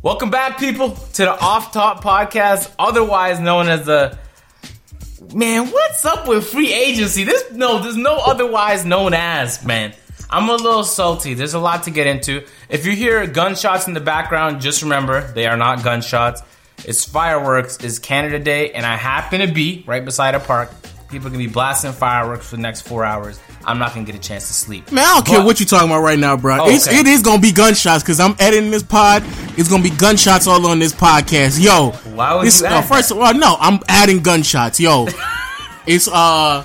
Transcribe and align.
Welcome 0.00 0.30
back, 0.30 0.58
people, 0.60 0.92
to 0.92 1.22
the 1.24 1.40
Off 1.40 1.72
Top 1.72 2.04
Podcast, 2.04 2.72
otherwise 2.78 3.40
known 3.40 3.68
as 3.68 3.84
the. 3.84 4.16
Man, 5.34 5.66
what's 5.72 6.04
up 6.04 6.28
with 6.28 6.46
free 6.46 6.72
agency? 6.72 7.24
This 7.24 7.50
no, 7.50 7.80
there's 7.80 7.96
no 7.96 8.16
otherwise 8.16 8.84
known 8.84 9.12
as, 9.12 9.64
man. 9.64 9.92
I'm 10.30 10.48
a 10.48 10.54
little 10.54 10.84
salty. 10.84 11.34
There's 11.34 11.54
a 11.54 11.58
lot 11.58 11.82
to 11.82 11.90
get 11.90 12.06
into. 12.06 12.46
If 12.68 12.86
you 12.86 12.92
hear 12.92 13.26
gunshots 13.26 13.88
in 13.88 13.94
the 13.94 14.00
background, 14.00 14.60
just 14.60 14.82
remember 14.82 15.32
they 15.32 15.46
are 15.46 15.56
not 15.56 15.82
gunshots. 15.82 16.42
It's 16.84 17.04
fireworks. 17.04 17.78
It's 17.82 17.98
Canada 17.98 18.38
Day, 18.38 18.70
and 18.70 18.86
I 18.86 18.96
happen 18.96 19.40
to 19.40 19.52
be 19.52 19.82
right 19.84 20.04
beside 20.04 20.36
a 20.36 20.40
park. 20.40 20.70
People 21.10 21.28
can 21.28 21.38
be 21.38 21.48
blasting 21.48 21.92
fireworks 21.92 22.48
for 22.48 22.54
the 22.54 22.62
next 22.62 22.82
four 22.82 23.04
hours. 23.04 23.40
I'm 23.64 23.78
not 23.78 23.92
gonna 23.94 24.06
get 24.06 24.14
a 24.14 24.18
chance 24.20 24.48
to 24.48 24.54
sleep. 24.54 24.90
Man, 24.90 25.04
I 25.04 25.14
don't 25.14 25.26
care 25.26 25.44
what 25.44 25.60
you're 25.60 25.66
talking 25.66 25.88
about 25.88 26.00
right 26.00 26.18
now, 26.18 26.36
bro. 26.36 26.58
Oh, 26.60 26.70
It's, 26.70 26.88
okay. 26.88 26.98
it 27.00 27.06
is 27.06 27.22
gonna 27.22 27.42
be 27.42 27.52
gunshots 27.52 28.02
because 28.02 28.18
I'm 28.20 28.34
editing 28.38 28.70
this 28.70 28.82
pod. 28.82 29.22
It's 29.58 29.68
gonna 29.68 29.82
be 29.82 29.90
gunshots 29.90 30.46
all 30.46 30.64
on 30.66 30.78
this 30.78 30.92
podcast. 30.94 31.62
Yo, 31.62 31.90
Why 32.14 32.34
would 32.34 32.46
this, 32.46 32.60
you 32.60 32.66
uh, 32.66 32.82
first 32.82 33.10
of 33.10 33.18
all, 33.18 33.34
no, 33.34 33.56
I'm 33.58 33.80
adding 33.88 34.20
gunshots. 34.22 34.80
Yo, 34.80 35.06
it's 35.86 36.08
uh, 36.08 36.64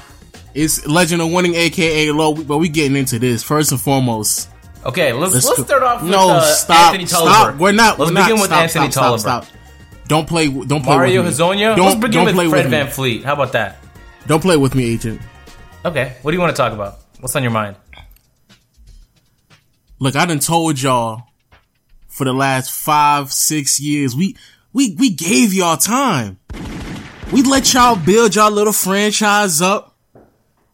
it's 0.54 0.86
Legend 0.86 1.22
of 1.22 1.32
Winning, 1.32 1.56
aka 1.56 2.12
Low. 2.12 2.36
But 2.36 2.58
we 2.60 2.70
getting 2.70 2.96
into 2.96 3.20
this 3.20 3.44
first 3.44 3.72
and 3.72 3.82
foremost. 3.82 4.50
Okay, 4.86 5.14
let's 5.14 5.34
let's, 5.34 5.58
go- 5.58 5.64
start 5.64 5.84
off 5.84 6.02
with 6.02 6.12
no, 6.12 6.30
uh, 6.30 6.42
stop, 6.42 6.88
Anthony 6.92 7.06
stop. 7.06 7.58
We're 7.58 7.72
not. 7.72 8.00
Let's 8.00 8.12
we're 8.12 8.22
begin 8.22 8.36
not. 8.36 8.42
with 8.42 8.46
stop, 8.46 8.64
Anthony 8.64 8.92
stop, 8.92 9.04
Tolliver. 9.04 9.20
Stop, 9.22 9.46
stop. 9.46 9.58
Don't 10.08 10.28
play. 10.28 10.48
Don't 10.48 10.84
play 10.84 10.96
Mario 10.96 11.24
with 11.24 11.40
me. 11.40 11.46
Hezonja. 11.46 11.76
Don't, 11.76 11.86
Let's 11.86 11.96
begin 12.00 12.12
don't 12.12 12.26
with 12.26 12.36
play 12.36 12.50
Fred 12.50 12.66
with 12.66 12.72
Van. 12.72 12.90
Fleet. 12.90 13.24
How 13.24 13.34
about 13.34 13.54
that? 13.54 13.78
Don't 14.28 14.42
play 14.42 14.58
with 14.58 14.76
me, 14.76 14.86
agent. 14.94 15.22
Okay, 15.86 16.16
what 16.22 16.32
do 16.32 16.38
you 16.38 16.40
want 16.40 16.56
to 16.56 16.62
talk 16.62 16.72
about? 16.72 17.00
What's 17.20 17.36
on 17.36 17.44
your 17.44 17.52
mind? 17.52 17.76
Look, 20.00 20.16
I 20.16 20.26
done 20.26 20.40
told 20.40 20.82
y'all 20.82 21.24
for 22.08 22.24
the 22.24 22.34
last 22.34 22.72
five, 22.72 23.34
six 23.34 23.80
years, 23.82 24.16
we, 24.16 24.38
we, 24.72 24.96
we 24.98 25.10
gave 25.10 25.54
y'all 25.54 25.76
time. 25.76 26.40
We 27.34 27.42
let 27.42 27.74
y'all 27.74 27.98
build 27.98 28.36
y'all 28.36 28.52
little 28.52 28.72
franchise 28.72 29.62
up. 29.62 29.98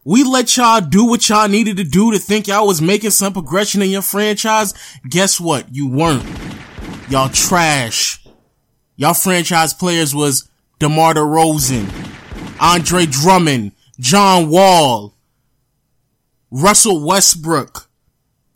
We 0.04 0.22
let 0.22 0.56
y'all 0.56 0.80
do 0.80 1.06
what 1.06 1.28
y'all 1.28 1.48
needed 1.48 1.76
to 1.78 1.84
do 1.84 2.12
to 2.12 2.18
think 2.18 2.46
y'all 2.46 2.66
was 2.66 2.80
making 2.80 3.10
some 3.10 3.32
progression 3.32 3.82
in 3.82 3.90
your 3.90 4.02
franchise. 4.02 4.74
Guess 5.08 5.40
what? 5.40 5.74
You 5.74 5.88
weren't. 5.88 6.24
Y'all 7.08 7.28
trash. 7.28 8.24
Y'all 8.96 9.14
franchise 9.14 9.74
players 9.74 10.14
was 10.14 10.48
DeMar 10.78 11.14
DeRozan, 11.14 11.88
Andre 12.60 13.06
Drummond, 13.06 13.72
John 14.00 14.48
Wall, 14.48 15.14
Russell 16.50 17.04
Westbrook, 17.06 17.88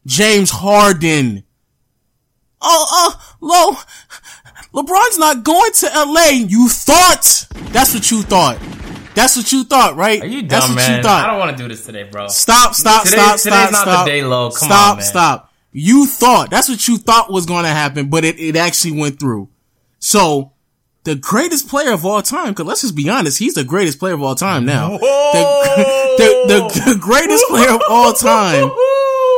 James 0.07 0.51
Harden. 0.51 1.45
Oh, 2.61 3.13
uh, 3.15 3.35
Lo, 3.41 3.73
LeBron's 4.83 5.19
not 5.19 5.45
going 5.45 5.71
to 5.73 5.87
LA. 5.95 6.29
You 6.49 6.69
thought. 6.71 7.47
That's 7.73 7.93
what 7.95 8.11
you 8.11 8.23
thought. 8.23 8.59
That's 9.15 9.37
what 9.37 9.53
you 9.53 9.63
thought, 9.65 9.95
right? 9.97 10.21
Are 10.23 10.27
you 10.27 10.41
dumb, 10.41 10.49
That's 10.49 10.69
what 10.69 10.77
man? 10.77 10.97
you 10.97 11.03
thought. 11.03 11.25
I 11.25 11.31
don't 11.31 11.39
want 11.39 11.57
to 11.57 11.63
do 11.63 11.69
this 11.69 11.85
today, 11.87 12.03
bro. 12.05 12.27
Stop, 12.29 12.75
stop, 12.75 13.05
Today's- 13.05 13.21
stop, 13.21 13.39
today's 13.39 13.43
stop, 13.69 13.73
not 13.73 13.85
the 13.85 13.93
stop. 13.93 14.07
day, 14.07 14.25
Lo. 14.25 14.51
Come 14.51 14.67
stop, 14.69 14.91
on, 14.93 14.97
man. 14.97 15.07
stop. 15.07 15.53
You 15.73 16.07
thought 16.07 16.51
that's 16.51 16.69
what 16.69 16.89
you 16.89 16.99
thought 16.99 17.31
was 17.33 17.47
going 17.47 17.65
to 17.65 17.71
happen, 17.71 18.09
but 18.09 18.25
it, 18.25 18.41
it 18.41 18.57
actually 18.57 18.99
went 18.99 19.21
through. 19.21 19.51
So, 19.99 20.53
the 21.05 21.15
greatest 21.15 21.69
player 21.69 21.93
of 21.93 22.05
all 22.05 22.23
time, 22.23 22.49
because 22.49 22.67
let's 22.67 22.81
just 22.81 22.95
be 22.97 23.09
honest, 23.09 23.39
he's 23.39 23.55
the 23.55 23.65
greatest 23.65 23.99
player 23.99 24.15
of 24.15 24.23
all 24.23 24.35
time 24.35 24.65
now. 24.65 24.97
The, 24.99 26.15
the, 26.19 26.45
the, 26.49 26.93
the 26.93 26.99
greatest 26.99 27.45
player 27.49 27.71
of 27.75 27.83
all 27.89 28.13
time 28.15 28.71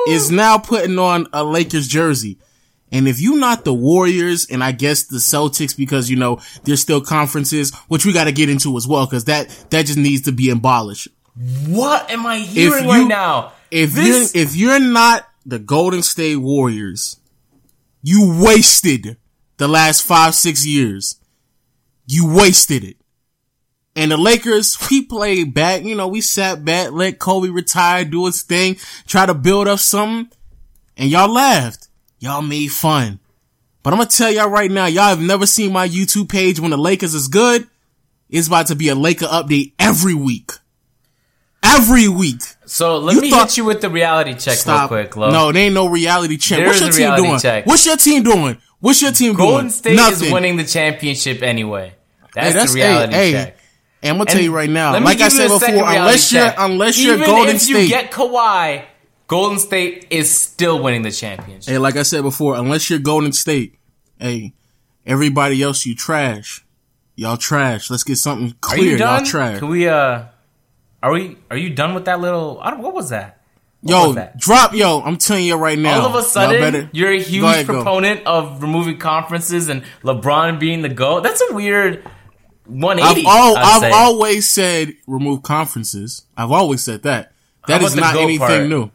is 0.09 0.31
now 0.31 0.59
putting 0.59 0.99
on 0.99 1.27
a 1.33 1.43
Lakers 1.45 1.89
jersey. 1.89 2.39
And 2.93 3.09
if 3.09 3.21
you're 3.21 3.37
not 3.39 3.65
the 3.65 3.75
Warriors 3.75 4.47
and 4.49 4.63
I 4.63 4.71
guess 4.73 5.05
the 5.05 5.17
Celtics 5.19 5.77
because 5.77 6.09
you 6.09 6.17
know 6.17 6.41
there's 6.65 6.81
still 6.81 7.01
conferences, 7.01 7.75
which 7.89 8.07
we 8.07 8.13
got 8.13 8.25
to 8.25 8.33
get 8.33 8.49
into 8.49 8.77
as 8.77 8.87
well 8.87 9.07
because 9.07 9.25
that 9.25 9.49
that 9.71 9.87
just 9.87 9.99
needs 9.99 10.23
to 10.23 10.33
be 10.33 10.51
abolished. 10.51 11.09
What 11.67 12.09
am 12.11 12.25
I 12.25 12.39
hearing 12.39 12.85
you- 12.85 12.91
right 12.91 13.09
now? 13.09 13.53
If 13.73 13.93
This- 13.95 14.35
you're 14.35 14.43
if 14.45 14.55
you're 14.55 14.79
not 14.79 15.29
the 15.45 15.59
Golden 15.59 16.03
State 16.05 16.37
Warriors, 16.37 17.17
you 18.03 18.41
wasted 18.41 19.17
the 19.57 19.67
last 19.67 20.03
five 20.03 20.37
six 20.37 20.65
years. 20.65 21.17
You 22.07 22.33
wasted 22.35 22.85
it. 22.85 22.97
And 23.95 24.11
the 24.11 24.17
Lakers, 24.17 24.77
we 24.91 25.03
played 25.05 25.55
back, 25.55 25.83
you 25.83 25.95
know, 25.95 26.09
we 26.09 26.21
sat 26.21 26.65
back, 26.65 26.93
let 26.93 27.19
Kobe 27.19 27.49
retire, 27.49 28.05
do 28.05 28.27
his 28.27 28.43
thing, 28.43 28.77
try 29.07 29.27
to 29.27 29.35
build 29.35 29.69
up 29.69 29.79
something, 29.79 30.31
and 30.97 31.11
y'all 31.11 31.33
laughed. 31.33 31.89
Y'all 32.19 32.43
made 32.43 32.69
fun. 32.69 33.19
But 33.83 33.93
I'm 33.93 33.99
gonna 33.99 34.09
tell 34.11 34.31
y'all 34.33 34.49
right 34.49 34.71
now, 34.71 34.87
y'all 34.87 35.05
have 35.11 35.21
never 35.21 35.47
seen 35.47 35.73
my 35.73 35.89
YouTube 35.89 36.29
page 36.29 36.59
when 36.59 36.71
the 36.71 36.77
Lakers 36.79 37.15
is 37.15 37.29
good. 37.29 37.67
It's 38.29 38.49
about 38.49 38.67
to 38.69 38.75
be 38.75 38.89
a 38.89 38.95
Laker 38.95 39.27
update 39.27 39.73
every 39.79 40.15
week. 40.15 40.51
Every 41.63 42.09
week. 42.09 42.41
So 42.65 42.99
let 42.99 43.15
You 43.17 43.21
me 43.23 43.31
thought- 43.31 43.49
hit 43.49 43.57
you 43.59 43.65
with 43.65 43.81
the 43.81 43.91
reality 43.91 44.35
check 44.35 44.57
Stop. 44.59 44.91
real 44.91 45.03
quick, 45.03 45.17
Lo. 45.17 45.31
No, 45.31 45.53
there 45.53 45.63
ain't 45.65 45.75
no 45.75 45.87
reality 45.89 46.37
check. 46.37 46.59
There 46.59 46.67
What's 46.69 46.81
your 46.81 46.91
team 46.93 47.17
doing? 47.17 47.39
check. 47.41 47.67
What's 47.67 47.87
your 47.87 47.97
team 47.97 48.23
doing? 48.23 48.59
What's 48.81 49.01
your 49.03 49.13
team 49.13 49.35
doing? 49.35 49.49
Golden 49.49 49.71
State 49.71 49.97
Nothing. 49.97 50.27
is 50.27 50.33
winning 50.33 50.57
the 50.57 50.65
championship 50.65 51.43
anyway. 51.43 51.95
That's, 52.35 52.49
Hey, 52.49 52.53
that's 52.53 52.73
the 52.73 52.77
reality 52.77 53.13
hey, 53.15 53.33
check. 53.33 53.47
Hey, 53.49 53.63
and 54.03 54.11
I'm 54.11 54.17
gonna 54.19 54.31
tell 54.31 54.43
you 54.43 54.55
right 54.55 54.69
now. 54.71 54.99
Like 55.01 55.21
I 55.21 55.29
said 55.29 55.49
before, 55.49 55.69
unless 55.89 56.33
you're 56.33 56.43
check. 56.45 56.55
unless 56.59 57.03
you're 57.03 57.15
Even 57.15 57.27
Golden 57.27 57.57
if 57.57 57.63
State. 57.63 57.83
you 57.85 57.89
get 57.89 58.11
Kawhi, 58.13 58.85
Golden 59.27 59.59
State 59.59 60.07
is 60.11 60.31
still 60.31 60.83
winning 60.83 61.03
the 61.03 61.11
championship. 61.11 61.73
hey, 61.73 61.79
like 61.79 61.97
I 61.97 62.03
said 62.03 62.23
before, 62.23 62.55
unless 62.57 62.91
you're 62.91 62.99
Golden 62.99 63.33
State, 63.33 63.79
hey, 64.21 64.53
everybody 65.07 65.63
else 65.63 65.87
you 65.87 65.95
trash. 65.95 66.63
Y'all 67.17 67.39
trash. 67.39 67.91
Let's 67.91 68.05
get 68.05 68.17
something 68.19 68.55
clear. 68.61 68.99
Y'all 68.99 69.25
trash. 69.25 69.59
Can 69.61 69.69
we? 69.69 69.89
Uh, 69.89 70.25
are 71.03 71.11
we? 71.13 71.39
Are 71.51 71.57
you 71.57 71.71
done 71.71 71.95
with 71.95 72.05
that 72.05 72.21
little? 72.21 72.61
I 72.63 72.71
don't, 72.71 72.83
what 72.83 72.93
was 72.93 73.09
that? 73.09 73.36
What 73.87 74.17
Yo, 74.17 74.29
drop 74.37 74.75
yo. 74.75 75.01
I'm 75.01 75.17
telling 75.17 75.45
you 75.45 75.57
right 75.57 75.79
now. 75.79 76.01
All 76.01 76.07
of 76.07 76.15
a 76.15 76.23
sudden, 76.23 76.61
better- 76.61 76.91
you're 76.93 77.13
a 77.13 77.21
huge 77.21 77.41
Go 77.43 77.47
ahead, 77.49 77.67
go. 77.67 77.73
proponent 77.75 78.27
of 78.27 78.63
removing 78.63 78.99
conferences 78.99 79.69
and 79.69 79.83
LeBron 80.03 80.59
being 80.59 80.83
the 80.83 80.89
GOAT. 80.89 81.23
That's 81.23 81.43
a 81.51 81.55
weird 81.55 82.05
180. 82.67 83.27
I've 83.27 83.27
all, 83.27 83.57
I've 83.57 83.81
say. 83.81 83.91
always 83.93 84.49
said 84.49 84.95
remove 85.07 85.43
conferences. 85.43 86.23
I've 86.37 86.53
always 86.53 86.83
said 86.83 87.03
that. 87.05 87.33
That 87.67 87.83
is 87.83 87.97
not 87.97 88.17
anything 88.17 88.39
part? 88.39 88.67
new. 88.67 88.91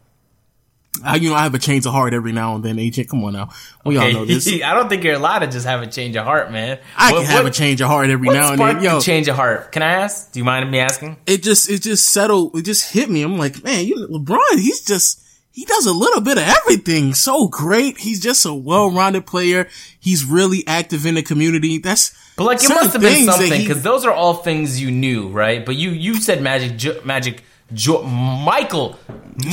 I, 1.04 1.16
you 1.16 1.30
know, 1.30 1.36
I 1.36 1.44
have 1.44 1.54
a 1.54 1.60
change 1.60 1.86
of 1.86 1.94
heart 1.94 2.14
every 2.14 2.34
now 2.34 2.56
and 2.56 2.64
then, 2.66 2.78
agent. 2.78 3.10
Come 3.10 3.24
on 3.24 3.34
now. 3.34 3.50
We 3.86 3.98
all 3.98 4.12
know 4.12 4.26
this. 4.26 4.46
I 4.64 4.74
don't 4.74 4.90
think 4.90 5.04
you're 5.06 5.16
allowed 5.16 5.40
to 5.40 5.48
just 5.48 5.66
have 5.66 5.82
a 5.82 5.88
change 5.88 6.16
of 6.18 6.26
heart, 6.26 6.52
man. 6.52 6.80
I 6.98 7.12
What- 7.14 7.20
can 7.24 7.32
have 7.32 7.44
what- 7.46 7.56
a 7.56 7.58
change 7.58 7.80
of 7.82 7.88
heart 7.88 8.10
every 8.10 8.28
now 8.28 8.52
and 8.52 8.60
then. 8.62 8.84
Yo, 8.84 9.00
change 9.00 9.28
of 9.30 9.36
heart? 9.38 9.72
Can 9.72 9.84
I 9.84 9.94
ask? 9.94 10.32
Do 10.34 10.40
you 10.40 10.44
mind 10.44 10.70
me 10.70 10.80
asking? 10.80 11.18
it 11.26 11.44
just, 11.44 11.70
it 11.70 11.82
just 11.82 12.08
settled. 12.10 12.56
It 12.58 12.64
just 12.64 12.92
hit 12.94 13.10
me. 13.10 13.22
I'm 13.24 13.38
like, 13.38 13.64
man, 13.64 13.86
you, 13.86 14.06
LeBron, 14.12 14.38
he's 14.56 14.84
just, 14.84 15.26
he 15.54 15.64
does 15.66 15.86
a 15.86 15.94
little 15.94 16.22
bit 16.22 16.38
of 16.38 16.44
everything. 16.44 17.14
So 17.14 17.48
great. 17.48 17.98
He's 17.98 18.20
just 18.22 18.46
a 18.46 18.54
well-rounded 18.54 19.26
player. 19.26 19.70
He's 20.00 20.26
really 20.26 20.66
active 20.68 21.06
in 21.06 21.16
the 21.16 21.24
community. 21.24 21.78
That's, 21.78 22.14
But 22.36 22.44
like, 22.46 22.64
it 22.64 22.68
must 22.70 22.94
have 22.94 23.02
been 23.02 23.26
something 23.26 23.62
because 23.62 23.82
those 23.82 24.06
are 24.06 24.12
all 24.14 24.34
things 24.36 24.80
you 24.82 24.92
knew, 24.92 25.30
right? 25.30 25.66
But 25.66 25.78
you 25.78 25.92
you 25.92 26.16
said 26.16 26.42
Magic, 26.42 27.06
Magic, 27.06 27.44
jo- 27.74 28.04
Michael, 28.04 29.00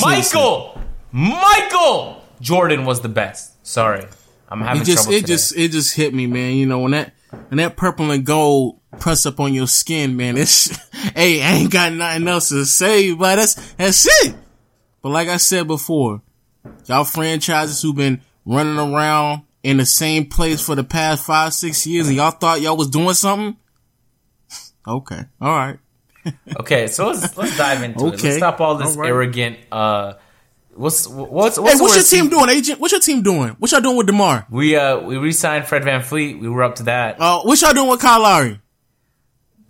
Michael, 0.01 0.81
Michael 1.13 2.23
Jordan 2.41 2.85
was 2.85 3.01
the 3.01 3.09
best. 3.09 3.67
Sorry, 3.67 4.05
I'm 4.49 4.61
having 4.61 4.83
it 4.83 4.85
just, 4.85 5.05
trouble 5.05 5.17
it 5.17 5.21
today. 5.21 5.33
just, 5.33 5.57
it 5.57 5.71
just 5.71 5.95
hit 5.95 6.15
me, 6.15 6.27
man. 6.27 6.55
You 6.55 6.67
know, 6.67 6.81
when 6.81 6.93
that, 6.93 7.15
when 7.49 7.59
that 7.59 7.77
purple 7.77 8.11
and 8.11 8.25
gold 8.25 8.81
press 9.01 9.27
up 9.27 9.41
on 9.41 9.55
your 9.55 9.67
skin, 9.67 10.17
man, 10.17 10.37
it's, 10.37 10.77
hey, 11.15 11.43
I 11.43 11.53
ain't 11.53 11.73
got 11.73 11.93
nothing 11.93 12.29
else 12.29 12.49
to 12.51 12.65
say, 12.65 13.13
but 13.13 13.37
that's, 13.37 13.73
that's 13.75 14.07
it. 14.25 14.35
But 15.03 15.11
like 15.11 15.29
I 15.29 15.37
said 15.37 15.67
before, 15.67 16.23
y'all 16.87 17.05
franchises 17.05 17.81
who've 17.83 17.97
been 17.97 18.21
running 18.45 18.79
around 18.79 19.43
in 19.63 19.77
the 19.77 19.87
same 19.87 20.27
place 20.27 20.65
for 20.65 20.75
the 20.75 20.85
past 20.85 21.25
five, 21.25 21.53
six 21.53 21.87
years 21.87 22.09
and 22.09 22.17
y'all 22.17 22.31
thought 22.31 22.61
y'all 22.61 22.77
was 22.77 22.89
doing 22.91 23.15
something? 23.15 23.57
Okay. 24.87 25.21
All 25.41 25.55
right. 25.55 25.79
Okay, 26.61 26.87
so 26.87 27.09
let's 27.09 27.37
let's 27.37 27.57
dive 27.57 27.83
into 27.83 28.07
it. 28.07 28.23
Let's 28.23 28.37
stop 28.37 28.61
all 28.61 28.77
this 28.77 28.97
All 28.97 29.03
right. 29.03 29.09
arrogant. 29.09 29.59
uh 29.71 30.15
What's 30.79 31.09
what's 31.09 31.59
what's, 31.59 31.75
Hey, 31.79 31.83
what's 31.83 32.13
your 32.13 32.23
team 32.23 32.31
doing, 32.31 32.49
agent? 32.51 32.79
What's 32.79 32.93
your 32.93 33.01
team 33.01 33.23
doing? 33.23 33.51
What 33.59 33.73
y'all 33.73 33.81
doing 33.81 33.97
with 33.97 34.07
Demar? 34.07 34.47
We 34.49 34.77
uh 34.77 35.01
we 35.01 35.17
re-signed 35.17 35.67
Fred 35.67 35.83
VanVleet. 35.83 36.41
We 36.41 36.49
were 36.49 36.63
up 36.63 36.77
to 36.77 36.85
that. 36.85 37.21
Uh, 37.21 37.41
what 37.43 37.61
y'all 37.61 37.75
doing 37.75 37.89
with 37.91 38.01
Kyle 38.01 38.21
Lowry? 38.21 38.61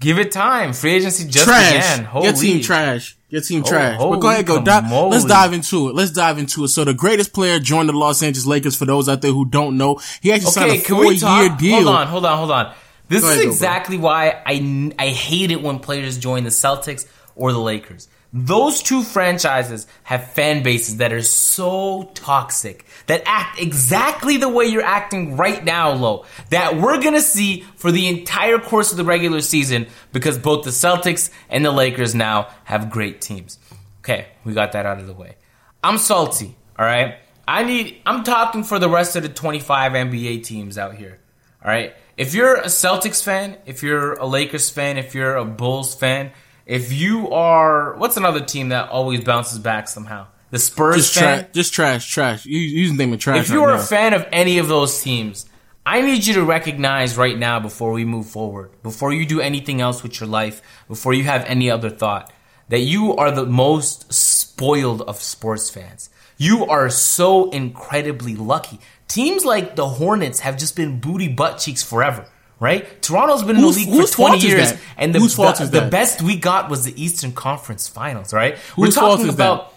Give 0.00 0.18
it 0.18 0.30
time. 0.30 0.74
Free 0.74 0.92
agency 0.92 1.24
just 1.26 1.46
trash. 1.46 1.72
began. 1.72 2.04
Holy. 2.04 2.26
Your 2.26 2.34
team 2.34 2.60
trash. 2.62 3.16
Your 3.30 3.40
team 3.40 3.62
Oh, 3.66 3.68
trash. 3.68 3.98
But 3.98 4.16
go 4.18 4.28
ahead, 4.28 4.46
go. 4.46 4.62
Di- 4.62 5.08
let's 5.08 5.24
dive 5.24 5.52
into 5.54 5.88
it. 5.88 5.94
Let's 5.94 6.12
dive 6.12 6.38
into 6.38 6.64
it. 6.64 6.68
So 6.68 6.84
the 6.84 6.94
greatest 6.94 7.32
player 7.32 7.58
joined 7.58 7.88
the 7.88 7.94
Los 7.94 8.22
Angeles 8.22 8.46
Lakers. 8.46 8.76
For 8.76 8.84
those 8.84 9.08
out 9.08 9.22
there 9.22 9.32
who 9.32 9.44
don't 9.44 9.76
know, 9.76 10.00
he 10.20 10.30
actually 10.32 10.50
signed 10.52 10.70
a 10.72 10.78
can 10.78 10.94
four 10.94 11.06
we 11.08 11.18
talk? 11.18 11.40
year 11.40 11.56
deal. 11.58 11.76
Hold 11.84 11.88
on, 11.88 12.06
hold 12.06 12.26
on, 12.26 12.38
hold 12.38 12.50
on. 12.50 12.74
This 13.08 13.22
Go 13.22 13.28
is 13.28 13.32
ahead, 13.34 13.44
go, 13.46 13.50
exactly 13.50 13.96
why 13.98 14.42
I 14.44 14.92
I 14.98 15.08
hate 15.08 15.50
it 15.50 15.62
when 15.62 15.78
players 15.78 16.18
join 16.18 16.44
the 16.44 16.50
Celtics 16.50 17.06
or 17.34 17.52
the 17.52 17.58
Lakers. 17.58 18.08
Those 18.32 18.82
two 18.82 19.02
franchises 19.02 19.86
have 20.02 20.32
fan 20.32 20.62
bases 20.62 20.98
that 20.98 21.14
are 21.14 21.22
so 21.22 22.10
toxic 22.12 22.84
that 23.06 23.22
act 23.24 23.58
exactly 23.58 24.36
the 24.36 24.50
way 24.50 24.66
you're 24.66 24.82
acting 24.82 25.38
right 25.38 25.64
now, 25.64 25.92
Lo. 25.92 26.26
That 26.50 26.76
we're 26.76 27.00
gonna 27.00 27.22
see 27.22 27.64
for 27.76 27.90
the 27.90 28.06
entire 28.06 28.58
course 28.58 28.90
of 28.90 28.98
the 28.98 29.04
regular 29.04 29.40
season 29.40 29.86
because 30.12 30.36
both 30.36 30.64
the 30.64 30.70
Celtics 30.70 31.30
and 31.48 31.64
the 31.64 31.70
Lakers 31.70 32.14
now 32.14 32.48
have 32.64 32.90
great 32.90 33.22
teams. 33.22 33.58
Okay, 34.00 34.26
we 34.44 34.52
got 34.52 34.72
that 34.72 34.84
out 34.84 34.98
of 34.98 35.06
the 35.06 35.14
way. 35.14 35.36
I'm 35.82 35.96
salty, 35.96 36.54
all 36.78 36.84
right? 36.84 37.16
I 37.46 37.64
need 37.64 38.02
I'm 38.04 38.24
talking 38.24 38.62
for 38.62 38.78
the 38.78 38.90
rest 38.90 39.16
of 39.16 39.22
the 39.22 39.30
25 39.30 39.92
NBA 39.92 40.44
teams 40.44 40.76
out 40.76 40.96
here. 40.96 41.18
All 41.64 41.70
right? 41.70 41.94
If 42.18 42.34
you're 42.34 42.56
a 42.56 42.66
Celtics 42.66 43.22
fan, 43.22 43.56
if 43.64 43.82
you're 43.82 44.14
a 44.14 44.26
Lakers 44.26 44.68
fan, 44.68 44.98
if 44.98 45.14
you're 45.14 45.36
a 45.36 45.44
Bulls 45.44 45.94
fan, 45.94 46.32
if 46.68 46.92
you 46.92 47.30
are 47.30 47.96
what's 47.96 48.16
another 48.16 48.40
team 48.40 48.68
that 48.68 48.90
always 48.90 49.24
bounces 49.24 49.58
back 49.58 49.88
somehow? 49.88 50.28
The 50.50 50.58
Spurs 50.58 50.96
Just 50.96 51.14
fan. 51.14 51.38
trash. 51.40 51.52
Just 51.52 51.72
trash. 51.74 52.10
Trash. 52.12 52.46
You 52.46 52.58
you 52.58 52.96
name 52.96 53.12
it 53.12 53.20
trash. 53.20 53.40
If 53.40 53.50
you 53.50 53.64
right 53.64 53.72
are 53.72 53.76
now. 53.76 53.82
a 53.82 53.86
fan 53.86 54.14
of 54.14 54.26
any 54.30 54.58
of 54.58 54.68
those 54.68 55.02
teams, 55.02 55.46
I 55.84 56.02
need 56.02 56.26
you 56.26 56.34
to 56.34 56.44
recognize 56.44 57.16
right 57.16 57.36
now 57.36 57.58
before 57.60 57.92
we 57.92 58.04
move 58.04 58.26
forward, 58.28 58.70
before 58.82 59.12
you 59.12 59.26
do 59.26 59.40
anything 59.40 59.80
else 59.80 60.02
with 60.02 60.20
your 60.20 60.28
life, 60.28 60.62
before 60.86 61.14
you 61.14 61.24
have 61.24 61.44
any 61.46 61.70
other 61.70 61.90
thought, 61.90 62.30
that 62.68 62.80
you 62.80 63.16
are 63.16 63.30
the 63.30 63.46
most 63.46 64.12
spoiled 64.12 65.02
of 65.02 65.16
sports 65.20 65.70
fans. 65.70 66.10
You 66.36 66.66
are 66.66 66.88
so 66.90 67.50
incredibly 67.50 68.36
lucky. 68.36 68.78
Teams 69.08 69.44
like 69.44 69.74
the 69.76 69.88
Hornets 69.88 70.40
have 70.40 70.58
just 70.58 70.76
been 70.76 71.00
booty 71.00 71.28
butt 71.28 71.58
cheeks 71.58 71.82
forever. 71.82 72.26
Right? 72.60 73.00
Toronto's 73.02 73.42
been 73.44 73.56
in 73.56 73.62
the 73.62 73.68
league 73.68 74.06
for 74.08 74.12
20 74.12 74.38
years, 74.46 74.72
and 74.96 75.14
the, 75.14 75.20
Whose 75.20 75.34
fault 75.34 75.58
the, 75.58 75.66
the 75.66 75.88
best 75.88 76.22
we 76.22 76.36
got 76.36 76.68
was 76.68 76.84
the 76.84 77.00
Eastern 77.00 77.32
Conference 77.32 77.86
Finals, 77.86 78.32
right? 78.32 78.56
Whose 78.74 78.96
We're 78.96 79.00
fault 79.00 79.18
talking 79.18 79.28
is 79.30 79.36
that? 79.36 79.44
about 79.52 79.74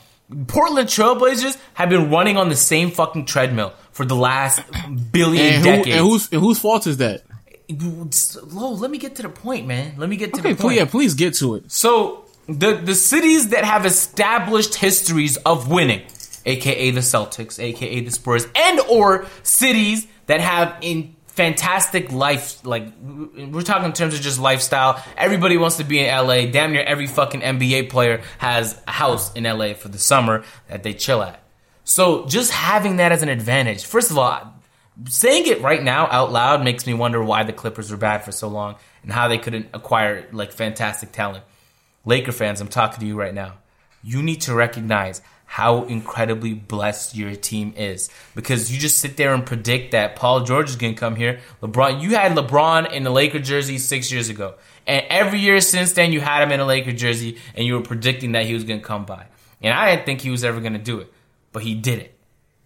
Portland 0.47 0.87
Trailblazers 0.89 1.57
have 1.75 1.89
been 1.89 2.09
running 2.09 2.37
on 2.37 2.49
the 2.49 2.55
same 2.55 2.89
fucking 2.89 3.25
treadmill 3.25 3.73
for 3.91 4.05
the 4.05 4.15
last 4.15 4.61
billion 5.11 5.45
and, 5.45 5.55
who, 5.57 5.71
decades. 5.71 5.87
and 5.95 5.99
whose 6.07 6.31
and 6.31 6.41
whose 6.41 6.57
fault 6.59 6.87
is 6.87 6.97
that? 6.97 7.21
Lo, 7.69 8.71
let 8.71 8.91
me 8.91 8.97
get 8.97 9.15
to 9.15 9.21
the 9.21 9.29
point, 9.29 9.67
man. 9.67 9.93
Let 9.97 10.09
me 10.09 10.17
get 10.17 10.33
to 10.33 10.39
Okay, 10.39 10.53
the 10.53 10.55
point. 10.55 10.59
please, 10.61 10.77
yeah, 10.77 10.85
please 10.85 11.13
get 11.13 11.33
to 11.35 11.55
it. 11.55 11.71
So 11.71 12.25
the 12.47 12.73
the 12.73 12.95
cities 12.95 13.49
that 13.49 13.63
have 13.63 13.85
established 13.85 14.75
histories 14.75 15.37
of 15.37 15.69
winning, 15.69 16.01
aka 16.45 16.91
the 16.91 17.01
Celtics, 17.01 17.59
aka 17.59 17.99
the 18.01 18.11
Spurs, 18.11 18.47
and 18.55 18.79
or 18.89 19.25
cities 19.43 20.07
that 20.25 20.41
have 20.41 20.75
in 20.81 21.15
fantastic 21.41 22.11
life 22.11 22.63
like 22.63 22.85
we're 23.01 23.63
talking 23.63 23.85
in 23.85 23.93
terms 23.93 24.13
of 24.13 24.21
just 24.21 24.39
lifestyle. 24.39 25.03
Everybody 25.17 25.57
wants 25.57 25.77
to 25.77 25.83
be 25.83 25.99
in 25.99 26.07
LA. 26.07 26.45
Damn 26.45 26.71
near 26.71 26.83
every 26.83 27.07
fucking 27.07 27.41
NBA 27.41 27.89
player 27.89 28.21
has 28.37 28.79
a 28.87 28.91
house 28.91 29.33
in 29.33 29.45
LA 29.45 29.73
for 29.73 29.87
the 29.87 29.97
summer 29.97 30.43
that 30.67 30.83
they 30.83 30.93
chill 30.93 31.23
at. 31.23 31.41
So 31.83 32.27
just 32.27 32.51
having 32.51 32.97
that 32.97 33.11
as 33.11 33.23
an 33.23 33.29
advantage. 33.29 33.85
First 33.85 34.11
of 34.11 34.19
all, 34.19 34.53
saying 35.09 35.47
it 35.47 35.61
right 35.61 35.81
now 35.81 36.07
out 36.11 36.31
loud 36.31 36.63
makes 36.63 36.85
me 36.85 36.93
wonder 36.93 37.23
why 37.23 37.41
the 37.41 37.53
Clippers 37.53 37.89
were 37.89 37.97
bad 37.97 38.23
for 38.23 38.31
so 38.31 38.47
long 38.47 38.75
and 39.01 39.11
how 39.11 39.27
they 39.27 39.39
couldn't 39.39 39.67
acquire 39.73 40.27
like 40.31 40.51
fantastic 40.51 41.11
talent. 41.11 41.43
Laker 42.05 42.31
fans, 42.31 42.61
I'm 42.61 42.67
talking 42.67 42.99
to 42.99 43.05
you 43.07 43.15
right 43.15 43.33
now. 43.33 43.53
You 44.03 44.21
need 44.21 44.41
to 44.41 44.53
recognize 44.53 45.21
how 45.51 45.83
incredibly 45.83 46.53
blessed 46.53 47.13
your 47.13 47.35
team 47.35 47.73
is 47.75 48.09
because 48.35 48.71
you 48.71 48.79
just 48.79 48.99
sit 48.99 49.17
there 49.17 49.33
and 49.33 49.45
predict 49.45 49.91
that 49.91 50.15
Paul 50.15 50.45
George 50.45 50.69
is 50.69 50.77
going 50.77 50.93
to 50.93 50.99
come 50.99 51.17
here. 51.17 51.41
LeBron, 51.61 52.01
you 52.01 52.11
had 52.11 52.37
LeBron 52.37 52.89
in 52.89 53.03
the 53.03 53.09
Laker 53.09 53.39
jersey 53.39 53.77
six 53.77 54.13
years 54.13 54.29
ago, 54.29 54.53
and 54.87 55.05
every 55.09 55.39
year 55.39 55.59
since 55.59 55.91
then 55.91 56.13
you 56.13 56.21
had 56.21 56.41
him 56.41 56.53
in 56.53 56.61
a 56.61 56.65
Laker 56.65 56.93
jersey, 56.93 57.37
and 57.53 57.67
you 57.67 57.73
were 57.73 57.81
predicting 57.81 58.31
that 58.31 58.45
he 58.45 58.53
was 58.53 58.63
going 58.63 58.79
to 58.79 58.85
come 58.85 59.03
by. 59.03 59.25
And 59.61 59.73
I 59.73 59.93
didn't 59.93 60.05
think 60.05 60.21
he 60.21 60.29
was 60.29 60.45
ever 60.45 60.61
going 60.61 60.71
to 60.71 60.79
do 60.79 60.99
it, 60.99 61.11
but 61.51 61.63
he 61.63 61.75
did 61.75 61.99
it. 61.99 62.17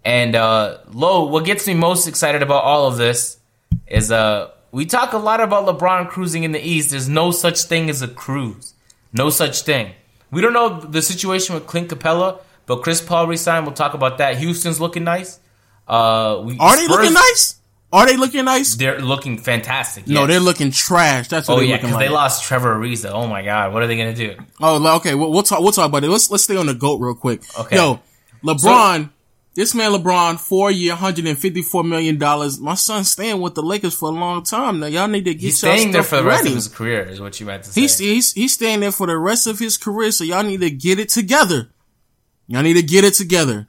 And 0.04 0.36
uh, 0.36 0.78
Lo, 0.94 1.26
what 1.26 1.44
gets 1.44 1.66
me 1.66 1.74
most 1.74 2.06
excited 2.06 2.44
about 2.44 2.66
all 2.66 2.86
of 2.86 2.98
this 2.98 3.40
is 3.88 4.12
uh, 4.12 4.52
we 4.72 4.86
talk 4.86 5.14
a 5.14 5.18
lot 5.18 5.42
about 5.42 5.66
LeBron 5.66 6.08
cruising 6.10 6.44
in 6.44 6.52
the 6.52 6.64
East. 6.64 6.92
There's 6.92 7.10
no 7.10 7.32
such 7.32 7.64
thing 7.64 7.90
as 7.90 8.04
a 8.04 8.08
cruise. 8.08 8.76
No 9.12 9.32
such 9.32 9.64
thing. 9.64 9.94
We 10.30 10.42
don't 10.42 10.54
know 10.54 10.80
the 10.80 11.02
situation 11.02 11.56
with 11.56 11.66
Clint 11.66 11.90
Capela, 11.90 12.42
but 12.66 12.82
Chris 12.84 13.02
Paul 13.02 13.28
resigned. 13.28 13.66
We'll 13.66 13.76
talk 13.76 13.94
about 13.94 14.18
that. 14.20 14.38
Houston's 14.38 14.80
looking 14.80 15.04
nice. 15.04 15.40
Uh, 15.88 16.42
we, 16.44 16.58
Are 16.60 16.76
they 16.76 16.88
looking 16.88 17.14
nice? 17.14 17.60
Are 17.94 18.06
they 18.06 18.18
looking 18.18 18.44
nice? 18.44 18.76
They're 18.76 19.00
looking 19.00 19.38
fantastic. 19.38 20.08
No, 20.08 20.26
they're 20.28 20.40
looking 20.40 20.72
trash. 20.72 21.30
That's 21.30 21.48
what 21.48 21.60
Oh 21.60 21.62
yeah, 21.62 21.78
because 21.78 21.94
like. 21.94 22.08
they 22.08 22.10
lost 22.10 22.44
Trevor 22.44 22.76
Ariza. 22.76 23.12
Oh 23.14 23.28
my 23.28 23.42
God, 23.44 23.72
what 23.72 23.84
are 23.84 23.88
they 23.88 23.96
gonna 23.96 24.14
do? 24.16 24.36
Oh, 24.60 24.96
okay. 24.98 25.16
We'll, 25.16 25.32
we'll 25.32 25.44
talk. 25.44 25.62
We'll 25.62 25.72
talk 25.72 25.86
about 25.88 26.04
it. 26.04 26.10
Let's 26.10 26.30
let's 26.30 26.44
stay 26.44 26.58
on 26.58 26.66
the 26.66 26.74
goat 26.74 27.00
real 27.00 27.14
quick. 27.16 27.44
Okay. 27.58 27.78
Yo, 27.78 28.02
LeBron. 28.44 29.12
this 29.56 29.74
man 29.74 29.92
LeBron, 29.92 30.40
four 30.40 30.72
year, 30.72 30.96
hundred 30.96 31.26
and 31.28 31.38
fifty 31.38 31.62
four 31.62 31.84
million 31.86 32.18
dollars. 32.18 32.60
My 32.60 32.74
son's 32.74 33.12
staying 33.12 33.40
with 33.40 33.56
the 33.56 33.62
Lakers 33.62 33.94
for 33.94 34.10
a 34.10 34.12
long 34.12 34.44
time 34.44 34.80
now. 34.82 34.88
Y'all 34.88 35.08
need 35.08 35.24
to 35.26 35.34
get 35.34 35.42
He's 35.44 35.64
y'all 35.64 35.74
staying 35.76 35.92
there 35.92 36.04
for 36.04 36.18
the 36.18 36.24
rest 36.24 36.42
ready. 36.42 36.50
of 36.50 36.56
his 36.56 36.68
career, 36.68 37.04
is 37.04 37.22
what 37.22 37.40
you 37.40 37.46
meant 37.46 37.64
to 37.64 37.70
say. 37.70 37.82
He's, 37.82 37.98
he's 38.00 38.34
he's 38.34 38.54
staying 38.56 38.82
there 38.82 38.92
for 38.92 39.08
the 39.08 39.18
rest 39.18 39.48
of 39.48 39.60
his 39.60 39.78
career. 39.78 40.12
So 40.12 40.24
y'all 40.26 40.44
need 40.44 40.62
to 40.62 40.72
get 40.72 41.00
it 41.00 41.10
together. 41.10 41.70
Y'all 42.48 42.62
need 42.64 42.74
to 42.76 42.84
get 42.84 43.04
it 43.04 43.14
together. 43.16 43.68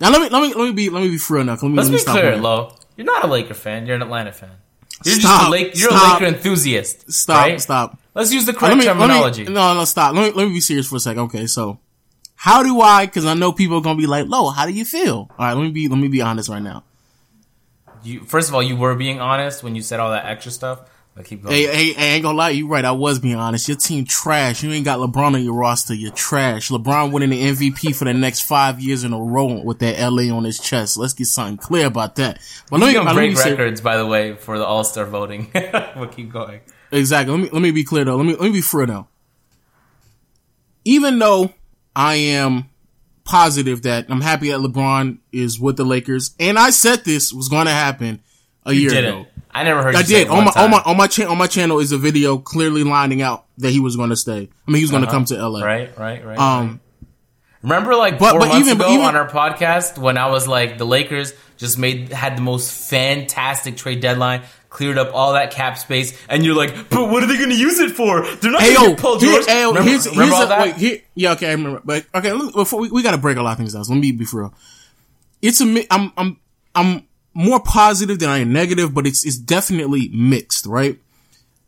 Now 0.00 0.10
let 0.10 0.20
me 0.20 0.28
let 0.28 0.42
me 0.42 0.54
let 0.54 0.64
me 0.66 0.72
be 0.72 0.90
let 0.90 1.02
me 1.02 1.08
be 1.10 1.18
real 1.30 1.44
now. 1.44 1.52
Let 1.52 1.62
me, 1.62 1.68
Let's 1.70 1.88
let 1.88 1.92
me 1.92 1.96
be 1.96 1.98
stop 2.02 2.14
clear. 2.18 2.36
Lo. 2.36 2.74
You're 2.96 3.06
not 3.06 3.24
a 3.24 3.26
Laker 3.26 3.54
fan. 3.54 3.86
You're 3.86 3.96
an 3.96 4.02
Atlanta 4.02 4.32
fan. 4.32 4.50
You're 5.04 5.16
Stop. 5.16 5.38
just 5.40 5.48
a 5.48 5.50
Lake, 5.50 5.72
You're 5.76 5.90
Stop. 5.90 6.20
a 6.20 6.24
Laker 6.24 6.36
enthusiast. 6.36 7.12
Stop. 7.12 7.36
right? 7.46 7.60
Stop. 7.60 7.98
Let's 8.14 8.32
use 8.32 8.46
the 8.46 8.54
correct 8.54 8.76
me- 8.78 8.86
let 8.86 8.96
me- 8.96 9.00
terminology. 9.02 9.44
no, 9.44 9.74
no, 9.74 9.84
stop. 9.84 10.14
Let 10.14 10.22
me, 10.22 10.30
let 10.32 10.48
me 10.48 10.54
be 10.54 10.60
serious 10.60 10.86
for 10.88 10.96
a 10.96 11.00
second. 11.00 11.22
Okay, 11.24 11.46
so 11.46 11.78
how 12.34 12.62
do 12.62 12.80
I? 12.80 13.04
Because 13.06 13.26
I 13.26 13.34
know 13.34 13.52
people 13.52 13.76
are 13.78 13.82
gonna 13.82 13.98
be 13.98 14.06
like, 14.06 14.26
"Lo, 14.26 14.48
how 14.50 14.64
do 14.66 14.72
you 14.72 14.84
feel?" 14.86 15.28
All 15.30 15.36
right, 15.38 15.52
let 15.52 15.62
me 15.62 15.70
be 15.70 15.88
let 15.88 15.98
me 15.98 16.08
be 16.08 16.22
honest 16.22 16.48
right 16.48 16.62
now. 16.62 16.82
You, 18.02 18.20
first 18.24 18.48
of 18.48 18.54
all, 18.54 18.62
you 18.62 18.76
were 18.76 18.94
being 18.94 19.20
honest 19.20 19.62
when 19.62 19.74
you 19.74 19.82
said 19.82 20.00
all 20.00 20.10
that 20.10 20.26
extra 20.26 20.52
stuff. 20.52 20.80
But 21.16 21.24
keep 21.24 21.42
going. 21.42 21.54
Hey, 21.54 21.66
hey, 21.66 21.92
hey, 21.94 22.12
I 22.12 22.14
ain't 22.16 22.22
gonna 22.24 22.36
lie, 22.36 22.50
you 22.50 22.68
right. 22.68 22.84
I 22.84 22.90
was 22.92 23.18
being 23.18 23.36
honest. 23.36 23.66
Your 23.68 23.78
team 23.78 24.04
trash. 24.04 24.62
You 24.62 24.70
ain't 24.70 24.84
got 24.84 24.98
LeBron 24.98 25.34
on 25.34 25.42
your 25.42 25.54
roster. 25.54 25.94
You're 25.94 26.12
trash. 26.12 26.68
LeBron 26.68 27.10
winning 27.10 27.30
the 27.30 27.42
MVP 27.42 27.94
for 27.96 28.04
the 28.04 28.12
next 28.12 28.40
five 28.42 28.80
years 28.80 29.02
in 29.02 29.14
a 29.14 29.18
row 29.18 29.62
with 29.62 29.78
that 29.78 29.98
LA 29.98 30.24
on 30.24 30.44
his 30.44 30.58
chest. 30.60 30.98
Let's 30.98 31.14
get 31.14 31.26
something 31.28 31.56
clear 31.56 31.86
about 31.86 32.16
that. 32.16 32.38
But 32.70 32.80
let 32.80 32.88
me, 32.88 32.92
He's 32.92 32.96
let 32.98 33.04
gonna 33.06 33.10
me 33.20 33.28
break 33.28 33.38
say- 33.38 33.50
records, 33.52 33.80
by 33.80 33.96
the 33.96 34.04
way, 34.06 34.34
for 34.36 34.58
the 34.58 34.66
All 34.66 34.84
Star 34.84 35.06
voting. 35.06 35.50
we'll 35.96 36.08
keep 36.08 36.30
going. 36.30 36.60
Exactly. 36.92 37.32
Let 37.34 37.42
me 37.44 37.48
let 37.50 37.62
me 37.62 37.70
be 37.70 37.82
clear 37.84 38.04
though. 38.04 38.16
Let 38.16 38.26
me 38.26 38.32
let 38.34 38.42
me 38.42 38.52
be 38.52 38.60
fair 38.60 38.84
though. 38.86 39.08
Even 40.84 41.18
though 41.18 41.52
I 41.94 42.14
am 42.16 42.68
positive 43.24 43.82
that 43.82 44.06
I'm 44.08 44.20
happy 44.20 44.50
that 44.50 44.60
LeBron 44.60 45.18
is 45.32 45.58
with 45.58 45.76
the 45.76 45.84
Lakers, 45.84 46.34
and 46.38 46.58
I 46.58 46.70
said 46.70 47.04
this 47.04 47.32
was 47.32 47.48
going 47.48 47.66
to 47.66 47.72
happen 47.72 48.20
a 48.64 48.72
year 48.72 48.90
Didn't. 48.90 49.14
ago. 49.20 49.26
I 49.56 49.62
never 49.64 49.82
heard. 49.82 49.94
I 49.96 50.02
did 50.02 50.28
on 50.28 50.44
my 50.44 50.52
on 50.54 50.70
my 50.70 50.82
on 50.84 50.96
my 50.96 51.06
cha- 51.06 51.30
on 51.30 51.38
my 51.38 51.46
channel 51.46 51.78
is 51.78 51.90
a 51.92 51.98
video 51.98 52.38
clearly 52.38 52.84
lining 52.84 53.22
out 53.22 53.46
that 53.58 53.70
he 53.70 53.80
was 53.80 53.96
going 53.96 54.10
to 54.10 54.16
stay. 54.16 54.48
I 54.66 54.70
mean, 54.70 54.76
he 54.76 54.82
was 54.82 54.90
going 54.90 55.04
to 55.04 55.10
come 55.10 55.24
to 55.26 55.34
LA. 55.34 55.58
Uh-huh. 55.60 55.66
Right, 55.66 55.98
right, 55.98 56.24
right. 56.26 56.38
Um, 56.38 56.80
Remember, 57.62 57.94
like 57.96 58.18
but- 58.18 58.32
four 58.32 58.40
but 58.40 58.48
months 58.48 58.68
even- 58.68 58.80
ago 58.80 58.90
even- 58.92 59.06
on 59.06 59.16
our 59.16 59.28
podcast 59.28 59.98
when 59.98 60.18
I 60.18 60.26
was 60.26 60.46
like, 60.46 60.78
the 60.78 60.84
Lakers 60.84 61.32
just 61.56 61.78
made 61.78 62.12
had 62.12 62.36
the 62.36 62.42
most 62.42 62.70
fantastic 62.90 63.76
trade 63.78 64.00
deadline, 64.00 64.42
cleared 64.68 64.98
up 64.98 65.14
all 65.14 65.32
that 65.32 65.50
cap 65.52 65.78
space, 65.78 66.16
and 66.28 66.44
you're 66.44 66.54
like, 66.54 66.90
but 66.90 67.08
what 67.10 67.22
are 67.22 67.26
they 67.26 67.38
going 67.38 67.48
to 67.48 67.56
use 67.56 67.78
it 67.80 67.92
for? 67.92 68.26
They're 68.36 68.50
not 68.52 68.60
going 68.60 68.74
to 68.74 68.88
get 68.90 68.98
Paul 68.98 69.18
George. 69.18 69.46
hey, 69.46 69.62
yo, 69.62 69.68
remember 69.68 69.88
here's, 69.90 70.04
remember 70.06 70.22
here's 70.24 70.34
all 70.34 70.42
a, 70.42 70.48
that? 70.48 70.60
wait, 70.60 70.74
here, 70.76 70.98
yeah, 71.14 71.32
okay, 71.32 71.48
I 71.48 71.52
remember. 71.52 71.80
But 71.82 72.04
okay, 72.14 72.32
me, 72.32 72.50
before 72.52 72.80
we, 72.80 72.90
we 72.90 73.02
got 73.02 73.12
to 73.12 73.18
break 73.18 73.38
a 73.38 73.42
lot 73.42 73.52
of 73.52 73.58
things 73.58 73.72
down. 73.72 73.84
So 73.84 73.94
let 73.94 74.00
me 74.00 74.12
be 74.12 74.26
for 74.26 74.40
real. 74.42 74.54
It's 75.40 75.62
a 75.62 75.86
I'm 75.90 76.12
I'm 76.16 76.36
I'm 76.74 77.05
more 77.36 77.60
positive 77.60 78.18
than 78.18 78.30
I 78.30 78.38
am 78.38 78.52
negative, 78.52 78.94
but 78.94 79.06
it's 79.06 79.24
it's 79.26 79.36
definitely 79.36 80.08
mixed, 80.08 80.64
right? 80.66 80.98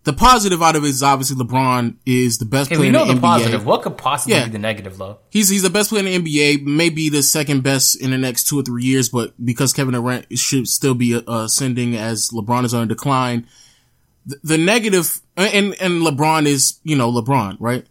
The 0.05 0.13
positive 0.15 0.63
out 0.63 0.75
of 0.75 0.85
it 0.85 0.89
is 0.89 1.03
obviously 1.03 1.37
LeBron 1.37 1.97
is 2.07 2.39
the 2.39 2.47
best 2.47 2.71
Hey, 2.71 2.77
player 2.77 2.89
we 2.89 2.93
know 2.93 3.03
in 3.11 3.17
the 3.17 3.21
positive. 3.21 3.67
What 3.67 3.83
could 3.83 3.99
possibly 3.99 4.37
Yeah. 4.37 4.47
be 4.47 4.53
the 4.53 4.59
negative, 4.59 4.97
though? 4.97 5.19
He's 5.29 5.51
he's 5.51 5.61
the 5.63 5.69
best 5.69 5.91
player 5.91 6.01
in 6.07 6.25
the 6.25 6.39
NBA, 6.39 6.65
maybe 6.65 7.11
the 7.11 7.23
second 7.23 7.63
best 7.63 8.01
in 8.01 8.11
the 8.13 8.17
next 8.19 8.45
two 8.49 8.59
or 8.59 8.63
three 8.63 8.85
years, 8.85 9.11
but 9.11 9.35
because 9.45 9.75
Kevin 9.75 9.93
Durant 9.93 10.27
should 10.39 10.67
still 10.69 10.95
be 10.95 11.15
uh, 11.15 11.21
ascending 11.45 11.95
as 11.95 12.31
LeBron 12.31 12.65
is 12.65 12.73
on 12.73 12.89
decline. 12.89 13.47
The, 14.25 14.41
the 14.43 14.59
negative, 14.59 15.21
and 15.37 15.75
and 15.81 16.01
LeBron 16.03 16.47
is 16.47 16.79
you 16.85 16.97
know 16.97 17.13
LeBron, 17.13 17.59
right? 17.61 17.85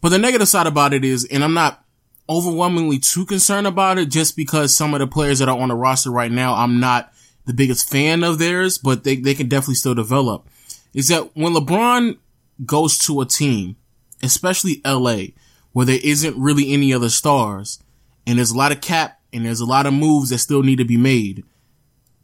But 0.00 0.10
the 0.10 0.18
negative 0.18 0.46
side 0.48 0.68
about 0.68 0.92
it 0.94 1.04
is, 1.04 1.24
and 1.24 1.42
I'm 1.42 1.54
not 1.54 1.82
overwhelmingly 2.28 2.98
too 2.98 3.26
concerned 3.26 3.66
about 3.66 3.98
it 3.98 4.10
just 4.10 4.36
because 4.36 4.74
some 4.74 4.94
of 4.94 5.00
the 5.00 5.06
players 5.06 5.40
that 5.40 5.48
are 5.48 5.58
on 5.58 5.68
the 5.70 5.74
roster 5.74 6.10
right 6.10 6.30
now, 6.30 6.54
I'm 6.54 6.78
not 6.78 7.12
the 7.46 7.52
biggest 7.52 7.88
fan 7.88 8.24
of 8.24 8.38
theirs, 8.38 8.78
but 8.78 9.04
they, 9.04 9.16
they 9.16 9.34
can 9.34 9.48
definitely 9.48 9.74
still 9.74 9.94
develop. 9.94 10.48
Is 10.92 11.08
that 11.08 11.36
when 11.36 11.54
LeBron 11.54 12.18
goes 12.64 12.98
to 12.98 13.20
a 13.20 13.26
team, 13.26 13.76
especially 14.22 14.80
LA, 14.84 15.26
where 15.72 15.86
there 15.86 15.98
isn't 16.02 16.38
really 16.38 16.72
any 16.72 16.94
other 16.94 17.08
stars, 17.08 17.82
and 18.26 18.38
there's 18.38 18.52
a 18.52 18.56
lot 18.56 18.72
of 18.72 18.80
cap 18.80 19.20
and 19.32 19.44
there's 19.44 19.60
a 19.60 19.66
lot 19.66 19.86
of 19.86 19.92
moves 19.92 20.30
that 20.30 20.38
still 20.38 20.62
need 20.62 20.78
to 20.78 20.84
be 20.84 20.96
made, 20.96 21.44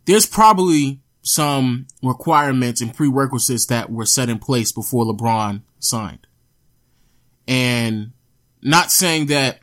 there's 0.06 0.26
probably 0.26 1.00
some 1.22 1.86
requirements 2.02 2.80
and 2.80 2.94
prerequisites 2.94 3.66
that 3.66 3.90
were 3.90 4.06
set 4.06 4.28
in 4.28 4.38
place 4.38 4.72
before 4.72 5.04
LeBron 5.04 5.62
signed. 5.78 6.26
And 7.46 8.12
not 8.62 8.90
saying 8.90 9.26
that, 9.26 9.58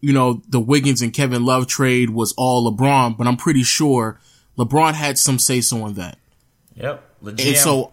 you 0.00 0.12
know, 0.12 0.42
the 0.48 0.60
Wiggins 0.60 1.02
and 1.02 1.12
Kevin 1.12 1.44
Love 1.44 1.66
trade 1.66 2.10
was 2.10 2.34
all 2.36 2.70
LeBron, 2.70 3.16
but 3.16 3.26
I'm 3.26 3.36
pretty 3.36 3.62
sure 3.62 4.20
LeBron 4.58 4.94
had 4.94 5.18
some 5.18 5.38
say 5.38 5.60
so 5.60 5.84
on 5.84 5.94
that. 5.94 6.18
Yep. 6.74 7.04
Legit. 7.22 7.46
And 7.46 7.56
so, 7.56 7.92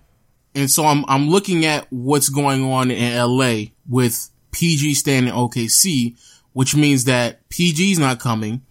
and 0.56 0.70
so 0.70 0.86
I'm, 0.86 1.06
I'm 1.08 1.30
looking 1.30 1.66
at 1.66 1.88
what's 1.92 2.30
going 2.30 2.64
on 2.64 2.92
in 2.92 3.16
LA 3.16 3.72
with 3.88 4.30
PG 4.52 4.96
staying 4.96 5.28
in 5.28 5.34
OKC, 5.34 6.18
which 6.54 6.76
means 6.76 7.06
that 7.06 7.48
PG's 7.50 8.00
not 8.00 8.20
coming. 8.20 8.62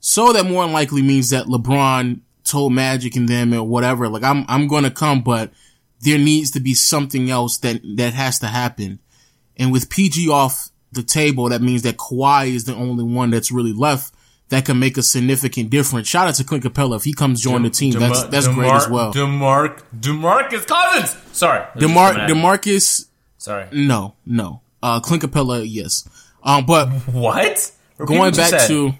So 0.00 0.32
that 0.32 0.46
more 0.46 0.64
than 0.64 0.72
likely 0.72 1.02
means 1.02 1.30
that 1.30 1.46
LeBron 1.46 2.20
told 2.44 2.72
Magic 2.72 3.16
and 3.16 3.28
them 3.28 3.52
or 3.52 3.62
whatever, 3.62 4.08
like 4.08 4.22
I'm, 4.22 4.44
I'm 4.48 4.68
going 4.68 4.84
to 4.84 4.90
come, 4.90 5.22
but 5.22 5.50
there 6.00 6.18
needs 6.18 6.50
to 6.52 6.60
be 6.60 6.74
something 6.74 7.30
else 7.30 7.58
that, 7.58 7.80
that 7.96 8.14
has 8.14 8.38
to 8.40 8.46
happen. 8.46 9.00
And 9.56 9.72
with 9.72 9.90
PG 9.90 10.28
off 10.28 10.70
the 10.92 11.02
table, 11.02 11.48
that 11.48 11.62
means 11.62 11.82
that 11.82 11.96
Kawhi 11.96 12.48
is 12.54 12.64
the 12.64 12.74
only 12.74 13.04
one 13.04 13.30
that's 13.30 13.50
really 13.50 13.72
left 13.72 14.13
that 14.54 14.64
can 14.64 14.78
make 14.78 14.96
a 14.96 15.02
significant 15.02 15.68
difference. 15.68 16.06
Shout 16.06 16.28
out 16.28 16.34
to 16.36 16.44
Clint 16.44 16.62
Capela 16.62 16.96
If 16.96 17.02
he 17.04 17.12
comes 17.12 17.42
join 17.42 17.62
the 17.64 17.70
team, 17.70 17.92
that's, 17.92 18.22
that's 18.24 18.46
Demar- 18.46 18.62
great 18.62 18.72
as 18.72 18.88
well. 18.88 19.12
DeMarc, 19.12 19.82
DeMarcus 19.98 20.66
Cousins. 20.66 21.16
Sorry. 21.36 21.64
DeMar, 21.76 22.14
DeMarcus, 22.28 23.06
Sorry. 23.36 23.66
no, 23.72 24.14
no. 24.24 24.60
Uh, 24.80 25.00
Clint 25.00 25.24
Capela, 25.24 25.64
yes. 25.68 26.08
Um, 26.42 26.66
but 26.66 26.88
What? 27.12 27.72
Repeat 27.98 28.08
going 28.08 28.20
what 28.20 28.36
back 28.36 28.50
said. 28.50 28.68
to 28.68 28.92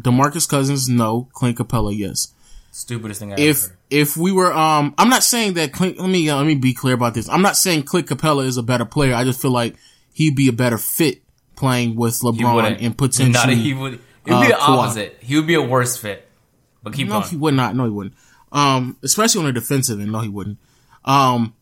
DeMarcus 0.00 0.48
Cousins, 0.48 0.88
no. 0.88 1.28
Clint 1.32 1.58
Capela, 1.58 1.96
yes. 1.96 2.32
stupidest 2.70 3.18
thing 3.20 3.32
I 3.32 3.36
if 3.38 3.64
ever 3.64 3.74
if 3.90 4.16
we 4.16 4.30
were 4.30 4.52
um 4.52 4.94
I'm 4.98 5.08
not 5.08 5.22
saying 5.24 5.54
that 5.54 5.72
Clint 5.72 5.98
let 5.98 6.08
me 6.10 6.28
uh, 6.30 6.36
let 6.36 6.46
me 6.46 6.54
be 6.54 6.72
clear 6.72 6.94
about 6.94 7.14
this. 7.14 7.28
I'm 7.28 7.42
not 7.42 7.56
saying 7.56 7.82
Clint 7.82 8.06
Capela 8.06 8.44
is 8.46 8.56
a 8.58 8.62
better 8.62 8.84
player. 8.84 9.14
I 9.14 9.24
just 9.24 9.40
feel 9.42 9.50
like 9.50 9.74
he'd 10.12 10.36
be 10.36 10.46
a 10.48 10.52
better 10.52 10.78
fit 10.78 11.22
playing 11.56 11.96
with 11.96 12.20
LeBron 12.20 12.76
and 12.80 12.96
potentially 12.96 13.32
Not, 13.56 13.64
he 13.64 13.74
would. 13.74 13.98
It 14.28 14.32
would 14.34 14.38
uh, 14.38 14.40
be 14.42 14.48
the 14.48 14.54
Kawhi. 14.54 14.78
opposite. 14.78 15.18
He 15.20 15.36
would 15.36 15.46
be 15.46 15.54
a 15.54 15.62
worse 15.62 15.96
fit. 15.96 16.28
But 16.82 16.92
keep 16.92 17.08
No, 17.08 17.20
going. 17.20 17.30
he 17.30 17.36
would 17.36 17.54
not. 17.54 17.74
No, 17.74 17.84
he 17.84 17.90
wouldn't. 17.90 18.14
Um, 18.52 18.96
especially 19.02 19.40
on 19.40 19.46
the 19.46 19.52
defensive 19.52 20.00
end. 20.00 20.12
No, 20.12 20.20
he 20.20 20.28
wouldn't. 20.28 20.58
Um, 21.04 21.54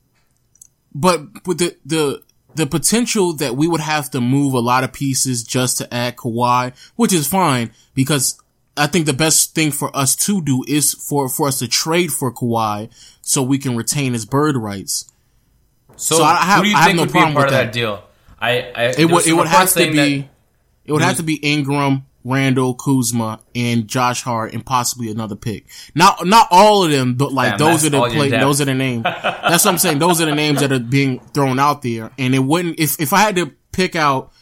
but 0.94 1.46
with 1.46 1.58
the, 1.58 1.76
the, 1.84 2.22
the 2.54 2.66
potential 2.66 3.32
that 3.34 3.56
we 3.56 3.68
would 3.68 3.80
have 3.80 4.10
to 4.10 4.20
move 4.20 4.54
a 4.54 4.58
lot 4.60 4.84
of 4.84 4.92
pieces 4.92 5.42
just 5.44 5.78
to 5.78 5.92
add 5.94 6.16
Kawhi, 6.16 6.72
which 6.96 7.12
is 7.12 7.26
fine 7.26 7.70
because 7.94 8.40
I 8.76 8.86
think 8.86 9.06
the 9.06 9.12
best 9.12 9.54
thing 9.54 9.70
for 9.72 9.94
us 9.96 10.16
to 10.26 10.40
do 10.42 10.64
is 10.66 10.92
for, 10.94 11.28
for 11.28 11.48
us 11.48 11.58
to 11.60 11.68
trade 11.68 12.10
for 12.12 12.32
Kawhi 12.32 12.90
so 13.20 13.42
we 13.42 13.58
can 13.58 13.76
retain 13.76 14.12
his 14.12 14.24
bird 14.26 14.56
rights. 14.56 15.10
so, 15.96 16.16
so 16.16 16.24
I 16.24 16.36
have- 16.36 16.58
who 16.58 16.64
do 16.64 16.68
you 16.70 16.76
I 16.76 16.78
have 16.80 16.86
think 16.86 16.96
no 16.96 17.02
would 17.02 17.12
be 17.12 17.18
a 17.18 17.20
problem 17.20 17.34
part 17.34 17.46
with 17.46 17.54
of 17.54 17.58
that, 17.58 17.64
that. 17.66 17.72
deal? 17.72 18.02
I, 18.40 18.50
I 18.74 18.82
It 18.98 19.10
would, 19.10 19.26
it 19.26 19.32
would 19.32 19.48
have 19.48 19.70
to 19.72 19.90
be, 19.90 20.28
it 20.84 20.92
would 20.92 21.02
have 21.02 21.16
to 21.16 21.22
be 21.22 21.34
Ingram, 21.36 22.04
Randle, 22.26 22.74
Kuzma, 22.74 23.40
and 23.54 23.86
Josh 23.86 24.22
Hart, 24.22 24.52
and 24.52 24.66
possibly 24.66 25.10
another 25.10 25.36
pick. 25.36 25.66
Not, 25.94 26.26
not 26.26 26.48
all 26.50 26.84
of 26.84 26.90
them, 26.90 27.14
but 27.14 27.32
like 27.32 27.56
Damn, 27.56 27.58
those 27.58 27.84
are 27.86 27.90
the 27.90 27.98
play, 28.08 28.30
those 28.30 28.60
are 28.60 28.64
the 28.64 28.74
names. 28.74 29.02
That's 29.04 29.64
what 29.64 29.70
I'm 29.70 29.78
saying. 29.78 30.00
Those 30.00 30.20
are 30.20 30.26
the 30.26 30.34
names 30.34 30.60
that 30.60 30.72
are 30.72 30.80
being 30.80 31.20
thrown 31.20 31.60
out 31.60 31.82
there. 31.82 32.10
And 32.18 32.34
it 32.34 32.40
wouldn't, 32.40 32.80
if, 32.80 33.00
if 33.00 33.12
I 33.12 33.20
had 33.20 33.36
to 33.36 33.52
pick 33.70 33.94
out 33.94 34.32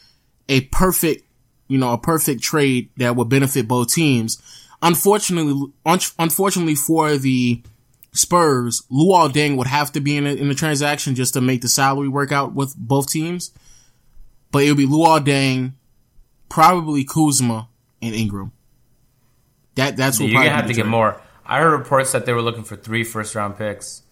a 0.49 0.61
perfect, 0.61 1.23
you 1.67 1.77
know, 1.77 1.93
a 1.93 1.97
perfect 1.97 2.41
trade 2.41 2.89
that 2.97 3.15
would 3.15 3.29
benefit 3.29 3.67
both 3.67 3.93
teams, 3.93 4.41
unfortunately, 4.81 5.71
un- 5.85 5.99
unfortunately 6.17 6.75
for 6.75 7.17
the 7.17 7.61
Spurs, 8.13 8.81
Luol 8.91 9.29
Deng 9.29 9.57
would 9.57 9.67
have 9.67 9.91
to 9.91 9.99
be 9.99 10.17
in 10.17 10.25
a, 10.25 10.33
in 10.33 10.47
the 10.47 10.55
transaction 10.55 11.13
just 11.13 11.33
to 11.33 11.41
make 11.41 11.61
the 11.61 11.67
salary 11.67 12.07
work 12.07 12.31
out 12.31 12.53
with 12.53 12.75
both 12.75 13.09
teams. 13.09 13.51
But 14.51 14.63
it 14.63 14.69
would 14.69 14.77
be 14.77 14.87
Luol 14.87 15.23
Deng, 15.23 15.73
probably 16.49 17.03
Kuzma, 17.03 17.67
and 18.05 18.15
Ingram. 18.15 18.51
That 19.75 19.97
that's 19.97 20.19
what 20.19 20.27
You're 20.27 20.35
probably 20.35 20.49
gonna 20.49 20.61
have 20.61 20.67
to 20.67 20.73
get 20.73 20.87
more. 20.87 21.21
I 21.45 21.59
heard 21.59 21.77
reports 21.77 22.11
that 22.13 22.25
they 22.25 22.33
were 22.33 22.41
looking 22.41 22.63
for 22.63 22.75
three 22.75 23.03
first 23.03 23.35
round 23.35 23.57
picks, 23.57 24.03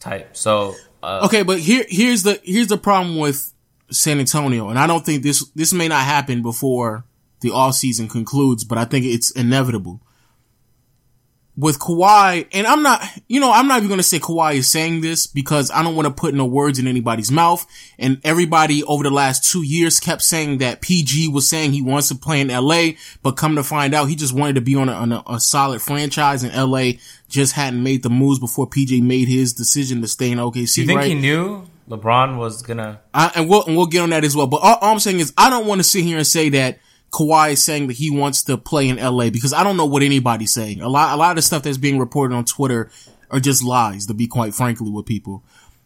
type. 0.00 0.36
So 0.36 0.74
uh, 1.02 1.22
Okay, 1.24 1.42
but 1.42 1.58
here 1.58 1.84
here's 1.88 2.22
the 2.22 2.40
here's 2.44 2.68
the 2.68 2.78
problem 2.78 3.16
with 3.18 3.52
San 3.90 4.18
Antonio, 4.20 4.68
and 4.68 4.78
I 4.78 4.86
don't 4.86 5.04
think 5.04 5.22
this 5.22 5.46
this 5.50 5.72
may 5.72 5.88
not 5.88 6.04
happen 6.04 6.42
before 6.42 7.04
the 7.40 7.50
off 7.50 7.74
season 7.74 8.08
concludes, 8.08 8.64
but 8.64 8.78
I 8.78 8.84
think 8.84 9.04
it's 9.04 9.30
inevitable. 9.30 10.00
With 11.58 11.80
Kawhi, 11.80 12.46
and 12.52 12.68
I'm 12.68 12.84
not, 12.84 13.04
you 13.26 13.40
know, 13.40 13.50
I'm 13.50 13.66
not 13.66 13.78
even 13.78 13.88
going 13.88 13.98
to 13.98 14.04
say 14.04 14.20
Kawhi 14.20 14.54
is 14.54 14.70
saying 14.70 15.00
this 15.00 15.26
because 15.26 15.72
I 15.72 15.82
don't 15.82 15.96
want 15.96 16.06
to 16.06 16.14
put 16.14 16.32
no 16.32 16.46
words 16.46 16.78
in 16.78 16.86
anybody's 16.86 17.32
mouth. 17.32 17.66
And 17.98 18.20
everybody 18.22 18.84
over 18.84 19.02
the 19.02 19.10
last 19.10 19.50
two 19.50 19.62
years 19.62 19.98
kept 19.98 20.22
saying 20.22 20.58
that 20.58 20.80
PG 20.80 21.26
was 21.28 21.48
saying 21.48 21.72
he 21.72 21.82
wants 21.82 22.08
to 22.08 22.14
play 22.14 22.40
in 22.40 22.46
LA, 22.46 22.90
but 23.24 23.32
come 23.32 23.56
to 23.56 23.64
find 23.64 23.92
out 23.92 24.04
he 24.04 24.14
just 24.14 24.32
wanted 24.32 24.54
to 24.54 24.60
be 24.60 24.76
on 24.76 24.88
a, 24.88 24.92
on 24.92 25.10
a, 25.10 25.22
a 25.28 25.40
solid 25.40 25.82
franchise 25.82 26.44
and 26.44 26.54
LA 26.54 26.92
just 27.28 27.54
hadn't 27.54 27.82
made 27.82 28.04
the 28.04 28.10
moves 28.10 28.38
before 28.38 28.68
PG 28.68 29.00
made 29.00 29.26
his 29.26 29.52
decision 29.52 30.00
to 30.02 30.06
stay 30.06 30.30
in 30.30 30.38
OKC. 30.38 30.76
do 30.76 30.80
you 30.82 30.86
think 30.86 31.00
right? 31.00 31.08
he 31.08 31.14
knew 31.14 31.66
LeBron 31.88 32.36
was 32.36 32.62
gonna? 32.62 33.00
I, 33.14 33.32
and 33.34 33.48
we'll 33.48 33.64
and 33.64 33.76
we'll 33.76 33.86
get 33.86 34.02
on 34.02 34.10
that 34.10 34.24
as 34.24 34.36
well. 34.36 34.46
But 34.46 34.58
all, 34.58 34.76
all 34.76 34.92
I'm 34.92 34.98
saying 34.98 35.20
is 35.20 35.32
I 35.36 35.50
don't 35.50 35.66
want 35.66 35.80
to 35.80 35.84
sit 35.84 36.04
here 36.04 36.18
and 36.18 36.26
say 36.26 36.50
that 36.50 36.78
Kawhi 37.10 37.52
is 37.52 37.62
saying 37.62 37.86
that 37.88 37.96
he 37.96 38.10
wants 38.10 38.42
to 38.44 38.58
play 38.58 38.88
in 38.88 38.96
LA 38.96 39.30
because 39.30 39.52
I 39.52 39.64
don't 39.64 39.76
know 39.76 39.86
what 39.86 40.02
anybody's 40.02 40.52
saying. 40.52 40.80
A 40.80 40.88
lot 40.88 41.14
a 41.14 41.16
lot 41.16 41.30
of 41.30 41.36
the 41.36 41.42
stuff 41.42 41.62
that's 41.62 41.78
being 41.78 41.98
reported 41.98 42.34
on 42.34 42.44
Twitter 42.44 42.90
are 43.30 43.40
just 43.40 43.62
lies, 43.62 44.06
to 44.06 44.14
be 44.14 44.26
quite 44.26 44.54
frankly 44.54 44.90
with 44.90 45.06
people. 45.06 45.42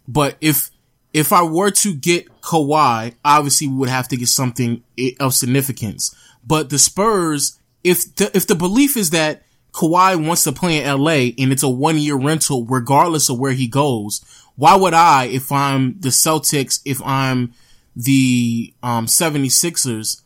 But 0.09 0.37
if 0.41 0.71
if 1.13 1.33
I 1.33 1.43
were 1.43 1.71
to 1.71 1.95
get 1.95 2.41
Kawhi, 2.41 3.15
obviously 3.25 3.69
we 3.69 3.75
would 3.77 3.89
have 3.89 4.09
to 4.09 4.17
get 4.17 4.29
something 4.29 4.83
of 5.21 5.35
significance. 5.35 6.15
But 6.45 6.71
the 6.71 6.79
Spurs, 6.79 7.59
if 7.85 8.15
the, 8.17 8.35
if 8.37 8.47
the 8.47 8.55
belief 8.55 8.97
is 8.97 9.11
that 9.11 9.43
Kawhi 9.73 10.27
wants 10.27 10.45
to 10.45 10.53
play 10.53 10.83
in 10.83 11.01
LA 11.01 11.33
and 11.39 11.53
it's 11.53 11.63
a 11.63 11.69
one 11.69 11.99
year 11.99 12.17
rental 12.17 12.65
regardless 12.67 13.29
of 13.29 13.39
where 13.39 13.53
he 13.53 13.69
goes, 13.69 14.25
why 14.57 14.77
would 14.77 14.95
I, 14.95 15.27
if 15.27 15.53
I'm 15.53 15.99
the 16.01 16.09
Celtics, 16.09 16.81
if 16.85 17.01
I'm 17.03 17.55
the 17.95 18.73
um 18.83 19.07
76ers, 19.07 20.23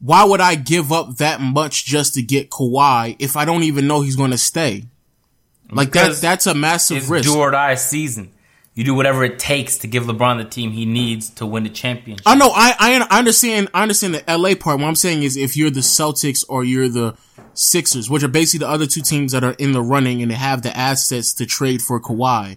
why 0.00 0.24
would 0.24 0.40
I 0.40 0.54
give 0.54 0.92
up 0.92 1.16
that 1.16 1.40
much 1.40 1.84
just 1.84 2.14
to 2.14 2.22
get 2.22 2.50
Kawhi 2.50 3.16
if 3.18 3.36
I 3.36 3.44
don't 3.44 3.62
even 3.64 3.86
know 3.86 4.00
he's 4.00 4.16
going 4.16 4.30
to 4.30 4.38
stay? 4.38 4.84
Like 5.70 5.92
that, 5.92 6.16
that's 6.16 6.46
a 6.46 6.54
massive 6.54 6.98
It's 6.98 7.08
risk. 7.08 7.28
do 7.28 7.38
or 7.38 7.50
die 7.52 7.74
season. 7.76 8.32
You 8.74 8.84
do 8.84 8.94
whatever 8.94 9.24
it 9.24 9.38
takes 9.38 9.78
to 9.78 9.86
give 9.86 10.04
LeBron 10.04 10.38
the 10.38 10.44
team 10.48 10.70
he 10.70 10.86
needs 10.86 11.28
to 11.30 11.44
win 11.46 11.64
the 11.64 11.68
championship. 11.70 12.26
I 12.26 12.34
know. 12.34 12.50
I, 12.54 12.74
I 12.78 13.06
I 13.10 13.18
understand. 13.18 13.68
I 13.74 13.82
understand 13.82 14.14
the 14.14 14.24
LA 14.26 14.54
part. 14.54 14.80
What 14.80 14.86
I'm 14.86 14.94
saying 14.94 15.22
is, 15.22 15.36
if 15.36 15.56
you're 15.56 15.70
the 15.70 15.80
Celtics 15.80 16.44
or 16.48 16.64
you're 16.64 16.88
the 16.88 17.14
Sixers, 17.52 18.08
which 18.08 18.22
are 18.22 18.28
basically 18.28 18.64
the 18.64 18.70
other 18.70 18.86
two 18.86 19.02
teams 19.02 19.32
that 19.32 19.44
are 19.44 19.52
in 19.58 19.72
the 19.72 19.82
running 19.82 20.22
and 20.22 20.30
they 20.30 20.36
have 20.36 20.62
the 20.62 20.74
assets 20.74 21.34
to 21.34 21.46
trade 21.46 21.82
for 21.82 22.00
Kawhi, 22.00 22.56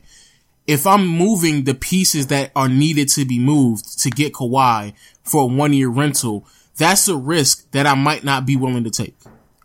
if 0.65 0.87
I'm 0.87 1.05
moving 1.05 1.65
the 1.65 1.73
pieces 1.73 2.27
that 2.27 2.51
are 2.55 2.69
needed 2.69 3.09
to 3.09 3.25
be 3.25 3.37
moved 3.39 3.99
to 4.01 4.09
get 4.09 4.33
Kawhi 4.33 4.93
for 5.23 5.41
a 5.43 5.45
one 5.47 5.73
year 5.73 5.89
rental, 5.89 6.47
that's 6.77 7.07
a 7.07 7.15
risk 7.15 7.69
that 7.71 7.85
I 7.85 7.95
might 7.95 8.23
not 8.23 8.45
be 8.45 8.55
willing 8.55 8.83
to 8.83 8.89
take, 8.91 9.15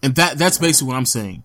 and 0.02 0.14
that 0.16 0.38
that's 0.38 0.58
basically 0.58 0.88
what 0.88 0.96
I'm 0.96 1.06
saying. 1.06 1.42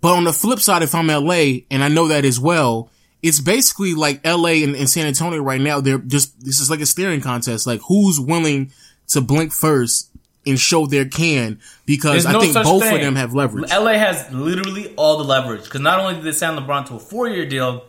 But 0.00 0.14
on 0.14 0.24
the 0.24 0.32
flip 0.32 0.60
side, 0.60 0.82
if 0.82 0.94
I'm 0.94 1.08
LA 1.08 1.60
and 1.70 1.82
I 1.82 1.88
know 1.88 2.08
that 2.08 2.24
as 2.24 2.38
well, 2.38 2.90
it's 3.22 3.40
basically 3.40 3.94
like 3.94 4.24
LA 4.24 4.62
and, 4.62 4.76
and 4.76 4.88
San 4.88 5.06
Antonio 5.06 5.40
right 5.42 5.60
now. 5.60 5.80
They're 5.80 5.98
just, 5.98 6.40
this 6.44 6.60
is 6.60 6.70
like 6.70 6.80
a 6.80 6.86
staring 6.86 7.20
contest. 7.20 7.66
Like 7.66 7.80
who's 7.88 8.20
willing 8.20 8.72
to 9.08 9.20
blink 9.20 9.52
first 9.52 10.10
and 10.46 10.58
show 10.58 10.86
their 10.86 11.04
can 11.04 11.60
because 11.84 12.24
There's 12.24 12.26
I 12.26 12.32
no 12.32 12.40
think 12.40 12.54
both 12.54 12.82
thing. 12.82 12.94
of 12.94 13.00
them 13.00 13.16
have 13.16 13.34
leverage. 13.34 13.70
LA 13.70 13.94
has 13.94 14.32
literally 14.32 14.94
all 14.96 15.18
the 15.18 15.24
leverage 15.24 15.64
because 15.64 15.80
not 15.80 15.98
only 15.98 16.14
did 16.14 16.24
they 16.24 16.32
sign 16.32 16.56
LeBron 16.56 16.86
to 16.86 16.94
a 16.94 16.98
four-year 17.00 17.46
deal, 17.46 17.84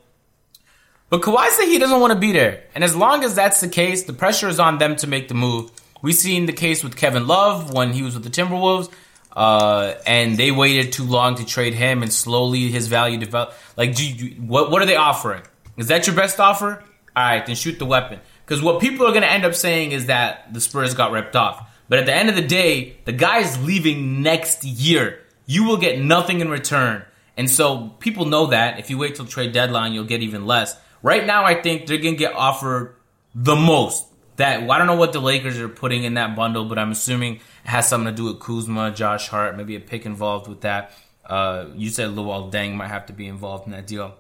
but 1.09 1.21
Kawhi 1.21 1.47
said 1.49 1.65
he 1.65 1.79
doesn't 1.79 1.99
want 1.99 2.13
to 2.13 2.19
be 2.19 2.31
there. 2.31 2.63
And 2.75 2.83
as 2.83 2.95
long 2.95 3.23
as 3.23 3.35
that's 3.35 3.61
the 3.61 3.67
case, 3.69 4.03
the 4.03 4.13
pressure 4.13 4.47
is 4.47 4.59
on 4.59 4.77
them 4.77 4.95
to 4.97 5.07
make 5.07 5.27
the 5.27 5.33
move. 5.35 5.71
We've 6.01 6.15
seen 6.15 6.45
the 6.45 6.53
case 6.53 6.83
with 6.83 6.95
Kevin 6.95 7.27
Love 7.27 7.73
when 7.73 7.93
he 7.93 8.03
was 8.03 8.13
with 8.13 8.23
the 8.23 8.29
Timberwolves, 8.29 8.89
uh, 9.35 9.95
and 10.05 10.37
they 10.37 10.51
waited 10.51 10.93
too 10.93 11.03
long 11.03 11.35
to 11.35 11.45
trade 11.45 11.73
him, 11.73 12.01
and 12.03 12.11
slowly 12.11 12.69
his 12.69 12.87
value 12.87 13.17
developed. 13.17 13.55
Like, 13.75 13.95
do 13.95 14.07
you, 14.07 14.41
what 14.41 14.71
what 14.71 14.81
are 14.81 14.85
they 14.85 14.95
offering? 14.95 15.43
Is 15.77 15.87
that 15.87 16.07
your 16.07 16.15
best 16.15 16.39
offer? 16.39 16.83
All 17.15 17.23
right, 17.23 17.45
then 17.45 17.55
shoot 17.55 17.79
the 17.79 17.85
weapon. 17.85 18.19
Because 18.45 18.63
what 18.63 18.81
people 18.81 19.05
are 19.05 19.11
going 19.11 19.21
to 19.23 19.31
end 19.31 19.45
up 19.45 19.53
saying 19.53 19.91
is 19.91 20.07
that 20.07 20.53
the 20.53 20.61
Spurs 20.61 20.93
got 20.93 21.11
ripped 21.11 21.35
off. 21.35 21.69
But 21.87 21.99
at 21.99 22.05
the 22.05 22.13
end 22.13 22.29
of 22.29 22.35
the 22.35 22.41
day, 22.41 22.97
the 23.05 23.11
guy 23.11 23.39
is 23.39 23.63
leaving 23.63 24.21
next 24.21 24.63
year. 24.63 25.19
You 25.45 25.65
will 25.65 25.77
get 25.77 25.99
nothing 25.99 26.41
in 26.41 26.49
return. 26.49 27.03
And 27.35 27.49
so 27.49 27.89
people 27.99 28.25
know 28.25 28.47
that. 28.47 28.79
If 28.79 28.89
you 28.89 28.97
wait 28.97 29.15
till 29.15 29.25
trade 29.25 29.53
deadline, 29.53 29.93
you'll 29.93 30.03
get 30.05 30.21
even 30.21 30.45
less. 30.45 30.75
Right 31.01 31.25
now, 31.25 31.45
I 31.45 31.61
think 31.61 31.87
they're 31.87 31.97
going 31.97 32.15
to 32.15 32.19
get 32.19 32.33
offered 32.33 32.95
the 33.33 33.55
most. 33.55 34.05
That 34.39 34.69
I 34.69 34.77
don't 34.77 34.87
know 34.87 34.95
what 34.95 35.11
the 35.11 35.19
Lakers 35.19 35.59
are 35.59 35.67
putting 35.67 36.05
in 36.05 36.13
that 36.13 36.33
bundle, 36.33 36.63
but 36.63 36.79
I'm 36.79 36.91
assuming 36.91 37.35
it 37.35 37.41
has 37.65 37.89
something 37.89 38.13
to 38.13 38.15
do 38.15 38.23
with 38.23 38.39
Kuzma, 38.39 38.91
Josh 38.91 39.27
Hart, 39.27 39.57
maybe 39.57 39.75
a 39.75 39.81
pick 39.81 40.05
involved 40.05 40.47
with 40.47 40.61
that. 40.61 40.93
Uh, 41.25 41.65
you 41.75 41.89
said 41.89 42.11
Luol 42.11 42.49
Deng 42.49 42.75
might 42.75 42.87
have 42.87 43.07
to 43.07 43.13
be 43.13 43.27
involved 43.27 43.65
in 43.65 43.73
that 43.73 43.85
deal. 43.85 44.15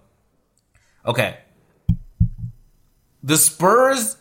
Okay. 1.05 1.37
The 3.23 3.37
Spurs 3.37 4.17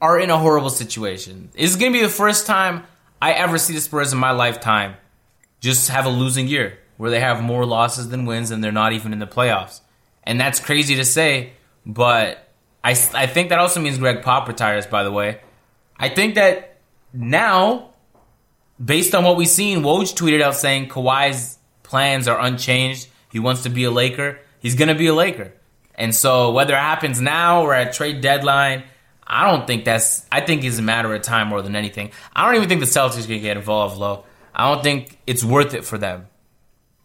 are 0.00 0.18
in 0.18 0.30
a 0.30 0.38
horrible 0.38 0.70
situation. 0.70 1.50
It's 1.54 1.76
to 1.76 1.90
be 1.90 2.00
the 2.00 2.08
first 2.08 2.46
time 2.46 2.84
I 3.20 3.32
ever 3.32 3.58
see 3.58 3.74
the 3.74 3.82
Spurs 3.82 4.14
in 4.14 4.18
my 4.18 4.30
lifetime 4.30 4.94
just 5.60 5.90
have 5.90 6.06
a 6.06 6.10
losing 6.10 6.48
year 6.48 6.78
where 6.96 7.10
they 7.10 7.20
have 7.20 7.42
more 7.42 7.66
losses 7.66 8.08
than 8.08 8.24
wins 8.24 8.50
and 8.50 8.64
they're 8.64 8.72
not 8.72 8.94
even 8.94 9.12
in 9.12 9.18
the 9.18 9.26
playoffs. 9.26 9.82
And 10.24 10.40
that's 10.40 10.60
crazy 10.60 10.96
to 10.96 11.04
say, 11.04 11.52
but 11.84 12.49
I, 12.82 12.90
I 13.14 13.26
think 13.26 13.50
that 13.50 13.58
also 13.58 13.80
means 13.80 13.98
Gregg 13.98 14.22
Pop 14.22 14.48
retires, 14.48 14.86
by 14.86 15.04
the 15.04 15.12
way. 15.12 15.40
I 15.98 16.08
think 16.08 16.36
that 16.36 16.78
now, 17.12 17.90
based 18.82 19.14
on 19.14 19.24
what 19.24 19.36
we've 19.36 19.48
seen, 19.48 19.80
Woj 19.80 20.14
tweeted 20.14 20.40
out 20.40 20.56
saying 20.56 20.88
Kawhi's 20.88 21.58
plans 21.82 22.26
are 22.28 22.40
unchanged. 22.40 23.08
He 23.30 23.38
wants 23.38 23.64
to 23.64 23.68
be 23.68 23.84
a 23.84 23.90
Laker. 23.90 24.38
He's 24.60 24.74
going 24.74 24.88
to 24.88 24.94
be 24.94 25.08
a 25.08 25.14
Laker. 25.14 25.52
And 25.94 26.14
so 26.14 26.52
whether 26.52 26.74
it 26.74 26.78
happens 26.78 27.20
now 27.20 27.62
or 27.62 27.74
at 27.74 27.92
trade 27.92 28.22
deadline, 28.22 28.84
I 29.26 29.48
don't 29.50 29.66
think 29.66 29.84
that's. 29.84 30.26
I 30.32 30.40
think 30.40 30.64
it's 30.64 30.78
a 30.78 30.82
matter 30.82 31.14
of 31.14 31.22
time 31.22 31.48
more 31.48 31.62
than 31.62 31.76
anything. 31.76 32.10
I 32.34 32.46
don't 32.46 32.56
even 32.56 32.68
think 32.68 32.80
the 32.80 32.86
Celtics 32.86 33.26
can 33.26 33.40
get 33.40 33.56
involved, 33.56 33.98
low. 33.98 34.24
I 34.54 34.72
don't 34.72 34.82
think 34.82 35.18
it's 35.26 35.44
worth 35.44 35.74
it 35.74 35.84
for 35.84 35.98
them 35.98 36.26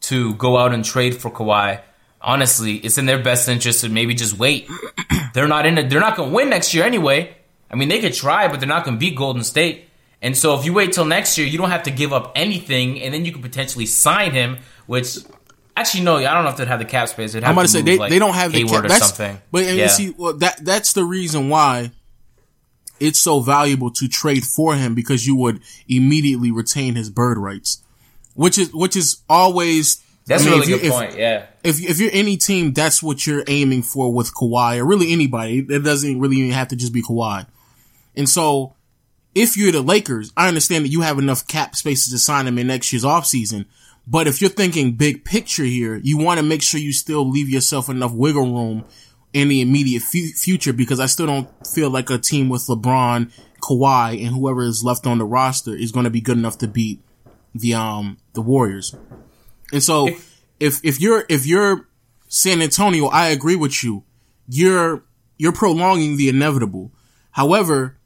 to 0.02 0.34
go 0.36 0.58
out 0.58 0.74
and 0.74 0.84
trade 0.84 1.16
for 1.22 1.30
Kawhi. 1.30 1.82
Honestly, 2.26 2.76
it's 2.78 2.98
in 2.98 3.06
their 3.06 3.22
best 3.22 3.48
interest 3.48 3.82
to 3.82 3.90
maybe 3.90 4.16
just 4.16 4.38
wait. 4.38 4.68
they're 5.34 5.48
not 5.48 5.66
in 5.66 5.78
it. 5.78 5.90
They're 5.90 6.02
not 6.02 6.18
going 6.18 6.30
to 6.30 6.36
win 6.36 6.50
next 6.50 6.74
year 6.74 6.84
anyway. 6.84 7.38
I 7.72 7.76
mean, 7.76 7.88
they 7.88 8.02
could 8.02 8.14
try, 8.14 8.48
but 8.48 8.60
they're 8.60 8.68
not 8.68 8.84
going 8.84 8.98
to 8.98 9.00
beat 9.00 9.16
Golden 9.16 9.44
State. 9.44 9.86
And 10.22 10.36
so 10.36 10.60
if 10.60 10.66
you 10.66 10.74
wait 10.74 10.92
till 10.94 11.06
next 11.06 11.38
year, 11.38 11.46
you 11.48 11.58
don't 11.58 11.70
have 11.70 11.84
to 11.84 11.92
give 11.92 12.12
up 12.12 12.32
anything, 12.36 13.00
and 13.02 13.14
then 13.14 13.26
you 13.26 13.32
could 13.32 13.44
potentially 13.44 13.86
sign 13.86 14.32
him, 14.32 14.58
which 14.88 15.18
Actually, 15.78 16.06
no. 16.06 16.16
I 16.18 16.34
don't 16.34 16.46
know 16.46 16.52
if 16.52 16.58
they'd 16.58 16.68
have 16.68 16.80
the 16.80 16.86
cap 16.86 17.10
space. 17.10 17.34
They'd 17.34 17.44
have 17.44 17.50
I'm 17.50 17.56
about 17.56 17.64
to 17.64 17.68
to 17.68 17.72
say 17.74 17.80
move, 17.80 17.86
they, 17.86 17.98
like, 17.98 18.10
they 18.10 18.20
don't 18.20 18.34
have 18.34 18.54
the 18.54 18.64
cap. 18.64 18.86
or 18.86 18.88
That's, 18.88 19.08
something. 19.08 19.42
But 19.52 19.64
and 19.64 19.78
yeah. 19.78 19.88
see, 19.88 20.14
well, 20.18 20.34
that 20.38 20.64
that's 20.64 20.94
the 20.94 21.04
reason 21.04 21.50
why 21.50 21.92
it's 23.00 23.20
so 23.20 23.42
valuable 23.42 23.92
to 23.92 24.08
trade 24.08 24.46
for 24.46 24.76
him 24.76 24.96
because 24.96 25.28
you 25.28 25.36
would 25.36 25.62
immediately 25.88 26.50
retain 26.52 26.96
his 26.96 27.10
bird 27.10 27.38
rights, 27.38 27.84
which 28.36 28.58
is 28.58 28.74
which 28.74 28.96
is 28.96 29.22
always 29.30 30.02
that's 30.28 30.44
I 30.44 30.48
a 30.48 30.50
mean, 30.52 30.60
really 30.60 30.74
if 30.74 30.80
good 30.82 30.86
you- 30.86 30.92
if- 30.92 30.98
point. 30.98 31.18
Yeah. 31.18 31.46
if 31.64 31.82
if 31.82 32.00
you're 32.00 32.12
any 32.14 32.38
team, 32.38 32.74
that's 32.74 33.02
what 33.04 33.26
you're 33.28 33.44
aiming 33.48 33.84
for 33.84 34.12
with 34.14 34.34
Kawhi, 34.34 34.78
or 34.80 34.86
really 34.86 35.12
anybody. 35.12 35.66
It 35.70 35.84
doesn't 35.84 36.20
really 36.20 36.38
even 36.38 36.52
have 36.52 36.70
to 36.70 36.76
just 36.76 36.94
be 36.94 37.02
Kawhi. 37.02 37.46
And 38.16 38.30
so, 38.30 38.74
if 39.36 39.58
you're 39.58 39.72
the 39.72 39.82
Lakers, 39.82 40.32
I 40.38 40.48
understand 40.48 40.86
that 40.86 40.90
you 40.90 41.02
have 41.02 41.20
enough 41.20 41.48
cap 41.48 41.76
spaces 41.76 42.12
to 42.14 42.18
sign 42.20 42.48
him 42.48 42.58
in 42.58 42.68
next 42.68 42.92
year's 42.94 43.04
offseason. 43.04 43.66
But 44.08 44.28
if 44.28 44.40
you're 44.40 44.52
thinking 44.52 44.94
big 44.94 45.26
picture 45.26 45.64
here, 45.64 45.98
you 46.04 46.18
want 46.18 46.40
to 46.40 46.46
make 46.46 46.62
sure 46.62 46.80
you 46.80 46.94
still 46.94 47.28
leave 47.30 47.50
yourself 47.50 47.90
enough 47.90 48.12
wiggle 48.14 48.44
room 48.54 48.86
in 49.34 49.48
the 49.50 49.62
immediate 49.62 50.04
fu- 50.04 50.28
future 50.36 50.72
because 50.74 51.00
I 51.00 51.08
still 51.08 51.26
don't 51.26 51.50
feel 51.68 51.90
like 51.90 52.10
a 52.12 52.18
team 52.20 52.48
with 52.48 52.68
LeBron, 52.68 53.32
Kawhi, 53.62 54.24
and 54.26 54.36
whoever 54.36 54.62
is 54.64 54.84
left 54.84 55.08
on 55.08 55.18
the 55.18 55.26
roster 55.26 55.76
is 55.76 55.92
going 55.92 56.04
to 56.04 56.10
be 56.12 56.22
good 56.22 56.38
enough 56.38 56.58
to 56.60 56.68
beat 56.68 57.02
the 57.54 57.74
um 57.74 58.18
the 58.34 58.42
Warriors. 58.42 58.96
And 59.72 59.84
so 59.84 60.10
if 60.60 60.84
if 60.84 61.00
you're 61.00 61.26
if 61.30 61.46
you're 61.46 61.88
San 62.28 62.62
Antonio, 62.62 63.08
I 63.08 63.28
agree 63.28 63.56
with 63.56 63.84
you. 63.84 64.04
You're 64.48 65.04
you're 65.38 65.52
prolonging 65.52 66.18
the 66.18 66.30
inevitable. 66.30 66.92
However, 67.32 67.98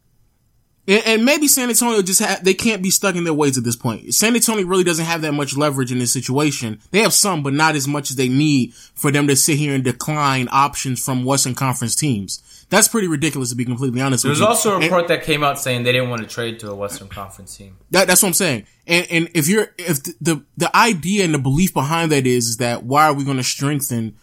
and, 0.87 1.05
and 1.05 1.25
maybe 1.25 1.47
San 1.47 1.69
Antonio 1.69 2.01
just 2.01 2.21
ha- 2.21 2.39
they 2.41 2.55
can't 2.55 2.81
be 2.81 2.89
stuck 2.89 3.15
in 3.15 3.23
their 3.23 3.33
ways 3.33 3.57
at 3.57 3.63
this 3.63 3.75
point. 3.75 4.13
San 4.13 4.35
Antonio 4.35 4.65
really 4.65 4.83
doesn't 4.83 5.05
have 5.05 5.21
that 5.21 5.33
much 5.33 5.55
leverage 5.55 5.91
in 5.91 5.99
this 5.99 6.11
situation. 6.11 6.81
They 6.91 7.01
have 7.01 7.13
some, 7.13 7.43
but 7.43 7.53
not 7.53 7.75
as 7.75 7.87
much 7.87 8.09
as 8.09 8.15
they 8.15 8.29
need 8.29 8.73
for 8.73 9.11
them 9.11 9.27
to 9.27 9.35
sit 9.35 9.57
here 9.57 9.75
and 9.75 9.83
decline 9.83 10.47
options 10.51 11.03
from 11.03 11.25
Western 11.25 11.53
Conference 11.53 11.95
teams. 11.95 12.41
That's 12.69 12.87
pretty 12.87 13.07
ridiculous 13.07 13.49
to 13.49 13.55
be 13.55 13.65
completely 13.65 13.99
honest 13.99 14.23
There's 14.23 14.39
with 14.39 14.41
you. 14.41 14.45
There's 14.45 14.57
also 14.57 14.71
a 14.71 14.75
And- 14.75 14.83
report 14.83 15.07
that 15.07 15.23
came 15.23 15.43
out 15.43 15.59
saying 15.59 15.83
they 15.83 15.91
didn't 15.91 16.09
want 16.09 16.21
to 16.21 16.27
trade 16.27 16.59
to 16.59 16.69
a 16.69 16.75
Western 16.75 17.07
Conference 17.07 17.57
team. 17.57 17.77
That, 17.91 18.07
that's 18.07 18.21
what 18.21 18.29
I'm 18.29 18.33
saying. 18.33 18.65
And, 18.85 19.07
and 19.09 19.29
if 19.33 19.47
you're, 19.47 19.69
if 19.77 20.03
the, 20.03 20.13
the, 20.21 20.45
the 20.57 20.77
idea 20.77 21.25
and 21.25 21.33
the 21.33 21.39
belief 21.39 21.73
behind 21.73 22.11
that 22.11 22.27
is, 22.27 22.47
is 22.47 22.57
that 22.57 22.83
why 22.83 23.05
are 23.05 23.13
we 23.13 23.23
going 23.23 23.37
to 23.37 23.43
strengthen 23.43 24.15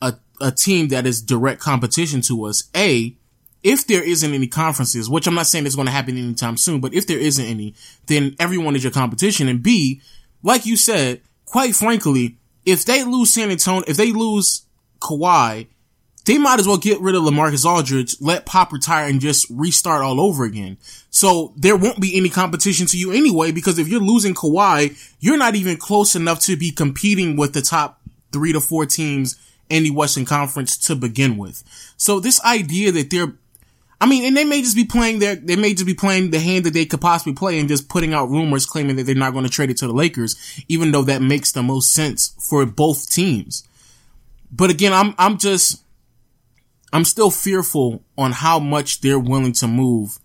a, 0.00 0.14
a 0.40 0.50
team 0.50 0.88
that 0.88 1.06
is 1.06 1.20
direct 1.20 1.60
competition 1.60 2.22
to 2.22 2.44
us? 2.44 2.64
A, 2.74 3.14
if 3.62 3.86
there 3.86 4.02
isn't 4.02 4.32
any 4.32 4.46
conferences, 4.48 5.10
which 5.10 5.26
I'm 5.26 5.34
not 5.34 5.46
saying 5.46 5.66
it's 5.66 5.76
going 5.76 5.86
to 5.86 5.92
happen 5.92 6.16
anytime 6.16 6.56
soon, 6.56 6.80
but 6.80 6.94
if 6.94 7.06
there 7.06 7.18
isn't 7.18 7.44
any, 7.44 7.74
then 8.06 8.34
everyone 8.40 8.74
is 8.74 8.82
your 8.82 8.92
competition. 8.92 9.48
And 9.48 9.62
B, 9.62 10.00
like 10.42 10.64
you 10.66 10.76
said, 10.76 11.20
quite 11.44 11.74
frankly, 11.76 12.38
if 12.64 12.84
they 12.86 13.04
lose 13.04 13.34
San 13.34 13.50
Antonio, 13.50 13.84
if 13.86 13.96
they 13.96 14.12
lose 14.12 14.62
Kawhi, 15.00 15.66
they 16.24 16.38
might 16.38 16.60
as 16.60 16.66
well 16.66 16.76
get 16.76 17.00
rid 17.00 17.14
of 17.14 17.22
LaMarcus 17.22 17.64
Aldridge, 17.64 18.16
let 18.20 18.46
Pop 18.46 18.72
retire 18.72 19.08
and 19.08 19.20
just 19.20 19.46
restart 19.50 20.02
all 20.02 20.20
over 20.20 20.44
again. 20.44 20.76
So 21.10 21.52
there 21.56 21.76
won't 21.76 22.00
be 22.00 22.16
any 22.16 22.28
competition 22.28 22.86
to 22.86 22.98
you 22.98 23.12
anyway, 23.12 23.52
because 23.52 23.78
if 23.78 23.88
you're 23.88 24.00
losing 24.00 24.34
Kawhi, 24.34 24.96
you're 25.20 25.38
not 25.38 25.54
even 25.54 25.76
close 25.76 26.14
enough 26.14 26.40
to 26.40 26.56
be 26.56 26.70
competing 26.70 27.36
with 27.36 27.52
the 27.52 27.62
top 27.62 28.00
three 28.32 28.52
to 28.52 28.60
four 28.60 28.86
teams 28.86 29.38
in 29.68 29.82
the 29.82 29.90
Western 29.90 30.24
Conference 30.24 30.76
to 30.76 30.94
begin 30.94 31.36
with. 31.36 31.62
So 31.96 32.20
this 32.20 32.42
idea 32.44 32.92
that 32.92 33.10
they're 33.10 33.34
I 34.00 34.06
mean, 34.06 34.24
and 34.24 34.36
they 34.36 34.44
may 34.44 34.62
just 34.62 34.74
be 34.74 34.84
playing 34.84 35.20
their, 35.20 35.36
they 35.36 35.54
may 35.54 35.74
just 35.74 35.86
be 35.86 35.94
playing 35.94 36.32
the 36.32 36.40
hand 36.40 36.64
that 36.64 36.74
they 36.74 36.86
could 36.86 37.00
possibly 37.00 37.34
play 37.34 37.60
and 37.60 37.68
just 37.68 37.88
putting 37.88 38.12
out 38.12 38.28
rumors 38.28 38.66
claiming 38.66 38.96
that 38.96 39.04
they're 39.04 39.14
not 39.14 39.32
going 39.32 39.44
to 39.44 39.50
trade 39.50 39.70
it 39.70 39.76
to 39.76 39.86
the 39.86 39.92
Lakers, 39.92 40.34
even 40.66 40.90
though 40.90 41.04
that 41.04 41.22
makes 41.22 41.52
the 41.52 41.62
most 41.62 41.94
sense 41.94 42.34
for 42.40 42.66
both 42.66 43.08
teams. 43.08 43.62
But 44.50 44.70
again, 44.70 44.92
I'm, 44.92 45.14
I'm 45.18 45.38
just, 45.38 45.81
I'm 46.92 47.04
still 47.04 47.30
fearful 47.30 48.04
on 48.18 48.32
how 48.32 48.58
much 48.58 49.00
they're 49.00 49.18
willing 49.18 49.52
to 49.54 49.66
move 49.66 50.18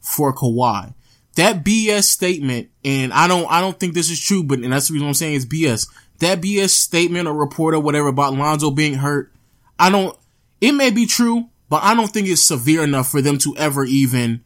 for 0.00 0.34
Kawhi. 0.34 0.94
That 1.36 1.64
BS 1.64 2.04
statement, 2.04 2.70
and 2.84 3.12
I 3.12 3.26
don't, 3.26 3.50
I 3.50 3.60
don't 3.60 3.78
think 3.78 3.94
this 3.94 4.10
is 4.10 4.20
true, 4.20 4.44
but, 4.44 4.60
and 4.60 4.72
that's 4.72 4.88
the 4.88 4.94
reason 4.94 5.08
I'm 5.08 5.14
saying 5.14 5.34
it's 5.34 5.44
BS. 5.44 5.88
That 6.20 6.40
BS 6.40 6.70
statement 6.70 7.26
or 7.26 7.34
report 7.34 7.74
or 7.74 7.80
whatever 7.80 8.08
about 8.08 8.34
Lonzo 8.34 8.70
being 8.70 8.94
hurt, 8.94 9.32
I 9.78 9.90
don't, 9.90 10.16
it 10.60 10.72
may 10.72 10.90
be 10.90 11.06
true, 11.06 11.48
but 11.68 11.82
I 11.82 11.94
don't 11.94 12.08
think 12.08 12.28
it's 12.28 12.42
severe 12.42 12.84
enough 12.84 13.08
for 13.08 13.20
them 13.20 13.36
to 13.38 13.56
ever 13.56 13.84
even 13.84 14.44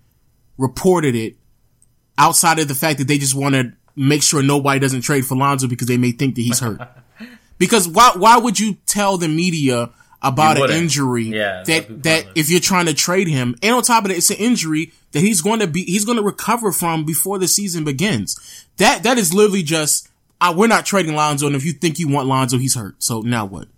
reported 0.56 1.14
it 1.14 1.36
outside 2.16 2.58
of 2.58 2.68
the 2.68 2.74
fact 2.74 2.98
that 2.98 3.06
they 3.06 3.18
just 3.18 3.34
want 3.34 3.54
to 3.54 3.72
make 3.94 4.22
sure 4.22 4.42
nobody 4.42 4.80
doesn't 4.80 5.02
trade 5.02 5.26
for 5.26 5.36
Lonzo 5.36 5.68
because 5.68 5.88
they 5.88 5.98
may 5.98 6.12
think 6.12 6.36
that 6.36 6.42
he's 6.42 6.60
hurt. 6.60 6.80
because 7.58 7.86
why, 7.86 8.12
why 8.16 8.38
would 8.38 8.58
you 8.58 8.78
tell 8.86 9.18
the 9.18 9.28
media 9.28 9.90
about 10.22 10.58
an 10.58 10.70
injury 10.70 11.24
Yeah, 11.24 11.62
that, 11.64 12.02
that 12.02 12.26
if 12.34 12.50
you're 12.50 12.60
trying 12.60 12.86
to 12.86 12.94
trade 12.94 13.28
him 13.28 13.54
and 13.62 13.74
on 13.74 13.82
top 13.82 14.04
of 14.04 14.08
that, 14.08 14.16
it's 14.16 14.30
an 14.30 14.36
injury 14.36 14.92
that 15.12 15.20
he's 15.20 15.40
going 15.40 15.60
to 15.60 15.66
be, 15.66 15.84
he's 15.84 16.04
going 16.04 16.18
to 16.18 16.24
recover 16.24 16.72
from 16.72 17.04
before 17.04 17.38
the 17.38 17.48
season 17.48 17.84
begins. 17.84 18.66
That, 18.78 19.02
that 19.04 19.16
is 19.18 19.32
literally 19.32 19.62
just, 19.62 20.08
uh, 20.40 20.52
we're 20.56 20.66
not 20.66 20.86
trading 20.86 21.14
Lonzo. 21.14 21.46
And 21.46 21.56
if 21.56 21.64
you 21.64 21.72
think 21.72 21.98
you 21.98 22.08
want 22.08 22.28
Lonzo, 22.28 22.58
he's 22.58 22.74
hurt. 22.74 23.02
So 23.02 23.20
now 23.20 23.44
what? 23.44 23.68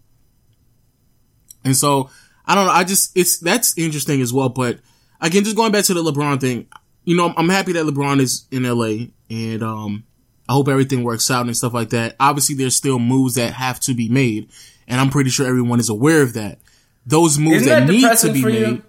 And 1.65 1.77
so 1.77 2.11
I 2.47 2.55
don't 2.55 2.67
know. 2.67 2.73
I 2.73 2.85
just 2.85 3.17
it's 3.17 3.39
that's 3.39 3.79
interesting 3.79 4.21
as 4.23 4.33
well. 4.33 4.49
But 4.49 4.81
again, 5.21 5.45
just 5.45 5.57
going 5.57 5.73
back 5.73 5.85
to 5.85 5.95
the 5.95 6.03
LeBron 6.03 6.41
thing, 6.41 6.67
you 7.05 7.17
know, 7.17 7.29
I'm, 7.29 7.35
I'm 7.37 7.49
happy 7.49 7.73
that 7.75 7.87
LeBron 7.87 8.21
is 8.21 8.47
in 8.51 8.65
LA, 8.65 9.07
and 9.31 9.63
um, 9.63 10.05
I 10.49 10.55
hope 10.55 10.69
everything 10.69 11.05
works 11.05 11.31
out 11.31 11.47
and 11.47 11.57
stuff 11.57 11.75
like 11.75 11.91
that. 11.91 12.17
Obviously, 12.19 12.57
there's 12.57 12.75
still 12.75 12.99
moves 12.99 13.35
that 13.35 13.53
have 13.53 13.79
to 13.81 13.95
be 13.95 14.09
made, 14.09 14.51
and 14.91 15.01
I'm 15.01 15.09
pretty 15.11 15.31
sure 15.31 15.47
everyone 15.47 15.81
is 15.81 15.89
aware 15.89 16.21
of 16.23 16.35
that. 16.35 16.59
Those 17.07 17.39
moves 17.39 17.65
that, 17.65 17.87
that 17.87 17.93
need 17.93 18.17
to 18.19 18.33
be 18.33 18.43
for 18.43 18.51
you? 18.51 18.67
made. 18.67 18.83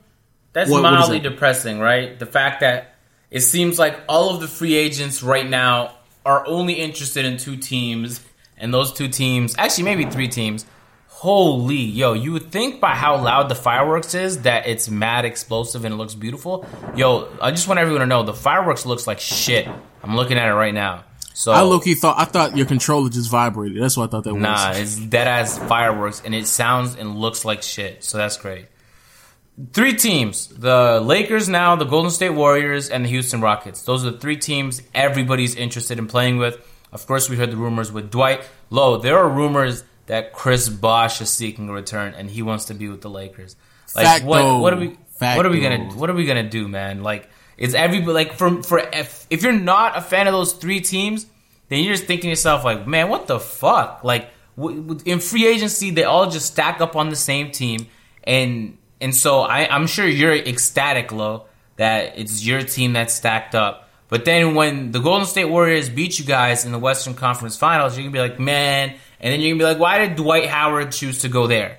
That's 0.53 0.69
What- 0.69 0.83
what 0.83 0.93
is 0.93 0.99
mildly 0.99 1.19
that? 1.19 1.29
depressing, 1.29 1.79
right? 1.79 2.19
The 2.19 2.25
fact 2.25 2.59
that 2.59 2.95
it 3.29 3.39
seems 3.41 3.79
like 3.79 3.97
all 4.09 4.35
of 4.35 4.41
the 4.41 4.47
free 4.49 4.75
agents 4.75 5.23
right 5.23 5.49
now 5.49 5.93
are 6.25 6.45
only 6.45 6.73
interested 6.73 7.23
in 7.23 7.37
two 7.37 7.55
teams, 7.55 8.19
and 8.57 8.73
those 8.73 8.91
two 8.91 9.07
teams, 9.07 9.55
actually 9.57 9.85
maybe 9.85 10.05
three 10.05 10.27
teams. 10.27 10.65
Holy 11.07 11.75
yo, 11.75 12.13
you 12.13 12.31
would 12.33 12.51
think 12.51 12.79
by 12.81 12.95
how 12.95 13.15
loud 13.21 13.47
the 13.47 13.55
fireworks 13.55 14.15
is 14.15 14.39
that 14.41 14.65
it's 14.67 14.89
mad 14.89 15.23
explosive 15.23 15.85
and 15.85 15.93
it 15.93 15.97
looks 15.97 16.15
beautiful. 16.15 16.65
Yo, 16.95 17.27
I 17.39 17.51
just 17.51 17.67
want 17.67 17.79
everyone 17.79 18.01
to 18.01 18.07
know 18.07 18.23
the 18.23 18.33
fireworks 18.33 18.85
looks 18.87 19.05
like 19.05 19.19
shit. 19.19 19.67
I'm 20.03 20.15
looking 20.15 20.37
at 20.39 20.47
it 20.47 20.53
right 20.53 20.73
now. 20.73 21.03
So 21.33 21.51
I 21.51 21.61
low 21.61 21.79
key 21.79 21.95
thought 21.95 22.19
I 22.19 22.25
thought 22.25 22.55
your 22.57 22.65
controller 22.65 23.09
just 23.09 23.29
vibrated. 23.31 23.81
That's 23.81 23.95
what 23.97 24.09
I 24.09 24.11
thought 24.11 24.23
that 24.25 24.33
Nah, 24.33 24.69
was. 24.69 24.77
it's 24.79 24.95
dead 24.97 25.27
ass 25.27 25.57
fireworks, 25.57 26.21
and 26.25 26.35
it 26.35 26.47
sounds 26.47 26.95
and 26.95 27.15
looks 27.17 27.45
like 27.45 27.63
shit. 27.63 28.03
So 28.03 28.17
that's 28.17 28.37
great. 28.37 28.67
three 29.73 29.93
teams: 29.93 30.47
the 30.47 30.99
Lakers 31.01 31.47
now, 31.49 31.75
the 31.75 31.85
Golden 31.85 32.11
State 32.11 32.31
Warriors, 32.31 32.89
and 32.89 33.05
the 33.05 33.09
Houston 33.09 33.41
Rockets. 33.41 33.83
Those 33.83 34.05
are 34.05 34.11
the 34.11 34.17
three 34.17 34.37
teams 34.37 34.81
everybody's 34.93 35.55
interested 35.55 35.99
in 35.99 36.07
playing 36.07 36.37
with. 36.37 36.57
Of 36.91 37.07
course, 37.07 37.29
we 37.29 37.37
heard 37.37 37.51
the 37.51 37.57
rumors 37.57 37.91
with 37.91 38.11
Dwight. 38.11 38.41
Low, 38.69 38.97
there 38.97 39.17
are 39.17 39.29
rumors 39.29 39.83
that 40.07 40.33
Chris 40.33 40.67
Bosh 40.67 41.21
is 41.21 41.29
seeking 41.29 41.69
a 41.69 41.73
return 41.73 42.13
and 42.17 42.29
he 42.29 42.41
wants 42.41 42.65
to 42.65 42.73
be 42.73 42.89
with 42.89 43.01
the 43.01 43.09
Lakers. 43.09 43.55
Like 43.95 44.05
Facto. 44.05 44.27
what? 44.27 44.61
What 44.61 44.73
are 44.73 44.77
we? 44.79 44.97
Facto. 45.17 45.37
What 45.37 45.45
are 45.45 45.49
we 45.49 45.61
gonna? 45.61 45.85
What 45.93 46.09
are 46.09 46.13
we 46.13 46.25
gonna 46.25 46.49
do, 46.49 46.67
man? 46.67 47.03
Like, 47.03 47.29
is 47.61 47.75
everybody 47.75 48.11
like 48.13 48.33
for 48.33 48.63
for 48.63 48.79
if, 48.79 49.25
if 49.29 49.43
you're 49.43 49.51
not 49.53 49.95
a 49.97 50.01
fan 50.01 50.27
of 50.27 50.33
those 50.33 50.53
three 50.53 50.81
teams, 50.81 51.25
then 51.69 51.83
you're 51.83 51.93
just 51.93 52.05
thinking 52.05 52.23
to 52.23 52.29
yourself 52.29 52.63
like, 52.65 52.87
man, 52.87 53.07
what 53.09 53.27
the 53.27 53.39
fuck? 53.39 54.03
Like 54.03 54.29
w- 54.57 54.81
w- 54.81 55.01
in 55.05 55.19
free 55.19 55.45
agency, 55.47 55.91
they 55.91 56.03
all 56.03 56.29
just 56.29 56.47
stack 56.47 56.81
up 56.81 56.95
on 56.95 57.09
the 57.09 57.15
same 57.15 57.51
team, 57.51 57.87
and 58.23 58.77
and 58.99 59.15
so 59.15 59.41
I, 59.41 59.67
I'm 59.73 59.87
sure 59.87 60.07
you're 60.07 60.33
ecstatic, 60.35 61.11
Lo, 61.11 61.45
that 61.77 62.17
it's 62.17 62.45
your 62.45 62.61
team 62.63 62.93
that's 62.93 63.13
stacked 63.13 63.55
up. 63.55 63.89
But 64.09 64.25
then 64.25 64.55
when 64.55 64.91
the 64.91 64.99
Golden 64.99 65.25
State 65.25 65.45
Warriors 65.45 65.87
beat 65.87 66.19
you 66.19 66.25
guys 66.25 66.65
in 66.65 66.71
the 66.73 66.79
Western 66.79 67.13
Conference 67.13 67.55
Finals, 67.55 67.95
you're 67.97 68.03
gonna 68.03 68.13
be 68.13 68.19
like, 68.29 68.39
man, 68.39 68.95
and 69.19 69.31
then 69.33 69.39
you're 69.39 69.51
gonna 69.55 69.59
be 69.59 69.73
like, 69.73 69.79
why 69.79 70.05
did 70.05 70.15
Dwight 70.17 70.47
Howard 70.49 70.91
choose 70.91 71.19
to 71.19 71.29
go 71.29 71.47
there? 71.47 71.77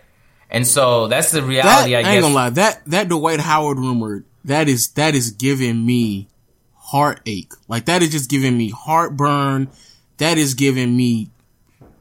And 0.49 0.67
so 0.67 1.09
that's 1.09 1.31
the 1.31 1.41
That, 1.41 1.47
reality, 1.47 1.95
I, 1.95 1.99
I 1.99 2.03
ain't 2.03 2.07
guess. 2.13 2.23
gonna 2.23 2.35
lie. 2.35 2.51
That 2.51 2.83
that 2.87 3.09
Dwight 3.09 3.41
Howard 3.41 3.79
rumor 3.79 4.25
that 4.45 4.69
is 4.69 4.89
that 4.93 5.15
is 5.15 5.31
giving 5.31 5.85
me 5.85 6.29
heartache. 6.75 7.53
Like 7.69 7.87
that 7.87 8.03
is 8.03 8.11
just 8.11 8.31
giving 8.31 8.57
me 8.57 8.71
heartburn. 8.71 9.69
That 10.19 10.39
is 10.39 10.55
giving 10.55 10.97
me 10.97 11.31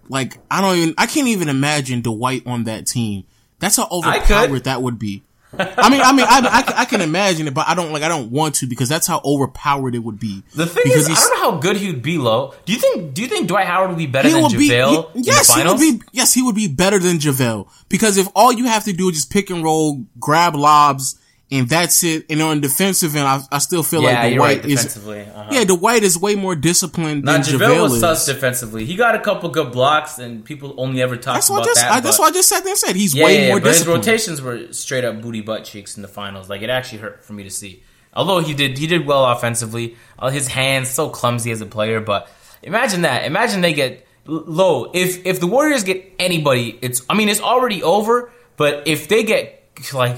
like 0.10 0.38
I 0.50 0.62
don't 0.62 0.76
even 0.78 0.96
I 0.98 1.06
can't 1.08 1.28
even 1.28 1.50
imagine 1.50 2.02
Dwight 2.02 2.44
on 2.46 2.66
that 2.66 2.88
team. 2.88 3.24
That's 3.60 3.76
how 3.78 3.88
overpowered 3.92 4.64
that 4.66 4.82
would 4.82 4.98
be. 5.00 5.24
I 5.54 5.90
mean, 5.90 6.00
I 6.00 6.14
mean, 6.14 6.26
I, 6.30 6.48
I, 6.50 6.62
can- 6.62 6.76
I 6.78 6.86
can 6.86 7.02
imagine 7.02 7.46
it, 7.46 7.54
but 7.54 7.68
I 7.68 7.76
don't 7.76 7.92
like. 7.92 8.04
I 8.04 8.08
don't 8.08 8.32
want 8.32 8.56
to 8.56 8.68
because 8.68 8.88
that's 8.88 9.06
how 9.06 9.22
overpowered 9.26 9.96
it 9.96 10.00
would 10.00 10.18
be. 10.18 10.44
The 10.56 10.66
thing 10.66 10.84
because 10.86 11.10
is, 11.10 11.18
I 11.18 11.22
don't 11.22 11.30
know 11.44 11.52
how 11.52 11.58
good 11.58 11.76
he 11.76 11.88
would 11.88 12.02
be, 12.02 12.18
Low. 12.18 12.54
Do 12.66 12.72
you 12.72 12.80
think? 12.80 13.14
Do 13.14 13.22
you 13.22 13.28
think 13.28 13.50
Dwight 13.50 13.68
Howard 13.68 13.90
would 13.90 13.98
be 13.98 14.08
better 14.08 14.30
than 14.30 14.44
would 14.44 14.54
be 14.54 14.70
JaVale 14.70 15.12
he- 15.12 15.18
in 15.20 15.24
yes, 15.26 15.48
the 15.54 15.62
he 15.62 15.68
would 15.68 15.80
be 15.80 16.02
yes, 16.14 16.34
he 16.34 16.42
would 16.42 16.56
be 16.56 16.70
better 16.70 17.00
than 17.00 17.18
JaVale 17.18 17.68
because 17.90 18.16
if 18.18 18.30
all 18.34 18.54
you 18.54 18.64
have 18.66 18.86
to 18.86 18.94
do 18.94 19.10
is 19.10 19.16
just 19.18 19.30
pick 19.30 19.50
and 19.50 19.62
roll, 19.62 20.06
grab 20.22 20.56
lobs, 20.56 21.20
and 21.52 21.68
that's 21.68 22.04
it. 22.04 22.26
And 22.30 22.42
on 22.42 22.62
defensive 22.62 23.16
end, 23.16 23.28
I, 23.28 23.42
I 23.52 23.58
still 23.58 23.84
feel 23.84 24.02
yeah, 24.02 24.24
like 24.24 24.34
you're 24.34 24.42
right. 24.42 24.62
Dwight 24.62 24.72
is 24.72 24.98
uh-huh. 24.98 25.50
yeah, 25.52 25.66
Dwight 25.66 26.04
is 26.04 26.18
way 26.18 26.36
more 26.36 26.56
disciplined 26.56 27.26
Now 27.26 27.34
than 27.34 27.42
JaVale 27.42 27.60
JaVale 27.60 27.82
was 27.82 28.00
sus 28.00 28.26
defensively. 28.26 28.86
He 28.86 28.96
got 28.96 29.16
a 29.16 29.20
couple 29.20 29.50
good 29.50 29.72
blocks, 29.72 30.18
and 30.18 30.46
people 30.46 30.74
only 30.78 31.02
ever 31.02 31.18
talk 31.18 31.36
That's 31.36 31.50
about 31.50 31.64
I 31.64 31.66
just 31.66 31.82
that. 31.82 31.92
I, 31.92 32.00
that's 32.00 32.18
why 32.18 32.28
I 32.28 32.32
just 32.32 32.48
sat 32.48 32.64
there 32.64 32.72
and 32.72 32.80
said 32.80 32.96
he's 32.96 33.14
yeah, 33.14 33.26
way 33.26 33.42
yeah, 33.42 33.48
more 33.50 33.60
but 33.60 33.68
his 33.68 33.80
disciplined. 33.80 34.08
rotations 34.08 34.42
were 34.42 34.74
straight 34.74 35.04
up 35.04 35.22
booty 35.22 35.42
butt 35.42 35.66
cheeks 35.66 35.98
in 35.98 36.02
the 36.02 36.08
finals. 36.08 36.50
Like 36.50 36.62
it 36.62 36.70
actually 36.70 37.00
hurt 37.00 37.24
for 37.24 37.34
me 37.34 37.44
to 37.44 37.52
see. 37.52 37.84
Although 38.14 38.40
he 38.40 38.54
did 38.54 38.78
he 38.78 38.88
did 38.88 39.06
well 39.06 39.26
offensively. 39.26 39.98
Uh, 40.18 40.30
his 40.30 40.48
hands 40.48 40.90
so 40.90 41.10
clumsy 41.10 41.52
as 41.52 41.60
a 41.60 41.66
player, 41.66 42.00
but 42.00 42.30
imagine 42.64 43.02
that. 43.02 43.26
Imagine 43.26 43.62
they 43.62 43.74
get 43.74 44.08
low. 44.26 44.90
If 44.94 45.26
if 45.26 45.42
the 45.42 45.48
Warriors 45.48 45.84
get 45.84 46.14
anybody, 46.18 46.78
it's 46.82 47.02
I 47.10 47.14
mean 47.16 47.28
it's 47.28 47.42
already 47.42 47.84
over. 47.84 48.32
But 48.58 48.88
if 48.88 49.08
they 49.08 49.24
get 49.24 49.62
like 49.94 50.18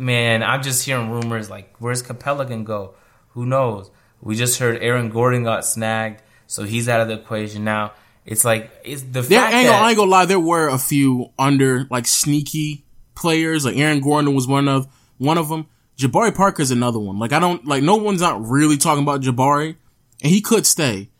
man, 0.00 0.42
I'm 0.42 0.62
just 0.62 0.84
hearing 0.84 1.10
rumors 1.10 1.50
like 1.50 1.74
where's 1.78 2.02
Capela 2.02 2.48
gonna 2.48 2.64
go? 2.64 2.94
Who 3.30 3.46
knows? 3.46 3.90
We 4.20 4.36
just 4.36 4.58
heard 4.58 4.82
Aaron 4.82 5.10
Gordon 5.10 5.44
got 5.44 5.64
snagged, 5.64 6.22
so 6.46 6.64
he's 6.64 6.88
out 6.88 7.00
of 7.00 7.08
the 7.08 7.14
equation 7.14 7.64
now. 7.64 7.92
It's 8.24 8.44
like 8.44 8.70
it's 8.84 9.02
the 9.02 9.22
There 9.22 9.40
fact 9.40 9.54
ain't 9.54 9.66
that 9.68 9.82
I 9.82 9.88
ain't 9.88 9.96
gonna 9.96 10.10
lie, 10.10 10.24
there 10.26 10.40
were 10.40 10.68
a 10.68 10.78
few 10.78 11.30
under 11.38 11.86
like 11.90 12.06
sneaky 12.06 12.84
players. 13.14 13.64
Like 13.64 13.76
Aaron 13.76 14.00
Gordon 14.00 14.34
was 14.34 14.46
one 14.46 14.68
of 14.68 14.86
one 15.18 15.38
of 15.38 15.48
them. 15.48 15.66
Jabari 15.96 16.34
Parker's 16.34 16.70
another 16.70 16.98
one. 16.98 17.18
Like 17.18 17.32
I 17.32 17.38
don't 17.38 17.64
like 17.66 17.82
no 17.82 17.96
one's 17.96 18.20
not 18.20 18.44
really 18.44 18.76
talking 18.76 19.02
about 19.02 19.20
Jabari, 19.20 19.76
and 20.22 20.32
he 20.32 20.40
could 20.40 20.66
stay. 20.66 21.10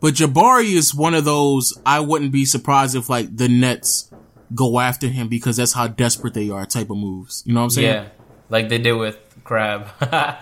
But 0.00 0.14
Jabari 0.14 0.72
is 0.74 0.94
one 0.94 1.14
of 1.14 1.24
those 1.24 1.78
I 1.86 2.00
wouldn't 2.00 2.32
be 2.32 2.44
surprised 2.44 2.96
if 2.96 3.08
like 3.08 3.36
the 3.36 3.48
Nets 3.48 4.10
go 4.54 4.80
after 4.80 5.06
him 5.08 5.28
because 5.28 5.56
that's 5.56 5.72
how 5.72 5.86
desperate 5.86 6.34
they 6.34 6.50
are 6.50 6.66
type 6.66 6.90
of 6.90 6.96
moves. 6.96 7.42
You 7.46 7.54
know 7.54 7.60
what 7.60 7.64
I'm 7.64 7.70
saying? 7.70 7.86
yeah, 7.86 8.08
like 8.52 8.68
they 8.68 8.78
did 8.78 8.92
with 8.92 9.18
Crab. 9.42 9.88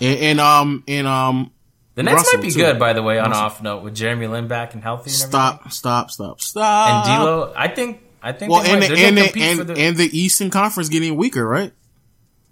And, 0.00 0.18
and 0.18 0.40
um 0.40 0.84
and 0.86 1.06
um 1.06 1.52
The 1.94 2.02
Nets 2.02 2.16
Russell, 2.16 2.38
might 2.38 2.42
be 2.42 2.50
too. 2.50 2.58
good, 2.58 2.78
by 2.78 2.92
the 2.92 3.02
way. 3.02 3.18
On 3.18 3.32
off 3.32 3.62
note, 3.62 3.82
with 3.82 3.94
Jeremy 3.94 4.26
Lin 4.26 4.48
back 4.48 4.74
and 4.74 4.82
healthy, 4.82 5.10
and 5.10 5.12
stop 5.12 5.72
stop 5.72 6.10
stop 6.10 6.40
stop. 6.40 7.06
and 7.08 7.22
D'Lo. 7.22 7.52
I 7.56 7.68
think, 7.68 8.02
I 8.22 8.32
think. 8.32 8.50
Well, 8.52 8.62
they 8.62 8.72
and 8.72 8.82
the, 8.82 8.86
and 8.86 9.16
the, 9.16 9.42
and, 9.42 9.60
the. 9.60 9.78
and 9.78 9.96
the 9.96 10.10
Eastern 10.18 10.50
Conference 10.50 10.88
getting 10.88 11.16
weaker, 11.16 11.46
right? 11.46 11.72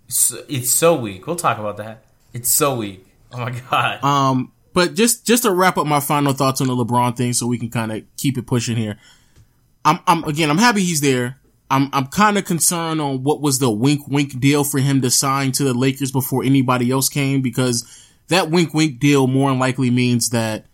it's, 0.06 0.32
it's 0.48 0.70
so 0.70 0.94
weak. 0.96 1.26
We'll 1.26 1.36
talk 1.36 1.58
about 1.58 1.76
that. 1.78 2.04
It's 2.32 2.48
so 2.48 2.76
weak. 2.76 3.06
Oh 3.32 3.38
my 3.38 3.50
god. 3.70 4.02
Um, 4.04 4.52
but 4.72 4.94
just 4.94 5.26
just 5.26 5.42
to 5.42 5.52
wrap 5.52 5.76
up 5.76 5.86
my 5.86 6.00
final 6.00 6.32
thoughts 6.32 6.60
on 6.60 6.68
the 6.68 6.74
LeBron 6.74 7.16
thing, 7.16 7.32
so 7.32 7.46
we 7.46 7.58
can 7.58 7.70
kind 7.70 7.90
of 7.92 8.04
keep 8.16 8.38
it 8.38 8.46
pushing 8.46 8.76
here. 8.76 8.98
I'm 9.84 9.98
I'm 10.06 10.22
again 10.24 10.50
I'm 10.50 10.58
happy 10.58 10.82
he's 10.82 11.00
there. 11.00 11.39
I'm 11.70 11.88
I'm 11.92 12.06
kind 12.06 12.36
of 12.36 12.44
concerned 12.44 13.00
on 13.00 13.22
what 13.22 13.40
was 13.40 13.58
the 13.58 13.70
wink 13.70 14.08
wink 14.08 14.38
deal 14.40 14.64
for 14.64 14.80
him 14.80 15.00
to 15.02 15.10
sign 15.10 15.52
to 15.52 15.64
the 15.64 15.74
Lakers 15.74 16.10
before 16.10 16.42
anybody 16.42 16.90
else 16.90 17.08
came 17.08 17.40
because 17.40 17.86
that 18.28 18.50
wink 18.50 18.74
wink 18.74 18.98
deal 18.98 19.26
more 19.26 19.50
than 19.50 19.58
likely 19.58 19.90
means 19.90 20.30
that 20.30 20.66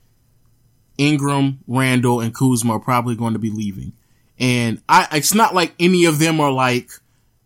Ingram, 0.98 1.60
Randle, 1.66 2.20
and 2.20 2.34
Kuzma 2.34 2.74
are 2.74 2.80
probably 2.80 3.14
going 3.14 3.34
to 3.34 3.38
be 3.38 3.50
leaving. 3.50 3.92
And 4.38 4.82
I 4.88 5.06
it's 5.12 5.34
not 5.34 5.54
like 5.54 5.74
any 5.78 6.06
of 6.06 6.18
them 6.18 6.40
are 6.40 6.52
like 6.52 6.90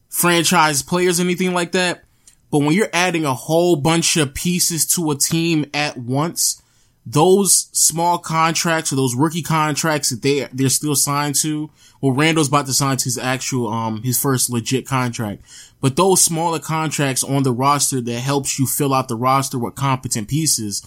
franchise 0.08 0.82
players 0.82 1.18
or 1.18 1.24
anything 1.24 1.52
like 1.52 1.72
that. 1.72 2.04
But 2.50 2.60
when 2.60 2.72
you're 2.72 2.90
adding 2.92 3.24
a 3.24 3.34
whole 3.34 3.76
bunch 3.76 4.16
of 4.16 4.34
pieces 4.34 4.86
to 4.94 5.10
a 5.10 5.16
team 5.16 5.66
at 5.72 5.96
once, 5.96 6.60
those 7.06 7.70
small 7.72 8.18
contracts 8.18 8.92
or 8.92 8.96
those 8.96 9.14
rookie 9.14 9.42
contracts 9.42 10.10
that 10.10 10.22
they 10.22 10.46
they're 10.52 10.68
still 10.68 10.94
signed 10.94 11.34
to, 11.36 11.70
well, 12.00 12.12
Randle's 12.12 12.48
about 12.48 12.66
to 12.66 12.72
sign 12.72 12.96
to 12.98 13.04
his 13.04 13.18
actual 13.18 13.68
um 13.68 14.02
his 14.02 14.20
first 14.20 14.50
legit 14.50 14.86
contract. 14.86 15.42
But 15.80 15.96
those 15.96 16.22
smaller 16.22 16.58
contracts 16.58 17.24
on 17.24 17.42
the 17.42 17.52
roster 17.52 18.00
that 18.00 18.20
helps 18.20 18.58
you 18.58 18.66
fill 18.66 18.92
out 18.92 19.08
the 19.08 19.16
roster 19.16 19.58
with 19.58 19.76
competent 19.76 20.28
pieces, 20.28 20.82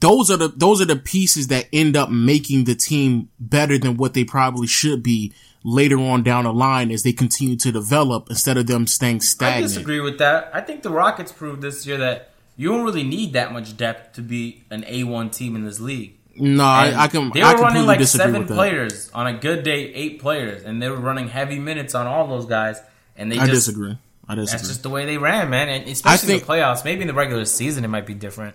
those 0.00 0.30
are 0.30 0.36
the 0.36 0.48
those 0.48 0.80
are 0.80 0.86
the 0.86 0.96
pieces 0.96 1.48
that 1.48 1.66
end 1.72 1.96
up 1.96 2.10
making 2.10 2.64
the 2.64 2.74
team 2.74 3.28
better 3.38 3.78
than 3.78 3.96
what 3.96 4.14
they 4.14 4.24
probably 4.24 4.66
should 4.66 5.02
be 5.02 5.32
later 5.62 5.98
on 5.98 6.22
down 6.22 6.44
the 6.44 6.52
line 6.52 6.90
as 6.90 7.02
they 7.02 7.12
continue 7.12 7.56
to 7.56 7.72
develop 7.72 8.30
instead 8.30 8.56
of 8.56 8.66
them 8.68 8.86
staying 8.86 9.20
stagnant. 9.20 9.64
I 9.64 9.66
disagree 9.66 10.00
with 10.00 10.18
that. 10.18 10.50
I 10.54 10.60
think 10.60 10.82
the 10.82 10.90
Rockets 10.90 11.32
proved 11.32 11.60
this 11.60 11.84
year 11.86 11.98
that 11.98 12.30
you 12.56 12.68
don't 12.68 12.84
really 12.84 13.04
need 13.04 13.34
that 13.34 13.52
much 13.52 13.76
depth 13.76 14.14
to 14.14 14.22
be 14.22 14.64
an 14.70 14.82
A1 14.82 15.32
team 15.32 15.56
in 15.56 15.64
this 15.64 15.80
league. 15.80 16.16
No, 16.38 16.64
I, 16.64 17.04
I 17.04 17.08
can. 17.08 17.30
They 17.30 17.42
were 17.42 17.54
running 17.54 17.86
like 17.86 18.02
seven 18.02 18.46
players 18.46 19.10
on 19.14 19.26
a 19.26 19.38
good 19.38 19.62
day, 19.62 19.92
eight 19.94 20.20
players, 20.20 20.64
and 20.64 20.82
they 20.82 20.90
were 20.90 20.96
running 20.96 21.28
heavy 21.28 21.58
minutes 21.58 21.94
on 21.94 22.06
all 22.06 22.26
those 22.26 22.46
guys. 22.46 22.80
And 23.16 23.32
they 23.32 23.38
I 23.38 23.46
just 23.46 23.66
disagree. 23.66 23.96
I 24.28 24.34
disagree. 24.34 24.58
that's 24.58 24.68
just 24.68 24.82
the 24.82 24.90
way 24.90 25.06
they 25.06 25.16
ran, 25.16 25.48
man. 25.48 25.68
And 25.68 25.88
especially 25.88 26.26
think- 26.28 26.42
in 26.42 26.46
the 26.46 26.52
playoffs. 26.52 26.84
Maybe 26.84 27.02
in 27.02 27.06
the 27.08 27.14
regular 27.14 27.44
season 27.46 27.84
it 27.84 27.88
might 27.88 28.06
be 28.06 28.14
different, 28.14 28.54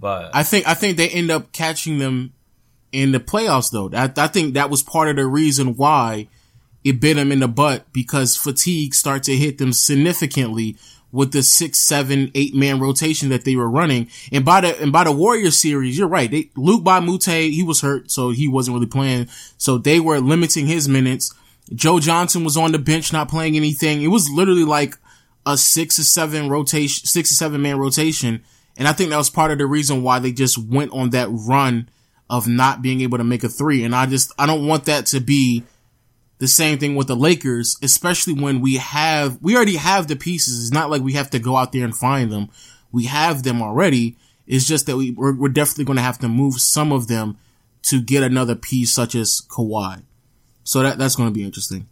but 0.00 0.34
I 0.34 0.42
think 0.42 0.66
I 0.66 0.74
think 0.74 0.96
they 0.96 1.08
end 1.08 1.30
up 1.30 1.52
catching 1.52 1.98
them 1.98 2.32
in 2.92 3.12
the 3.12 3.20
playoffs 3.20 3.70
though. 3.70 3.90
I, 3.92 4.10
I 4.16 4.28
think 4.28 4.54
that 4.54 4.70
was 4.70 4.82
part 4.82 5.08
of 5.08 5.16
the 5.16 5.26
reason 5.26 5.76
why 5.76 6.28
it 6.84 7.00
bit 7.00 7.14
them 7.14 7.32
in 7.32 7.40
the 7.40 7.48
butt 7.48 7.92
because 7.92 8.36
fatigue 8.36 8.94
started 8.94 9.24
to 9.24 9.36
hit 9.36 9.58
them 9.58 9.72
significantly 9.72 10.76
with 11.12 11.32
the 11.32 11.42
six, 11.42 11.78
seven, 11.78 12.30
eight 12.34 12.54
man 12.54 12.80
rotation 12.80 13.28
that 13.30 13.44
they 13.44 13.56
were 13.56 13.70
running. 13.70 14.08
And 14.32 14.44
by 14.44 14.60
the 14.60 14.80
and 14.80 14.92
by 14.92 15.04
the 15.04 15.12
Warrior 15.12 15.50
series, 15.50 15.96
you're 15.98 16.08
right. 16.08 16.30
They 16.30 16.50
Luke 16.56 16.84
Mute, 16.84 17.24
he 17.24 17.62
was 17.62 17.80
hurt, 17.80 18.10
so 18.10 18.30
he 18.30 18.48
wasn't 18.48 18.74
really 18.74 18.86
playing. 18.86 19.28
So 19.56 19.78
they 19.78 20.00
were 20.00 20.20
limiting 20.20 20.66
his 20.66 20.88
minutes. 20.88 21.34
Joe 21.74 22.00
Johnson 22.00 22.44
was 22.44 22.56
on 22.56 22.72
the 22.72 22.78
bench, 22.78 23.12
not 23.12 23.28
playing 23.28 23.56
anything. 23.56 24.02
It 24.02 24.08
was 24.08 24.30
literally 24.30 24.64
like 24.64 24.96
a 25.44 25.56
six 25.56 25.98
or 25.98 26.04
seven 26.04 26.48
rotation, 26.48 27.06
six 27.06 27.30
or 27.32 27.34
seven 27.34 27.62
man 27.62 27.78
rotation. 27.78 28.42
And 28.76 28.86
I 28.86 28.92
think 28.92 29.10
that 29.10 29.16
was 29.16 29.30
part 29.30 29.50
of 29.50 29.58
the 29.58 29.66
reason 29.66 30.02
why 30.02 30.18
they 30.18 30.32
just 30.32 30.56
went 30.56 30.92
on 30.92 31.10
that 31.10 31.28
run 31.30 31.88
of 32.30 32.46
not 32.46 32.82
being 32.82 33.00
able 33.00 33.18
to 33.18 33.24
make 33.24 33.42
a 33.42 33.48
three. 33.48 33.82
And 33.82 33.94
I 33.94 34.06
just, 34.06 34.32
I 34.38 34.46
don't 34.46 34.66
want 34.66 34.84
that 34.84 35.06
to 35.06 35.20
be 35.20 35.64
the 36.38 36.48
same 36.48 36.78
thing 36.78 36.94
with 36.94 37.08
the 37.08 37.16
Lakers, 37.16 37.76
especially 37.82 38.32
when 38.32 38.60
we 38.60 38.76
have, 38.76 39.38
we 39.42 39.56
already 39.56 39.76
have 39.76 40.08
the 40.08 40.16
pieces. 40.16 40.62
It's 40.62 40.72
not 40.72 40.90
like 40.90 41.02
we 41.02 41.14
have 41.14 41.30
to 41.30 41.38
go 41.38 41.56
out 41.56 41.72
there 41.72 41.84
and 41.84 41.94
find 41.94 42.30
them. 42.30 42.48
We 42.92 43.04
have 43.06 43.42
them 43.42 43.60
already. 43.60 44.16
It's 44.46 44.66
just 44.66 44.86
that 44.86 44.96
we, 44.96 45.10
we're, 45.10 45.34
we're 45.34 45.48
definitely 45.48 45.84
going 45.84 45.96
to 45.96 46.02
have 46.02 46.18
to 46.20 46.28
move 46.28 46.60
some 46.60 46.92
of 46.92 47.08
them 47.08 47.38
to 47.82 48.00
get 48.00 48.22
another 48.22 48.54
piece 48.54 48.92
such 48.92 49.14
as 49.14 49.42
Kawhi. 49.48 50.02
So 50.64 50.82
that, 50.82 50.98
that's 50.98 51.16
going 51.16 51.28
to 51.28 51.34
be 51.34 51.44
interesting. 51.44 51.86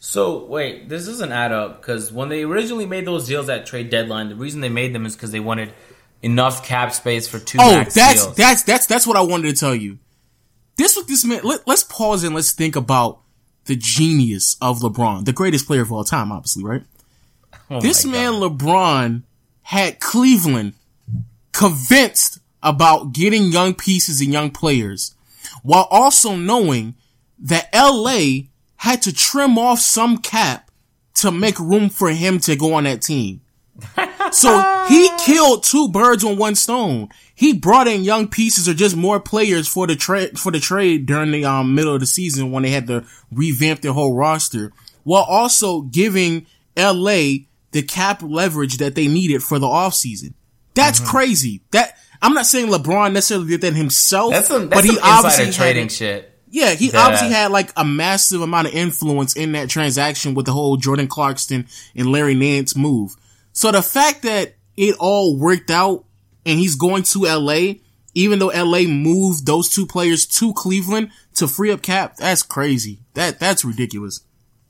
So 0.00 0.44
wait, 0.44 0.88
this 0.88 1.06
doesn't 1.06 1.32
add 1.32 1.50
up 1.50 1.80
because 1.80 2.12
when 2.12 2.28
they 2.28 2.42
originally 2.42 2.86
made 2.86 3.06
those 3.06 3.26
deals 3.26 3.48
at 3.48 3.66
trade 3.66 3.90
deadline, 3.90 4.28
the 4.28 4.36
reason 4.36 4.60
they 4.60 4.68
made 4.68 4.94
them 4.94 5.06
is 5.06 5.16
because 5.16 5.32
they 5.32 5.40
wanted 5.40 5.72
enough 6.22 6.64
cap 6.64 6.92
space 6.92 7.26
for 7.26 7.38
two. 7.38 7.58
Oh, 7.60 7.76
max 7.76 7.94
that's 7.94 8.22
deals. 8.22 8.36
that's 8.36 8.62
that's 8.64 8.86
that's 8.86 9.06
what 9.06 9.16
I 9.16 9.22
wanted 9.22 9.54
to 9.54 9.58
tell 9.58 9.74
you. 9.74 9.98
This 10.76 10.94
what 10.94 11.08
this 11.08 11.24
meant. 11.24 11.44
Let, 11.44 11.66
let's 11.66 11.84
pause 11.84 12.22
and 12.22 12.34
let's 12.34 12.52
think 12.52 12.76
about 12.76 13.23
the 13.66 13.76
genius 13.76 14.56
of 14.60 14.80
LeBron, 14.80 15.24
the 15.24 15.32
greatest 15.32 15.66
player 15.66 15.82
of 15.82 15.92
all 15.92 16.04
time, 16.04 16.32
obviously, 16.32 16.64
right? 16.64 16.82
Oh 17.70 17.80
this 17.80 18.04
man 18.04 18.32
God. 18.32 18.58
LeBron 18.58 19.22
had 19.62 20.00
Cleveland 20.00 20.74
convinced 21.52 22.38
about 22.62 23.12
getting 23.12 23.44
young 23.44 23.74
pieces 23.74 24.20
and 24.20 24.32
young 24.32 24.50
players 24.50 25.14
while 25.62 25.86
also 25.90 26.36
knowing 26.36 26.94
that 27.38 27.68
LA 27.74 28.48
had 28.76 29.02
to 29.02 29.12
trim 29.12 29.58
off 29.58 29.78
some 29.78 30.18
cap 30.18 30.70
to 31.14 31.30
make 31.30 31.58
room 31.58 31.88
for 31.88 32.10
him 32.10 32.38
to 32.40 32.56
go 32.56 32.74
on 32.74 32.84
that 32.84 33.02
team. 33.02 33.40
so 34.34 34.84
he 34.88 35.08
killed 35.24 35.62
two 35.64 35.88
birds 35.88 36.24
on 36.24 36.36
one 36.36 36.54
stone. 36.54 37.08
He 37.34 37.52
brought 37.52 37.88
in 37.88 38.04
young 38.04 38.28
pieces 38.28 38.68
or 38.68 38.74
just 38.74 38.96
more 38.96 39.18
players 39.20 39.66
for 39.66 39.86
the 39.86 39.96
trade 39.96 40.38
for 40.38 40.52
the 40.52 40.60
trade 40.60 41.06
during 41.06 41.32
the 41.32 41.44
um, 41.44 41.74
middle 41.74 41.94
of 41.94 42.00
the 42.00 42.06
season 42.06 42.50
when 42.52 42.62
they 42.62 42.70
had 42.70 42.86
to 42.88 43.04
revamp 43.32 43.80
their 43.80 43.92
whole 43.92 44.14
roster, 44.14 44.72
while 45.02 45.24
also 45.24 45.80
giving 45.82 46.46
LA 46.76 47.44
the 47.72 47.82
cap 47.86 48.22
leverage 48.22 48.76
that 48.78 48.94
they 48.94 49.08
needed 49.08 49.42
for 49.42 49.58
the 49.58 49.66
offseason. 49.66 50.34
That's 50.74 51.00
crazy. 51.00 51.62
That 51.72 51.96
I'm 52.22 52.34
not 52.34 52.46
saying 52.46 52.68
LeBron 52.68 53.12
necessarily 53.12 53.48
did 53.48 53.60
that 53.62 53.74
himself, 53.74 54.32
That's 54.32 54.48
some, 54.48 54.68
but 54.68 54.84
he 54.84 54.96
obviously 55.02 55.46
had 55.46 55.54
trading 55.54 55.86
it- 55.86 55.92
shit. 55.92 56.38
yeah, 56.50 56.74
he 56.74 56.90
that- 56.90 57.04
obviously 57.04 57.30
had 57.30 57.50
like 57.50 57.72
a 57.76 57.84
massive 57.84 58.40
amount 58.42 58.68
of 58.68 58.74
influence 58.74 59.34
in 59.36 59.52
that 59.52 59.68
transaction 59.68 60.34
with 60.34 60.46
the 60.46 60.52
whole 60.52 60.76
Jordan 60.76 61.06
Clarkson 61.08 61.66
and 61.96 62.10
Larry 62.12 62.34
Nance 62.34 62.76
move. 62.76 63.14
So 63.54 63.70
the 63.70 63.82
fact 63.82 64.22
that 64.22 64.56
it 64.76 64.96
all 64.98 65.38
worked 65.38 65.70
out 65.70 66.04
and 66.44 66.58
he's 66.58 66.74
going 66.74 67.04
to 67.04 67.20
LA, 67.20 67.74
even 68.12 68.40
though 68.40 68.48
LA 68.48 68.80
moved 68.80 69.46
those 69.46 69.70
two 69.70 69.86
players 69.86 70.26
to 70.26 70.52
Cleveland 70.52 71.10
to 71.36 71.48
free 71.48 71.70
up 71.70 71.80
cap, 71.80 72.16
that's 72.16 72.42
crazy. 72.42 73.00
That 73.14 73.38
that's 73.38 73.64
ridiculous. 73.64 74.20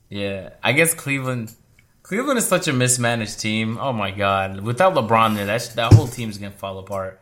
Yeah, 0.09 0.51
I 0.63 0.71
guess 0.71 0.93
Cleveland. 0.93 1.53
Cleveland 2.03 2.37
is 2.37 2.47
such 2.47 2.67
a 2.67 2.73
mismanaged 2.73 3.39
team. 3.39 3.79
Oh 3.79 3.91
my 3.91 4.11
god! 4.11 4.61
Without 4.61 4.93
LeBron 4.93 5.35
there, 5.35 5.47
that 5.47 5.71
that 5.75 5.93
whole 5.93 6.07
team's 6.07 6.37
gonna 6.37 6.51
fall 6.51 6.77
apart. 6.77 7.19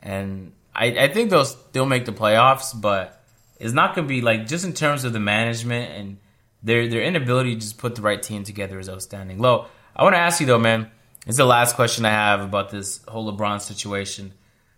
And 0.00 0.52
I, 0.74 0.86
I 0.86 1.08
think 1.08 1.30
they'll 1.30 1.44
still 1.44 1.86
make 1.86 2.06
the 2.06 2.12
playoffs, 2.12 2.78
but 2.78 3.22
it's 3.60 3.74
not 3.74 3.94
gonna 3.94 4.08
be 4.08 4.22
like 4.22 4.46
just 4.46 4.64
in 4.64 4.72
terms 4.72 5.04
of 5.04 5.12
the 5.12 5.20
management 5.20 5.92
and 5.92 6.16
their 6.62 6.88
their 6.88 7.02
inability 7.02 7.54
to 7.54 7.60
just 7.60 7.76
put 7.76 7.94
the 7.96 8.02
right 8.02 8.22
team 8.22 8.44
together 8.44 8.78
is 8.78 8.88
outstanding. 8.88 9.38
Lo, 9.38 9.66
I 9.94 10.02
want 10.02 10.14
to 10.14 10.20
ask 10.20 10.40
you 10.40 10.46
though, 10.46 10.58
man. 10.58 10.90
It's 11.26 11.36
the 11.36 11.44
last 11.44 11.76
question 11.76 12.04
I 12.04 12.10
have 12.10 12.40
about 12.40 12.70
this 12.70 13.00
whole 13.06 13.32
LeBron 13.32 13.60
situation. 13.60 14.32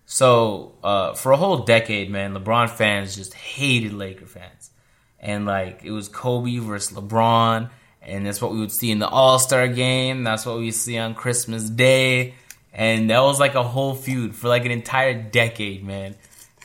So 0.06 0.74
uh, 0.84 1.14
for 1.14 1.32
a 1.32 1.36
whole 1.36 1.58
decade, 1.58 2.10
man, 2.10 2.34
LeBron 2.34 2.68
fans 2.68 3.16
just 3.16 3.32
hated 3.32 3.94
Laker 3.94 4.26
fans, 4.26 4.70
and 5.18 5.46
like 5.46 5.82
it 5.84 5.90
was 5.90 6.08
Kobe 6.08 6.58
versus 6.58 6.96
LeBron, 6.96 7.70
and 8.02 8.26
that's 8.26 8.42
what 8.42 8.52
we 8.52 8.60
would 8.60 8.72
see 8.72 8.90
in 8.90 8.98
the 8.98 9.08
All 9.08 9.38
Star 9.38 9.66
game. 9.68 10.22
That's 10.24 10.44
what 10.44 10.58
we 10.58 10.70
see 10.70 10.98
on 10.98 11.14
Christmas 11.14 11.70
Day, 11.70 12.34
and 12.74 13.08
that 13.08 13.20
was 13.20 13.40
like 13.40 13.54
a 13.54 13.62
whole 13.62 13.94
feud 13.94 14.34
for 14.34 14.48
like 14.48 14.66
an 14.66 14.70
entire 14.70 15.14
decade, 15.14 15.82
man. 15.82 16.14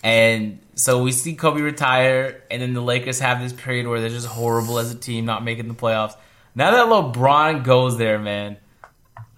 And 0.03 0.59
so 0.75 1.01
we 1.01 1.13
see 1.13 1.35
Kobe 1.35 1.61
retire, 1.61 2.43
and 2.51 2.61
then 2.61 2.73
the 2.73 2.81
Lakers 2.81 3.19
have 3.19 3.41
this 3.41 3.53
period 3.53 3.87
where 3.87 4.01
they're 4.01 4.09
just 4.09 4.27
horrible 4.27 4.79
as 4.79 4.91
a 4.91 4.97
team, 4.97 5.25
not 5.25 5.43
making 5.43 5.69
the 5.69 5.73
playoffs. 5.73 6.15
Now 6.55 6.71
that 6.71 6.87
LeBron 6.87 7.63
goes 7.63 7.97
there, 7.97 8.19
man, 8.19 8.57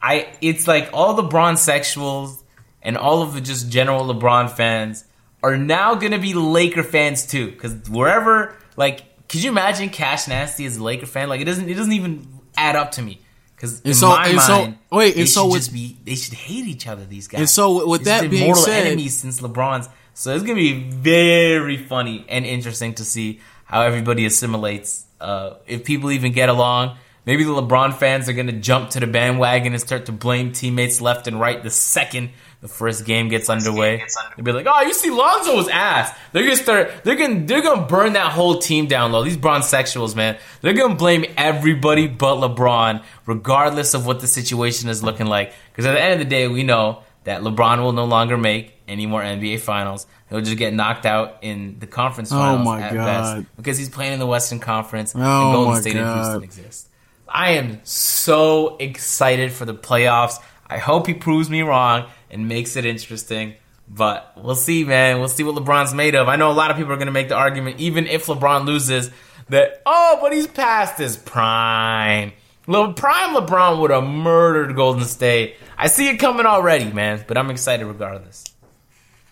I 0.02 0.28
it's 0.42 0.68
like 0.68 0.90
all 0.94 1.14
the 1.14 1.24
LeBron 1.24 1.54
sexuals 1.54 2.42
and 2.82 2.98
all 2.98 3.22
of 3.22 3.34
the 3.34 3.42
just 3.42 3.70
general 3.70 4.06
LeBron 4.14 4.50
fans 4.50 5.06
are 5.44 5.58
now 5.58 5.96
gonna 5.96 6.20
be 6.20 6.34
Laker 6.34 6.84
fans 6.84 7.26
too. 7.26 7.52
Because 7.52 7.74
wherever, 7.90 8.56
like, 8.78 9.28
could 9.28 9.44
you 9.44 9.50
imagine 9.52 9.90
Cash 9.90 10.28
Nasty 10.28 10.66
as 10.66 10.78
a 10.78 10.84
Laker 10.84 11.06
fan? 11.06 11.30
Like, 11.30 11.42
it 11.42 11.46
doesn't 11.46 11.70
it 11.70 11.76
doesn't 11.76 11.94
even 11.94 12.28
add 12.58 12.76
up 12.76 12.92
to 12.94 13.02
me. 13.02 13.22
Because 13.56 13.82
in 13.82 13.94
so- 13.94 14.10
my 14.10 14.28
and 14.28 14.40
so- 14.42 14.58
mind, 14.62 14.78
wait, 14.92 15.16
they 15.16 15.26
so 15.26 15.44
should 15.44 15.52
with- 15.54 15.62
just 15.62 15.74
be 15.74 15.98
they 16.04 16.16
should 16.16 16.34
hate 16.34 16.66
each 16.66 16.88
other. 16.88 17.06
These 17.06 17.28
guys. 17.28 17.40
And 17.40 17.50
so 17.50 17.88
with 17.88 18.02
They've 18.02 18.06
that 18.06 18.22
been 18.22 18.32
being 18.32 18.46
mortal 18.46 18.64
said- 18.64 18.88
enemies 18.88 19.16
since 19.18 19.40
LeBron's. 19.40 19.88
So 20.14 20.34
it's 20.34 20.44
gonna 20.44 20.56
be 20.56 20.74
very 20.74 21.78
funny 21.78 22.26
and 22.28 22.46
interesting 22.46 22.94
to 22.96 23.06
see 23.06 23.40
how 23.66 23.82
everybody 23.82 24.26
assimilates. 24.26 25.06
Uh, 25.22 25.54
if 25.68 25.84
people 25.86 26.12
even 26.12 26.32
get 26.34 26.50
along, 26.50 26.98
maybe 27.26 27.44
the 27.44 27.52
LeBron 27.52 27.94
fans 27.96 28.28
are 28.30 28.34
gonna 28.34 28.52
jump 28.54 28.92
to 28.92 29.00
the 29.00 29.08
bandwagon 29.08 29.74
and 29.74 29.82
start 29.82 30.06
to 30.08 30.12
blame 30.12 30.52
teammates 30.52 31.02
left 31.02 31.28
and 31.28 31.40
right 31.40 31.62
the 31.64 31.70
second 31.70 32.30
the 32.62 32.68
first 32.68 33.06
game 33.06 33.28
gets 33.28 33.50
underway. 33.50 34.04
They'll 34.38 34.46
be 34.46 34.52
like, 34.52 34.68
"Oh, 34.70 34.82
you 34.82 34.94
see, 34.94 35.10
Lonzo's 35.10 35.68
ass." 35.68 36.16
They're 36.32 36.44
gonna 36.44 36.56
start. 36.56 36.92
They're 37.04 37.16
gonna. 37.16 37.40
They're 37.40 37.64
gonna 37.64 37.88
burn 37.88 38.14
that 38.14 38.32
whole 38.32 38.60
team 38.60 38.86
down 38.86 39.12
low. 39.12 39.24
These 39.24 39.38
Bron 39.38 39.62
sexuals, 39.62 40.16
man. 40.16 40.38
They're 40.62 40.74
gonna 40.74 40.94
blame 40.94 41.26
everybody 41.38 42.06
but 42.06 42.36
LeBron, 42.36 43.02
regardless 43.26 43.96
of 43.96 44.06
what 44.06 44.20
the 44.20 44.28
situation 44.28 44.90
is 44.90 45.02
looking 45.04 45.26
like. 45.26 45.54
Because 45.72 45.88
at 45.88 45.94
the 45.94 46.02
end 46.02 46.14
of 46.14 46.20
the 46.20 46.26
day, 46.30 46.48
we 46.48 46.62
know 46.62 47.02
that 47.24 47.42
LeBron 47.42 47.82
will 47.82 47.94
no 47.94 48.06
longer 48.06 48.38
make 48.38 48.74
any 48.88 49.08
more 49.08 49.24
NBA 49.24 49.60
finals. 49.62 50.06
He'll 50.30 50.42
just 50.42 50.58
get 50.58 50.72
knocked 50.72 51.08
out 51.08 51.38
in 51.42 51.78
the 51.80 51.88
conference 51.88 52.32
Oh 52.32 52.36
finals 52.36 52.66
my 52.66 52.82
at 52.82 52.94
God. 52.94 53.06
best 53.06 53.56
because 53.58 53.78
he's 53.80 53.90
playing 53.90 54.14
in 54.14 54.20
the 54.20 54.28
Western 54.28 54.60
Conference. 54.60 55.16
Oh 55.16 55.20
and 55.20 55.28
Oh 55.28 55.52
Golden 55.54 55.74
my 55.74 55.82
State 55.82 55.94
God. 55.96 56.04
and 56.04 56.44
Houston 56.44 56.44
exist. 56.44 56.90
I 57.34 57.52
am 57.52 57.80
so 57.84 58.76
excited 58.78 59.52
for 59.52 59.66
the 59.66 59.74
playoffs. 59.74 60.36
I 60.68 60.78
hope 60.78 61.08
he 61.08 61.14
proves 61.14 61.50
me 61.50 61.62
wrong 61.62 62.10
and 62.30 62.48
makes 62.48 62.76
it 62.76 62.86
interesting. 62.86 63.56
But 63.88 64.34
we'll 64.38 64.56
see, 64.56 64.84
man. 64.84 65.20
We'll 65.20 65.28
see 65.28 65.44
what 65.44 65.56
LeBron's 65.56 65.94
made 65.94 66.16
of. 66.16 66.28
I 66.30 66.36
know 66.36 66.52
a 66.52 66.54
lot 66.54 66.72
of 66.72 66.78
people 66.78 66.94
are 66.94 66.98
going 66.98 67.08
to 67.08 67.12
make 67.12 67.30
the 67.30 67.36
argument, 67.36 67.80
even 67.80 68.08
if 68.08 68.26
LeBron 68.28 68.66
loses, 68.66 69.12
that, 69.50 69.82
oh, 69.86 70.18
but 70.22 70.32
he's 70.34 70.48
past 70.48 70.98
his 70.98 71.18
prime. 71.18 72.32
Le- 72.68 72.94
prime 72.94 73.36
LeBron 73.36 73.82
would 73.82 73.92
have 73.92 74.04
murdered 74.04 74.76
Golden 74.76 75.04
State. 75.04 75.56
I 75.78 75.88
see 75.88 76.08
it 76.10 76.18
coming 76.18 76.46
already, 76.46 76.92
man. 76.92 77.26
But 77.28 77.38
I'm 77.38 77.50
excited 77.50 77.86
regardless. 77.86 78.46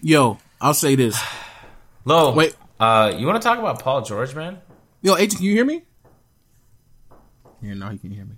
Yo, 0.01 0.39
I'll 0.59 0.73
say 0.73 0.95
this. 0.95 1.21
Lo, 2.05 2.33
Wait. 2.33 2.55
Uh, 2.79 3.13
you 3.17 3.27
want 3.27 3.41
to 3.41 3.45
talk 3.45 3.59
about 3.59 3.81
Paul 3.81 4.01
George, 4.01 4.33
man? 4.35 4.59
Yo, 5.01 5.15
agent, 5.15 5.37
can 5.37 5.45
you 5.45 5.53
hear 5.53 5.65
me? 5.65 5.83
Yeah, 7.61 7.73
now 7.73 7.89
he 7.89 7.97
can 7.97 8.11
hear 8.11 8.25
me. 8.25 8.35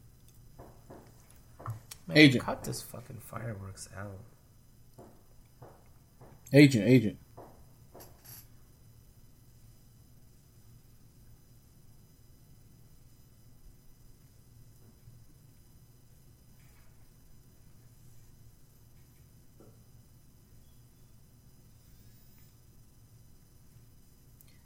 Man, 2.08 2.18
Agent. 2.18 2.44
cut 2.44 2.64
this 2.64 2.82
fucking 2.82 3.20
fireworks 3.20 3.88
out. 3.98 4.20
Agent, 6.54 6.88
agent. 6.88 7.18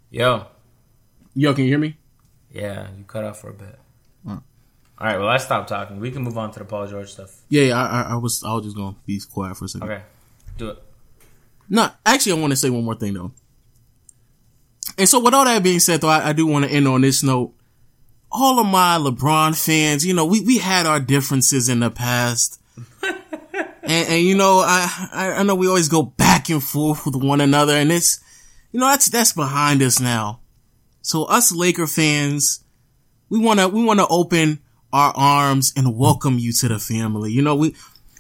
Yo, 0.10 0.48
Yo, 1.34 1.54
can 1.54 1.66
you 1.66 1.70
hear 1.72 1.80
me? 1.80 1.98
yeah, 2.50 2.88
you 2.98 3.04
cut 3.04 3.24
off 3.26 3.40
for 3.42 3.50
a 3.50 3.54
bit. 3.54 3.78
All 4.98 5.08
right, 5.08 5.20
well, 5.20 5.28
I 5.28 5.38
stopped 5.38 5.68
talking. 5.68 6.00
We 6.00 6.10
can 6.10 6.22
move 6.22 6.38
on 6.38 6.52
to 6.52 6.60
the 6.60 6.66
Paul 6.66 6.88
George 6.88 7.12
stuff. 7.12 7.42
Yeah, 7.50 7.64
yeah. 7.64 7.82
I, 7.82 7.86
I, 7.86 8.02
I 8.14 8.16
was, 8.16 8.44
I 8.46 8.54
was 8.54 8.64
just 8.64 8.78
gonna 8.78 8.96
be 9.06 9.20
quiet 9.20 9.58
for 9.58 9.66
a 9.66 9.68
second. 9.68 9.90
Okay, 9.90 10.02
do 10.58 10.70
it. 10.70 10.84
No, 11.70 11.90
actually, 12.06 12.34
I 12.34 12.36
want 12.36 12.52
to 12.52 12.58
say 12.58 12.70
one 12.70 12.86
more 12.86 12.96
thing 12.96 13.14
though. 13.14 13.32
And 14.98 15.10
so, 15.10 15.20
with 15.20 15.34
all 15.34 15.44
that 15.44 15.64
being 15.64 15.80
said, 15.80 16.00
though, 16.00 16.08
I, 16.08 16.30
I 16.30 16.34
do 16.34 16.48
want 16.48 16.66
to 16.66 16.72
end 16.72 16.88
on 16.88 17.02
this 17.02 17.24
note. 17.24 17.54
All 18.32 18.60
of 18.60 18.66
my 18.66 18.98
LeBron 18.98 19.62
fans, 19.62 20.06
you 20.06 20.14
know, 20.14 20.26
we, 20.26 20.42
we 20.42 20.58
had 20.58 20.86
our 20.86 21.00
differences 21.00 21.70
in 21.70 21.80
the 21.80 21.90
past. 21.90 22.62
and, 23.04 23.14
and, 23.84 24.22
you 24.22 24.36
know, 24.36 24.60
I, 24.60 25.10
I, 25.14 25.32
I 25.34 25.44
know 25.44 25.56
we 25.56 25.68
always 25.68 25.88
go 25.88 26.04
back 26.04 26.50
and 26.50 26.62
forth 26.62 27.06
with 27.06 27.16
one 27.16 27.40
another 27.40 27.74
and 27.74 27.94
it's, 27.94 28.20
you 28.74 28.80
know, 28.80 28.88
that's, 28.88 29.08
that's 29.08 29.32
behind 29.32 29.82
us 29.82 30.02
now. 30.02 30.42
So 31.02 31.24
us 31.26 31.54
Laker 31.54 31.88
fans, 31.88 32.65
we 33.30 33.40
want 33.40 33.60
to, 33.60 33.68
we 33.68 33.84
want 33.84 34.00
to 34.00 34.08
open 34.08 34.60
our 34.94 35.14
arms 35.16 35.74
and 35.76 35.98
welcome 35.98 36.40
you 36.40 36.54
to 36.54 36.68
the 36.68 36.80
family. 36.80 37.32
You 37.32 37.42
know, 37.42 37.56
we, 37.56 37.76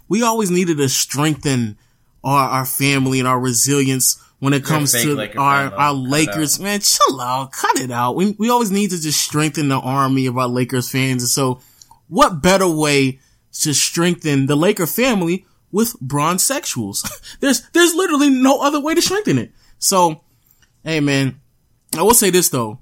we 0.08 0.24
always 0.24 0.52
needed 0.52 0.78
to 0.78 0.89
strengthen 0.89 1.78
our, 2.24 2.50
our 2.50 2.65
family 2.65 3.20
and 3.20 3.28
our 3.28 3.39
resilience 3.39 4.22
when 4.39 4.54
it 4.54 4.63
comes 4.63 4.91
to 4.91 5.15
Laker 5.15 5.39
our, 5.39 5.74
our 5.74 5.94
Lakers. 5.94 6.60
Man, 6.60 6.80
chill 6.82 7.22
out. 7.22 7.52
Cut 7.52 7.80
it 7.80 7.91
out. 7.91 8.15
We, 8.15 8.36
we 8.38 8.50
always 8.50 8.72
need 8.72 8.89
to 8.91 9.02
just 9.02 9.22
strengthen 9.22 9.70
the 9.70 9.80
army 9.80 10.26
of 10.26 10.38
our 10.38 10.48
Lakers 10.48 10.89
fans. 10.89 11.24
And 11.24 11.30
so 11.30 11.62
what 12.08 12.41
better 12.41 12.68
way 12.68 13.20
to 13.62 13.74
strengthen 13.74 14.48
the 14.48 14.56
Laker 14.56 14.86
family 14.86 15.46
with 15.72 16.00
bronze 16.00 16.44
sexuals? 16.44 17.08
there's, 17.39 17.68
there's 17.70 17.96
literally 17.96 18.30
no 18.30 18.60
other 18.62 18.80
way 18.80 18.94
to 18.94 19.02
strengthen 19.02 19.38
it. 19.38 19.52
So, 19.80 20.22
hey 20.84 21.00
man, 21.00 21.39
I 21.98 22.04
will 22.04 22.13
say 22.13 22.30
this 22.30 22.50
though. 22.50 22.80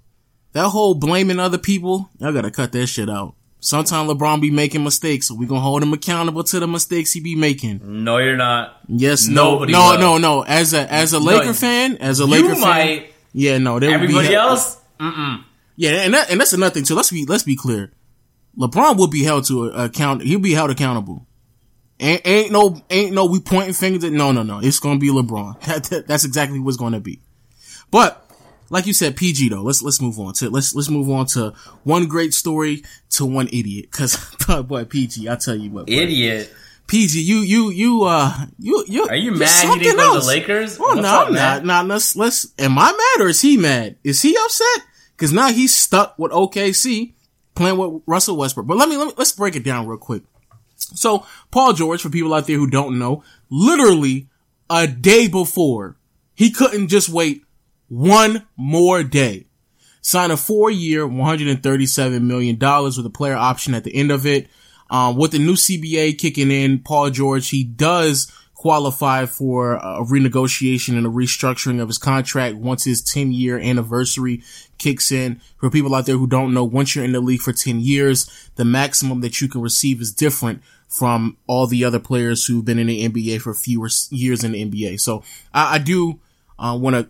That 0.53 0.69
whole 0.69 0.95
blaming 0.95 1.39
other 1.39 1.57
people, 1.57 2.09
y'all 2.19 2.31
gotta 2.33 2.51
cut 2.51 2.71
that 2.71 2.87
shit 2.87 3.09
out. 3.09 3.35
Sometimes 3.59 4.09
LeBron 4.11 4.41
be 4.41 4.51
making 4.51 4.83
mistakes, 4.83 5.27
so 5.27 5.35
we 5.35 5.45
gonna 5.45 5.61
hold 5.61 5.81
him 5.83 5.93
accountable 5.93 6.43
to 6.43 6.59
the 6.59 6.67
mistakes 6.67 7.11
he 7.13 7.21
be 7.21 7.35
making. 7.35 7.79
No, 8.03 8.17
you're 8.17 8.35
not. 8.35 8.77
Yes, 8.87 9.27
no, 9.27 9.53
Nobody 9.53 9.71
no, 9.71 9.91
will. 9.91 9.99
no, 9.99 10.17
no. 10.17 10.41
As 10.43 10.73
a 10.73 10.91
as 10.91 11.13
a 11.13 11.19
No, 11.19 11.25
Laker 11.25 11.53
fan, 11.53 11.97
as 11.97 12.19
a 12.19 12.25
Laker 12.25 12.49
you 12.49 12.53
fan, 12.55 12.61
might. 12.61 13.13
yeah, 13.31 13.57
no. 13.57 13.79
There 13.79 13.91
Everybody 13.91 14.27
be, 14.29 14.35
else, 14.35 14.79
yeah, 14.99 15.91
and 16.03 16.13
that 16.13 16.29
and 16.29 16.39
that's 16.39 16.53
another 16.53 16.73
thing 16.73 16.83
too. 16.83 16.95
Let's 16.95 17.09
be 17.09 17.25
let's 17.25 17.43
be 17.43 17.55
clear. 17.55 17.93
LeBron 18.57 18.97
will 18.97 19.07
be 19.07 19.23
held 19.23 19.45
to 19.45 19.65
account. 19.69 20.21
He'll 20.21 20.39
be 20.39 20.53
held 20.53 20.69
accountable. 20.69 21.25
Ain't, 21.99 22.21
ain't 22.25 22.51
no, 22.51 22.81
ain't 22.89 23.13
no, 23.13 23.25
we 23.25 23.39
pointing 23.39 23.73
fingers 23.73 24.03
at, 24.03 24.11
no, 24.11 24.31
no, 24.31 24.43
no. 24.43 24.59
It's 24.61 24.79
to 24.79 24.97
be 24.99 25.09
LeBron. 25.09 25.61
That, 25.65 25.83
that, 25.85 26.07
that's 26.07 26.25
exactly 26.25 26.59
what's 26.59 26.77
to 26.77 26.99
be. 26.99 27.21
But, 27.91 28.22
like 28.73 28.87
you 28.87 28.93
said, 28.93 29.15
PG 29.15 29.49
though, 29.49 29.61
let's, 29.61 29.83
let's 29.83 30.01
move 30.01 30.19
on 30.19 30.33
to, 30.33 30.49
let's, 30.49 30.73
let's 30.73 30.89
move 30.89 31.07
on 31.07 31.27
to 31.27 31.53
one 31.83 32.07
great 32.07 32.33
story 32.33 32.83
to 33.11 33.23
one 33.23 33.47
idiot. 33.49 33.91
Cause, 33.91 34.17
boy, 34.65 34.83
PG, 34.83 35.29
I 35.29 35.35
tell 35.35 35.55
you 35.55 35.69
what. 35.69 35.85
Boy. 35.85 35.93
Idiot. 35.93 36.51
PG, 36.87 37.21
you, 37.21 37.37
you, 37.41 37.69
you, 37.69 38.03
uh, 38.03 38.33
you, 38.57 38.83
you. 38.87 39.07
Are 39.07 39.15
you 39.15 39.31
mad 39.31 39.73
he 39.73 39.79
didn't 39.79 39.97
go 39.97 40.15
to 40.15 40.21
the 40.21 40.25
Lakers? 40.25 40.79
Oh, 40.81 40.93
no, 40.95 41.07
up, 41.07 41.27
I'm 41.27 41.33
not. 41.35 41.65
Nah, 41.65 41.81
let's, 41.83 42.15
let's, 42.15 42.51
am 42.57 42.79
I 42.79 42.91
mad 42.91 43.23
or 43.23 43.29
is 43.29 43.41
he 43.41 43.57
mad? 43.57 43.97
Is 44.03 44.23
he 44.23 44.35
upset? 44.35 44.87
Cause 45.17 45.31
now 45.31 45.49
he's 45.49 45.77
stuck 45.77 46.17
with 46.17 46.31
OKC 46.31 47.13
playing 47.53 47.77
with 47.77 48.01
Russell 48.07 48.37
Westbrook. 48.37 48.65
But 48.65 48.77
let 48.77 48.89
me, 48.89 48.97
let 48.97 49.09
me, 49.09 49.13
let's 49.17 49.33
break 49.33 49.55
it 49.55 49.63
down 49.63 49.85
real 49.85 49.99
quick. 49.99 50.23
So 50.77 51.27
Paul 51.51 51.73
George, 51.73 52.01
for 52.01 52.09
people 52.09 52.33
out 52.33 52.47
there 52.47 52.57
who 52.57 52.67
don't 52.67 52.97
know, 52.97 53.23
literally 53.51 54.29
a 54.67 54.87
day 54.87 55.27
before, 55.27 55.95
he 56.33 56.49
couldn't 56.49 56.87
just 56.87 57.07
wait 57.07 57.43
one 57.89 58.45
more 58.55 59.03
day. 59.03 59.45
Sign 60.01 60.31
a 60.31 60.37
four 60.37 60.69
year, 60.69 61.07
$137 61.07 62.21
million 62.21 62.57
with 62.59 63.05
a 63.05 63.09
player 63.09 63.35
option 63.35 63.73
at 63.73 63.83
the 63.83 63.95
end 63.95 64.11
of 64.11 64.25
it. 64.25 64.47
Um, 64.89 65.15
with 65.15 65.31
the 65.31 65.39
new 65.39 65.53
CBA 65.53 66.17
kicking 66.19 66.51
in, 66.51 66.79
Paul 66.79 67.09
George, 67.09 67.49
he 67.49 67.63
does 67.63 68.31
qualify 68.63 69.25
for 69.25 69.73
a 69.73 70.05
renegotiation 70.05 70.97
and 70.97 71.05
a 71.05 71.09
restructuring 71.09 71.81
of 71.81 71.87
his 71.89 71.97
contract 71.97 72.55
once 72.55 72.85
his 72.85 73.01
10 73.01 73.33
year 73.33 73.59
anniversary 73.59 74.41
kicks 74.77 75.11
in. 75.11 75.41
For 75.57 75.69
people 75.69 75.93
out 75.95 76.05
there 76.05 76.17
who 76.17 76.27
don't 76.27 76.53
know, 76.53 76.63
once 76.63 76.95
you're 76.95 77.03
in 77.03 77.11
the 77.11 77.19
league 77.19 77.41
for 77.41 77.51
10 77.51 77.79
years, 77.79 78.49
the 78.55 78.65
maximum 78.65 79.21
that 79.21 79.41
you 79.41 79.49
can 79.49 79.61
receive 79.61 79.99
is 79.99 80.13
different 80.13 80.61
from 80.87 81.37
all 81.47 81.67
the 81.67 81.83
other 81.83 81.99
players 81.99 82.45
who've 82.45 82.63
been 82.63 82.79
in 82.79 82.87
the 82.87 83.09
NBA 83.09 83.41
for 83.41 83.53
fewer 83.53 83.89
years 84.11 84.43
in 84.43 84.51
the 84.53 84.63
NBA. 84.63 84.99
So 84.99 85.23
I, 85.53 85.75
I 85.75 85.77
do 85.79 86.19
uh, 86.59 86.77
want 86.79 86.95
to 86.95 87.09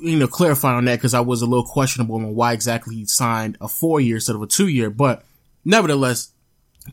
you 0.00 0.18
know 0.18 0.26
clarify 0.26 0.74
on 0.74 0.84
that 0.86 0.96
because 0.96 1.14
I 1.14 1.20
was 1.20 1.42
a 1.42 1.46
little 1.46 1.64
questionable 1.64 2.16
on 2.16 2.34
why 2.34 2.52
exactly 2.52 2.96
he 2.96 3.04
signed 3.06 3.56
a 3.60 3.68
four 3.68 4.00
year 4.00 4.16
instead 4.16 4.36
of 4.36 4.42
a 4.42 4.46
two 4.46 4.68
year. 4.68 4.90
But 4.90 5.24
nevertheless, 5.64 6.32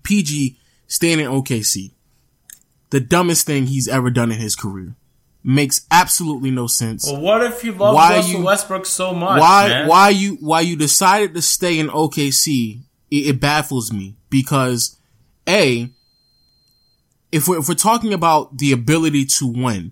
PG 0.04 0.58
staying 0.88 1.20
in 1.20 1.28
OKC, 1.28 1.91
the 2.89 3.00
dumbest 3.00 3.46
thing 3.46 3.68
he's 3.68 3.88
ever 3.88 4.10
done 4.10 4.32
in 4.32 4.39
his 4.39 4.56
career. 4.56 4.96
Makes 5.48 5.86
absolutely 5.91 6.50
no 6.50 6.65
sense. 6.65 7.06
Well, 7.06 7.22
what 7.22 7.44
if 7.44 7.63
you 7.63 7.72
love 7.74 7.94
why 7.94 8.15
Russell 8.15 8.39
you, 8.39 8.46
Westbrook 8.46 8.88
so 8.88 9.13
much? 9.13 9.39
Why 9.39 9.68
man? 9.68 9.88
why 9.88 10.10
you 10.10 10.38
why 10.39 10.62
you 10.62 10.76
decided 10.76 11.36
to 11.36 11.41
stay 11.41 11.78
in 11.78 11.88
OKC? 11.88 12.82
It, 13.12 13.15
it 13.15 13.39
baffles 13.39 13.94
me 13.94 14.15
because 14.32 14.98
a 15.48 15.91
if 17.32 17.48
we're, 17.48 17.60
if 17.60 17.70
we're 17.70 17.76
talking 17.76 18.12
about 18.12 18.58
the 18.58 18.72
ability 18.72 19.26
to 19.26 19.46
win, 19.46 19.91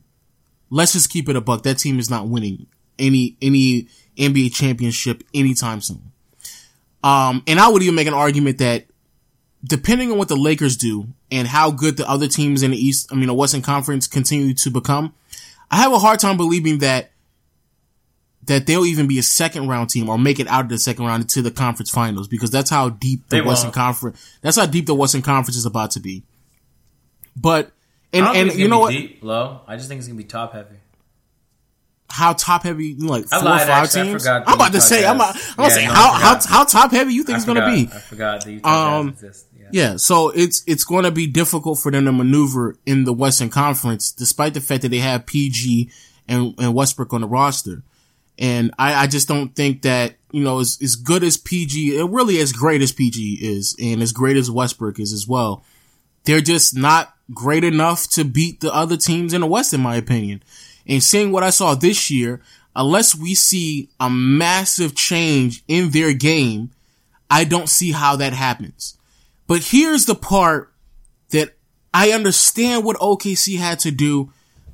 let's 0.72 0.94
just 0.94 1.12
keep 1.12 1.30
it 1.30 1.36
a 1.36 1.42
buck. 1.42 1.62
That 1.64 1.78
team 1.78 2.00
is 2.00 2.10
not 2.10 2.28
winning 2.28 2.66
any, 3.00 3.38
any 3.42 3.88
NBA 4.18 4.54
championship 4.54 5.24
anytime 5.34 5.82
soon. 5.82 6.12
Um, 7.04 7.44
and 7.48 7.60
I 7.60 7.68
would 7.68 7.84
even 7.84 7.96
make 7.96 8.08
an 8.08 8.14
argument 8.14 8.60
that 8.60 8.86
depending 9.64 10.12
on 10.12 10.18
what 10.18 10.30
the 10.30 10.36
Lakers 10.36 10.78
do 10.78 11.08
and 11.32 11.48
how 11.48 11.72
good 11.72 11.98
the 11.98 12.10
other 12.10 12.28
teams 12.28 12.64
in 12.64 12.72
the 12.72 12.78
East, 12.78 13.12
I 13.12 13.16
mean, 13.16 13.28
the 13.28 13.34
Western 13.34 13.62
Conference 13.62 14.08
continue 14.08 14.54
to 14.54 14.70
become, 14.70 15.14
I 15.72 15.78
have 15.78 15.92
a 15.92 16.00
hard 16.00 16.20
time 16.20 16.38
believing 16.38 16.80
that 16.80 17.10
that 18.46 18.68
they'll 18.68 18.86
even 18.86 19.08
be 19.08 19.18
a 19.20 19.24
second 19.24 19.68
round 19.68 19.90
team 19.90 20.10
or 20.10 20.18
make 20.18 20.40
it 20.40 20.48
out 20.48 20.66
of 20.66 20.70
the 20.70 20.78
second 20.78 21.06
round 21.06 21.24
into 21.24 21.42
the 21.42 21.50
conference 21.52 21.90
finals 21.90 22.28
because 22.28 22.52
that's 22.52 22.70
how 22.70 22.90
deep 22.90 23.22
the 23.30 23.38
they 23.38 23.42
Western 23.42 23.68
won't. 23.68 23.76
Conference, 23.76 24.38
that's 24.42 24.58
how 24.58 24.66
deep 24.66 24.86
the 24.86 24.94
Western 24.94 25.22
Conference 25.22 25.56
is 25.56 25.66
about 25.66 25.92
to 25.92 26.00
be. 26.00 26.24
But 27.36 27.72
and 28.12 28.26
and 28.26 28.54
you 28.54 28.68
know 28.68 28.80
what? 28.80 28.92
Deep, 28.92 29.24
low. 29.24 29.62
I 29.66 29.78
just 29.78 29.88
think 29.88 30.00
it's 30.00 30.08
gonna 30.08 30.18
be 30.18 30.26
top 30.26 30.54
heavy. 30.54 30.76
How 32.14 32.34
top 32.34 32.62
heavy? 32.62 32.94
Like 32.96 33.28
four 33.28 33.40
or 33.40 33.42
five 33.42 33.70
actually, 33.70 34.04
teams? 34.04 34.28
I'm 34.28 34.44
about 34.44 34.72
to 34.74 34.82
say. 34.82 35.04
I'm. 35.04 35.16
About, 35.16 35.36
I'm 35.58 35.64
yeah, 35.64 35.70
say 35.70 35.88
no, 35.88 35.94
how 35.94 36.12
how 36.14 36.40
how 36.48 36.64
top 36.64 36.92
heavy 36.92 37.14
you 37.14 37.24
think 37.24 37.38
I 37.38 37.38
it's 37.38 37.46
forgot, 37.46 37.62
gonna 37.62 37.76
be? 37.76 37.90
I 37.92 38.00
forgot 38.00 38.44
that 38.46 38.52
you 38.52 38.62
um, 38.64 39.10
exist. 39.10 39.48
Yeah. 39.58 39.68
yeah. 39.72 39.96
So 39.98 40.30
it's 40.30 40.64
it's 40.68 40.84
going 40.84 41.06
to 41.06 41.12
be 41.12 41.26
difficult 41.26 41.80
for 41.80 41.92
them 41.92 42.06
to 42.06 42.12
maneuver 42.12 42.78
in 42.86 43.06
the 43.06 43.14
Western 43.14 43.50
Conference, 43.50 44.12
despite 44.12 44.54
the 44.54 44.62
fact 44.62 44.84
that 44.84 44.90
they 44.90 45.00
have 45.00 45.26
PG 45.26 45.90
and 46.28 46.54
and 46.60 46.76
Westbrook 46.76 47.14
on 47.14 47.22
the 47.22 47.28
roster. 47.28 47.82
And 48.38 48.72
I, 48.78 49.04
I 49.04 49.08
just 49.08 49.28
don't 49.28 49.56
think 49.56 49.84
that, 49.84 50.16
you 50.32 50.44
know, 50.44 50.60
as, 50.60 50.80
as 50.82 50.96
good 50.96 51.24
as 51.24 51.38
PG, 51.38 52.02
really 52.02 52.40
as 52.40 52.52
great 52.52 52.82
as 52.82 52.92
PG 52.92 53.40
is, 53.42 53.76
and 53.82 54.02
as 54.02 54.12
great 54.12 54.38
as 54.38 54.50
Westbrook 54.50 55.00
is 55.00 55.14
as 55.14 55.28
well, 55.28 55.64
they're 56.24 56.42
just 56.42 56.76
not 56.76 57.14
great 57.34 57.64
enough 57.64 58.10
to 58.10 58.24
beat 58.24 58.60
the 58.60 58.74
other 58.74 58.98
teams 58.98 59.34
in 59.34 59.42
the 59.42 59.48
West, 59.48 59.74
in 59.74 59.82
my 59.82 59.96
opinion. 59.96 60.44
And 60.88 61.04
seeing 61.04 61.32
what 61.32 61.44
I 61.44 61.50
saw 61.50 61.76
this 61.76 62.12
year, 62.12 62.42
unless 62.76 63.16
we 63.16 63.36
see 63.36 63.90
a 64.00 64.10
massive 64.10 64.96
change 64.96 65.64
in 65.68 65.92
their 65.92 66.14
game, 66.14 66.72
I 67.30 67.44
don't 67.44 67.70
see 67.70 67.92
how 67.92 68.16
that 68.18 68.34
happens. 68.34 68.98
But 69.48 69.64
here's 69.66 70.06
the 70.06 70.16
part 70.16 70.74
that 71.32 71.56
I 71.94 72.12
understand 72.12 72.84
what 72.84 72.98
OKC 72.98 73.58
had 73.58 73.80
to 73.80 73.92
do, 73.92 74.32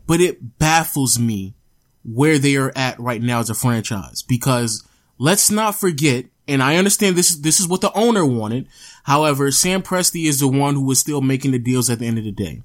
but 0.07 0.21
it 0.21 0.57
baffles 0.59 1.19
me 1.19 1.55
where 2.03 2.39
they 2.39 2.55
are 2.55 2.71
at 2.75 2.99
right 2.99 3.21
now 3.21 3.39
as 3.39 3.49
a 3.49 3.53
franchise 3.53 4.21
because 4.23 4.87
let's 5.17 5.51
not 5.51 5.75
forget 5.75 6.25
and 6.49 6.63
I 6.63 6.77
understand 6.77 7.15
this 7.15 7.29
is, 7.29 7.41
this 7.41 7.59
is 7.59 7.67
what 7.67 7.81
the 7.81 7.93
owner 7.93 8.25
wanted. 8.25 8.67
However, 9.03 9.51
Sam 9.51 9.83
Presti 9.83 10.25
is 10.25 10.39
the 10.39 10.47
one 10.47 10.73
who 10.73 10.83
was 10.83 10.97
still 10.97 11.21
making 11.21 11.51
the 11.51 11.59
deals 11.59 11.91
at 11.91 11.99
the 11.99 12.07
end 12.07 12.17
of 12.17 12.23
the 12.23 12.31
day. 12.31 12.63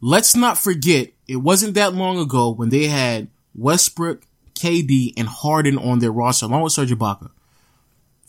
Let's 0.00 0.34
not 0.34 0.58
forget, 0.58 1.10
it 1.28 1.36
wasn't 1.36 1.74
that 1.74 1.94
long 1.94 2.18
ago 2.18 2.50
when 2.50 2.70
they 2.70 2.86
had 2.86 3.28
Westbrook, 3.54 4.22
KD, 4.54 5.12
and 5.16 5.28
Harden 5.28 5.78
on 5.78 5.98
their 5.98 6.12
roster 6.12 6.46
along 6.46 6.62
with 6.62 6.72
Serge 6.72 6.90
Ibaka. 6.90 7.30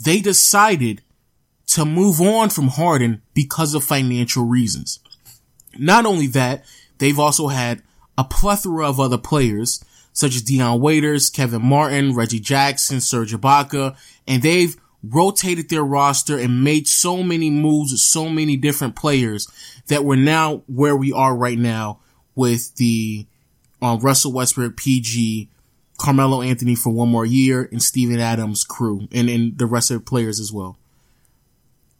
They 0.03 0.19
decided 0.19 1.01
to 1.67 1.85
move 1.85 2.19
on 2.19 2.49
from 2.49 2.67
Harden 2.69 3.21
because 3.33 3.73
of 3.73 3.83
financial 3.83 4.45
reasons. 4.45 4.99
Not 5.77 6.05
only 6.05 6.27
that, 6.27 6.65
they've 6.97 7.19
also 7.19 7.47
had 7.47 7.81
a 8.17 8.23
plethora 8.23 8.87
of 8.87 8.99
other 8.99 9.17
players 9.17 9.83
such 10.13 10.35
as 10.35 10.41
Dion 10.41 10.81
Waiters, 10.81 11.29
Kevin 11.29 11.61
Martin, 11.61 12.13
Reggie 12.13 12.39
Jackson, 12.39 12.99
Serge 12.99 13.33
Ibaka, 13.33 13.95
and 14.27 14.41
they've 14.41 14.75
rotated 15.03 15.69
their 15.69 15.83
roster 15.83 16.37
and 16.37 16.63
made 16.63 16.87
so 16.87 17.23
many 17.23 17.49
moves 17.49 17.91
with 17.91 18.01
so 18.01 18.29
many 18.29 18.55
different 18.55 18.95
players 18.95 19.47
that 19.87 20.03
we're 20.03 20.15
now 20.15 20.63
where 20.67 20.95
we 20.95 21.11
are 21.11 21.35
right 21.35 21.57
now 21.57 21.99
with 22.35 22.75
the 22.75 23.25
uh, 23.81 23.97
Russell 23.99 24.31
Westbrook, 24.31 24.77
PG, 24.77 25.49
Carmelo 25.97 26.41
Anthony 26.41 26.75
for 26.75 26.91
one 26.91 27.09
more 27.09 27.25
year, 27.25 27.67
and 27.71 27.81
Steven 27.81 28.19
Adams 28.19 28.63
crew, 28.63 29.07
and, 29.11 29.29
and 29.29 29.57
the 29.57 29.65
rest 29.65 29.91
of 29.91 29.99
the 29.99 30.05
players 30.05 30.39
as 30.39 30.51
well. 30.51 30.77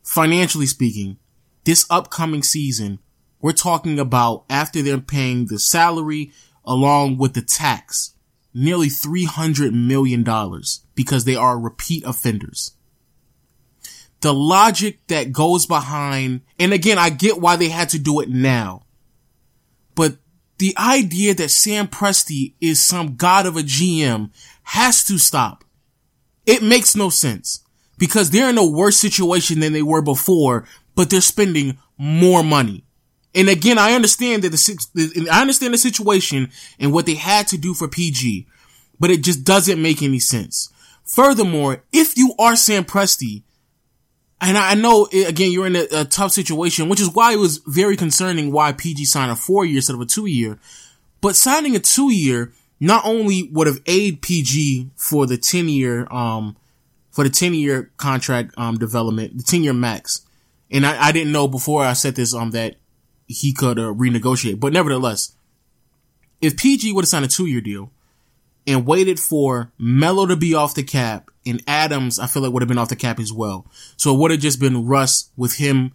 Financially 0.04 0.66
speaking, 0.66 1.18
this 1.64 1.86
upcoming 1.90 2.44
season, 2.44 3.00
we're 3.40 3.52
talking 3.52 4.00
about 4.00 4.44
after 4.50 4.82
they're 4.82 5.00
paying 5.00 5.48
the 5.48 5.60
salary 5.60 6.32
along 6.66 7.18
with 7.18 7.34
the 7.34 7.42
tax, 7.42 8.14
nearly 8.54 8.88
$300 8.88 9.74
million 9.74 10.24
because 10.96 11.26
they 11.26 11.36
are 11.36 11.60
repeat 11.60 12.04
offenders. 12.06 12.74
The 14.22 14.34
logic 14.34 15.00
that 15.08 15.32
goes 15.32 15.66
behind, 15.66 16.42
and 16.60 16.74
again, 16.74 16.98
I 16.98 17.10
get 17.10 17.42
why 17.42 17.56
they 17.56 17.70
had 17.70 17.90
to 17.90 18.00
do 18.00 18.20
it 18.20 18.30
now, 18.30 18.84
but 19.96 20.18
the 20.60 20.76
idea 20.78 21.34
that 21.34 21.50
Sam 21.50 21.88
Presti 21.88 22.54
is 22.62 22.84
some 22.84 23.16
god 23.16 23.48
of 23.48 23.58
a 23.58 23.62
GM 23.62 24.30
has 24.64 25.04
to 25.06 25.18
stop. 25.18 25.64
It 26.46 26.62
makes 26.62 26.96
no 26.96 27.10
sense 27.10 27.64
because 27.98 28.30
they're 28.30 28.50
in 28.50 28.58
a 28.58 28.70
worse 28.70 28.98
situation 28.98 29.60
than 29.60 29.74
they 29.74 29.82
were 29.82 30.04
before, 30.04 30.68
but 30.96 31.10
they're 31.10 31.22
spending 31.22 31.80
more 31.98 32.44
money. 32.44 32.84
And 33.34 33.50
again, 33.50 33.78
I 33.78 33.94
understand 33.94 34.44
that 34.44 34.50
the, 34.50 35.28
I 35.32 35.42
understand 35.42 35.74
the 35.74 35.78
situation 35.78 36.52
and 36.80 36.92
what 36.92 37.06
they 37.06 37.16
had 37.16 37.48
to 37.48 37.58
do 37.58 37.74
for 37.74 37.88
PG, 37.88 38.48
but 39.00 39.10
it 39.10 39.24
just 39.24 39.44
doesn't 39.44 39.82
make 39.82 40.04
any 40.04 40.20
sense. 40.20 40.72
Furthermore, 41.06 41.84
if 41.92 42.18
you 42.18 42.36
are 42.38 42.56
Sam 42.56 42.86
Presti, 42.86 43.44
and 44.42 44.58
I 44.58 44.74
know 44.74 45.06
again 45.06 45.52
you're 45.52 45.68
in 45.68 45.76
a, 45.76 45.88
a, 45.94 46.06
tough 46.06 46.32
situation, 46.32 46.90
which 46.90 47.00
is 47.00 47.14
why 47.14 47.34
it 47.34 47.38
was 47.38 47.60
very 47.68 47.96
concerning 47.96 48.52
why 48.52 48.72
PG 48.74 49.06
signed 49.06 49.32
a 49.32 49.36
four 49.36 49.64
year 49.66 49.78
instead 49.78 49.94
of 49.94 50.02
a 50.02 50.06
two 50.06 50.26
year. 50.26 50.58
But 51.22 51.36
signing 51.36 51.76
a 51.76 51.80
two 51.80 52.12
year 52.12 52.52
not 52.80 53.06
only 53.06 53.50
would 53.52 53.68
have 53.68 53.80
aided 53.86 54.24
PG 54.24 54.90
for 54.96 55.28
the 55.28 55.38
ten 55.38 55.70
year 55.70 56.08
um 56.12 56.58
for 57.12 57.24
the 57.24 57.30
ten 57.30 57.54
year 57.54 57.92
contract 57.98 58.54
um 58.58 58.78
development, 58.78 59.38
the 59.38 59.44
ten 59.44 59.64
year 59.64 59.74
max. 59.74 60.26
And 60.72 60.86
I, 60.86 61.08
I 61.08 61.12
didn't 61.12 61.32
know 61.32 61.48
before 61.48 61.84
I 61.84 61.94
said 61.94 62.16
this 62.16 62.34
um 62.34 62.52
that 62.52 62.78
he 63.28 63.54
could 63.54 63.78
uh, 63.78 63.94
renegotiate. 63.94 64.60
But 64.60 64.74
nevertheless, 64.74 65.36
if 66.42 66.58
PG 66.58 66.92
would 66.94 67.04
have 67.04 67.10
signed 67.10 67.26
a 67.26 67.28
two 67.28 67.46
year 67.46 67.62
deal, 67.62 67.92
and 68.68 68.86
waited 68.86 69.20
for 69.20 69.72
Melo 69.78 70.26
to 70.26 70.36
be 70.36 70.54
off 70.54 70.76
the 70.76 70.84
cap 70.84 71.32
and 71.46 71.64
Adams, 71.68 72.20
I 72.20 72.28
feel 72.28 72.44
like 72.44 72.54
would 72.54 72.62
have 72.62 72.70
been 72.70 72.78
off 72.78 72.90
the 72.90 72.96
cap 72.96 73.20
as 73.20 73.34
well. 73.34 73.66
So 73.98 74.14
it 74.14 74.20
would 74.20 74.32
have 74.32 74.40
just 74.40 74.60
been 74.60 74.86
Russ 74.86 75.32
with 75.36 75.56
him 75.56 75.94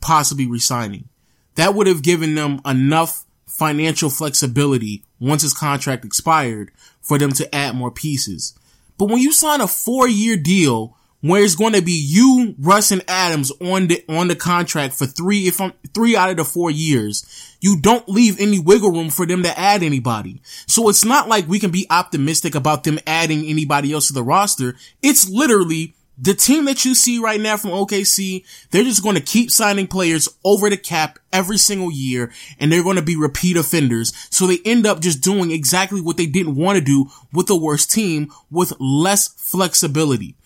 possibly 0.00 0.46
resigning. 0.46 1.08
That 1.54 1.74
would 1.74 1.86
have 1.86 2.02
given 2.02 2.34
them 2.34 2.60
enough 2.66 3.24
financial 3.46 4.10
flexibility 4.10 5.04
once 5.18 5.42
his 5.42 5.54
contract 5.54 6.04
expired 6.04 6.70
for 7.00 7.18
them 7.18 7.32
to 7.32 7.54
add 7.54 7.74
more 7.74 7.90
pieces. 7.90 8.58
But 8.98 9.06
when 9.06 9.18
you 9.18 9.32
sign 9.32 9.60
a 9.60 9.68
four 9.68 10.08
year 10.08 10.36
deal 10.36 10.96
where 11.28 11.42
it's 11.42 11.54
going 11.54 11.72
to 11.72 11.82
be 11.82 11.92
you, 11.92 12.54
Russ 12.58 12.90
and 12.90 13.04
Adams 13.08 13.52
on 13.60 13.88
the, 13.88 14.04
on 14.08 14.28
the 14.28 14.36
contract 14.36 14.94
for 14.94 15.06
three, 15.06 15.46
if 15.46 15.60
I'm 15.60 15.72
three 15.94 16.16
out 16.16 16.30
of 16.30 16.36
the 16.36 16.44
four 16.44 16.70
years, 16.70 17.56
you 17.60 17.80
don't 17.80 18.08
leave 18.08 18.40
any 18.40 18.58
wiggle 18.58 18.90
room 18.90 19.10
for 19.10 19.26
them 19.26 19.42
to 19.42 19.58
add 19.58 19.82
anybody. 19.82 20.40
So 20.66 20.88
it's 20.88 21.04
not 21.04 21.28
like 21.28 21.48
we 21.48 21.58
can 21.58 21.70
be 21.70 21.86
optimistic 21.90 22.54
about 22.54 22.84
them 22.84 22.98
adding 23.06 23.44
anybody 23.46 23.92
else 23.92 24.08
to 24.08 24.12
the 24.12 24.22
roster. 24.22 24.76
It's 25.02 25.28
literally 25.28 25.94
the 26.18 26.34
team 26.34 26.64
that 26.64 26.84
you 26.84 26.94
see 26.94 27.18
right 27.18 27.40
now 27.40 27.56
from 27.56 27.70
OKC, 27.70 28.44
they're 28.70 28.84
just 28.84 29.02
going 29.02 29.16
to 29.16 29.22
keep 29.22 29.50
signing 29.50 29.86
players 29.86 30.28
over 30.44 30.70
the 30.70 30.76
cap 30.76 31.18
every 31.32 31.58
single 31.58 31.90
year 31.90 32.32
and 32.58 32.72
they're 32.72 32.82
going 32.82 32.96
to 32.96 33.02
be 33.02 33.16
repeat 33.16 33.56
offenders. 33.56 34.12
So 34.30 34.46
they 34.46 34.58
end 34.64 34.86
up 34.86 35.00
just 35.00 35.22
doing 35.22 35.50
exactly 35.50 36.00
what 36.00 36.16
they 36.16 36.26
didn't 36.26 36.56
want 36.56 36.78
to 36.78 36.84
do 36.84 37.10
with 37.32 37.46
the 37.46 37.56
worst 37.56 37.90
team 37.90 38.32
with 38.50 38.72
less 38.80 39.28
flexibility. 39.28 40.36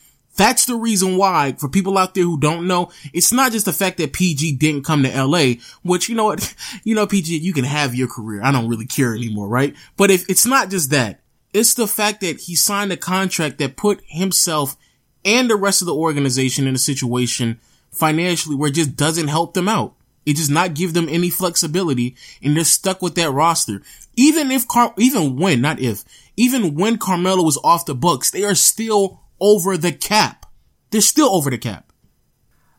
That's 0.41 0.64
the 0.64 0.74
reason 0.74 1.18
why, 1.18 1.53
for 1.59 1.68
people 1.68 1.99
out 1.99 2.14
there 2.14 2.24
who 2.24 2.41
don't 2.41 2.66
know, 2.66 2.91
it's 3.12 3.30
not 3.30 3.53
just 3.53 3.66
the 3.66 3.74
fact 3.74 3.99
that 3.99 4.14
PG 4.14 4.53
didn't 4.53 4.86
come 4.86 5.03
to 5.03 5.24
LA, 5.24 5.57
which, 5.82 6.09
you 6.09 6.14
know 6.14 6.24
what, 6.24 6.55
you 6.82 6.95
know, 6.95 7.07
PG, 7.07 7.36
you 7.36 7.53
can 7.53 7.66
have 7.66 7.95
your 7.95 8.09
career. 8.09 8.41
I 8.43 8.51
don't 8.51 8.70
really 8.70 8.86
care 8.86 9.14
anymore, 9.14 9.49
right? 9.49 9.76
But 9.99 10.11
if 10.11 10.26
it's 10.30 10.47
not 10.47 10.70
just 10.70 10.88
that, 10.93 11.20
it's 11.53 11.74
the 11.74 11.86
fact 11.86 12.22
that 12.22 12.41
he 12.41 12.57
signed 12.57 12.91
a 12.91 12.97
contract 12.97 13.59
that 13.59 13.76
put 13.76 14.01
himself 14.07 14.78
and 15.26 15.51
the 15.51 15.57
rest 15.57 15.82
of 15.82 15.86
the 15.86 15.95
organization 15.95 16.66
in 16.66 16.74
a 16.74 16.78
situation 16.78 17.61
financially 17.91 18.57
where 18.57 18.70
it 18.70 18.76
just 18.76 18.97
doesn't 18.97 19.28
help 19.28 19.53
them 19.53 19.68
out. 19.68 19.93
It 20.24 20.38
does 20.38 20.49
not 20.49 20.72
give 20.72 20.95
them 20.95 21.11
any 21.11 21.28
flexibility 21.28 22.16
and 22.43 22.57
they're 22.57 22.64
stuck 22.64 23.03
with 23.03 23.14
that 23.16 23.30
roster. 23.30 23.82
Even 24.16 24.51
if 24.51 24.66
Car, 24.66 24.95
even 24.97 25.36
when, 25.36 25.61
not 25.61 25.80
if, 25.80 26.03
even 26.38 26.76
when 26.76 26.97
Carmelo 26.97 27.45
was 27.45 27.59
off 27.62 27.84
the 27.84 27.95
books, 27.95 28.30
they 28.30 28.45
are 28.45 28.55
still 28.55 29.20
over 29.41 29.76
the 29.76 29.93
cap. 29.93 30.47
They're 30.91 31.01
still 31.01 31.28
over 31.30 31.51
the 31.51 31.59
cap. 31.59 31.93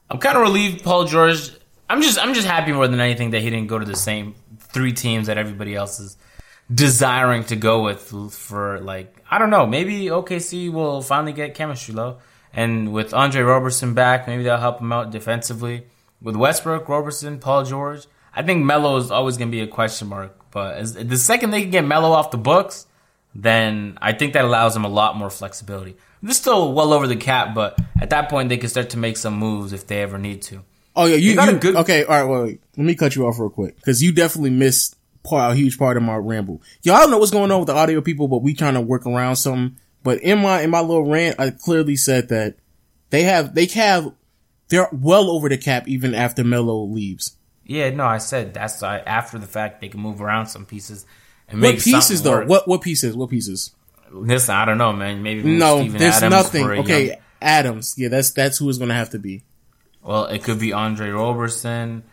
I'm 0.10 0.20
kind 0.20 0.36
of 0.36 0.44
relieved 0.44 0.84
Paul 0.84 1.06
George. 1.06 1.52
I'm 1.90 2.02
just 2.02 2.20
I'm 2.20 2.34
just 2.34 2.48
happy 2.48 2.72
more 2.74 2.88
than 2.88 3.00
anything 3.00 3.32
that 3.32 3.42
he 3.42 3.50
didn't 3.50 3.68
go 3.68 3.80
to 3.80 3.86
the 3.86 3.96
same 3.96 4.36
three 4.60 4.94
teams 4.94 5.28
that 5.28 5.38
everybody 5.38 5.76
else 5.76 6.00
is 6.00 6.18
desiring 6.74 7.44
to 7.46 7.56
go 7.56 7.84
with 7.84 8.14
for 8.34 8.80
like 8.80 9.24
I 9.30 9.38
don't 9.38 9.50
know, 9.50 9.66
maybe 9.66 10.06
OKC 10.06 10.72
will 10.72 11.02
finally 11.02 11.34
get 11.34 11.56
chemistry 11.56 11.94
low. 11.94 12.18
And 12.54 12.92
with 12.92 13.14
Andre 13.14 13.42
Roberson 13.42 13.94
back, 13.94 14.28
maybe 14.28 14.44
that'll 14.44 14.60
help 14.60 14.82
him 14.82 14.92
out 14.92 15.12
defensively. 15.12 15.86
With 16.22 16.36
Westbrook, 16.36 16.88
Roberson, 16.90 17.40
Paul 17.40 17.64
George, 17.64 18.06
I 18.36 18.44
think 18.44 18.64
Melo 18.66 18.98
is 18.98 19.10
always 19.10 19.38
going 19.38 19.50
to 19.50 19.52
be 19.52 19.62
a 19.62 19.68
question 19.68 20.10
mark. 20.10 20.38
But 20.52 20.76
as, 20.76 20.94
the 20.94 21.18
second 21.18 21.52
they 21.52 21.62
can 21.62 21.72
get 21.72 21.86
Melo 21.86 22.12
off 22.12 22.32
the 22.32 22.38
books, 22.38 22.86
then 23.34 23.98
I 24.02 24.14
think 24.14 24.34
that 24.34 24.46
allows 24.46 24.74
them 24.74 24.86
a 24.86 24.90
lot 24.90 25.16
more 25.16 25.30
flexibility. 25.30 25.96
They're 26.22 26.34
still 26.34 26.74
well 26.74 26.94
over 26.94 27.08
the 27.08 27.16
cap, 27.16 27.56
but 27.56 27.80
at 28.00 28.10
that 28.12 28.30
point 28.30 28.50
they 28.50 28.58
can 28.58 28.70
start 28.70 28.92
to 28.92 28.98
make 28.98 29.18
some 29.18 29.34
moves 29.34 29.74
if 29.74 29.88
they 29.88 30.02
ever 30.02 30.18
need 30.18 30.42
to. 30.44 30.64
Oh 30.96 31.06
yeah, 31.06 31.16
you, 31.16 31.36
got 31.36 31.50
you, 31.50 31.56
a 31.56 31.60
good. 31.60 31.76
Okay, 31.78 32.04
all 32.04 32.16
right. 32.16 32.24
Well, 32.24 32.44
wait, 32.44 32.62
let 32.78 32.86
me 32.86 32.96
cut 32.96 33.16
you 33.16 33.26
off 33.26 33.40
real 33.40 33.50
quick 33.50 33.78
because 33.78 34.04
you 34.04 34.12
definitely 34.12 34.50
missed 34.50 34.98
part, 35.24 35.54
a 35.54 35.56
huge 35.56 35.78
part 35.78 35.98
of 35.98 36.04
my 36.04 36.16
ramble. 36.16 36.62
Y'all 36.84 37.00
don't 37.00 37.12
know 37.12 37.18
what's 37.18 37.32
going 37.32 37.52
on 37.52 37.60
with 37.60 37.68
the 37.68 37.76
audio 37.76 38.02
people, 38.02 38.28
but 38.28 38.40
we 38.40 38.54
trying 38.54 38.74
to 38.74 38.82
work 38.82 39.06
around 39.06 39.38
something. 39.38 39.78
But 40.04 40.22
in 40.22 40.40
my 40.40 40.62
in 40.62 40.70
my 40.70 40.82
little 40.82 41.10
rant, 41.10 41.40
I 41.40 41.52
clearly 41.52 41.96
said 41.96 42.30
that 42.30 42.56
they 43.10 43.24
have 43.24 43.56
they 43.56 43.66
have 43.68 44.14
they're 44.68 44.90
well 44.92 45.30
over 45.30 45.48
the 45.50 45.58
cap 45.58 45.88
even 45.88 46.14
after 46.14 46.44
Melo 46.44 46.84
leaves. 46.84 47.38
Yeah, 47.66 47.90
no, 47.92 48.06
I 48.06 48.18
said 48.18 48.54
that's 48.54 48.84
uh, 48.84 49.02
after 49.06 49.40
the 49.40 49.48
fact 49.48 49.80
they 49.80 49.88
can 49.88 50.02
move 50.02 50.22
around 50.22 50.48
some 50.48 50.66
pieces 50.66 51.06
what 51.52 51.80
pieces 51.80 52.24
though? 52.24 52.32
Work. 52.32 52.50
What 52.50 52.68
what 52.68 52.82
pieces? 52.82 53.16
What 53.16 53.30
pieces? 53.30 53.72
Listen, 54.12 54.56
I 54.56 54.66
don't 54.66 54.78
know, 54.78 54.94
man. 54.94 55.24
Maybe 55.24 55.44
no, 55.44 55.80
Steven 55.80 55.98
there's 55.98 56.16
Adams 56.16 56.32
nothing. 56.32 56.68
Okay, 56.68 57.08
young... 57.08 57.18
Adams. 57.42 57.96
Yeah, 57.98 58.10
that's 58.10 58.32
that's 58.32 58.58
who 58.58 58.70
it's 58.70 58.78
going 58.78 58.90
to 58.90 58.96
have 58.96 59.12
to 59.12 59.20
be. 59.20 59.44
Well, 60.04 60.26
it 60.26 60.44
could 60.44 60.60
be 60.60 60.74
Andre 60.74 61.10
Roberson. 61.10 62.04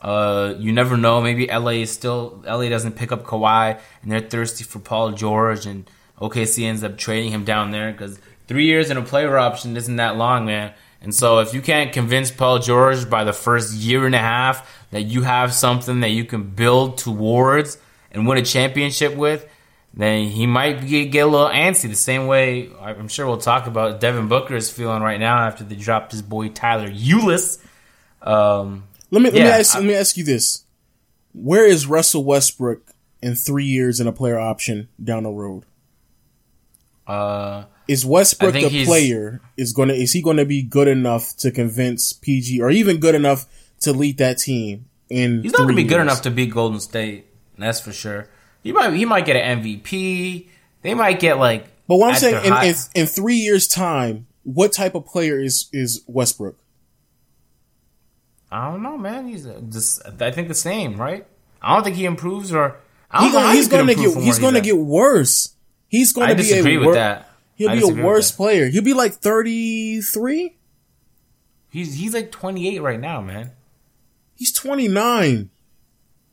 Uh, 0.00 0.54
you 0.58 0.72
never 0.72 0.96
know. 0.96 1.20
Maybe 1.22 1.46
LA 1.46 1.82
is 1.82 1.90
still 1.90 2.42
LA 2.46 2.68
doesn't 2.68 2.96
pick 2.96 3.12
up 3.12 3.24
Kawhi, 3.24 3.80
and 4.02 4.12
they're 4.12 4.20
thirsty 4.20 4.64
for 4.64 4.78
Paul 4.78 5.12
George, 5.12 5.66
and 5.66 5.88
OKC 6.20 6.64
ends 6.64 6.84
up 6.84 6.98
trading 6.98 7.32
him 7.32 7.44
down 7.44 7.70
there 7.70 7.92
because 7.92 8.18
three 8.46 8.66
years 8.66 8.90
in 8.90 8.96
a 8.96 9.02
player 9.02 9.38
option 9.38 9.76
isn't 9.76 9.96
that 9.96 10.16
long, 10.16 10.46
man. 10.46 10.74
And 11.00 11.14
so 11.14 11.38
if 11.38 11.54
you 11.54 11.60
can't 11.60 11.92
convince 11.92 12.30
Paul 12.30 12.58
George 12.58 13.08
by 13.08 13.24
the 13.24 13.32
first 13.32 13.74
year 13.74 14.06
and 14.06 14.14
a 14.14 14.18
half 14.18 14.86
that 14.90 15.02
you 15.02 15.22
have 15.22 15.52
something 15.52 16.00
that 16.00 16.10
you 16.10 16.24
can 16.24 16.50
build 16.50 16.98
towards 16.98 17.78
and 18.12 18.26
win 18.26 18.38
a 18.38 18.42
championship 18.42 19.14
with, 19.14 19.46
then 19.94 20.28
he 20.28 20.46
might 20.46 20.86
get, 20.86 21.06
get 21.06 21.20
a 21.20 21.26
little 21.26 21.48
antsy. 21.48 21.88
The 21.88 21.94
same 21.94 22.26
way 22.26 22.70
I'm 22.80 23.08
sure 23.08 23.26
we'll 23.26 23.38
talk 23.38 23.66
about 23.66 24.00
Devin 24.00 24.28
Booker 24.28 24.54
is 24.54 24.70
feeling 24.70 25.02
right 25.02 25.18
now 25.18 25.38
after 25.38 25.64
they 25.64 25.76
dropped 25.76 26.12
his 26.12 26.22
boy 26.22 26.48
Tyler 26.50 26.90
Ulis. 26.90 27.62
Um, 28.20 28.84
let 29.10 29.22
me 29.22 29.30
let 29.30 29.34
me 29.34 29.48
ask, 29.48 29.74
I, 29.74 29.78
let 29.78 29.86
me 29.86 29.94
ask 29.94 30.16
you 30.16 30.24
this: 30.24 30.64
Where 31.32 31.64
is 31.64 31.86
Russell 31.86 32.24
Westbrook 32.24 32.92
in 33.22 33.34
three 33.34 33.64
years 33.64 34.00
in 34.00 34.06
a 34.06 34.12
player 34.12 34.38
option 34.38 34.88
down 35.02 35.22
the 35.22 35.30
road? 35.30 35.64
Uh, 37.06 37.64
is 37.88 38.04
Westbrook 38.04 38.52
the 38.52 38.84
player? 38.84 39.40
Is 39.56 39.72
gonna 39.72 39.94
is 39.94 40.12
he 40.12 40.20
going 40.20 40.38
to 40.38 40.44
be 40.44 40.62
good 40.62 40.88
enough 40.88 41.36
to 41.38 41.50
convince 41.50 42.12
PG, 42.12 42.60
or 42.60 42.70
even 42.70 42.98
good 42.98 43.14
enough 43.14 43.46
to 43.80 43.92
lead 43.92 44.18
that 44.18 44.38
team? 44.38 44.86
In 45.08 45.42
he's 45.42 45.52
not 45.52 45.58
going 45.58 45.68
to 45.70 45.74
be 45.76 45.82
years? 45.82 45.92
good 45.92 46.00
enough 46.00 46.22
to 46.22 46.30
beat 46.30 46.50
Golden 46.50 46.80
State. 46.80 47.26
That's 47.58 47.80
for 47.80 47.92
sure. 47.92 48.28
He 48.62 48.72
might 48.72 48.92
he 48.94 49.04
might 49.04 49.24
get 49.24 49.36
an 49.36 49.62
MVP. 49.62 50.48
They 50.82 50.94
might 50.94 51.20
get 51.20 51.38
like. 51.38 51.66
But 51.88 51.96
what 51.96 52.10
I'm 52.10 52.16
saying 52.16 52.44
in, 52.44 52.52
in, 52.52 52.74
in 52.94 53.06
three 53.06 53.36
years' 53.36 53.68
time, 53.68 54.26
what 54.42 54.72
type 54.72 54.94
of 54.94 55.06
player 55.06 55.40
is 55.40 55.68
is 55.72 56.02
Westbrook? 56.06 56.58
I 58.50 58.70
don't 58.70 58.82
know, 58.82 58.96
man. 58.96 59.26
He's 59.28 59.46
just 59.70 60.02
I 60.20 60.30
think 60.30 60.48
the 60.48 60.54
same, 60.54 60.96
right? 60.96 61.26
I 61.62 61.74
don't 61.74 61.84
think 61.84 61.96
he 61.96 62.04
improves 62.04 62.52
or 62.52 62.76
he 63.12 63.30
gonna, 63.30 63.52
he's, 63.52 63.68
going 63.68 63.86
to 63.86 63.94
get 63.94 64.16
he's 64.16 64.38
going 64.38 64.54
to 64.54 64.60
get 64.60 64.76
worse. 64.76 65.54
He's 65.88 66.12
going 66.12 66.28
to 66.28 66.34
be 66.34 66.52
a 66.52 66.62
with 66.78 66.86
wor- 66.86 66.94
that. 66.94 67.30
He'll 67.54 67.70
I 67.70 67.76
be 67.76 67.82
a 67.82 68.04
worse 68.04 68.30
player. 68.30 68.68
He'll 68.68 68.82
be 68.82 68.94
like 68.94 69.14
33. 69.14 70.56
He's 71.70 71.94
he's 71.94 72.14
like 72.14 72.30
28 72.30 72.80
right 72.80 73.00
now, 73.00 73.20
man. 73.20 73.52
He's 74.34 74.52
29. 74.52 75.50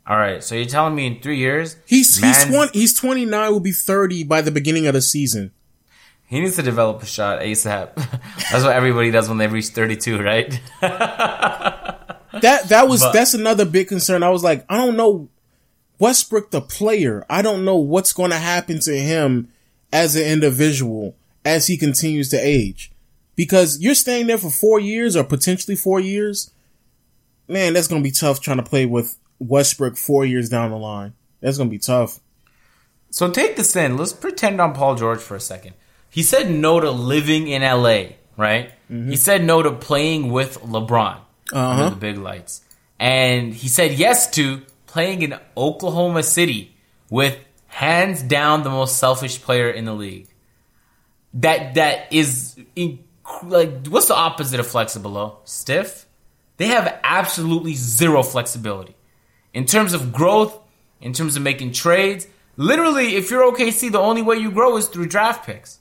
All 0.06 0.18
right, 0.18 0.44
so 0.44 0.56
you're 0.56 0.66
telling 0.66 0.96
me 0.96 1.08
in 1.08 1.22
three 1.22 1.38
years 1.38 1.78
he's 1.86 2.18
he's 2.18 2.46
20, 2.46 2.78
he's 2.78 2.94
29 2.94 3.52
will 3.52 3.60
be 3.62 3.72
30 3.72 4.26
by 4.26 4.42
the 4.42 4.52
beginning 4.52 4.86
of 4.88 4.94
the 4.94 5.02
season. 5.02 5.52
He 6.26 6.40
needs 6.40 6.56
to 6.56 6.64
develop 6.64 7.02
a 7.02 7.06
shot 7.06 7.42
ASAP. 7.42 7.96
that's 8.52 8.64
what 8.64 8.76
everybody 8.76 9.12
does 9.12 9.30
when 9.30 9.38
they 9.38 9.48
reach 9.48 9.68
32, 9.68 10.22
right? 10.22 10.60
that 10.82 12.10
that 12.42 12.88
was 12.88 13.02
but, 13.02 13.14
that's 13.14 13.34
another 13.34 13.66
big 13.66 13.88
concern. 13.88 14.24
I 14.24 14.30
was 14.30 14.44
like, 14.44 14.66
I 14.70 14.78
don't 14.78 14.98
know 14.98 15.30
Westbrook 16.00 16.52
the 16.52 16.62
player. 16.62 17.26
I 17.30 17.42
don't 17.42 17.64
know 17.64 17.78
what's 17.78 18.14
going 18.14 18.32
to 18.32 18.38
happen 18.38 18.80
to 18.82 18.98
him 18.98 19.50
as 19.94 20.16
an 20.16 20.24
individual 20.24 21.16
as 21.46 21.68
he 21.68 21.78
continues 21.78 22.30
to 22.30 22.38
age. 22.38 22.92
Because 23.36 23.80
you're 23.80 23.96
staying 23.96 24.28
there 24.28 24.38
for 24.38 24.50
four 24.50 24.80
years 24.80 25.16
or 25.16 25.24
potentially 25.24 25.76
four 25.76 26.00
years. 26.00 26.52
Man, 27.48 27.74
that's 27.74 27.88
going 27.88 28.02
to 28.02 28.08
be 28.08 28.12
tough 28.12 28.42
trying 28.42 28.58
to 28.58 28.64
play 28.64 28.86
with 28.86 29.18
Westbrook 29.48 29.98
four 29.98 30.26
years 30.26 30.50
down 30.50 30.72
the 30.72 30.78
line. 30.78 31.14
That's 31.42 31.58
going 31.58 31.70
to 31.70 31.74
be 31.74 31.80
tough. 31.80 32.20
So 33.10 33.30
take 33.30 33.56
this 33.56 33.76
in. 33.76 33.98
Let's 33.98 34.14
pretend 34.14 34.60
on 34.60 34.74
Paul 34.74 34.96
George 34.96 35.20
for 35.20 35.36
a 35.36 35.40
second. 35.40 35.74
He 36.10 36.24
said 36.24 36.50
no 36.50 36.80
to 36.80 36.90
living 36.90 37.48
in 37.48 37.62
LA, 37.62 38.16
right? 38.38 38.72
Mm-hmm. 38.90 39.10
He 39.10 39.16
said 39.16 39.44
no 39.44 39.62
to 39.62 39.72
playing 39.72 40.32
with 40.32 40.60
LeBron 40.62 41.18
uh-huh. 41.52 41.60
under 41.60 41.90
the 41.90 42.00
big 42.00 42.18
lights. 42.18 42.62
And 43.00 43.54
he 43.54 43.68
said 43.68 43.94
yes 43.94 44.30
to 44.32 44.62
playing 44.88 45.22
in 45.22 45.38
Oklahoma 45.58 46.24
City 46.24 46.76
with 47.10 47.38
hands 47.68 48.22
down 48.24 48.64
the 48.64 48.70
most 48.70 48.98
selfish 48.98 49.42
player 49.42 49.70
in 49.70 49.86
the 49.86 49.94
league. 49.94 50.28
That 51.36 51.76
that 51.76 52.14
is 52.14 52.56
in, 52.76 53.04
like 53.44 53.88
what's 53.88 54.08
the 54.08 54.16
opposite 54.16 54.60
of 54.60 54.68
flexible? 54.68 55.14
Though? 55.14 55.38
Stiff. 55.46 56.06
They 56.58 56.68
have 56.68 57.00
absolutely 57.04 57.74
zero 57.74 58.22
flexibility 58.22 58.96
in 59.54 59.66
terms 59.66 59.94
of 59.94 60.12
growth, 60.12 60.58
in 61.02 61.14
terms 61.14 61.36
of 61.36 61.44
making 61.44 61.72
trades. 61.72 62.28
Literally, 62.58 63.16
if 63.16 63.32
you're 63.32 63.52
OKC, 63.52 63.92
the 63.92 64.00
only 64.00 64.22
way 64.22 64.38
you 64.38 64.52
grow 64.52 64.78
is 64.78 64.88
through 64.88 65.08
draft 65.08 65.46
picks, 65.46 65.80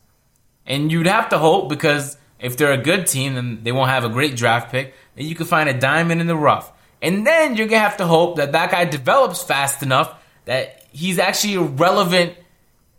and 0.66 0.90
you'd 0.90 1.06
have 1.06 1.28
to 1.30 1.38
hope 1.38 1.68
because 1.68 2.16
if 2.38 2.56
they're 2.56 2.72
a 2.72 2.78
good 2.78 3.06
team, 3.06 3.34
then 3.34 3.62
they 3.62 3.72
won't 3.72 3.90
have 3.90 4.04
a 4.04 4.08
great 4.08 4.36
draft 4.36 4.70
pick. 4.70 4.94
Then 5.14 5.26
you 5.26 5.34
can 5.34 5.46
find 5.46 5.68
a 5.68 5.78
diamond 5.78 6.20
in 6.20 6.26
the 6.26 6.36
rough, 6.36 6.72
and 7.00 7.26
then 7.26 7.56
you're 7.56 7.68
gonna 7.68 7.80
have 7.80 7.98
to 7.98 8.06
hope 8.06 8.36
that 8.36 8.52
that 8.52 8.70
guy 8.70 8.84
develops 8.84 9.42
fast 9.42 9.82
enough 9.82 10.18
that 10.44 10.84
he's 10.92 11.18
actually 11.18 11.56
relevant 11.58 12.34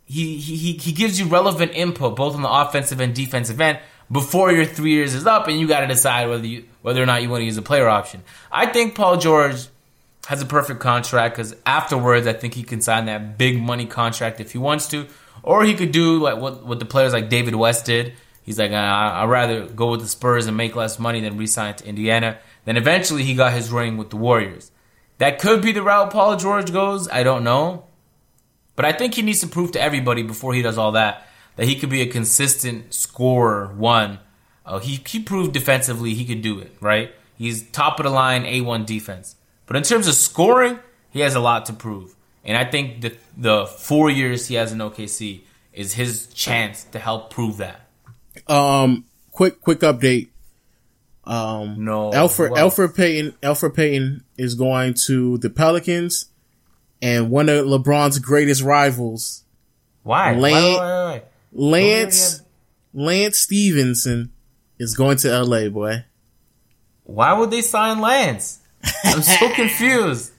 he 0.06 0.36
he 0.36 0.72
he 0.72 0.92
gives 0.92 1.18
you 1.18 1.26
relevant 1.26 1.72
input 1.74 2.14
both 2.16 2.34
on 2.34 2.42
the 2.42 2.50
offensive 2.50 3.00
and 3.00 3.14
defensive 3.14 3.60
end 3.60 3.78
before 4.10 4.52
your 4.52 4.64
three 4.64 4.92
years 4.92 5.14
is 5.14 5.26
up, 5.26 5.48
and 5.48 5.58
you 5.58 5.66
got 5.66 5.80
to 5.80 5.86
decide 5.86 6.28
whether 6.28 6.46
you 6.46 6.64
whether 6.82 7.02
or 7.02 7.06
not 7.06 7.22
you 7.22 7.30
want 7.30 7.40
to 7.40 7.44
use 7.44 7.56
a 7.56 7.62
player 7.62 7.88
option. 7.88 8.22
I 8.52 8.66
think 8.66 8.94
Paul 8.94 9.16
George 9.16 9.66
has 10.26 10.40
a 10.40 10.46
perfect 10.46 10.80
contract 10.80 11.36
because 11.36 11.54
afterwards, 11.66 12.26
I 12.26 12.32
think 12.32 12.54
he 12.54 12.62
can 12.62 12.80
sign 12.80 13.06
that 13.06 13.36
big 13.36 13.60
money 13.60 13.86
contract 13.86 14.40
if 14.40 14.52
he 14.52 14.58
wants 14.58 14.88
to, 14.88 15.06
or 15.42 15.64
he 15.64 15.74
could 15.74 15.92
do 15.92 16.18
like 16.18 16.38
what 16.38 16.64
what 16.64 16.78
the 16.78 16.86
players 16.86 17.12
like 17.12 17.28
David 17.28 17.54
West 17.54 17.84
did. 17.86 18.14
He's 18.42 18.58
like, 18.58 18.72
I'd 18.72 19.24
rather 19.24 19.66
go 19.66 19.90
with 19.90 20.00
the 20.00 20.08
Spurs 20.08 20.46
and 20.46 20.56
make 20.56 20.76
less 20.76 20.98
money 20.98 21.20
than 21.20 21.38
resign 21.38 21.74
to 21.76 21.86
Indiana. 21.86 22.38
Then 22.66 22.76
eventually 22.76 23.22
he 23.22 23.34
got 23.34 23.54
his 23.54 23.72
ring 23.72 23.96
with 23.96 24.10
the 24.10 24.16
Warriors. 24.16 24.70
That 25.16 25.38
could 25.38 25.62
be 25.62 25.72
the 25.72 25.82
route 25.82 26.10
Paul 26.10 26.36
George 26.36 26.70
goes. 26.70 27.08
I 27.08 27.22
don't 27.22 27.42
know. 27.42 27.86
But 28.76 28.84
I 28.84 28.92
think 28.92 29.14
he 29.14 29.22
needs 29.22 29.40
to 29.40 29.46
prove 29.46 29.72
to 29.72 29.80
everybody 29.80 30.22
before 30.22 30.52
he 30.52 30.60
does 30.62 30.76
all 30.76 30.92
that 30.92 31.26
that 31.56 31.66
he 31.66 31.76
could 31.76 31.90
be 31.90 32.02
a 32.02 32.06
consistent 32.06 32.92
scorer. 32.92 33.72
One, 33.74 34.18
uh, 34.66 34.80
he 34.80 35.00
he 35.06 35.20
proved 35.20 35.52
defensively 35.52 36.14
he 36.14 36.24
could 36.24 36.42
do 36.42 36.58
it. 36.58 36.76
Right, 36.80 37.14
he's 37.36 37.68
top 37.70 37.98
of 38.00 38.04
the 38.04 38.10
line 38.10 38.44
A 38.44 38.60
one 38.60 38.84
defense. 38.84 39.36
But 39.66 39.76
in 39.76 39.82
terms 39.82 40.08
of 40.08 40.14
scoring, 40.14 40.78
he 41.10 41.20
has 41.20 41.34
a 41.34 41.40
lot 41.40 41.66
to 41.66 41.72
prove. 41.72 42.14
And 42.44 42.56
I 42.56 42.64
think 42.64 43.00
the 43.00 43.16
the 43.36 43.66
four 43.66 44.10
years 44.10 44.48
he 44.48 44.56
has 44.56 44.72
in 44.72 44.78
OKC 44.78 45.40
is 45.72 45.94
his 45.94 46.26
chance 46.28 46.84
to 46.84 46.98
help 46.98 47.30
prove 47.30 47.58
that. 47.58 47.88
Um, 48.48 49.04
quick 49.32 49.60
quick 49.60 49.80
update. 49.80 50.28
Um, 51.24 51.84
No, 51.84 52.10
Elfrid 52.10 52.50
what? 52.50 52.60
Elfrid 52.60 52.94
Payton 52.94 53.32
Elfrid 53.42 53.74
Payton 53.74 54.24
is 54.36 54.54
going 54.54 54.94
to 55.06 55.38
the 55.38 55.48
Pelicans, 55.48 56.26
and 57.00 57.30
one 57.30 57.48
of 57.48 57.64
LeBron's 57.64 58.18
greatest 58.18 58.62
rivals, 58.62 59.44
Why? 60.02 60.32
Why, 60.32 60.50
why, 60.50 60.76
why? 60.76 61.22
Lance 61.52 62.42
Lance 62.92 63.38
Stephenson, 63.38 64.32
is 64.78 64.94
going 64.94 65.16
to 65.18 65.42
LA. 65.42 65.68
Boy, 65.68 66.04
Why 67.04 67.32
would 67.32 67.50
they 67.50 67.62
sign 67.62 68.00
Lance? 68.00 68.60
I'm 69.04 69.22
so 69.22 69.48
confused. 69.54 70.32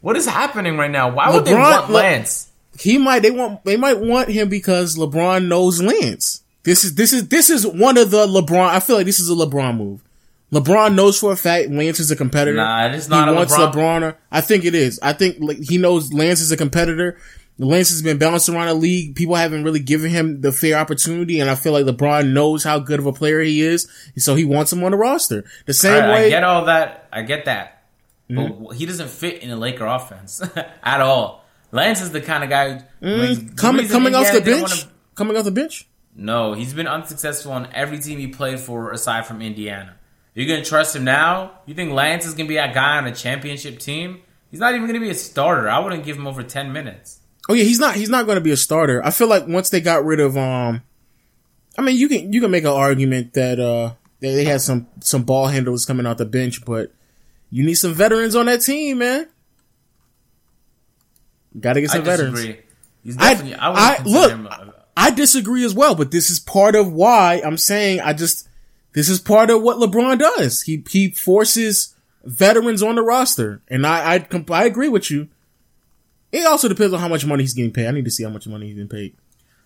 What 0.00 0.16
is 0.16 0.26
happening 0.26 0.76
right 0.76 0.90
now? 0.90 1.10
Why 1.10 1.30
would 1.30 1.44
they 1.44 1.54
want 1.54 1.90
Lance? 1.90 2.50
he 2.78 2.98
might 2.98 3.20
they 3.20 3.30
want 3.30 3.64
they 3.64 3.76
might 3.76 3.98
want 4.00 4.28
him 4.28 4.48
because 4.48 4.96
LeBron 4.96 5.46
knows 5.48 5.80
Lance. 5.82 6.42
This 6.64 6.84
is 6.84 6.94
this 6.96 7.12
is 7.12 7.28
this 7.28 7.50
is 7.50 7.66
one 7.66 7.96
of 7.96 8.10
the 8.10 8.26
LeBron. 8.26 8.68
I 8.68 8.80
feel 8.80 8.96
like 8.96 9.06
this 9.06 9.20
is 9.20 9.30
a 9.30 9.34
LeBron 9.34 9.76
move. 9.76 10.02
LeBron 10.52 10.94
knows 10.94 11.18
for 11.18 11.32
a 11.32 11.36
fact 11.36 11.70
Lance 11.70 12.00
is 12.00 12.10
a 12.10 12.16
competitor. 12.16 12.56
Nah, 12.56 12.86
it 12.86 12.94
is 12.94 13.08
not 13.08 13.28
He 13.28 13.34
a 13.34 13.36
wants 13.36 13.54
LeBron- 13.56 13.72
LeBron. 13.72 14.16
I 14.30 14.40
think 14.40 14.64
it 14.64 14.74
is. 14.74 15.00
I 15.02 15.12
think 15.12 15.36
like, 15.40 15.58
he 15.62 15.78
knows 15.78 16.12
Lance 16.12 16.40
is 16.40 16.52
a 16.52 16.56
competitor. 16.56 17.18
Lance 17.56 17.90
has 17.90 18.02
been 18.02 18.18
bounced 18.18 18.48
around 18.48 18.66
the 18.66 18.74
league. 18.74 19.14
People 19.14 19.36
haven't 19.36 19.62
really 19.62 19.78
given 19.78 20.10
him 20.10 20.40
the 20.40 20.50
fair 20.50 20.76
opportunity, 20.76 21.38
and 21.38 21.48
I 21.48 21.54
feel 21.54 21.72
like 21.72 21.84
LeBron 21.86 22.32
knows 22.32 22.64
how 22.64 22.80
good 22.80 22.98
of 22.98 23.06
a 23.06 23.12
player 23.12 23.40
he 23.40 23.62
is, 23.62 23.88
so 24.16 24.34
he 24.34 24.44
wants 24.44 24.72
him 24.72 24.82
on 24.82 24.90
the 24.90 24.96
roster. 24.96 25.44
The 25.66 25.72
same 25.72 26.02
I, 26.02 26.24
I 26.24 26.28
get 26.28 26.42
all 26.42 26.64
that. 26.64 27.08
I 27.12 27.22
get 27.22 27.44
that. 27.44 27.73
Mm-hmm. 28.30 28.64
But 28.64 28.76
he 28.76 28.86
doesn't 28.86 29.10
fit 29.10 29.42
in 29.42 29.50
the 29.50 29.56
Laker 29.56 29.84
offense 29.86 30.42
at 30.82 31.00
all. 31.00 31.44
Lance 31.72 32.00
is 32.00 32.10
the 32.12 32.20
kind 32.20 32.44
of 32.44 32.50
guy. 32.50 32.82
the 33.00 33.52
coming 33.56 33.88
coming 33.88 34.14
off 34.14 34.32
the 34.32 34.40
bench, 34.40 34.62
wanna- 34.70 34.92
coming 35.14 35.36
off 35.36 35.44
the 35.44 35.50
bench. 35.50 35.88
No, 36.16 36.52
he's 36.54 36.72
been 36.72 36.86
unsuccessful 36.86 37.52
on 37.52 37.68
every 37.72 37.98
team 37.98 38.18
he 38.20 38.28
played 38.28 38.60
for 38.60 38.92
aside 38.92 39.26
from 39.26 39.42
Indiana. 39.42 39.96
You're 40.34 40.46
gonna 40.46 40.64
trust 40.64 40.94
him 40.96 41.04
now? 41.04 41.52
You 41.66 41.74
think 41.74 41.92
Lance 41.92 42.24
is 42.24 42.34
gonna 42.34 42.48
be 42.48 42.54
that 42.54 42.72
guy 42.74 42.98
on 42.98 43.06
a 43.06 43.14
championship 43.14 43.78
team? 43.80 44.20
He's 44.50 44.60
not 44.60 44.74
even 44.74 44.86
gonna 44.86 45.00
be 45.00 45.10
a 45.10 45.14
starter. 45.14 45.68
I 45.68 45.80
wouldn't 45.80 46.04
give 46.04 46.16
him 46.16 46.26
over 46.26 46.42
ten 46.44 46.72
minutes. 46.72 47.20
Oh 47.48 47.54
yeah, 47.54 47.64
he's 47.64 47.78
not. 47.80 47.94
He's 47.96 48.08
not 48.08 48.24
going 48.24 48.36
to 48.36 48.40
be 48.40 48.52
a 48.52 48.56
starter. 48.56 49.04
I 49.04 49.10
feel 49.10 49.28
like 49.28 49.46
once 49.46 49.68
they 49.68 49.82
got 49.82 50.02
rid 50.04 50.18
of, 50.18 50.34
um, 50.38 50.80
I 51.76 51.82
mean, 51.82 51.96
you 51.98 52.08
can 52.08 52.32
you 52.32 52.40
can 52.40 52.50
make 52.50 52.64
an 52.64 52.70
argument 52.70 53.34
that 53.34 53.60
uh 53.60 53.92
they 54.20 54.44
had 54.44 54.62
some 54.62 54.86
some 55.00 55.24
ball 55.24 55.48
handlers 55.48 55.84
coming 55.84 56.06
out 56.06 56.16
the 56.16 56.24
bench, 56.24 56.64
but 56.64 56.90
you 57.54 57.64
need 57.64 57.74
some 57.74 57.94
veterans 57.94 58.34
on 58.34 58.46
that 58.46 58.62
team, 58.62 58.98
man. 58.98 59.28
Got 61.60 61.74
to 61.74 61.82
get 61.82 61.90
I 61.90 61.92
some 61.94 62.04
veterans. 62.04 62.40
He's 63.04 63.16
I. 63.16 63.34
I, 63.60 63.98
I 63.98 64.02
look. 64.02 64.32
a- 64.32 64.74
I 64.96 65.10
disagree 65.12 65.64
as 65.64 65.72
well, 65.72 65.94
but 65.94 66.10
this 66.10 66.30
is 66.30 66.40
part 66.40 66.74
of 66.74 66.92
why 66.92 67.40
I'm 67.44 67.56
saying 67.56 68.00
I 68.00 68.12
just 68.12 68.48
this 68.92 69.08
is 69.08 69.20
part 69.20 69.50
of 69.50 69.62
what 69.62 69.76
LeBron 69.76 70.18
does. 70.18 70.62
He 70.62 70.82
he 70.90 71.10
forces 71.12 71.94
veterans 72.24 72.82
on 72.82 72.96
the 72.96 73.02
roster, 73.02 73.62
and 73.68 73.86
I 73.86 74.16
I, 74.16 74.44
I 74.50 74.64
agree 74.64 74.88
with 74.88 75.08
you. 75.08 75.28
It 76.32 76.44
also 76.46 76.66
depends 76.66 76.92
on 76.92 76.98
how 76.98 77.08
much 77.08 77.24
money 77.24 77.44
he's 77.44 77.54
getting 77.54 77.72
paid. 77.72 77.86
I 77.86 77.92
need 77.92 78.04
to 78.04 78.10
see 78.10 78.24
how 78.24 78.30
much 78.30 78.48
money 78.48 78.66
he's 78.66 78.74
getting 78.74 78.88
paid. 78.88 79.14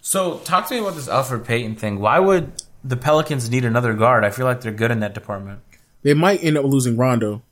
So, 0.02 0.38
talk 0.40 0.68
to 0.68 0.74
me 0.74 0.80
about 0.80 0.94
this 0.94 1.08
Elfrid 1.08 1.46
Payton 1.46 1.76
thing. 1.76 2.00
Why 2.00 2.18
would 2.18 2.52
the 2.84 2.98
Pelicans 2.98 3.48
need 3.48 3.64
another 3.64 3.94
guard? 3.94 4.24
I 4.24 4.30
feel 4.30 4.44
like 4.44 4.60
they're 4.60 4.72
good 4.72 4.90
in 4.90 5.00
that 5.00 5.14
department. 5.14 5.60
They 6.02 6.12
might 6.12 6.44
end 6.44 6.58
up 6.58 6.66
losing 6.66 6.98
Rondo. 6.98 7.42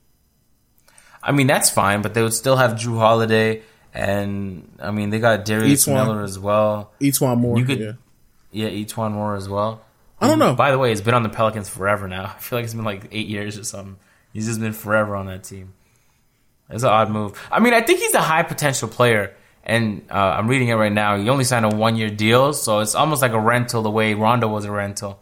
I 1.26 1.32
mean, 1.32 1.46
that's 1.48 1.68
fine, 1.70 2.00
but 2.02 2.14
they 2.14 2.22
would 2.22 2.32
still 2.34 2.56
have 2.56 2.72
Jrue 2.74 2.98
Holiday, 2.98 3.62
and 3.92 4.70
I 4.80 4.90
mean, 4.92 5.10
they 5.10 5.18
got 5.18 5.44
Darius 5.44 5.86
one. 5.86 5.96
Miller 6.06 6.22
as 6.22 6.38
well. 6.38 6.92
E'Twaun 7.00 7.38
Moore. 7.38 7.58
You 7.58 7.64
could- 7.64 7.80
yeah. 7.80 7.92
Yeah, 8.52 8.68
E'Twaun 8.68 9.12
Moore 9.12 9.34
as 9.36 9.48
well. 9.48 9.82
I 10.20 10.28
don't 10.28 10.38
know. 10.38 10.54
By 10.54 10.70
the 10.70 10.78
way, 10.78 10.88
he's 10.90 11.02
been 11.02 11.12
on 11.14 11.24
the 11.24 11.28
Pelicans 11.28 11.68
forever 11.68 12.08
now. 12.08 12.24
I 12.36 12.38
feel 12.38 12.58
like 12.58 12.64
it's 12.64 12.72
been 12.74 12.84
like 12.84 13.08
eight 13.12 13.26
years 13.26 13.58
or 13.58 13.64
something. 13.64 13.96
He's 14.32 14.46
just 14.46 14.60
been 14.60 14.72
forever 14.72 15.16
on 15.16 15.26
that 15.26 15.44
team. 15.44 15.74
It's 16.70 16.82
an 16.84 16.88
odd 16.90 17.10
move. 17.10 17.38
I 17.50 17.60
mean, 17.60 17.74
I 17.74 17.80
think 17.82 18.00
he's 18.00 18.14
a 18.14 18.20
high 18.20 18.42
potential 18.42 18.88
player, 18.88 19.34
and 19.64 20.06
uh, 20.10 20.14
I'm 20.14 20.48
reading 20.48 20.68
it 20.68 20.74
right 20.74 20.92
now. 20.92 21.16
He 21.16 21.28
only 21.28 21.44
signed 21.44 21.64
a 21.64 21.74
one 21.76 21.96
year 21.96 22.08
deal, 22.10 22.52
so 22.52 22.80
it's 22.80 22.94
almost 22.94 23.20
like 23.22 23.32
a 23.32 23.40
rental 23.40 23.82
the 23.82 23.90
way 23.90 24.14
Rondo 24.14 24.48
was 24.48 24.64
a 24.64 24.70
rental. 24.72 25.20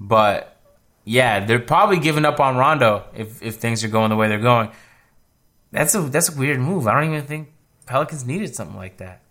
But 0.00 0.56
yeah, 1.04 1.44
they're 1.44 1.58
probably 1.60 1.98
giving 1.98 2.24
up 2.24 2.40
on 2.40 2.56
Rondo 2.56 3.04
if 3.16 3.42
if 3.42 3.56
things 3.56 3.84
are 3.84 3.88
going 3.88 4.10
the 4.10 4.16
way 4.16 4.28
they're 4.28 4.38
going. 4.38 4.70
That's 5.72 5.94
a 5.94 6.02
that's 6.02 6.28
a 6.28 6.38
weird 6.38 6.60
move. 6.60 6.86
I 6.86 6.94
don't 7.00 7.12
even 7.12 7.26
think 7.26 7.52
Pelicans 7.86 8.24
needed 8.24 8.54
something 8.54 8.76
like 8.76 8.98
that. 8.98 9.22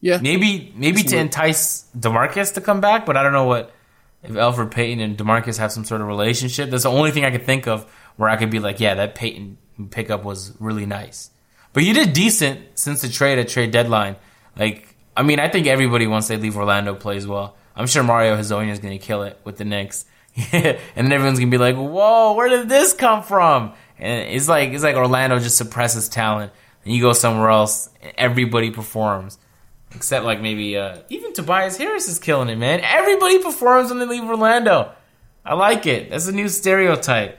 Yeah. 0.00 0.18
Maybe 0.20 0.72
maybe 0.76 1.00
It's 1.00 1.10
to 1.10 1.16
weird. 1.16 1.26
entice 1.26 1.86
Demarcus 1.96 2.54
to 2.54 2.60
come 2.60 2.80
back, 2.80 3.06
but 3.06 3.16
I 3.16 3.22
don't 3.22 3.32
know 3.32 3.44
what 3.46 3.72
if 4.22 4.30
Elfrid 4.32 4.70
Payton 4.70 5.00
and 5.00 5.16
Demarcus 5.18 5.58
have 5.58 5.72
some 5.72 5.84
sort 5.84 6.00
of 6.00 6.06
relationship. 6.06 6.70
That's 6.70 6.84
the 6.84 6.90
only 6.90 7.10
thing 7.10 7.24
I 7.24 7.30
could 7.30 7.44
think 7.44 7.66
of 7.68 7.84
where 8.16 8.28
I 8.28 8.36
could 8.36 8.50
be 8.50 8.58
like, 8.60 8.80
yeah, 8.80 8.94
that 8.94 9.14
Payton 9.14 9.58
pickup 9.90 10.24
was 10.24 10.52
really 10.60 10.86
nice. 10.86 11.30
But 11.72 11.84
you 11.84 11.94
did 11.94 12.12
decent 12.12 12.60
since 12.78 13.02
the 13.02 13.08
trade 13.08 13.38
at 13.38 13.48
trade 13.48 13.70
deadline. 13.70 14.16
Like, 14.56 14.94
I 15.16 15.22
mean, 15.22 15.40
I 15.40 15.48
think 15.48 15.66
everybody 15.66 16.06
once 16.06 16.28
they 16.28 16.36
leave 16.36 16.56
Orlando 16.56 16.94
plays 16.94 17.26
well. 17.26 17.56
I'm 17.74 17.86
sure 17.86 18.02
Mario 18.02 18.36
Hezonja 18.36 18.70
is 18.70 18.78
going 18.80 18.96
to 18.98 19.04
kill 19.04 19.22
it 19.22 19.40
with 19.44 19.56
the 19.56 19.64
Knicks, 19.64 20.04
and 20.52 20.76
then 20.94 21.12
everyone's 21.12 21.38
going 21.38 21.50
to 21.50 21.54
be 21.56 21.58
like, 21.58 21.76
"Whoa, 21.76 22.34
where 22.34 22.48
did 22.50 22.68
this 22.68 22.92
come 22.92 23.22
from?" 23.22 23.72
And 24.02 24.34
it's 24.34 24.48
like 24.48 24.70
it's 24.70 24.82
like 24.82 24.96
Orlando 24.96 25.38
just 25.38 25.56
suppresses 25.56 26.08
talent, 26.08 26.52
and 26.84 26.92
you 26.92 27.00
go 27.00 27.12
somewhere 27.12 27.50
else, 27.50 27.88
and 28.02 28.12
everybody 28.18 28.72
performs. 28.72 29.38
Except 29.94 30.24
like 30.24 30.40
maybe 30.40 30.76
uh, 30.76 30.98
even 31.08 31.32
Tobias 31.32 31.76
Harris 31.76 32.08
is 32.08 32.18
killing 32.18 32.48
it, 32.48 32.56
man. 32.56 32.80
Everybody 32.82 33.38
performs 33.38 33.90
when 33.90 34.00
they 34.00 34.06
leave 34.06 34.24
Orlando. 34.24 34.90
I 35.44 35.54
like 35.54 35.86
it. 35.86 36.10
That's 36.10 36.26
a 36.26 36.32
new 36.32 36.48
stereotype. 36.48 37.38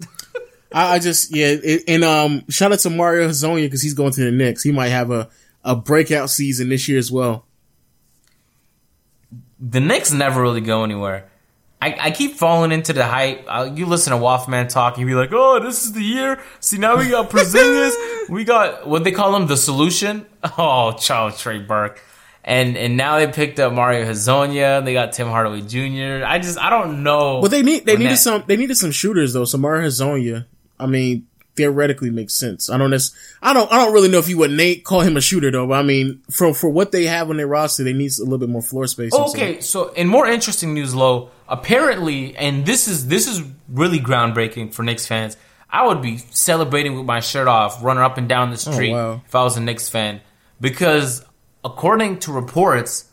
I, 0.72 0.96
I 0.96 0.98
just 0.98 1.34
yeah, 1.34 1.56
it, 1.62 1.84
and 1.88 2.04
um, 2.04 2.44
shout 2.50 2.72
out 2.72 2.80
to 2.80 2.90
Mario 2.90 3.28
Hezonja 3.28 3.62
because 3.62 3.82
he's 3.82 3.94
going 3.94 4.12
to 4.12 4.24
the 4.24 4.30
Knicks. 4.30 4.62
He 4.62 4.72
might 4.72 4.88
have 4.88 5.10
a 5.10 5.30
a 5.64 5.76
breakout 5.76 6.28
season 6.28 6.68
this 6.68 6.88
year 6.88 6.98
as 6.98 7.10
well. 7.10 7.46
The 9.58 9.80
Knicks 9.80 10.12
never 10.12 10.42
really 10.42 10.60
go 10.60 10.84
anywhere. 10.84 11.29
I, 11.82 11.96
I 11.98 12.10
keep 12.10 12.34
falling 12.34 12.72
into 12.72 12.92
the 12.92 13.04
hype. 13.04 13.46
i 13.48 13.64
you 13.64 13.86
listen 13.86 14.10
to 14.12 14.18
Wolfman 14.18 14.68
talk, 14.68 14.98
you 14.98 15.06
be 15.06 15.14
like, 15.14 15.30
"Oh, 15.32 15.60
this 15.60 15.84
is 15.84 15.92
the 15.92 16.02
year." 16.02 16.38
See, 16.60 16.76
now 16.76 16.96
we 16.98 17.08
got 17.08 17.30
Porzingis. 17.30 18.28
we 18.28 18.44
got 18.44 18.86
what 18.86 19.02
they 19.04 19.12
call 19.12 19.34
him, 19.36 19.46
the 19.46 19.56
solution. 19.56 20.26
Oh, 20.58 20.92
Charles 20.92 21.40
Trey 21.40 21.58
Burke, 21.58 22.00
and 22.44 22.76
and 22.76 22.96
now 22.96 23.18
they 23.18 23.26
picked 23.30 23.58
up 23.60 23.72
Mario 23.72 24.04
Hezonja. 24.04 24.84
They 24.84 24.92
got 24.94 25.12
Tim 25.12 25.28
Hardaway 25.28 25.60
Jr. 25.62 26.24
I 26.24 26.38
just 26.38 26.58
I 26.58 26.68
don't 26.70 27.02
know. 27.02 27.40
But 27.42 27.50
they 27.50 27.62
need 27.62 27.84
they 27.86 27.96
needed 27.96 28.12
that- 28.12 28.16
some 28.18 28.44
they 28.46 28.56
needed 28.56 28.76
some 28.76 28.90
shooters 28.90 29.32
though. 29.32 29.44
So 29.44 29.56
Mario 29.58 29.86
Hezonja, 29.88 30.46
I 30.78 30.86
mean, 30.86 31.26
theoretically 31.56 32.08
makes 32.10 32.34
sense. 32.34 32.70
I 32.70 32.78
don't 32.78 32.90
nec- 32.90 33.00
I 33.42 33.52
don't 33.52 33.70
I 33.70 33.76
don't 33.84 33.92
really 33.92 34.08
know 34.08 34.18
if 34.18 34.28
you 34.30 34.38
would 34.38 34.50
Nate 34.50 34.82
call 34.84 35.00
him 35.00 35.16
a 35.16 35.20
shooter 35.20 35.50
though. 35.50 35.66
But 35.66 35.74
I 35.78 35.82
mean, 35.82 36.22
for 36.30 36.54
for 36.54 36.70
what 36.70 36.90
they 36.92 37.04
have 37.04 37.28
on 37.30 37.36
their 37.36 37.46
roster, 37.46 37.84
they 37.84 37.92
need 37.92 38.12
a 38.18 38.22
little 38.22 38.38
bit 38.38 38.48
more 38.48 38.62
floor 38.62 38.86
space. 38.86 39.12
stuff. 39.12 39.30
Okay, 39.30 39.60
so 39.60 39.88
in 39.92 40.08
more 40.08 40.26
interesting 40.26 40.72
news, 40.72 40.94
Low, 40.94 41.30
apparently, 41.50 42.34
and 42.36 42.64
this 42.64 42.88
is 42.88 43.08
this 43.08 43.26
is 43.26 43.42
really 43.68 43.98
groundbreaking 43.98 44.72
for 44.72 44.82
Knicks 44.82 45.06
fans. 45.06 45.36
I 45.68 45.86
would 45.86 46.00
be 46.00 46.18
celebrating 46.18 46.96
with 46.96 47.04
my 47.04 47.20
shirt 47.20 47.46
off, 47.46 47.82
running 47.82 48.02
up 48.02 48.16
and 48.16 48.28
down 48.28 48.50
the 48.50 48.56
street 48.56 48.92
wow. 48.92 49.20
if 49.26 49.34
I 49.34 49.42
was 49.42 49.56
a 49.56 49.60
Knicks 49.60 49.88
fan, 49.88 50.20
because 50.60 51.24
according 51.64 52.20
to 52.20 52.32
reports, 52.32 53.10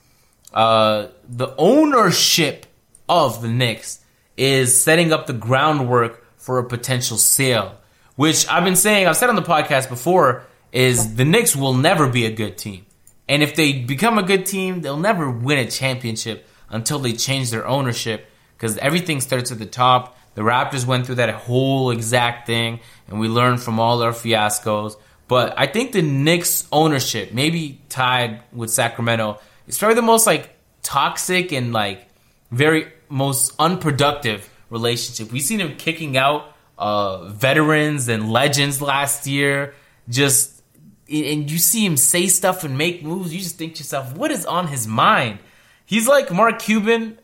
uh, 0.54 1.08
the 1.28 1.54
ownership 1.58 2.66
of 3.10 3.42
the 3.42 3.50
Knicks 3.50 4.00
is 4.38 4.80
setting 4.80 5.12
up 5.12 5.28
the 5.28 5.34
groundwork 5.34 6.24
for 6.38 6.60
a 6.60 6.64
potential 6.64 7.18
sale. 7.18 7.76
Which 8.16 8.48
I've 8.48 8.64
been 8.64 8.76
saying, 8.76 9.06
I've 9.06 9.18
said 9.18 9.30
on 9.30 9.36
the 9.36 9.44
podcast 9.44 9.90
before, 9.90 10.44
is 10.72 11.16
the 11.16 11.26
Knicks 11.26 11.56
will 11.56 11.76
never 11.76 12.10
be 12.10 12.26
a 12.26 12.32
good 12.32 12.58
team. 12.58 12.86
And 13.30 13.44
if 13.44 13.56
they 13.56 13.74
become 13.74 14.18
a 14.18 14.24
good 14.24 14.48
team, 14.48 14.82
they'll 14.82 14.98
never 14.98 15.30
win 15.30 15.60
a 15.60 15.70
championship 15.70 16.48
until 16.70 17.00
they 17.00 17.14
change 17.14 17.52
their 17.52 17.68
ownership 17.68 18.30
because 18.56 18.78
everything 18.78 19.22
starts 19.22 19.52
at 19.52 19.60
the 19.60 19.66
top. 19.66 20.18
The 20.36 20.42
Raptors 20.42 20.86
went 20.86 21.06
through 21.06 21.16
that 21.16 21.34
whole 21.34 21.92
exact 21.92 22.48
thing, 22.48 22.80
and 23.08 23.20
we 23.20 23.28
learned 23.28 23.62
from 23.62 23.80
all 23.80 24.02
our 24.04 24.12
fiascos. 24.12 24.96
But 25.28 25.54
I 25.58 25.68
think 25.68 25.92
the 25.92 26.02
Knicks 26.02 26.68
ownership, 26.72 27.34
maybe 27.34 27.82
tied 27.90 28.42
with 28.54 28.70
Sacramento, 28.70 29.40
is 29.68 29.78
probably 29.78 29.96
the 29.96 30.02
most 30.04 30.26
like 30.26 30.50
toxic 30.84 31.52
and 31.52 31.74
like 31.74 32.08
very 32.52 32.88
most 33.10 33.54
unproductive 33.60 34.50
relationship. 34.70 35.32
We've 35.32 35.42
seen 35.42 35.60
him 35.60 35.76
kicking 35.76 36.18
out 36.18 36.54
uh, 36.78 37.26
veterans 37.26 38.08
and 38.08 38.32
legends 38.32 38.82
last 38.82 39.28
year. 39.28 39.74
Just 40.08 40.64
and 41.10 41.50
you 41.50 41.58
see 41.58 41.86
him 41.86 41.98
say 41.98 42.28
stuff 42.28 42.64
and 42.64 42.78
make 42.78 43.04
moves. 43.04 43.34
You 43.34 43.40
just 43.40 43.58
think 43.58 43.76
to 43.76 43.80
yourself, 43.80 44.16
what 44.16 44.32
is 44.32 44.46
on 44.46 44.68
his 44.68 44.88
mind? 44.88 45.40
He's 45.88 46.08
like 46.08 46.32
Mark 46.32 46.60
Cuban, 46.60 47.18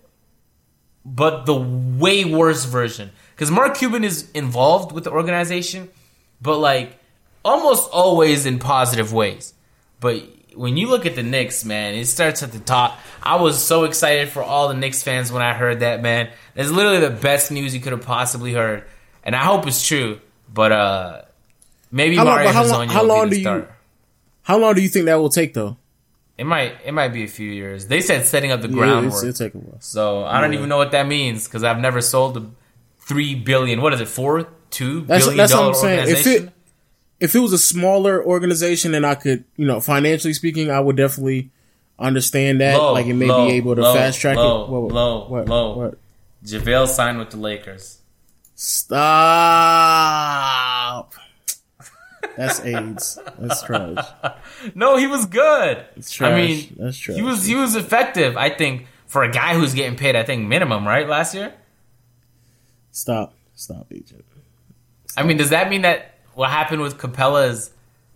but 1.05 1.45
the 1.45 1.53
way 1.53 2.25
worse 2.25 2.65
version. 2.65 3.11
Because 3.35 3.51
Mark 3.51 3.75
Cuban 3.77 4.03
is 4.03 4.31
involved 4.31 4.91
with 4.93 5.03
the 5.03 5.11
organization, 5.11 5.89
but 6.41 6.57
like 6.57 6.97
almost 7.43 7.91
always 7.91 8.45
in 8.45 8.57
positive 8.59 9.11
ways. 9.13 9.53
But 9.99 10.23
when 10.55 10.77
you 10.77 10.87
look 10.87 11.05
at 11.05 11.15
the 11.15 11.23
Knicks, 11.23 11.65
man, 11.65 11.93
it 11.95 12.05
starts 12.05 12.41
at 12.41 12.51
the 12.53 12.59
top. 12.59 12.97
I 13.21 13.35
was 13.35 13.61
so 13.61 13.83
excited 13.83 14.29
for 14.29 14.41
all 14.41 14.69
the 14.69 14.75
Knicks 14.75 15.03
fans 15.03 15.31
when 15.31 15.41
I 15.41 15.53
heard 15.53 15.81
that, 15.81 16.01
man. 16.01 16.29
It's 16.55 16.71
literally 16.71 17.01
the 17.01 17.09
best 17.09 17.51
news 17.51 17.75
you 17.75 17.81
could 17.81 17.91
have 17.91 18.03
possibly 18.05 18.53
heard, 18.53 18.85
and 19.25 19.35
I 19.35 19.43
hope 19.43 19.67
it's 19.67 19.85
true. 19.85 20.21
But 20.53 20.71
uh, 20.71 21.21
maybe 21.91 22.15
How 22.15 22.23
long- 22.23 22.35
Mario 22.35 22.47
but 22.49 22.55
how 22.55 22.63
long- 22.65 22.87
Hezonja 22.87 22.91
how 22.93 23.03
long 23.03 23.29
be 23.29 23.37
do 23.37 23.43
the 23.43 23.49
you- 23.57 23.67
How 24.43 24.57
long 24.57 24.73
do 24.75 24.81
you 24.81 24.89
think 24.89 25.05
that 25.07 25.15
will 25.15 25.29
take 25.29 25.53
though? 25.53 25.75
It 26.37 26.45
might 26.45 26.77
it 26.83 26.93
might 26.93 27.09
be 27.09 27.23
a 27.23 27.27
few 27.27 27.49
years. 27.51 27.85
They 27.87 28.01
said 28.01 28.25
setting 28.25 28.51
up 28.51 28.61
the 28.61 28.67
Yeah, 28.67 28.73
groundwork. 28.75 29.13
it's, 29.13 29.23
it'll 29.23 29.33
take 29.33 29.53
a 29.53 29.57
while. 29.59 29.79
so 29.81 30.23
I 30.25 30.41
don't 30.41 30.53
even 30.55 30.67
know 30.69 30.77
what 30.77 30.91
that 30.91 31.07
means 31.07 31.45
because 31.47 31.63
I've 31.63 31.79
never 31.79 32.01
sold 32.01 32.37
a 32.37 32.45
three 32.99 33.35
billion. 33.35 33.81
What 33.81 33.93
is 33.93 34.01
it? 34.01 34.07
Four, 34.07 34.47
two 34.71 35.01
That's- 35.01 35.23
billion 35.25 35.37
that's 35.37 35.53
what 35.53 35.59
dollar 35.59 35.69
I'm 35.69 35.75
saying. 35.75 36.09
If 36.09 36.25
it- 36.27 36.49
If 37.19 37.35
it 37.35 37.39
was 37.39 37.53
a 37.53 37.57
smaller 37.59 38.21
organization 38.25 38.93
and 38.95 39.05
I 39.05 39.15
could, 39.15 39.45
you 39.55 39.65
know, 39.65 39.79
financially 39.79 40.33
speaking, 40.33 40.69
I 40.71 40.79
would 40.81 40.97
definitely 40.97 41.51
understand 41.97 42.59
that. 42.59 42.75
Low, 42.77 42.91
like, 42.93 43.05
it 43.05 43.13
may 43.13 43.27
low, 43.27 43.45
be 43.47 43.53
able 43.53 43.75
to 43.75 43.81
low, 43.83 43.93
fast 43.93 44.19
track 44.19 44.35
it. 44.35 44.41
What, 44.41 44.91
low, 44.91 45.25
what, 45.29 45.47
low. 45.47 45.77
What? 45.77 45.97
JaVale 46.43 46.87
signed 46.87 47.19
with 47.19 47.29
the 47.29 47.37
Lakers. 47.37 47.99
Stop. 49.93 51.13
That's 52.37 52.59
AIDS. 52.61 53.19
That's 53.37 53.61
trash. 53.63 54.05
No, 54.75 54.97
he 54.97 55.07
was 55.07 55.25
good. 55.25 55.85
It's 55.95 56.11
trash. 56.11 56.31
I 56.31 56.35
mean, 56.35 56.75
That's 56.79 56.97
trash. 56.97 57.15
he 57.15 57.21
was 57.21 57.45
he 57.45 57.55
was 57.55 57.75
effective. 57.75 58.37
I 58.37 58.49
think 58.49 58.87
for 59.07 59.23
a 59.23 59.31
guy 59.31 59.55
who's 59.55 59.73
getting 59.73 59.97
paid, 59.97 60.15
I 60.15 60.23
think 60.23 60.47
minimum 60.47 60.87
right 60.87 61.07
last 61.07 61.35
year. 61.35 61.53
Stop. 62.91 63.33
Stop, 63.55 63.87
agent. 63.91 64.25
I 65.15 65.23
mean, 65.23 65.37
does 65.37 65.49
that 65.51 65.69
mean 65.69 65.83
that 65.83 66.15
what 66.33 66.49
happened 66.49 66.81
with 66.81 66.97
Capela 66.97 67.49
is 67.49 67.71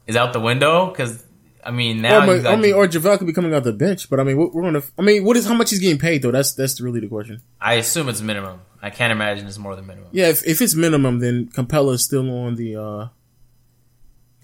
is 0.08 0.16
out 0.16 0.34
the 0.34 0.40
window? 0.40 0.88
Because 0.88 1.24
I 1.64 1.72
mean, 1.72 2.02
now 2.02 2.26
you 2.26 2.48
I 2.48 2.56
mean, 2.56 2.74
or 2.74 2.88
JaVale 2.88 3.18
could 3.20 3.28
be 3.28 3.34
coming 3.34 3.54
off 3.54 3.64
the 3.64 3.74
bench, 3.74 4.10
but 4.10 4.20
I 4.20 4.24
mean, 4.24 4.38
we're 4.38 4.48
we're 4.48 4.64
gonna. 4.64 4.82
I 4.98 5.02
mean, 5.02 5.24
what 5.24 5.38
is 5.38 5.46
how 5.46 5.54
much 5.54 5.70
he's 5.70 5.80
getting 5.80 6.00
paid 6.00 6.22
though? 6.22 6.32
That's 6.32 6.54
that's 6.54 6.80
really 6.82 7.02
the 7.02 7.08
question. 7.08 7.42
I 7.62 7.74
assume 7.76 8.10
it's 8.10 8.22
minimum. 8.22 8.62
I 8.82 8.90
can't 8.90 9.12
imagine 9.12 9.48
it's 9.48 9.58
more 9.58 9.76
than 9.76 9.86
minimum. 9.86 10.10
Yeah, 10.12 10.30
if, 10.30 10.46
if 10.48 10.62
it's 10.62 10.76
minimum, 10.76 11.20
then 11.20 11.50
Capela 11.50 11.94
is 11.94 12.04
still 12.04 12.30
on 12.46 12.56
the. 12.56 12.76
uh 12.78 13.08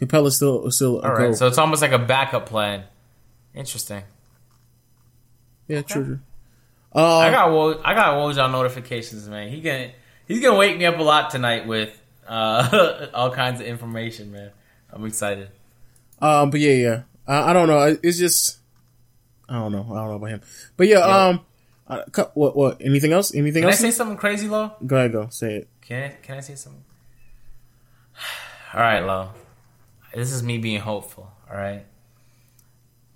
Capela's 0.06 0.36
still 0.36 0.70
still 0.72 1.00
All 1.02 1.14
right, 1.14 1.36
so 1.36 1.48
it's 1.48 1.58
almost 1.58 1.82
like 1.82 1.92
a 1.92 2.00
backup 2.00 2.46
plan. 2.48 2.84
Interesting. 3.56 4.04
yeah, 5.68 5.82
true. 5.82 6.06
true. 6.06 6.20
I 6.96 7.00
Uh, 7.28 7.32
got 7.32 7.52
Wo- 7.52 7.82
I 7.84 7.94
got 7.94 8.16
Woj 8.16 8.44
on 8.44 8.52
notifications, 8.52 9.28
man. 9.28 9.50
He 9.50 9.62
gonna 9.62 9.92
he's 10.28 10.40
gonna 10.42 10.58
wake 10.58 10.78
me 10.78 10.86
up 10.86 10.98
a 11.00 11.04
lot 11.04 11.30
tonight 11.32 11.66
with 11.68 12.00
uh, 12.28 13.08
all 13.14 13.32
kinds 13.32 13.62
of 13.62 13.68
information, 13.68 14.32
man. 14.32 14.52
I'm 14.92 15.06
excited. 15.06 15.50
um, 16.22 16.50
but 16.52 16.60
yeah, 16.60 16.74
yeah. 16.74 17.02
I, 17.28 17.50
I 17.50 17.54
don't 17.54 17.68
know. 17.68 17.98
It's 18.04 18.18
just 18.20 18.58
I 19.50 19.54
don't 19.56 19.72
know. 19.72 19.82
I 19.92 19.96
don't 19.96 20.10
know 20.10 20.16
about 20.16 20.30
him. 20.30 20.42
But 20.78 20.88
yeah, 20.88 21.00
Yeah. 21.00 21.40
um, 21.90 22.06
cu- 22.12 22.30
what 22.36 22.56
what? 22.56 22.82
Anything 22.82 23.12
else? 23.14 23.34
Anything 23.34 23.64
else? 23.64 23.78
Can 23.78 23.86
I 23.88 23.90
say 23.90 23.96
something 23.96 24.18
crazy, 24.18 24.48
Lo? 24.48 24.74
go 24.86 24.96
ahead, 24.98 25.12
go 25.14 25.28
say 25.32 25.56
it. 25.58 25.68
Can 25.82 26.04
I, 26.04 26.10
can 26.22 26.38
I 26.38 26.42
say 26.42 26.56
something? 26.56 26.84
All 28.74 28.80
right, 28.82 29.00
Lo. 29.02 29.30
This 30.14 30.32
is 30.32 30.44
me 30.44 30.58
being 30.58 30.80
hopeful. 30.80 31.32
All 31.50 31.58
right. 31.58 31.86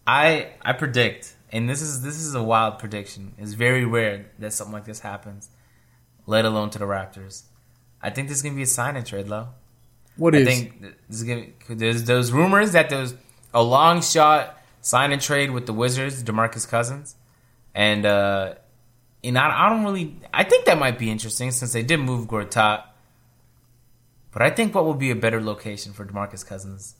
I 0.05 0.51
I 0.61 0.73
predict, 0.73 1.35
and 1.51 1.69
this 1.69 1.81
is 1.81 2.01
this 2.01 2.15
is 2.15 2.33
a 2.33 2.41
wild 2.41 2.79
prediction. 2.79 3.33
It's 3.37 3.53
very 3.53 3.85
rare 3.85 4.27
that 4.39 4.53
something 4.53 4.73
like 4.73 4.85
this 4.85 5.01
happens, 5.01 5.49
let 6.25 6.45
alone 6.45 6.69
to 6.71 6.79
the 6.79 6.85
Raptors. 6.85 7.43
I 8.01 8.09
think 8.09 8.29
this 8.29 8.37
is 8.37 8.43
gonna 8.43 8.55
be 8.55 8.61
a 8.63 8.67
sign 8.67 8.95
and 8.95 9.05
trade, 9.05 9.27
Lo. 9.27 9.49
What 10.15 10.33
I 10.33 10.39
is? 10.39 10.47
think 10.47 10.81
this 10.81 11.21
is 11.21 11.23
gonna, 11.23 11.47
there's 11.69 12.03
those 12.05 12.31
rumors 12.31 12.71
that 12.71 12.89
there's 12.89 13.15
a 13.53 13.61
long 13.61 14.01
shot 14.01 14.57
sign 14.81 15.11
and 15.11 15.21
trade 15.21 15.51
with 15.51 15.65
the 15.65 15.73
Wizards, 15.73 16.23
Demarcus 16.23 16.67
Cousins, 16.67 17.15
and 17.75 18.05
uh, 18.05 18.55
and 19.23 19.37
I, 19.37 19.65
I 19.65 19.69
don't 19.69 19.83
really. 19.83 20.15
I 20.33 20.43
think 20.45 20.65
that 20.65 20.79
might 20.79 20.97
be 20.97 21.11
interesting 21.11 21.51
since 21.51 21.73
they 21.73 21.83
did 21.83 21.99
move 21.99 22.27
Gortat. 22.27 22.83
But 24.37 24.45
I 24.45 24.51
think 24.51 24.75
what 24.75 24.85
would 24.85 24.99
be 24.99 25.09
a 25.09 25.15
better 25.15 25.41
location 25.41 25.93
for 25.93 26.05
Demarcus 26.05 26.45
Cousins 26.45 26.93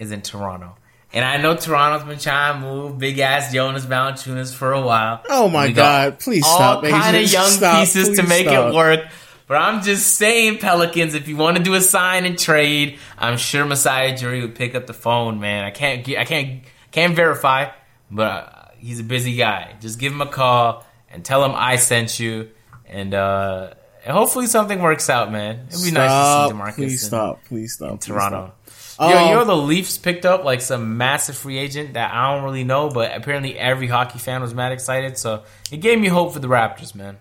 is 0.00 0.10
in 0.10 0.20
Toronto. 0.20 0.76
And 1.12 1.24
I 1.24 1.36
know 1.36 1.54
Toronto's 1.54 2.04
been 2.04 2.18
trying 2.18 2.60
to 2.60 2.66
move 2.66 2.98
big 2.98 3.20
ass 3.20 3.52
Jonas 3.52 3.86
Valanciunas 3.86 4.52
for 4.52 4.72
a 4.72 4.80
while. 4.80 5.22
Oh 5.28 5.48
my 5.48 5.70
God, 5.70 6.18
please 6.18 6.42
all 6.44 6.56
stop, 6.56 6.82
kind 6.82 7.16
of 7.16 7.30
young 7.30 7.46
Stop, 7.46 7.78
pieces 7.78 8.16
to 8.18 8.24
make 8.24 8.48
stop. 8.48 8.72
it 8.72 8.74
work. 8.74 9.06
But 9.46 9.58
I'm 9.58 9.80
just 9.84 10.16
saying, 10.16 10.58
Pelicans, 10.58 11.14
if 11.14 11.28
you 11.28 11.36
want 11.36 11.56
to 11.56 11.62
do 11.62 11.74
a 11.74 11.80
sign 11.80 12.26
and 12.26 12.36
trade, 12.36 12.98
I'm 13.16 13.36
sure 13.36 13.64
Masai 13.64 14.10
Ujiri 14.10 14.42
would 14.42 14.56
pick 14.56 14.74
up 14.74 14.88
the 14.88 14.92
phone, 14.92 15.38
man. 15.38 15.62
I 15.62 15.70
can't, 15.70 16.08
I 16.08 16.24
can't, 16.24 16.64
can't 16.90 17.14
verify, 17.14 17.70
but 18.10 18.22
uh, 18.24 18.64
he's 18.76 18.98
a 18.98 19.04
busy 19.04 19.36
guy. 19.36 19.76
Just 19.80 20.00
give 20.00 20.12
him 20.12 20.20
a 20.20 20.26
call 20.26 20.84
and 21.12 21.24
tell 21.24 21.44
him 21.44 21.52
I 21.54 21.76
sent 21.76 22.18
you, 22.18 22.50
and 22.86 23.14
uh, 23.14 23.74
hopefully 24.06 24.46
something 24.46 24.80
works 24.80 25.08
out, 25.10 25.30
man. 25.32 25.66
It'd 25.68 25.82
be 25.84 25.90
nice 25.90 26.08
to 26.10 26.10
Stop, 26.10 26.50
see 26.50 26.54
Demarcus 26.56 26.74
Please 26.74 27.02
in, 27.02 27.08
stop. 27.08 27.44
Please 27.44 27.72
stop. 27.74 27.90
in 27.92 27.98
please 27.98 28.06
Toronto. 28.06 28.52
stop. 28.56 29.10
Yo, 29.10 29.16
Um, 29.16 29.28
you 29.28 29.34
know 29.34 29.44
the 29.44 29.56
Leafs 29.56 29.96
picked 29.96 30.26
up 30.26 30.44
like 30.44 30.60
some 30.60 30.98
massive 30.98 31.36
free 31.36 31.56
agent 31.58 31.94
that 31.94 32.12
I 32.12 32.34
don't 32.34 32.44
really 32.44 32.64
know, 32.64 32.90
but 32.90 33.16
apparently 33.16 33.58
every 33.58 33.86
hockey 33.86 34.18
fan 34.18 34.42
was 34.42 34.52
mad 34.54 34.72
excited. 34.72 35.16
So 35.16 35.42
it 35.72 35.78
gave 35.78 35.98
me 35.98 36.08
hope 36.08 36.32
for 36.34 36.38
the 36.38 36.48
Raptors, 36.48 36.94
man. 36.94 37.18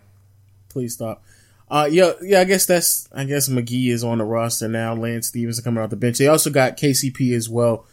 Please 0.69 0.95
stop. 0.95 1.23
Uh, 1.71 1.87
yeah, 1.89 2.13
yeah. 2.21 2.39
I 2.41 2.43
guess 2.45 2.65
that's. 2.65 3.07
I 3.13 3.23
guess 3.25 3.47
McGee 3.47 3.91
is 3.91 4.03
on 4.03 4.17
the 4.17 4.23
roster 4.25 4.67
now. 4.67 4.93
Lance 4.95 5.27
Stephenson 5.27 5.63
coming 5.63 5.83
off 5.83 5.89
the 5.91 5.95
bench. 5.95 6.17
They 6.17 6.27
also 6.27 6.49
got 6.49 6.77
KCP 6.77 7.33
as 7.35 7.47
well. 7.47 7.85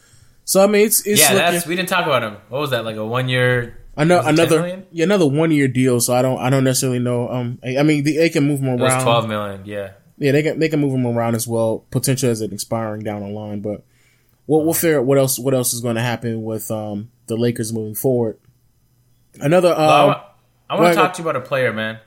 So 0.45 0.63
I 0.63 0.67
mean, 0.67 0.85
it's 0.85 1.05
it's 1.05 1.21
yeah, 1.21 1.35
looking, 1.35 1.51
that's 1.53 1.67
we 1.67 1.75
didn't 1.75 1.89
talk 1.89 2.05
about 2.05 2.23
him. 2.23 2.37
What 2.49 2.59
was 2.59 2.71
that 2.71 2.83
like 2.85 2.95
a 2.95 3.05
one 3.05 3.29
year? 3.29 3.77
Ano- 3.97 4.17
was 4.17 4.25
it 4.27 4.35
10 4.35 4.39
another 4.59 4.83
yeah, 4.91 5.03
another 5.03 5.27
one 5.27 5.51
year 5.51 5.67
deal. 5.67 5.99
So 5.99 6.13
I 6.13 6.21
don't 6.21 6.39
I 6.39 6.49
don't 6.49 6.63
necessarily 6.63 6.99
know. 6.99 7.29
Um, 7.29 7.59
I 7.63 7.77
I 7.77 7.83
mean 7.83 8.03
they, 8.03 8.13
they 8.13 8.29
can 8.29 8.45
move 8.47 8.61
them 8.61 8.69
It 8.69 8.81
around. 8.81 9.03
twelve 9.03 9.27
million. 9.27 9.61
Yeah, 9.65 9.91
Yeah, 10.17 10.31
they 10.31 10.43
can 10.43 10.59
they 10.59 10.69
can 10.69 10.79
move 10.79 10.93
him 10.93 11.05
around 11.05 11.35
as 11.35 11.47
well, 11.47 11.85
Potential 11.91 12.29
as 12.29 12.41
an 12.41 12.53
expiring 12.53 13.03
down 13.03 13.21
the 13.21 13.27
line. 13.29 13.61
But 13.61 13.83
we'll 14.47 14.63
we'll 14.63 14.73
figure 14.73 14.99
out 14.99 15.05
what 15.05 15.17
else 15.17 15.37
what 15.39 15.53
else 15.53 15.73
is 15.73 15.81
going 15.81 15.95
to 15.95 16.01
happen 16.01 16.43
with 16.43 16.69
um 16.71 17.09
the 17.27 17.35
Lakers 17.35 17.73
moving 17.73 17.95
forward. 17.95 18.37
Another 19.39 19.69
um, 19.71 19.77
Well, 19.77 20.09
I, 20.69 20.73
I 20.75 20.79
want 20.79 20.93
to 20.93 20.95
talk 20.99 21.13
to 21.13 21.21
you 21.21 21.29
about 21.29 21.41
a 21.41 21.45
player, 21.45 21.71
man. 21.73 21.99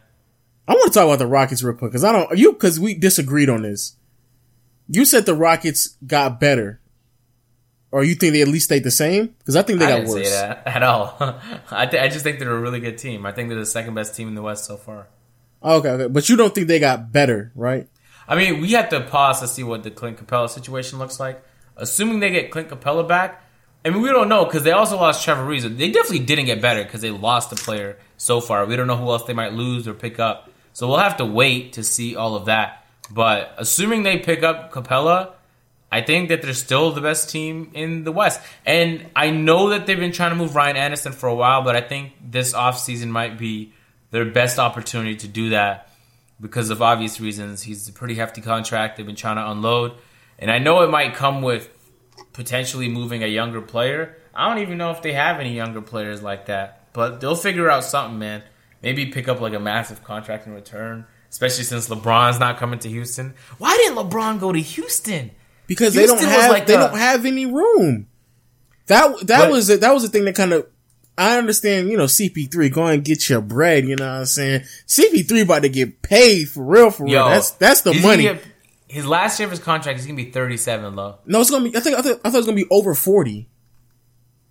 I 0.66 0.72
want 0.72 0.93
to 0.93 0.99
talk 0.99 1.07
about 1.07 1.18
the 1.18 1.26
Rockets 1.26 1.62
real 1.62 1.74
quick 1.76 1.91
because 1.91 2.05
I 2.05 2.12
don't 2.12 2.38
you 2.38 2.53
because 2.53 2.78
we 2.80 2.95
disagreed 2.95 3.49
on 3.49 3.62
this. 3.62 3.97
You 4.88 5.05
said 5.05 5.26
the 5.26 5.34
Rockets 5.34 5.97
got 6.07 6.41
better, 6.41 6.80
or 7.93 8.05
you 8.05 8.14
think 8.14 8.32
they 8.34 8.43
at 8.43 8.49
least 8.49 8.66
stayed 8.66 8.84
the 8.84 8.91
same? 8.91 9.26
Because 9.38 9.57
I 9.57 9.62
think 9.62 9.78
they 9.78 9.86
I 9.86 9.88
got 9.91 9.97
didn't 9.99 10.11
worse. 10.14 10.28
say 10.28 10.34
that 10.34 10.62
at 10.66 10.82
all. 10.82 11.16
I 11.70 11.86
th- 11.86 12.03
I 12.03 12.09
just 12.09 12.22
think 12.24 12.38
they're 12.38 12.51
a 12.55 12.61
really 12.61 12.80
good 12.80 12.99
team. 12.99 13.26
I 13.26 13.32
think 13.32 13.49
they're 13.49 13.59
the 13.59 13.66
second 13.66 13.95
best 13.95 14.14
team 14.14 14.28
in 14.28 14.34
the 14.34 14.43
West 14.43 14.64
so 14.64 14.76
far. 14.76 15.07
Okay, 15.62 15.88
okay, 15.91 16.07
but 16.09 16.28
you 16.28 16.36
don't 16.36 16.55
think 16.55 16.68
they 16.68 16.78
got 16.78 17.12
better, 17.12 17.53
right? 17.55 17.86
I 18.26 18.36
mean, 18.36 18.61
we 18.61 18.72
have 18.72 18.88
to 18.91 19.01
pause 19.01 19.41
to 19.41 19.49
see 19.49 19.62
what 19.62 19.82
the 19.82 19.91
Clint 19.91 20.24
Capela 20.24 20.49
situation 20.49 20.99
looks 20.99 21.18
like. 21.20 21.43
Assuming 21.76 22.20
they 22.20 22.30
get 22.30 22.51
Clint 22.51 22.68
Capela 22.68 23.07
back, 23.07 23.43
I 23.84 23.91
mean, 23.91 24.03
we 24.03 24.09
don't 24.11 24.28
know 24.28 24.45
because 24.45 24.62
they 24.62 24.72
also 24.72 24.97
lost 24.97 25.24
Trevor 25.24 25.45
Reeves. 25.45 25.64
They 25.64 25.91
definitely 25.91 26.20
didn't 26.20 26.45
get 26.47 26.61
better 26.62 26.82
because 26.84 27.01
they 27.01 27.11
lost 27.11 27.53
a 27.53 27.57
player 27.57 27.99
so 28.18 28.41
far. 28.41 28.64
We 28.66 28.76
don't 28.76 28.86
know 28.86 28.97
who 28.97 29.09
else 29.11 29.24
they 29.24 29.32
might 29.32 29.53
lose 29.55 29.88
or 29.88 29.95
pick 29.95 30.18
up. 30.20 30.51
So 30.72 30.86
we'll 30.86 30.99
have 30.99 31.16
to 31.16 31.24
wait 31.26 31.72
to 31.74 31.82
see 31.82 32.14
all 32.14 32.36
of 32.36 32.45
that. 32.45 32.84
But 33.11 33.53
assuming 33.59 34.03
they 34.05 34.18
pick 34.18 34.43
up 34.43 34.70
Capela, 34.72 35.32
I 35.93 36.03
think 36.03 36.28
that 36.28 36.43
they're 36.43 36.55
still 36.55 36.93
the 36.93 37.01
best 37.01 37.30
team 37.30 37.70
in 37.74 38.05
the 38.05 38.12
West. 38.12 38.41
And 38.64 39.07
I 39.16 39.30
know 39.30 39.70
that 39.70 39.86
they've 39.86 39.99
been 39.99 40.12
trying 40.12 40.30
to 40.30 40.36
move 40.36 40.55
Ryan 40.55 40.76
Anderson 40.76 41.12
for 41.12 41.28
a 41.28 41.34
while, 41.34 41.62
but 41.62 41.74
I 41.74 41.80
think 41.80 42.12
this 42.24 42.53
offseason 42.53 43.09
might 43.09 43.38
be 43.38 43.72
their 44.11 44.24
best 44.24 44.59
opportunity 44.59 45.16
to 45.16 45.28
do 45.28 45.51
that 45.51 45.91
because 46.41 46.70
of 46.70 46.80
obvious 46.80 47.20
reasons. 47.20 47.62
He's 47.62 47.88
a 47.88 47.93
pretty 47.93 48.14
hefty 48.14 48.41
contract. 48.41 48.97
They've 48.97 49.07
been 49.07 49.16
trying 49.16 49.36
to 49.36 49.51
unload. 49.51 49.93
And 50.38 50.51
I 50.51 50.59
know 50.59 50.82
it 50.82 50.91
might 50.91 51.14
come 51.14 51.43
with 51.43 51.68
potentially 52.32 52.88
moving 52.88 53.22
a 53.22 53.26
younger 53.26 53.61
player, 53.61 54.16
I 54.34 54.49
don't 54.49 54.62
even 54.62 54.78
know 54.78 54.91
if 54.91 55.03
they 55.03 55.12
have 55.12 55.41
any 55.41 55.55
younger 55.55 55.82
players 55.82 56.22
like 56.22 56.47
that, 56.47 56.93
but 56.93 57.20
they'll 57.20 57.36
figure 57.36 57.70
out 57.70 57.84
something, 57.84 58.18
man. 58.18 58.43
Maybe 58.82 59.07
pick 59.07 59.28
up 59.28 59.41
like 59.41 59.53
a 59.53 59.61
massive 59.61 60.03
contract 60.05 60.47
in 60.47 60.55
return, 60.55 61.07
especially 61.28 61.64
since 61.64 61.88
LeBron's 61.88 62.41
not 62.41 62.57
coming 62.57 62.78
to 62.80 62.88
Houston. 62.88 63.34
Why 63.59 63.76
didn't 63.76 63.97
LeBron 63.97 64.41
go 64.41 64.53
to 64.53 64.61
Houston? 64.61 65.32
Because 65.71 65.95
Houston 65.95 66.16
they 66.18 66.23
don't 66.25 66.31
have 66.41 66.51
like 66.51 66.66
they 66.66 66.75
the- 66.77 66.89
don't 66.89 66.99
have 66.99 67.25
any 67.25 67.47
room. 67.47 68.07
That 68.89 69.27
that 69.27 69.43
But- 69.45 69.51
was 69.51 69.71
it. 69.71 69.81
That 69.81 69.95
was 69.95 70.03
the 70.03 70.09
thing 70.11 70.25
that 70.27 70.35
kind 70.35 70.53
of. 70.53 70.66
I 71.18 71.37
understand, 71.37 71.91
you 71.91 71.99
know, 71.99 72.05
CP3, 72.07 72.71
go 72.73 72.87
and 72.87 73.05
get 73.05 73.29
your 73.29 73.43
bread, 73.43 73.85
you 73.87 73.95
know 73.95 74.07
what 74.11 74.18
I'm 74.21 74.25
saying? 74.27 74.62
CP3 74.87 75.43
about 75.43 75.62
to 75.62 75.68
get 75.68 76.01
paid 76.01 76.49
for 76.49 76.64
real, 76.64 76.91
for 76.91 77.05
real. 77.05 77.12
Yo, 77.12 77.29
that's, 77.29 77.51
that's 77.51 77.83
the 77.83 77.93
money. 78.01 78.23
get- 78.23 78.43
his 78.89 79.05
last 79.05 79.39
year 79.39 79.45
of 79.47 79.51
his 79.51 79.61
contract 79.61 79.99
is 79.99 80.07
gonna 80.07 80.16
be 80.16 80.31
thirty-seven, 80.31 80.97
low. 80.97 81.18
no, 81.27 81.41
it's 81.43 81.51
gonna 81.51 81.68
be, 81.68 81.77
I 81.77 81.81
think, 81.81 81.97
I 81.99 82.03
thought, 82.03 82.21
I 82.25 82.31
thought 82.31 82.35
it 82.37 82.39
was 82.39 82.47
gonna 82.47 82.57
be 82.57 82.66
over 82.71 82.95
40. 82.95 83.49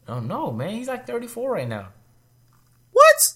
Oh 0.07 0.19
no, 0.19 0.51
man, 0.51 0.69
he's 0.71 0.87
like 0.87 1.07
thirty-four 1.07 1.51
right 1.51 1.67
now. 1.67 1.87
What? 2.91 3.33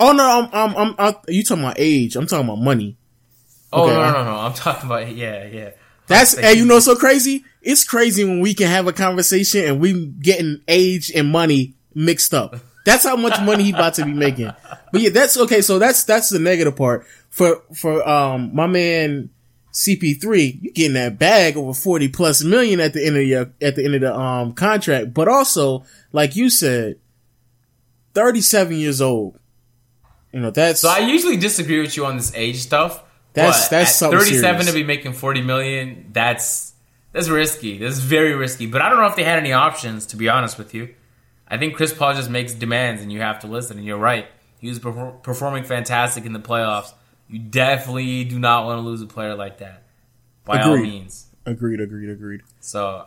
Oh 0.00 0.12
no, 0.12 0.24
I'm, 0.24 0.48
I'm, 0.52 0.76
I'm, 0.76 0.94
I'm 0.98 1.14
you 1.28 1.42
talking 1.44 1.64
about 1.64 1.76
age. 1.78 2.14
I'm 2.16 2.26
talking 2.26 2.46
about 2.46 2.58
money. 2.60 2.96
Oh 3.72 3.84
Okay, 3.84 3.94
no, 3.94 4.00
I- 4.00 4.12
no, 4.12 4.24
no, 4.24 4.36
I'm 4.38 4.52
talking 4.54 4.86
about 4.88 5.12
yeah, 5.14 5.44
yeah. 5.46 5.70
That's, 6.06 6.36
hey, 6.38 6.54
you 6.54 6.64
know, 6.64 6.80
so 6.80 6.96
crazy. 6.96 7.44
It's 7.62 7.84
crazy 7.84 8.24
when 8.24 8.40
we 8.40 8.54
can 8.54 8.66
have 8.68 8.86
a 8.86 8.92
conversation 8.92 9.64
and 9.64 9.80
we 9.80 10.06
getting 10.06 10.60
age 10.68 11.10
and 11.14 11.30
money 11.30 11.74
mixed 11.94 12.34
up. 12.34 12.56
That's 12.84 13.04
how 13.04 13.16
much 13.16 13.40
money 13.40 13.64
he 13.64 13.70
about 13.72 13.94
to 13.94 14.04
be 14.04 14.12
making. 14.12 14.52
But 14.92 15.00
yeah, 15.00 15.10
that's 15.10 15.38
okay. 15.38 15.62
So 15.62 15.78
that's, 15.78 16.04
that's 16.04 16.28
the 16.28 16.38
negative 16.38 16.76
part 16.76 17.06
for, 17.30 17.62
for, 17.74 18.06
um, 18.06 18.54
my 18.54 18.66
man 18.66 19.30
CP3. 19.72 20.62
You 20.62 20.72
getting 20.72 20.92
that 20.92 21.18
bag 21.18 21.56
over 21.56 21.72
40 21.72 22.08
plus 22.08 22.44
million 22.44 22.80
at 22.80 22.92
the 22.92 23.06
end 23.06 23.16
of 23.16 23.22
your, 23.22 23.52
at 23.62 23.76
the 23.76 23.84
end 23.84 23.94
of 23.94 24.02
the, 24.02 24.14
um, 24.14 24.52
contract. 24.52 25.14
But 25.14 25.28
also, 25.28 25.84
like 26.12 26.36
you 26.36 26.50
said, 26.50 26.96
37 28.12 28.76
years 28.76 29.00
old. 29.00 29.38
You 30.32 30.40
know, 30.40 30.50
that's, 30.50 30.80
So 30.80 30.90
I 30.90 30.98
usually 30.98 31.36
disagree 31.38 31.80
with 31.80 31.96
you 31.96 32.04
on 32.04 32.16
this 32.16 32.34
age 32.34 32.56
stuff. 32.56 33.02
That's- 33.34 33.64
but 33.68 33.70
that's 33.76 33.90
at 33.90 33.94
something 33.96 34.18
37 34.18 34.40
serious. 34.42 34.66
to 34.66 34.72
be 34.72 34.84
making 34.84 35.12
40 35.12 35.42
million. 35.42 36.06
That's 36.12 36.72
that's 37.12 37.28
risky. 37.28 37.78
That's 37.78 37.98
very 37.98 38.34
risky. 38.34 38.66
But 38.66 38.82
I 38.82 38.88
don't 38.88 38.98
know 38.98 39.06
if 39.06 39.16
they 39.16 39.24
had 39.24 39.38
any 39.38 39.52
options. 39.52 40.06
To 40.06 40.16
be 40.16 40.28
honest 40.28 40.58
with 40.58 40.74
you, 40.74 40.94
I 41.48 41.58
think 41.58 41.76
Chris 41.76 41.92
Paul 41.92 42.14
just 42.14 42.28
makes 42.30 42.54
demands, 42.54 43.02
and 43.02 43.12
you 43.12 43.20
have 43.20 43.40
to 43.40 43.46
listen. 43.46 43.76
And 43.78 43.86
you're 43.86 43.98
right. 43.98 44.26
He 44.58 44.68
was 44.68 44.78
perfor- 44.80 45.22
performing 45.22 45.64
fantastic 45.64 46.24
in 46.24 46.32
the 46.32 46.38
playoffs. 46.40 46.92
You 47.28 47.38
definitely 47.38 48.24
do 48.24 48.38
not 48.38 48.64
want 48.66 48.78
to 48.78 48.82
lose 48.82 49.00
a 49.02 49.06
player 49.06 49.34
like 49.34 49.58
that. 49.58 49.82
By 50.44 50.60
all 50.62 50.74
Agreed. 50.74 50.90
means. 50.90 51.26
agreed, 51.46 51.80
agreed, 51.80 52.10
agreed. 52.10 52.42
So 52.60 53.06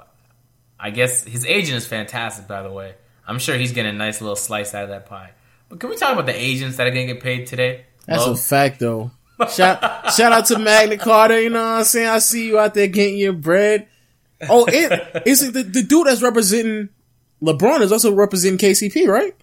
I 0.80 0.90
guess 0.92 1.24
his 1.24 1.46
agent 1.46 1.78
is 1.78 1.86
fantastic, 1.88 2.48
by 2.48 2.62
the 2.64 2.72
way. 2.72 2.96
I'm 3.28 3.40
sure 3.40 3.56
he's 3.58 3.74
getting 3.74 3.94
a 3.94 3.98
nice 3.98 4.22
little 4.22 4.36
slice 4.36 4.74
out 4.74 4.84
of 4.84 4.90
that 4.90 5.06
pie. 5.06 5.32
But 5.70 5.80
can 5.80 5.90
we 5.90 5.98
talk 5.98 6.14
about 6.14 6.26
the 6.28 6.36
agents 6.36 6.78
that 6.78 6.88
are 6.88 6.92
going 6.92 7.08
to 7.08 7.14
get 7.14 7.22
paid 7.24 7.46
today? 7.48 7.86
That's 8.06 8.26
a 8.26 8.36
fact 8.36 8.80
though. 8.80 9.12
Shout, 9.54 10.14
shout 10.14 10.32
out 10.32 10.46
to 10.48 10.58
Magna 10.60 10.98
Carta, 10.98 11.42
you 11.42 11.50
know 11.50 11.60
what 11.60 11.78
I'm 11.80 11.84
saying? 11.84 12.08
I 12.08 12.20
see 12.20 12.48
you 12.48 12.58
out 12.60 12.74
there 12.74 12.88
getting 12.88 13.18
your 13.18 13.34
bread. 13.34 13.88
Oh, 14.50 14.66
it 14.68 15.24
is 15.28 15.44
it 15.44 15.54
the, 15.54 15.64
the 15.64 15.84
dude 15.84 16.08
that's 16.08 16.22
representing 16.22 16.90
LeBron 17.42 17.82
is 17.82 17.92
also 17.92 18.14
representing 18.14 18.58
KCP, 18.58 19.08
right? 19.08 19.36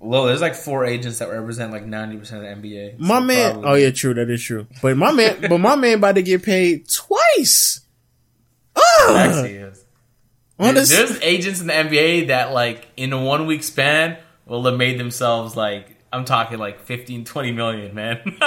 Lo, 0.00 0.26
there's 0.26 0.40
like 0.40 0.54
four 0.54 0.84
agents 0.84 1.18
that 1.18 1.28
represent 1.30 1.72
like 1.72 1.84
90% 1.84 2.20
of 2.20 2.62
the 2.62 2.68
NBA. 2.68 2.98
My 2.98 3.18
So 3.18 3.24
man, 3.24 3.52
probably- 3.52 3.70
oh 3.70 3.74
yeah, 3.74 3.90
true, 3.90 4.14
that 4.14 4.30
is 4.30 4.42
true. 4.42 4.66
But 4.80 4.96
my 4.96 5.12
man, 5.12 5.40
but 5.48 5.58
my 5.58 5.74
man 5.76 5.98
about 5.98 6.14
to 6.14 6.22
get 6.22 6.42
paid 6.42 6.88
twice. 6.88 7.80
Ugh. 8.76 9.46
is. 9.46 9.84
On 10.60 10.74
this, 10.74 10.88
There's 10.90 11.20
agents 11.22 11.60
in 11.60 11.66
the 11.68 11.72
NBA 11.72 12.28
that 12.28 12.52
like 12.52 12.86
in 12.96 13.12
a 13.12 13.22
one 13.22 13.46
week 13.46 13.62
span 13.62 14.18
will 14.46 14.64
have 14.64 14.76
made 14.76 14.98
themselves 14.98 15.56
like 15.56 15.96
I'm 16.12 16.24
talking 16.24 16.58
like 16.58 16.80
15, 16.80 17.24
20 17.24 17.52
million, 17.52 17.94
man. 17.94 18.20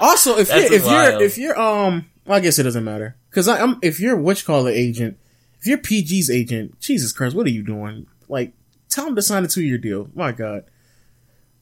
also, 0.00 0.38
if 0.38 0.48
you're 0.48 0.72
if 0.72 0.84
wild. 0.84 1.12
you're 1.12 1.22
if 1.22 1.38
you're 1.38 1.60
um, 1.60 2.10
well, 2.26 2.38
I 2.38 2.40
guess 2.40 2.58
it 2.58 2.64
doesn't 2.64 2.84
matter 2.84 3.16
because 3.30 3.48
I'm 3.48 3.78
if 3.82 4.00
you're 4.00 4.16
what 4.16 4.40
you 4.40 4.46
call 4.46 4.66
it 4.66 4.72
agent, 4.72 5.18
if 5.60 5.66
you're 5.66 5.78
PG's 5.78 6.30
agent, 6.30 6.78
Jesus 6.80 7.12
Christ, 7.12 7.34
what 7.36 7.46
are 7.46 7.50
you 7.50 7.62
doing? 7.62 8.06
Like, 8.28 8.52
tell 8.88 9.06
him 9.06 9.16
to 9.16 9.22
sign 9.22 9.44
a 9.44 9.48
two 9.48 9.62
year 9.62 9.78
deal. 9.78 10.08
My 10.14 10.32
God. 10.32 10.64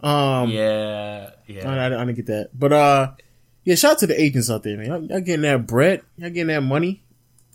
Um, 0.01 0.51
yeah, 0.51 1.30
I, 1.49 1.53
yeah. 1.53 1.70
I, 1.70 1.86
I 1.86 1.88
didn't 1.88 2.14
get 2.14 2.26
that. 2.26 2.51
But 2.53 2.72
uh 2.72 3.12
yeah, 3.66 3.74
shout 3.74 3.92
out 3.92 3.99
to 3.99 4.07
the 4.07 4.20
agents 4.20 4.49
out 4.49 4.62
there, 4.62 4.76
man. 4.76 4.86
Y'all, 4.86 5.03
y'all 5.03 5.20
getting 5.20 5.42
that 5.42 5.66
bread, 5.66 6.03
y'all 6.16 6.30
getting 6.30 6.55
that 6.55 6.62
money. 6.62 7.03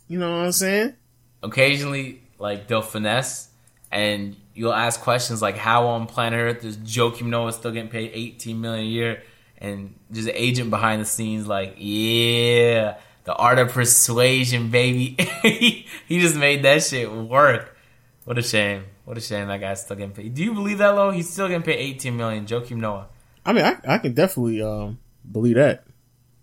You 0.08 0.18
know 0.18 0.30
what 0.30 0.44
I'm 0.44 0.52
saying? 0.52 0.94
Occasionally, 1.42 2.22
like 2.38 2.68
they'll 2.68 2.82
finesse, 2.82 3.48
and 3.90 4.36
you'll 4.54 4.72
ask 4.72 5.00
questions 5.00 5.42
like, 5.42 5.56
"How 5.56 5.86
on 5.86 6.06
planet 6.06 6.38
Earth 6.38 6.64
is 6.64 6.76
Joakim 6.76 7.26
Noah 7.26 7.52
still 7.52 7.70
getting 7.70 7.90
paid 7.90 8.10
18 8.14 8.60
million 8.60 8.86
a 8.86 8.88
year?" 8.88 9.22
And 9.58 9.94
just 10.10 10.28
an 10.28 10.34
agent 10.36 10.70
behind 10.70 11.00
the 11.00 11.06
scenes, 11.06 11.46
like, 11.46 11.74
"Yeah, 11.78 12.96
the 13.24 13.34
art 13.34 13.58
of 13.58 13.72
persuasion, 13.72 14.70
baby." 14.70 15.16
he 15.42 16.20
just 16.20 16.36
made 16.36 16.62
that 16.64 16.82
shit 16.82 17.10
work. 17.10 17.76
What 18.24 18.38
a 18.38 18.42
shame. 18.42 18.84
What 19.04 19.18
a 19.18 19.20
shame 19.20 19.48
that 19.48 19.60
guy's 19.60 19.82
still 19.82 19.96
getting 19.96 20.12
paid. 20.12 20.34
Do 20.34 20.44
you 20.44 20.54
believe 20.54 20.78
that, 20.78 20.90
Lo? 20.90 21.10
He's 21.10 21.28
still 21.28 21.48
getting 21.48 21.62
paid 21.62 21.78
18 21.78 22.16
million. 22.16 22.46
Joakim 22.46 22.76
Noah. 22.76 23.08
I 23.44 23.52
mean, 23.52 23.64
I, 23.64 23.76
I 23.86 23.98
can 23.98 24.14
definitely 24.14 24.62
um 24.62 24.98
believe 25.30 25.56
that. 25.56 25.84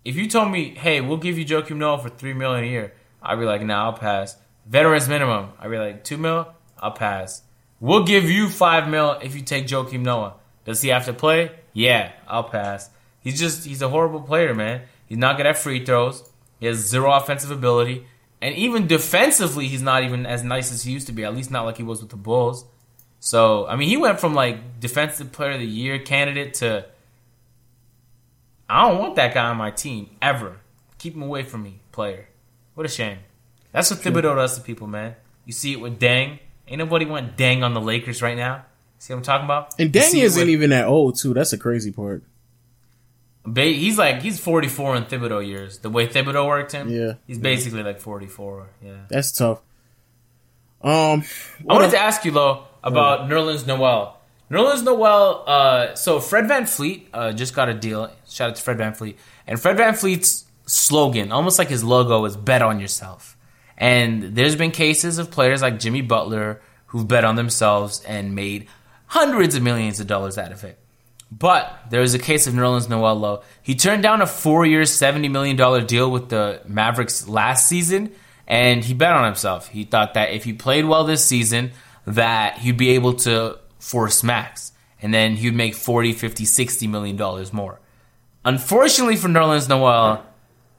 If 0.04 0.16
you 0.16 0.28
told 0.28 0.50
me, 0.50 0.74
"Hey, 0.74 1.00
we'll 1.00 1.18
give 1.18 1.38
you 1.38 1.44
Joakim 1.44 1.76
Noah 1.76 1.98
for 1.98 2.08
three 2.08 2.34
million 2.34 2.64
a 2.64 2.68
year," 2.68 2.92
I'd 3.22 3.38
be 3.38 3.44
like, 3.44 3.62
"Nah, 3.62 3.84
I'll 3.84 3.92
pass." 3.92 4.36
Veterans 4.70 5.08
minimum, 5.08 5.48
I'd 5.58 5.68
be 5.68 5.78
like, 5.78 6.04
two 6.04 6.16
mil, 6.16 6.46
I'll 6.78 6.92
pass. 6.92 7.42
We'll 7.80 8.04
give 8.04 8.30
you 8.30 8.48
five 8.48 8.88
mil 8.88 9.12
if 9.22 9.34
you 9.34 9.42
take 9.42 9.66
Joakim 9.66 10.02
Noah. 10.02 10.34
Does 10.64 10.82
he 10.82 10.90
have 10.90 11.06
to 11.06 11.14
play? 11.14 11.50
Yeah, 11.72 12.12
I'll 12.28 12.44
pass. 12.44 12.90
He's 13.20 13.40
just 13.40 13.64
he's 13.64 13.82
a 13.82 13.88
horrible 13.88 14.20
player, 14.20 14.54
man. 14.54 14.82
He's 15.06 15.18
not 15.18 15.36
good 15.36 15.46
at 15.46 15.58
free 15.58 15.84
throws. 15.84 16.22
He 16.58 16.66
has 16.66 16.78
zero 16.78 17.10
offensive 17.12 17.50
ability, 17.50 18.06
and 18.42 18.54
even 18.54 18.86
defensively, 18.86 19.66
he's 19.66 19.82
not 19.82 20.04
even 20.04 20.26
as 20.26 20.44
nice 20.44 20.70
as 20.72 20.82
he 20.82 20.92
used 20.92 21.06
to 21.06 21.12
be. 21.12 21.24
At 21.24 21.34
least 21.34 21.50
not 21.50 21.64
like 21.64 21.78
he 21.78 21.82
was 21.82 22.00
with 22.00 22.10
the 22.10 22.16
Bulls. 22.16 22.64
So 23.18 23.66
I 23.66 23.76
mean, 23.76 23.88
he 23.88 23.96
went 23.96 24.20
from 24.20 24.34
like 24.34 24.78
defensive 24.78 25.32
player 25.32 25.52
of 25.52 25.60
the 25.60 25.66
year 25.66 25.98
candidate 25.98 26.54
to 26.54 26.86
I 28.68 28.88
don't 28.88 29.00
want 29.00 29.16
that 29.16 29.34
guy 29.34 29.48
on 29.48 29.56
my 29.56 29.70
team 29.70 30.10
ever. 30.22 30.58
Keep 30.98 31.14
him 31.14 31.22
away 31.22 31.42
from 31.42 31.62
me, 31.62 31.80
player. 31.92 32.28
What 32.74 32.86
a 32.86 32.88
shame. 32.88 33.18
That's 33.72 33.90
what 33.90 34.00
Thibodeau 34.00 34.36
does 34.36 34.56
to 34.56 34.62
people, 34.62 34.86
man. 34.86 35.16
You 35.44 35.52
see 35.52 35.72
it 35.72 35.80
with 35.80 35.98
Deng. 35.98 36.38
Ain't 36.70 36.78
nobody 36.78 37.04
want 37.04 37.36
Deng 37.36 37.62
on 37.64 37.74
the 37.74 37.80
Lakers 37.80 38.22
right 38.22 38.36
now. 38.36 38.64
See 38.98 39.12
what 39.12 39.18
I'm 39.18 39.22
talking 39.24 39.44
about? 39.44 39.74
And 39.78 39.92
Deng 39.92 40.14
isn't 40.22 40.40
with- 40.40 40.48
even 40.48 40.70
that 40.70 40.86
old 40.86 41.18
too. 41.18 41.34
That's 41.34 41.50
the 41.50 41.58
crazy 41.58 41.90
part. 41.90 42.22
Ba- 43.44 43.64
He's 43.64 43.98
like 43.98 44.22
he's 44.22 44.38
44 44.38 44.96
in 44.96 45.04
Thibodeau 45.04 45.44
years. 45.46 45.78
The 45.78 45.90
way 45.90 46.06
Thibodeau 46.06 46.46
worked 46.46 46.72
him, 46.72 46.88
Yeah. 46.88 47.14
he's 47.26 47.38
basically 47.38 47.82
like 47.82 47.98
44. 48.00 48.68
Yeah. 48.82 48.92
That's 49.08 49.32
tough. 49.32 49.60
Um, 50.82 51.24
I 51.68 51.74
wanted 51.74 51.90
to 51.90 51.98
ask 51.98 52.24
you 52.24 52.30
though 52.30 52.64
about 52.84 53.28
Nerlens 53.28 53.66
Noel. 53.66 54.16
Nerlens 54.50 54.82
Noel. 54.84 55.44
Uh, 55.46 55.94
so 55.94 56.20
Fred 56.20 56.44
VanVleet 56.44 57.06
uh, 57.12 57.32
just 57.32 57.54
got 57.54 57.68
a 57.68 57.74
deal. 57.74 58.10
Shout 58.28 58.50
out 58.50 58.56
to 58.56 58.62
Fred 58.62 58.78
VanVleet. 58.78 59.16
And 59.46 59.60
Fred 59.60 59.76
VanVleet's 59.76 60.44
slogan, 60.66 61.32
almost 61.32 61.58
like 61.58 61.68
his 61.68 61.82
logo, 61.84 62.24
is 62.24 62.36
"Bet 62.36 62.62
on 62.62 62.78
yourself." 62.80 63.36
And 63.80 64.36
there's 64.36 64.56
been 64.56 64.70
cases 64.70 65.18
of 65.18 65.30
players 65.30 65.62
like 65.62 65.80
Jimmy 65.80 66.02
Butler 66.02 66.60
who've 66.86 67.08
bet 67.08 67.24
on 67.24 67.36
themselves 67.36 68.04
and 68.04 68.34
made 68.34 68.68
hundreds 69.06 69.54
of 69.54 69.62
millions 69.62 69.98
of 69.98 70.06
dollars 70.06 70.36
out 70.36 70.52
of 70.52 70.62
it. 70.64 70.78
But 71.32 71.86
there 71.90 72.00
was 72.00 72.12
a 72.12 72.18
case 72.18 72.46
of 72.46 72.54
Nerlens 72.54 72.88
Noel. 72.88 73.42
He 73.62 73.74
turned 73.74 74.02
down 74.02 74.20
a 74.20 74.26
four-year, 74.26 74.84
seventy 74.84 75.28
million 75.28 75.56
dollar 75.56 75.80
deal 75.80 76.10
with 76.10 76.28
the 76.28 76.60
Mavericks 76.66 77.26
last 77.28 77.68
season, 77.68 78.12
and 78.46 78.84
he 78.84 78.94
bet 78.94 79.12
on 79.12 79.24
himself. 79.24 79.68
He 79.68 79.84
thought 79.84 80.14
that 80.14 80.32
if 80.32 80.44
he 80.44 80.52
played 80.52 80.84
well 80.84 81.04
this 81.04 81.24
season, 81.24 81.70
that 82.04 82.58
he'd 82.58 82.76
be 82.76 82.90
able 82.90 83.14
to 83.14 83.58
force 83.78 84.24
max, 84.24 84.72
and 85.00 85.14
then 85.14 85.36
he'd 85.36 85.54
make 85.54 85.74
40, 85.74 86.12
50, 86.12 86.44
60 86.44 86.86
million 86.88 87.16
dollars 87.16 87.52
more. 87.52 87.80
Unfortunately 88.44 89.16
for 89.16 89.28
Nerlens 89.28 89.68
Noel, 89.68 90.26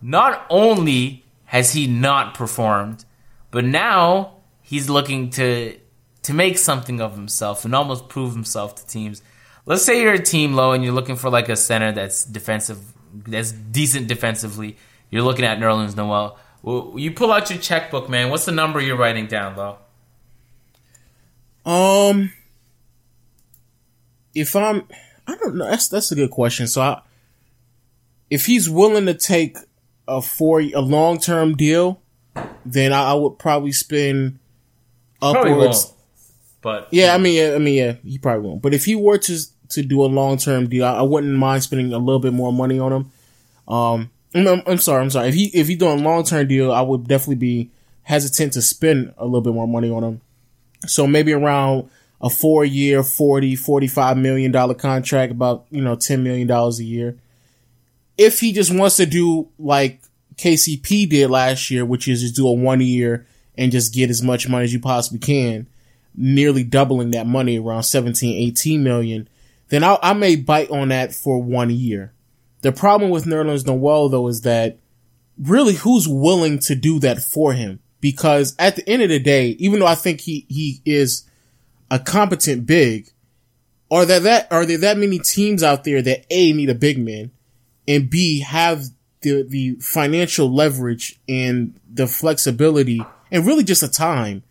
not 0.01 0.45
only 0.49 1.20
has 1.51 1.73
he 1.73 1.85
not 1.85 2.33
performed, 2.33 3.03
but 3.51 3.65
now 3.65 4.37
he's 4.61 4.89
looking 4.89 5.29
to 5.29 5.77
to 6.23 6.33
make 6.33 6.57
something 6.57 7.01
of 7.01 7.13
himself 7.13 7.65
and 7.65 7.75
almost 7.75 8.07
prove 8.07 8.31
himself 8.31 8.75
to 8.75 8.87
teams. 8.87 9.21
Let's 9.65 9.83
say 9.83 10.01
you're 10.01 10.13
a 10.13 10.23
team 10.23 10.53
low 10.53 10.71
and 10.71 10.81
you're 10.81 10.93
looking 10.93 11.17
for 11.17 11.29
like 11.29 11.49
a 11.49 11.57
center 11.57 11.91
that's 11.91 12.23
defensive, 12.23 12.79
that's 13.27 13.51
decent 13.51 14.07
defensively. 14.07 14.77
You're 15.09 15.23
looking 15.23 15.43
at 15.43 15.57
Nerlens 15.59 15.93
Noel. 15.93 16.39
Well, 16.61 16.93
you 16.95 17.11
pull 17.11 17.33
out 17.33 17.49
your 17.49 17.59
checkbook, 17.59 18.07
man. 18.07 18.29
What's 18.29 18.45
the 18.45 18.53
number 18.53 18.79
you're 18.79 18.95
writing 18.95 19.27
down, 19.27 19.57
low? 19.57 19.77
um, 21.65 22.31
if 24.33 24.55
I'm, 24.55 24.87
I 25.27 25.35
don't 25.35 25.55
know. 25.55 25.69
That's 25.69 25.89
that's 25.89 26.13
a 26.13 26.15
good 26.15 26.31
question. 26.31 26.67
So, 26.67 26.81
I, 26.81 27.01
if 28.29 28.45
he's 28.45 28.69
willing 28.69 29.05
to 29.07 29.13
take 29.13 29.57
a 30.17 30.21
four 30.21 30.59
a 30.61 30.79
long 30.81 31.19
term 31.19 31.55
deal, 31.55 32.01
then 32.65 32.93
I, 32.93 33.11
I 33.11 33.13
would 33.13 33.39
probably 33.39 33.71
spend 33.71 34.39
Probably 35.19 35.51
upwards. 35.51 35.93
But 36.61 36.87
Yeah, 36.91 37.13
I 37.13 37.17
mean, 37.17 37.35
yeah, 37.35 37.55
I 37.55 37.57
mean, 37.57 37.73
yeah, 37.75 37.93
he 38.03 38.17
probably 38.17 38.47
won't. 38.47 38.61
But 38.61 38.73
if 38.73 38.85
he 38.85 38.95
were 38.95 39.17
to 39.17 39.37
to 39.69 39.81
do 39.83 40.03
a 40.03 40.05
long 40.07 40.37
term 40.37 40.67
deal, 40.67 40.85
I, 40.85 40.95
I 40.95 41.01
wouldn't 41.01 41.33
mind 41.33 41.63
spending 41.63 41.93
a 41.93 41.97
little 41.97 42.19
bit 42.19 42.33
more 42.33 42.51
money 42.53 42.79
on 42.79 42.91
him. 42.93 43.11
Um, 43.67 44.09
I'm, 44.33 44.47
I'm- 44.47 44.77
sorry, 44.77 45.01
I'm 45.01 45.09
sorry. 45.09 45.29
If 45.29 45.35
he 45.35 45.45
if 45.47 45.67
he 45.67 45.75
doing 45.75 45.99
a 45.99 46.03
long 46.03 46.23
term 46.23 46.47
deal, 46.47 46.71
I 46.71 46.81
would 46.81 47.07
definitely 47.07 47.35
be 47.35 47.71
hesitant 48.03 48.53
to 48.53 48.61
spend 48.61 49.13
a 49.17 49.25
little 49.25 49.41
bit 49.41 49.53
more 49.53 49.67
money 49.67 49.89
on 49.89 50.03
him. 50.03 50.21
So 50.87 51.05
maybe 51.07 51.33
around 51.33 51.89
a 52.19 52.29
four 52.29 52.65
year, 52.65 53.03
40, 53.03 53.55
45 53.55 54.17
million 54.17 54.51
dollar 54.51 54.73
contract, 54.73 55.31
about 55.31 55.65
you 55.71 55.81
know 55.81 55.95
ten 55.95 56.23
million 56.23 56.47
dollars 56.47 56.79
a 56.79 56.83
year. 56.83 57.17
If 58.17 58.39
he 58.39 58.51
just 58.51 58.73
wants 58.73 58.97
to 58.97 59.05
do 59.05 59.49
like 59.57 60.00
KCP 60.35 61.09
did 61.09 61.29
last 61.29 61.69
year, 61.69 61.85
which 61.85 62.07
is 62.07 62.21
just 62.21 62.35
do 62.35 62.47
a 62.47 62.53
one 62.53 62.81
year 62.81 63.25
and 63.57 63.71
just 63.71 63.93
get 63.93 64.09
as 64.09 64.21
much 64.21 64.47
money 64.47 64.63
as 64.63 64.73
you 64.73 64.79
possibly 64.79 65.19
can, 65.19 65.67
nearly 66.15 66.63
doubling 66.63 67.11
that 67.11 67.27
money 67.27 67.59
around 67.59 67.83
17, 67.83 68.41
18 68.49 68.83
million, 68.83 69.29
then 69.69 69.83
I, 69.83 69.97
I 70.01 70.13
may 70.13 70.35
bite 70.35 70.69
on 70.69 70.89
that 70.89 71.13
for 71.13 71.41
one 71.41 71.69
year. 71.69 72.13
The 72.61 72.71
problem 72.71 73.09
with 73.09 73.25
Nerlens 73.25 73.65
Noel 73.65 74.09
though 74.09 74.27
is 74.27 74.41
that 74.41 74.77
really 75.37 75.73
who's 75.73 76.07
willing 76.07 76.59
to 76.59 76.75
do 76.75 76.99
that 76.99 77.21
for 77.21 77.53
him? 77.53 77.79
Because 77.99 78.55
at 78.57 78.75
the 78.75 78.87
end 78.89 79.01
of 79.01 79.09
the 79.09 79.19
day, 79.19 79.49
even 79.59 79.79
though 79.79 79.87
I 79.87 79.95
think 79.95 80.21
he, 80.21 80.45
he 80.49 80.81
is 80.85 81.27
a 81.89 81.99
competent 81.99 82.65
big, 82.65 83.09
are 83.89 84.05
there 84.05 84.19
that, 84.21 84.51
are 84.51 84.65
there 84.65 84.77
that 84.79 84.97
many 84.97 85.19
teams 85.19 85.61
out 85.61 85.83
there 85.83 86.01
that 86.01 86.25
A 86.29 86.53
need 86.53 86.69
a 86.69 86.75
big 86.75 86.97
man 86.97 87.31
and 87.87 88.09
B 88.09 88.39
have 88.39 88.85
the, 89.21 89.43
the 89.43 89.75
financial 89.75 90.51
leverage 90.51 91.19
and 91.29 91.79
the 91.91 92.07
flexibility 92.07 93.01
and 93.31 93.45
really 93.45 93.63
just 93.63 93.83
a 93.83 93.87
time 93.87 94.43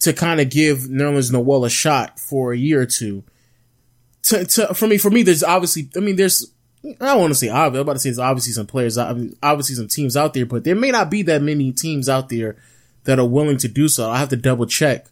to 0.00 0.12
kind 0.12 0.40
of 0.40 0.50
give 0.50 0.78
Nerlens 0.80 1.32
Noel 1.32 1.64
a 1.64 1.70
shot 1.70 2.18
for 2.18 2.52
a 2.52 2.58
year 2.58 2.82
or 2.82 2.86
two. 2.86 3.24
To, 4.24 4.44
to, 4.44 4.74
for 4.74 4.86
me, 4.86 4.98
for 4.98 5.10
me, 5.10 5.22
there's 5.22 5.44
obviously, 5.44 5.88
I 5.96 6.00
mean, 6.00 6.16
there's, 6.16 6.52
I 6.84 7.06
don't 7.06 7.20
want 7.20 7.30
to 7.30 7.38
say 7.38 7.48
obvious. 7.48 7.80
I'm 7.80 7.82
about 7.82 7.92
to 7.94 7.98
say 8.00 8.10
there's 8.10 8.18
obviously 8.18 8.52
some 8.52 8.66
players, 8.66 8.98
obviously 8.98 9.76
some 9.76 9.88
teams 9.88 10.16
out 10.16 10.34
there, 10.34 10.46
but 10.46 10.64
there 10.64 10.74
may 10.74 10.90
not 10.90 11.10
be 11.10 11.22
that 11.22 11.42
many 11.42 11.72
teams 11.72 12.08
out 12.08 12.28
there 12.28 12.56
that 13.04 13.18
are 13.18 13.26
willing 13.26 13.56
to 13.58 13.68
do 13.68 13.88
so. 13.88 14.10
I 14.10 14.18
have 14.18 14.28
to 14.30 14.36
double 14.36 14.66
check. 14.66 15.06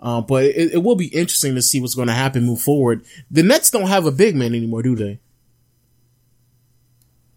Uh, 0.00 0.20
but 0.20 0.44
it, 0.44 0.74
it 0.74 0.82
will 0.82 0.96
be 0.96 1.06
interesting 1.06 1.54
to 1.54 1.62
see 1.62 1.80
what's 1.80 1.94
going 1.94 2.08
to 2.08 2.14
happen 2.14 2.44
move 2.44 2.60
forward. 2.60 3.04
The 3.30 3.42
Nets 3.42 3.70
don't 3.70 3.88
have 3.88 4.06
a 4.06 4.12
big 4.12 4.36
man 4.36 4.54
anymore, 4.54 4.82
do 4.82 4.94
they? 4.94 5.20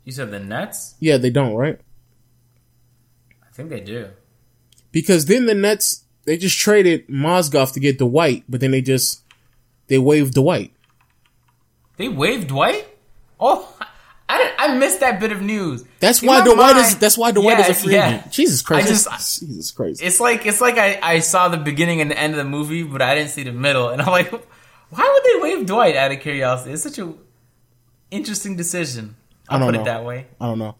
You 0.10 0.14
said 0.14 0.32
the 0.32 0.39
Nets. 0.39 0.95
Yeah, 0.99 1.18
they 1.18 1.30
don't, 1.30 1.53
right? 1.53 1.80
I 3.47 3.51
think 3.53 3.70
they 3.70 3.80
do. 3.80 4.07
Because 4.91 5.26
then 5.26 5.45
the 5.45 5.53
Nets 5.53 6.03
they 6.26 6.36
just 6.36 6.57
traded 6.57 7.07
Mozgov 7.07 7.74
to 7.74 7.80
get 7.80 7.99
Dwight, 7.99 8.43
but 8.49 8.60
then 8.60 8.72
they 8.72 8.82
just 8.82 9.22
they 9.86 9.99
waived 9.99 10.34
Dwight. 10.34 10.72
They 11.97 12.10
waived 12.10 12.47
Dwight. 12.47 12.88
Oh, 13.39 13.72
I 14.28 14.51
I 14.57 14.76
missed 14.78 15.01
that 15.01 15.20
bit 15.20 15.32
of 15.32 15.43
news. 15.43 15.84
That's 15.99 16.24
In 16.24 16.28
why 16.28 16.43
Dwight 16.43 16.57
mind- 16.57 16.78
is 16.80 16.97
that's 16.97 17.16
why 17.20 17.30
Dwight 17.32 17.60
Yeah, 17.60 17.70
is 17.70 17.78
a 17.78 17.84
free 17.84 17.93
yeah. 17.93 18.10
agent. 18.18 18.32
Jesus 18.32 18.64
Christ. 18.64 18.88
I 18.88 18.89
just- 18.89 19.39
Jesus 19.41 19.70
Christ. 19.70 20.01
It's 20.01 20.20
like 20.20 20.47
it's 20.47 20.60
like 20.62 20.80
I, 20.80 20.99
I 21.03 21.20
saw 21.20 21.49
the 21.49 21.57
beginning 21.57 22.01
and 22.01 22.10
the 22.10 22.18
end 22.18 22.34
of 22.34 22.38
the 22.38 22.45
movie, 22.49 22.82
but 22.82 23.03
I 23.03 23.14
didn't 23.14 23.30
see 23.30 23.43
the 23.43 23.51
middle, 23.51 23.89
and 23.89 24.01
I'm 24.01 24.10
like, 24.12 24.32
why 24.89 25.05
would 25.14 25.24
they 25.24 25.39
waive 25.55 25.68
Dwight? 25.68 25.95
Out 25.95 26.12
of 26.12 26.20
curiosity, 26.20 26.72
it's 26.74 26.82
such 26.82 26.97
a 26.97 27.14
interesting 28.10 28.55
decision. 28.55 29.16
I'll 29.50 29.58
I 29.58 29.60
don't 29.60 29.68
put 29.70 29.76
know. 29.76 29.82
it 29.82 29.86
that 29.86 30.06
way. 30.06 30.28
I 30.39 30.45
don't 30.47 30.60
know. 30.60 30.76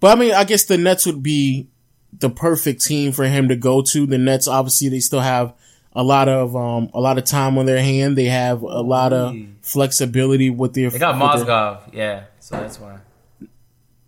But 0.00 0.16
I 0.16 0.20
mean, 0.20 0.34
I 0.34 0.44
guess 0.44 0.64
the 0.64 0.76
Nets 0.78 1.06
would 1.06 1.22
be 1.22 1.68
the 2.12 2.30
perfect 2.30 2.82
team 2.84 3.10
for 3.12 3.24
him 3.24 3.48
to 3.48 3.56
go 3.56 3.82
to. 3.82 4.06
The 4.06 4.18
Nets 4.18 4.46
obviously 4.46 4.88
they 4.90 5.00
still 5.00 5.20
have 5.20 5.54
a 5.96 6.02
lot 6.04 6.28
of 6.28 6.54
um 6.54 6.90
a 6.94 7.00
lot 7.00 7.18
of 7.18 7.24
time 7.24 7.56
on 7.58 7.66
their 7.66 7.82
hand. 7.82 8.16
They 8.18 8.26
have 8.26 8.62
a 8.62 8.82
lot 8.82 9.12
of 9.12 9.34
flexibility 9.62 10.50
with 10.50 10.74
their 10.74 10.90
They 10.90 10.98
got 10.98 11.14
with 11.18 11.46
their- 11.46 11.54
Mozgov, 11.54 11.80
yeah, 11.94 12.24
so 12.40 12.56
that's 12.56 12.78
why 12.78 12.98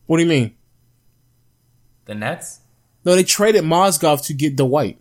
What 0.07 0.18
do 0.18 0.22
you 0.22 0.28
mean? 0.28 0.55
the 2.05 2.14
Nets. 2.14 2.61
No, 3.05 3.14
they 3.16 3.24
traded 3.24 3.64
Mozgov 3.64 4.24
to 4.26 4.34
get 4.34 4.57
Dwight. 4.57 4.99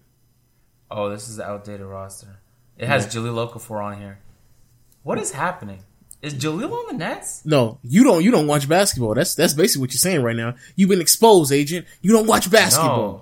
Oh, 0.90 1.10
this 1.10 1.28
is 1.28 1.38
the 1.38 1.46
outdated 1.46 1.86
roster. 1.86 2.40
It 2.78 2.88
has 2.88 3.08
Jahlil 3.08 3.50
Okafor 3.52 3.84
on 3.84 4.00
here. 4.00 4.20
What 5.04 5.18
is 5.20 5.32
happening? 5.32 5.80
Is 6.26 6.34
Jahlil 6.36 6.72
on 6.72 6.86
the 6.88 6.94
Nets? 6.98 7.44
No, 7.46 7.78
you 7.84 8.04
don't. 8.04 8.24
You 8.24 8.32
don't 8.32 8.48
watch 8.48 8.68
basketball. 8.68 9.14
That's 9.14 9.36
that's 9.36 9.54
basically 9.54 9.82
what 9.82 9.94
you're 9.94 10.00
saying 10.00 10.24
right 10.24 10.36
now. 10.36 10.56
You've 10.76 10.90
been 10.90 11.02
exposed, 11.02 11.52
agent. 11.52 11.86
You 12.02 12.12
don't 12.14 12.26
watch 12.28 12.50
basketball. 12.50 12.98
No. 12.98 13.22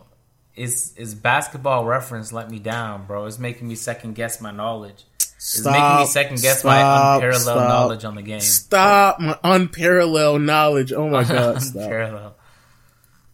Is 0.55 0.93
is 0.97 1.15
basketball 1.15 1.85
reference 1.85 2.31
let 2.31 2.49
me 2.49 2.59
down, 2.59 3.05
bro? 3.07 3.25
It's 3.25 3.39
making 3.39 3.67
me 3.67 3.75
second 3.75 4.13
guess 4.15 4.39
my 4.39 4.51
knowledge. 4.51 5.03
It's 5.17 5.65
making 5.65 5.95
me 5.97 6.05
second 6.05 6.41
guess 6.41 6.63
my 6.63 6.77
unparalleled 7.15 7.41
stop. 7.41 7.67
knowledge 7.69 8.05
on 8.05 8.15
the 8.15 8.21
game. 8.21 8.39
Stop 8.39 9.19
my 9.19 9.37
unparalleled 9.43 10.41
knowledge. 10.41 10.93
Oh 10.93 11.09
my 11.09 11.23
god, 11.27 11.61
stop. 11.61 11.81
unparalleled. 11.83 12.33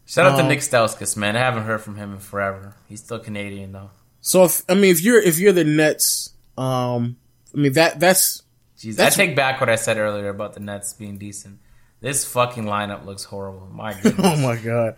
Shout 0.06 0.26
out 0.32 0.38
to 0.38 0.42
Um, 0.44 0.48
Nick 0.48 0.60
Stauskas, 0.62 1.16
man. 1.18 1.36
I 1.36 1.40
haven't 1.42 1.64
heard 1.64 1.82
from 1.82 1.96
him 1.98 2.14
in 2.14 2.20
forever. 2.20 2.74
He's 2.88 3.02
still 3.02 3.20
Canadian 3.20 3.74
though. 3.74 3.92
So 4.22 4.46
if 4.46 4.64
I 4.68 4.74
mean 4.74 4.90
if 4.92 5.02
you're 5.02 5.22
if 5.22 5.38
you're 5.40 5.52
the 5.54 5.64
Nets, 5.66 6.34
um, 6.58 7.18
I 7.54 7.58
mean 7.60 7.74
that 7.74 8.00
that's 8.00 8.42
Jeez, 8.80 8.96
That's- 8.96 9.20
I 9.20 9.26
take 9.26 9.36
back 9.36 9.60
what 9.60 9.70
I 9.70 9.76
said 9.76 9.98
earlier 9.98 10.30
about 10.30 10.54
the 10.54 10.62
Nets 10.62 10.94
being 10.94 11.18
decent. 11.18 11.60
This 12.00 12.24
fucking 12.24 12.64
lineup 12.64 13.06
looks 13.06 13.26
horrible. 13.26 13.68
My 13.74 13.94
oh 14.20 14.38
my 14.38 14.56
god. 14.56 14.96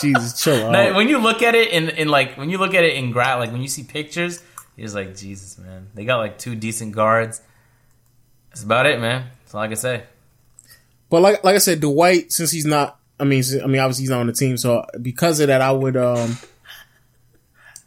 Jesus, 0.00 0.42
chill 0.42 0.66
out. 0.66 0.72
Now, 0.72 0.96
when 0.96 1.08
you 1.08 1.18
look 1.18 1.42
at 1.42 1.54
it 1.54 1.70
in, 1.70 1.88
in 1.88 2.08
like 2.08 2.36
when 2.36 2.50
you 2.50 2.58
look 2.58 2.74
at 2.74 2.84
it 2.84 2.96
in 2.96 3.12
gra 3.12 3.36
like 3.38 3.50
when 3.50 3.62
you 3.62 3.68
see 3.68 3.82
pictures, 3.82 4.42
you're 4.76 4.90
like 4.90 5.16
Jesus, 5.16 5.56
man. 5.58 5.88
They 5.94 6.04
got 6.04 6.18
like 6.18 6.38
two 6.38 6.54
decent 6.54 6.94
guards. 6.94 7.40
That's 8.50 8.62
about 8.62 8.84
it, 8.84 9.00
man. 9.00 9.28
That's 9.40 9.54
all 9.54 9.62
I 9.62 9.68
can 9.68 9.76
say. 9.76 10.02
But 11.08 11.22
like 11.22 11.42
like 11.44 11.54
I 11.54 11.58
said, 11.58 11.80
Dwight, 11.80 12.30
since 12.30 12.50
he's 12.50 12.66
not, 12.66 12.98
I 13.18 13.24
mean, 13.24 13.42
I 13.62 13.66
mean, 13.66 13.80
obviously 13.80 14.02
he's 14.02 14.10
not 14.10 14.20
on 14.20 14.26
the 14.26 14.32
team, 14.34 14.58
so 14.58 14.84
because 15.00 15.40
of 15.40 15.46
that, 15.46 15.62
I 15.62 15.72
would, 15.72 15.96
um, 15.96 16.36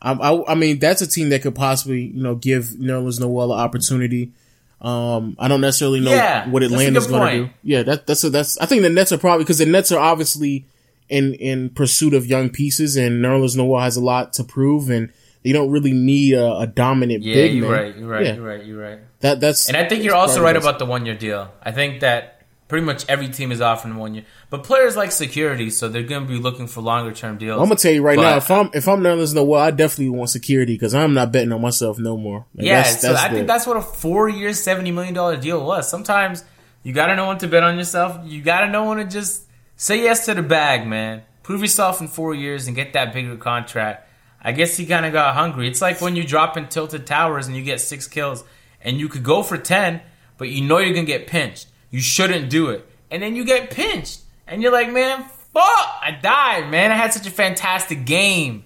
I, 0.05 0.13
I, 0.13 0.51
I 0.51 0.55
mean, 0.55 0.79
that's 0.79 1.01
a 1.01 1.07
team 1.07 1.29
that 1.29 1.41
could 1.41 1.55
possibly, 1.55 2.03
you 2.03 2.21
know, 2.21 2.35
give 2.35 2.65
Nerlens 2.79 3.19
Noel 3.19 3.51
an 3.53 3.59
opportunity. 3.59 4.31
Um, 4.79 5.35
I 5.39 5.47
don't 5.47 5.61
necessarily 5.61 5.99
know 5.99 6.11
Yeah, 6.11 6.47
what 6.49 6.61
Atlanta's 6.61 7.07
going 7.07 7.27
to 7.27 7.45
do. 7.47 7.53
Yeah, 7.63 7.83
that, 7.83 8.05
that's 8.07 8.23
a, 8.23 8.29
that's. 8.29 8.57
I 8.59 8.65
think 8.67 8.83
the 8.83 8.89
Nets 8.89 9.11
are 9.11 9.17
probably 9.17 9.43
because 9.43 9.57
the 9.57 9.65
Nets 9.65 9.91
are 9.91 9.99
obviously 9.99 10.65
in 11.09 11.33
in 11.35 11.69
pursuit 11.69 12.13
of 12.13 12.25
young 12.27 12.49
pieces, 12.49 12.95
and 12.95 13.23
Nerlens 13.23 13.55
Noel 13.57 13.81
has 13.81 13.97
a 13.97 14.01
lot 14.01 14.33
to 14.33 14.43
prove, 14.43 14.89
and 14.89 15.11
they 15.43 15.51
don't 15.53 15.71
really 15.71 15.93
need 15.93 16.33
a, 16.33 16.57
a 16.57 16.67
dominant 16.67 17.23
Yeah, 17.23 17.33
big 17.35 17.53
you're 17.55 17.69
man. 17.69 17.79
right. 17.79 17.97
You're 17.97 18.07
right. 18.09 18.25
Yeah. 18.25 18.35
You're 18.35 18.45
right. 18.45 18.65
You're 18.65 18.81
right. 18.81 18.99
That 19.21 19.39
that's 19.39 19.67
And 19.67 19.77
I 19.77 19.87
think 19.87 20.03
you're 20.03 20.15
also 20.15 20.43
right 20.43 20.55
about 20.55 20.77
the 20.77 20.85
one 20.85 21.05
year 21.05 21.15
deal. 21.15 21.51
I 21.63 21.71
think 21.71 22.01
that 22.01 22.34
pretty 22.67 22.85
much 22.85 23.05
every 23.07 23.27
team 23.29 23.51
is 23.51 23.61
offering 23.61 23.95
one 23.95 24.15
year, 24.15 24.25
but 24.49 24.63
players 24.63 24.95
like 24.95 25.11
security, 25.11 25.69
so 25.69 25.87
they're 25.87 26.03
going 26.03 26.23
to 26.23 26.27
be 26.27 26.39
looking 26.39 26.67
for 26.67 26.81
longer 26.81 27.11
term 27.13 27.37
deals. 27.37 27.61
I'm 27.61 27.67
gonna 27.67 27.75
tell 27.75 27.91
you 27.93 28.01
right 28.01 28.15
But- 28.17 28.23
now, 28.23 28.37
if 28.37 28.49
I'm 28.51 28.69
if 28.73 28.87
I'm 28.87 29.01
Nerlens 29.01 29.33
Noel, 29.35 29.59
I 29.61 29.71
definitely 29.71 30.09
want 30.09 30.29
security 30.29 30.73
because 30.73 30.95
I'm 30.95 31.13
not 31.13 31.31
betting 31.31 31.51
on 31.51 31.61
myself 31.61 31.99
no 31.99 32.17
more. 32.17 32.45
Like, 32.55 32.65
Yeah, 32.65 32.75
that's- 32.77 33.01
so 33.01 33.09
that's 33.13 33.21
I 33.23 33.27
the- 33.29 33.35
think 33.35 33.47
that's 33.47 33.67
what 33.67 33.77
a 33.77 33.81
four 33.81 34.29
year, 34.29 34.53
seventy 34.53 34.91
million 34.91 35.13
dollar 35.13 35.37
deal 35.37 35.63
was. 35.65 35.89
Sometimes 35.89 36.43
you 36.83 36.93
got 36.93 37.07
to 37.07 37.15
know 37.15 37.27
when 37.27 37.37
to 37.39 37.47
bet 37.47 37.63
on 37.63 37.77
yourself. 37.77 38.19
You 38.25 38.41
got 38.41 38.61
to 38.61 38.69
know 38.69 38.85
when 38.89 38.97
to 38.97 39.05
just 39.05 39.43
say 39.75 40.01
yes 40.01 40.25
to 40.25 40.33
the 40.33 40.41
bag, 40.43 40.87
man. 40.87 41.21
Prove 41.43 41.61
yourself 41.61 42.01
in 42.01 42.07
four 42.07 42.33
years 42.33 42.65
and 42.67 42.75
get 42.75 42.93
that 42.93 43.13
bigger 43.13 43.35
contract. 43.37 44.09
I 44.43 44.51
guess 44.51 44.77
he 44.77 44.85
kind 44.85 45.05
of 45.05 45.13
got 45.13 45.33
hungry. 45.35 45.67
It's 45.67 45.81
like 45.81 46.01
when 46.01 46.15
you 46.15 46.23
drop 46.23 46.57
in 46.57 46.67
tilted 46.67 47.05
towers 47.07 47.47
and 47.47 47.55
you 47.55 47.63
get 47.63 47.79
six 47.81 48.07
kills, 48.07 48.43
and 48.81 48.99
you 48.99 49.07
could 49.09 49.23
go 49.23 49.41
for 49.43 49.57
ten, 49.57 50.01
but 50.37 50.49
you 50.49 50.63
know 50.63 50.77
you're 50.79 50.93
gonna 50.93 51.05
get 51.05 51.25
pinched. 51.27 51.67
You 51.95 52.01
shouldn't 52.01 52.49
do 52.49 52.69
it, 52.69 52.85
and 53.09 53.23
then 53.23 53.35
you 53.37 53.45
get 53.45 53.69
pinched, 53.71 54.19
and 54.47 54.61
you're 54.61 54.71
like, 54.73 54.91
man, 54.91 55.23
fuck, 55.53 55.63
I 55.63 56.17
died, 56.21 56.69
man. 56.69 56.91
I 56.91 56.95
had 56.95 57.13
such 57.13 57.25
a 57.25 57.31
fantastic 57.31 58.05
game. 58.05 58.65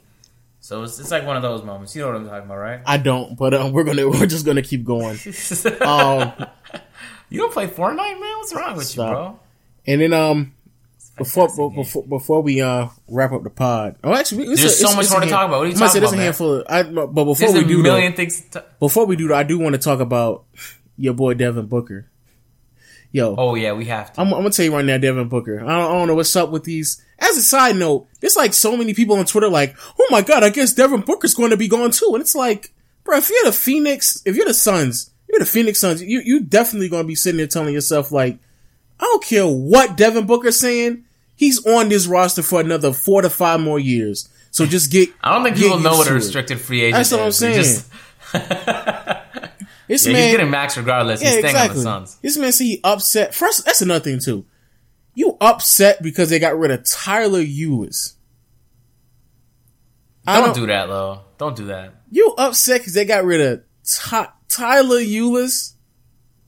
So 0.61 0.83
it's, 0.83 0.99
it's 0.99 1.11
like 1.11 1.25
one 1.25 1.35
of 1.35 1.41
those 1.43 1.63
moments. 1.63 1.95
You 1.95 2.01
know 2.01 2.07
what 2.07 2.17
I'm 2.17 2.27
talking 2.27 2.45
about, 2.45 2.57
right? 2.57 2.81
I 2.85 2.97
don't, 2.97 3.35
but 3.37 3.53
um, 3.53 3.71
we're 3.71 3.83
gonna 3.83 4.09
we're 4.09 4.25
just 4.25 4.45
gonna 4.45 4.61
keep 4.63 4.83
going. 4.83 5.17
Um, 5.81 6.33
You 7.29 7.39
don't 7.41 7.53
play 7.53 7.67
Fortnite, 7.67 8.19
man? 8.19 8.37
What's 8.37 8.53
wrong 8.55 8.75
with 8.75 8.87
Stop. 8.87 9.07
you, 9.09 9.13
bro? 9.13 9.39
and 9.85 10.01
then 10.01 10.13
um, 10.13 10.53
before 11.17 11.47
game. 11.55 11.75
before 11.75 12.03
before 12.07 12.41
we 12.41 12.61
uh 12.61 12.87
wrap 13.07 13.31
up 13.31 13.43
the 13.43 13.51
pod. 13.51 13.97
Oh, 14.03 14.11
actually, 14.15 14.45
There's 14.47 14.63
a- 14.63 14.69
so 14.69 14.85
it's- 14.85 14.95
much 14.95 15.03
it's 15.05 15.11
more 15.11 15.19
to 15.19 15.25
hand- 15.27 15.31
talk 15.31 15.47
about. 15.47 15.57
What 15.59 15.63
are 15.65 15.67
you 15.67 15.73
I'm 15.73 15.79
gonna 15.79 15.89
say 15.91 15.99
talking 15.99 16.17
there's 16.17 16.19
a 16.19 16.23
handful. 16.23 16.53
Of, 16.55 16.65
I, 16.67 16.81
but 16.83 17.07
before 17.25 17.35
There's 17.35 17.53
we 17.53 17.65
do 17.65 17.83
million 17.83 18.11
that, 18.13 18.17
things. 18.17 18.41
To 18.51 18.65
before 18.79 19.05
we 19.05 19.15
do 19.15 19.27
that, 19.27 19.35
I 19.37 19.43
do 19.43 19.59
want 19.59 19.73
to 19.75 19.79
talk 19.79 19.99
about 19.99 20.45
your 20.97 21.13
boy 21.13 21.35
Devin 21.35 21.67
Booker. 21.67 22.08
Yo, 23.11 23.35
oh 23.37 23.55
yeah, 23.55 23.73
we 23.73 23.85
have 23.85 24.13
to. 24.13 24.21
I'm, 24.21 24.27
I'm 24.27 24.41
gonna 24.41 24.51
tell 24.51 24.65
you 24.65 24.73
right 24.73 24.85
now, 24.85 24.97
Devin 24.97 25.29
Booker. 25.29 25.59
I 25.59 25.63
don't, 25.63 25.69
I 25.69 25.93
don't 25.93 26.07
know 26.07 26.15
what's 26.15 26.35
up 26.35 26.51
with 26.51 26.63
these. 26.63 27.03
As 27.17 27.37
a 27.37 27.41
side 27.41 27.75
note, 27.75 28.07
there's 28.19 28.35
like 28.35 28.53
so 28.53 28.77
many 28.77 28.93
people 28.93 29.17
on 29.17 29.25
Twitter 29.25 29.49
like, 29.49 29.75
oh 29.99 30.07
my 30.11 30.21
god, 30.21 30.43
I 30.43 30.49
guess 30.49 30.73
Devin 30.73 31.01
Booker's 31.01 31.33
going 31.33 31.49
to 31.49 31.57
be 31.57 31.67
gone 31.67 31.91
too. 31.91 32.11
And 32.13 32.21
it's 32.21 32.35
like, 32.35 32.71
bro, 33.03 33.17
if 33.17 33.29
you're 33.29 33.45
the 33.45 33.51
Phoenix, 33.51 34.21
if 34.25 34.35
you're 34.35 34.45
the 34.45 34.53
Suns, 34.53 35.09
you're 35.27 35.39
the 35.39 35.45
Phoenix 35.45 35.79
Suns, 35.79 36.03
you 36.03 36.21
you 36.23 36.41
definitely 36.41 36.89
gonna 36.89 37.07
be 37.07 37.15
sitting 37.15 37.37
there 37.37 37.47
telling 37.47 37.73
yourself 37.73 38.11
like, 38.11 38.37
I 38.99 39.05
don't 39.05 39.23
care 39.23 39.47
what 39.47 39.97
Devin 39.97 40.27
Booker's 40.27 40.59
saying, 40.59 41.05
he's 41.35 41.65
on 41.65 41.89
this 41.89 42.05
roster 42.05 42.43
for 42.43 42.61
another 42.61 42.93
four 42.93 43.23
to 43.23 43.29
five 43.29 43.59
more 43.59 43.79
years. 43.79 44.29
So 44.51 44.65
just 44.65 44.91
get. 44.91 45.09
I 45.21 45.33
don't 45.33 45.43
think 45.43 45.57
people 45.57 45.79
know 45.79 45.97
what 45.97 46.09
a 46.09 46.13
restricted 46.13 46.59
free 46.59 46.81
agent 46.81 47.01
is. 47.01 47.09
That's 47.09 47.19
what 47.19 47.25
I'm 47.25 47.31
saying. 47.31 47.83
this 49.89 50.05
Yeah, 50.05 50.13
man, 50.13 50.21
he's 50.21 50.31
getting 50.31 50.51
max 50.51 50.77
regardless. 50.77 51.19
He's 51.19 51.33
yeah, 51.33 51.39
staying 51.39 51.55
on 51.55 51.59
the 51.61 51.65
exactly. 51.65 51.81
Suns. 51.81 52.15
This 52.21 52.37
man 52.37 52.53
he 52.57 52.79
upset. 52.83 53.33
First, 53.33 53.65
that's 53.65 53.81
another 53.81 54.03
thing 54.03 54.19
too. 54.19 54.45
You 55.15 55.35
upset 55.41 56.01
because 56.03 56.29
they 56.29 56.37
got 56.37 56.57
rid 56.57 56.69
of 56.69 56.83
Tyler 56.85 57.41
Ulis. 57.41 58.13
I 60.27 60.39
Don't 60.41 60.53
do 60.53 60.67
that, 60.67 60.85
though. 60.85 61.21
Don't 61.39 61.55
do 61.55 61.65
that. 61.65 61.95
You 62.11 62.35
upset 62.37 62.81
because 62.81 62.93
they 62.93 63.03
got 63.03 63.25
rid 63.25 63.41
of 63.41 63.63
Ty- 63.83 64.29
Tyler 64.47 64.99
Ulis? 64.99 65.73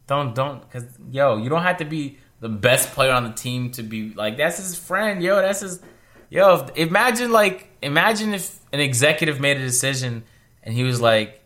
Don't 0.06 0.36
don't 0.36 0.62
because 0.62 0.86
yo, 1.10 1.38
you 1.38 1.50
don't 1.50 1.64
have 1.64 1.78
to 1.78 1.86
be 1.86 2.20
the 2.42 2.50
best 2.50 2.92
player 2.92 3.12
on 3.12 3.24
the 3.24 3.32
team 3.32 3.72
to 3.72 3.82
be 3.82 4.14
like 4.14 4.38
that's 4.38 4.58
his 4.58 4.76
friend. 4.76 5.24
Yo, 5.24 5.38
that's 5.42 5.62
his. 5.62 5.82
Yo, 6.30 6.56
if- 6.76 6.78
imagine 6.78 7.32
like 7.32 7.70
imagine 7.82 8.36
if 8.36 8.60
an 8.72 8.80
executive 8.80 9.40
made 9.40 9.58
a 9.58 9.62
decision 9.62 10.26
and 10.62 10.76
he 10.76 10.84
was 10.84 11.02
like, 11.02 11.41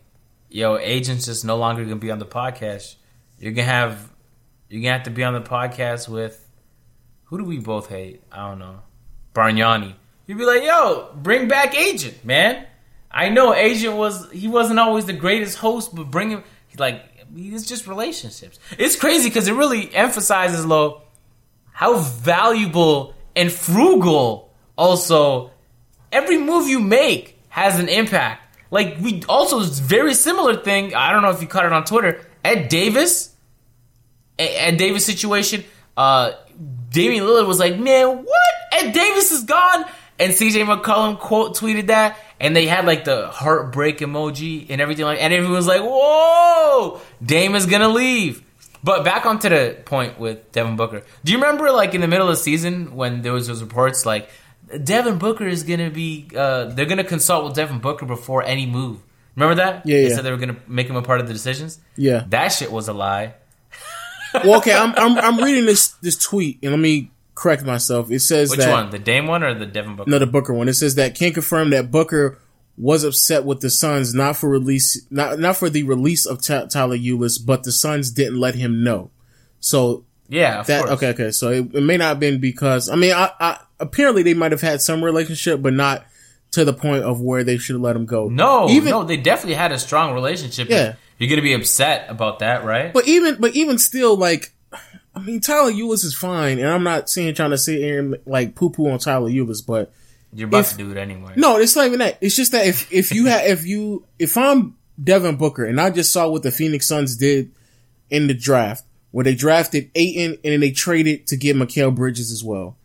"Yo, 0.48 0.76
agents 0.78 1.26
just 1.26 1.44
no 1.44 1.56
longer 1.56 1.84
gonna 1.84 1.96
be 1.96 2.10
on 2.10 2.18
the 2.18 2.26
podcast. 2.26 2.96
You're 3.38 3.52
gonna 3.52 3.66
have 3.66 4.10
you're 4.68 4.82
gonna 4.82 4.92
have 4.92 5.04
to 5.04 5.10
be 5.10 5.24
on 5.24 5.34
the 5.34 5.40
podcast 5.40 6.08
with 6.08 6.42
who 7.24 7.38
do 7.38 7.44
we 7.44 7.58
both 7.58 7.88
hate? 7.88 8.22
I 8.30 8.48
don't 8.48 8.58
know, 8.58 8.80
Bargnani. 9.34 9.94
You'd 10.26 10.38
be 10.38 10.44
like, 10.44 10.62
"Yo, 10.62 11.10
bring 11.14 11.48
back 11.48 11.74
agent, 11.74 12.24
man." 12.24 12.66
I 13.10 13.28
know 13.30 13.54
agent 13.54 13.96
was 13.96 14.30
he 14.30 14.48
wasn't 14.48 14.78
always 14.78 15.06
the 15.06 15.12
greatest 15.12 15.58
host, 15.58 15.94
but 15.94 16.10
bring 16.10 16.30
him 16.30 16.44
like 16.78 17.02
it's 17.34 17.66
just 17.66 17.86
relationships. 17.86 18.58
It's 18.78 18.96
crazy 18.96 19.28
because 19.28 19.48
it 19.48 19.54
really 19.54 19.94
emphasizes 19.94 20.64
low 20.64 21.02
how 21.72 21.98
valuable 21.98 23.14
and 23.34 23.52
frugal 23.52 24.54
also 24.76 25.50
every 26.10 26.38
move 26.38 26.68
you 26.68 26.80
make 26.80 27.38
has 27.48 27.78
an 27.78 27.88
impact. 27.88 28.45
Like 28.70 28.98
we 29.00 29.22
also 29.28 29.60
very 29.60 30.14
similar 30.14 30.56
thing. 30.56 30.94
I 30.94 31.12
don't 31.12 31.22
know 31.22 31.30
if 31.30 31.40
you 31.40 31.48
caught 31.48 31.66
it 31.66 31.72
on 31.72 31.84
Twitter. 31.84 32.20
Ed 32.44 32.68
Davis, 32.68 33.34
Ed 34.38 34.76
Davis 34.76 35.04
situation. 35.04 35.64
Uh, 35.96 36.32
Damian 36.90 37.24
Lillard 37.24 37.46
was 37.46 37.58
like, 37.58 37.78
"Man, 37.78 38.24
what? 38.24 38.52
Ed 38.72 38.92
Davis 38.92 39.32
is 39.32 39.44
gone." 39.44 39.84
And 40.18 40.32
CJ 40.32 40.64
McCollum 40.64 41.18
quote 41.18 41.56
tweeted 41.56 41.88
that, 41.88 42.18
and 42.40 42.56
they 42.56 42.66
had 42.66 42.86
like 42.86 43.04
the 43.04 43.28
heartbreak 43.28 43.98
emoji 43.98 44.66
and 44.70 44.80
everything 44.80 45.04
like, 45.04 45.22
and 45.22 45.32
everyone 45.32 45.56
was 45.56 45.66
like, 45.66 45.82
"Whoa, 45.82 47.00
Dame 47.24 47.54
is 47.54 47.66
gonna 47.66 47.88
leave." 47.88 48.42
But 48.82 49.04
back 49.04 49.26
onto 49.26 49.48
the 49.48 49.76
point 49.84 50.18
with 50.18 50.52
Devin 50.52 50.76
Booker. 50.76 51.02
Do 51.24 51.32
you 51.32 51.38
remember 51.38 51.70
like 51.70 51.94
in 51.94 52.00
the 52.00 52.06
middle 52.08 52.28
of 52.28 52.36
the 52.36 52.42
season 52.42 52.94
when 52.94 53.22
there 53.22 53.32
was 53.32 53.46
those 53.48 53.62
reports 53.62 54.06
like 54.06 54.28
Devin 54.82 55.18
Booker 55.18 55.46
is 55.46 55.62
gonna 55.62 55.90
be 55.90 56.28
uh, 56.36 56.66
they're 56.66 56.86
gonna 56.86 57.04
consult 57.04 57.44
with 57.44 57.54
Devin 57.54 57.78
Booker 57.78 58.06
before 58.06 58.42
any 58.42 58.66
move. 58.66 59.00
Remember 59.36 59.54
that? 59.56 59.86
Yeah, 59.86 59.96
They 59.96 60.08
yeah. 60.08 60.14
said 60.16 60.24
they 60.24 60.30
were 60.30 60.36
gonna 60.38 60.56
make 60.66 60.88
him 60.88 60.96
a 60.96 61.02
part 61.02 61.20
of 61.20 61.26
the 61.26 61.32
decisions. 61.32 61.78
Yeah. 61.96 62.24
That 62.28 62.48
shit 62.48 62.72
was 62.72 62.88
a 62.88 62.92
lie. 62.92 63.34
Well, 64.34 64.56
okay, 64.58 64.72
I'm, 64.74 64.92
I'm 64.96 65.16
I'm 65.18 65.44
reading 65.44 65.64
this 65.66 65.88
this 66.02 66.16
tweet 66.18 66.58
and 66.62 66.72
let 66.72 66.80
me 66.80 67.10
correct 67.34 67.64
myself. 67.64 68.10
It 68.10 68.20
says 68.20 68.50
Which 68.50 68.60
that 68.60 68.70
one? 68.70 68.90
The 68.90 68.98
Dame 68.98 69.26
one 69.26 69.42
or 69.42 69.54
the 69.54 69.66
Devin 69.66 69.96
Booker? 69.96 70.10
no, 70.10 70.18
the 70.18 70.26
Booker 70.26 70.52
one. 70.52 70.68
It 70.68 70.74
says 70.74 70.94
that 70.96 71.14
can 71.14 71.32
confirm 71.32 71.70
that 71.70 71.90
Booker 71.90 72.38
was 72.76 73.04
upset 73.04 73.44
with 73.44 73.60
the 73.60 73.70
Suns 73.70 74.12
not 74.14 74.36
for 74.36 74.50
release 74.50 75.06
not 75.10 75.38
not 75.38 75.56
for 75.56 75.70
the 75.70 75.84
release 75.84 76.26
of 76.26 76.42
Ty- 76.42 76.66
Tyler 76.66 76.98
Ulis, 76.98 77.38
but 77.44 77.62
the 77.62 77.72
Suns 77.72 78.10
didn't 78.10 78.38
let 78.38 78.54
him 78.56 78.84
know. 78.84 79.10
So 79.60 80.04
Yeah, 80.28 80.60
of 80.60 80.66
that 80.66 80.80
course. 80.86 80.92
okay, 81.02 81.08
okay. 81.10 81.30
So 81.30 81.50
it, 81.50 81.74
it 81.74 81.82
may 81.82 81.96
not 81.96 82.08
have 82.08 82.20
been 82.20 82.38
because 82.40 82.90
I 82.90 82.96
mean, 82.96 83.14
I, 83.14 83.30
I 83.40 83.58
apparently 83.80 84.22
they 84.22 84.34
might 84.34 84.52
have 84.52 84.60
had 84.60 84.80
some 84.80 85.04
relationship, 85.04 85.62
but 85.62 85.72
not 85.72 86.06
to 86.52 86.64
the 86.64 86.72
point 86.72 87.04
of 87.04 87.20
where 87.20 87.44
they 87.44 87.58
should 87.58 87.74
have 87.74 87.82
let 87.82 87.96
him 87.96 88.06
go. 88.06 88.28
No, 88.28 88.68
even 88.70 88.90
no, 88.90 89.04
they 89.04 89.16
definitely 89.16 89.54
had 89.54 89.72
a 89.72 89.78
strong 89.78 90.14
relationship. 90.14 90.68
Yeah. 90.68 90.94
You're 91.18 91.30
gonna 91.30 91.42
be 91.42 91.54
upset 91.54 92.06
about 92.10 92.38
that, 92.40 92.64
right? 92.64 92.92
But 92.92 93.08
even, 93.08 93.36
but 93.40 93.54
even 93.56 93.78
still, 93.78 94.16
like, 94.16 94.52
I 95.14 95.20
mean, 95.20 95.40
Tyler 95.40 95.72
Ulis 95.72 96.04
is 96.04 96.14
fine, 96.14 96.58
and 96.58 96.68
I'm 96.68 96.82
not 96.82 97.08
saying 97.08 97.34
trying 97.34 97.50
to 97.50 97.58
sit 97.58 97.78
here 97.78 97.98
and 97.98 98.16
like 98.26 98.54
poo 98.54 98.70
poo 98.70 98.88
on 98.90 98.98
Tyler 98.98 99.30
Ulis, 99.30 99.64
but 99.66 99.92
You're 100.34 100.48
about 100.48 100.60
if- 100.60 100.70
to 100.72 100.76
do 100.76 100.90
it 100.90 100.96
anyway. 100.98 101.32
no, 101.36 101.56
it's 101.58 101.74
not 101.74 101.86
even 101.86 101.98
that. 102.00 102.18
It's 102.20 102.36
just 102.36 102.52
that 102.52 102.66
if 102.66 102.92
if 102.92 103.12
you 103.12 103.26
have 103.26 103.46
if 103.46 103.64
you 103.66 104.04
if 104.18 104.36
I'm 104.36 104.76
Devin 105.02 105.36
Booker 105.36 105.64
and 105.64 105.80
I 105.80 105.90
just 105.90 106.12
saw 106.12 106.28
what 106.28 106.42
the 106.42 106.50
Phoenix 106.50 106.86
Suns 106.86 107.16
did 107.16 107.50
in 108.10 108.26
the 108.28 108.34
draft, 108.34 108.84
where 109.10 109.24
they 109.24 109.34
drafted 109.34 109.90
Ayton 109.94 110.32
and 110.44 110.52
then 110.52 110.60
they 110.60 110.70
traded 110.70 111.26
to 111.28 111.36
get 111.36 111.56
Mikal 111.56 111.94
Bridges 111.94 112.30
as 112.30 112.44
well. 112.44 112.76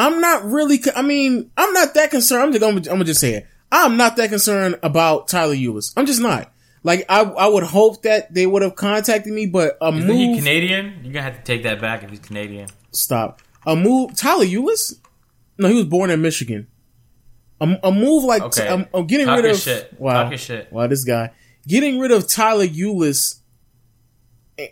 I'm 0.00 0.20
not 0.20 0.44
really. 0.44 0.78
co- 0.78 0.92
I 0.96 1.02
mean, 1.02 1.50
I'm 1.56 1.72
not 1.72 1.94
that 1.94 2.10
concerned. 2.10 2.42
I'm 2.42 2.52
just 2.52 2.60
gonna, 2.60 2.76
I'm 2.76 2.82
gonna 2.84 3.04
just 3.04 3.20
say 3.20 3.34
it. 3.34 3.46
I'm 3.70 3.96
not 3.96 4.16
that 4.16 4.30
concerned 4.30 4.78
about 4.82 5.28
Tyler 5.28 5.54
Ulis. 5.54 5.92
I'm 5.96 6.06
just 6.06 6.20
not. 6.20 6.50
Like 6.82 7.04
I, 7.08 7.20
I 7.22 7.46
would 7.46 7.62
hope 7.64 8.02
that 8.02 8.32
they 8.32 8.46
would 8.46 8.62
have 8.62 8.74
contacted 8.74 9.32
me, 9.32 9.46
but 9.46 9.76
a 9.82 9.88
Isn't 9.92 10.10
he. 10.10 10.38
Canadian? 10.38 11.00
You're 11.04 11.12
gonna 11.12 11.22
have 11.24 11.36
to 11.36 11.42
take 11.44 11.62
that 11.64 11.80
back 11.80 12.02
if 12.02 12.10
he's 12.10 12.18
Canadian. 12.20 12.68
Stop. 12.92 13.42
A 13.66 13.76
move. 13.76 14.16
Tyler 14.16 14.46
Ulis? 14.46 14.94
No, 15.58 15.68
he 15.68 15.74
was 15.74 15.84
born 15.84 16.08
in 16.10 16.22
Michigan. 16.22 16.66
A, 17.60 17.78
a 17.84 17.92
move 17.92 18.24
like 18.24 18.40
Okay. 18.42 18.66
I'm, 18.66 18.86
I'm 18.94 19.06
getting 19.06 19.26
Talk 19.26 19.42
rid 19.42 19.50
of. 19.50 19.58
shit. 19.58 20.00
Wow. 20.00 20.22
Talk 20.22 20.30
your 20.32 20.38
shit. 20.38 20.72
Wow, 20.72 20.86
this 20.86 21.04
guy 21.04 21.30
getting 21.68 21.98
rid 21.98 22.10
of 22.10 22.26
Tyler 22.26 22.66
Ulis 22.66 23.39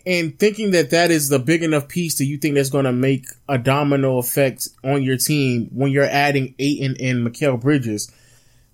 and 0.07 0.39
thinking 0.39 0.72
that 0.72 0.91
that 0.91 1.11
is 1.11 1.28
the 1.28 1.39
big 1.39 1.62
enough 1.62 1.89
piece 1.89 2.18
that 2.18 2.24
you 2.26 2.39
think 2.39 2.55
that's 2.55 2.70
going 2.70 2.84
to 2.84 2.93
make 2.93 3.26
a 3.49 3.59
domino 3.59 4.18
effect 4.18 4.68
on 4.84 5.03
your 5.03 5.16
team 5.16 5.68
when 5.72 5.91
you're 5.91 6.05
adding 6.05 6.55
Ayton 6.59 6.97
and 7.01 7.26
Mikal 7.26 7.61
Bridges. 7.61 8.11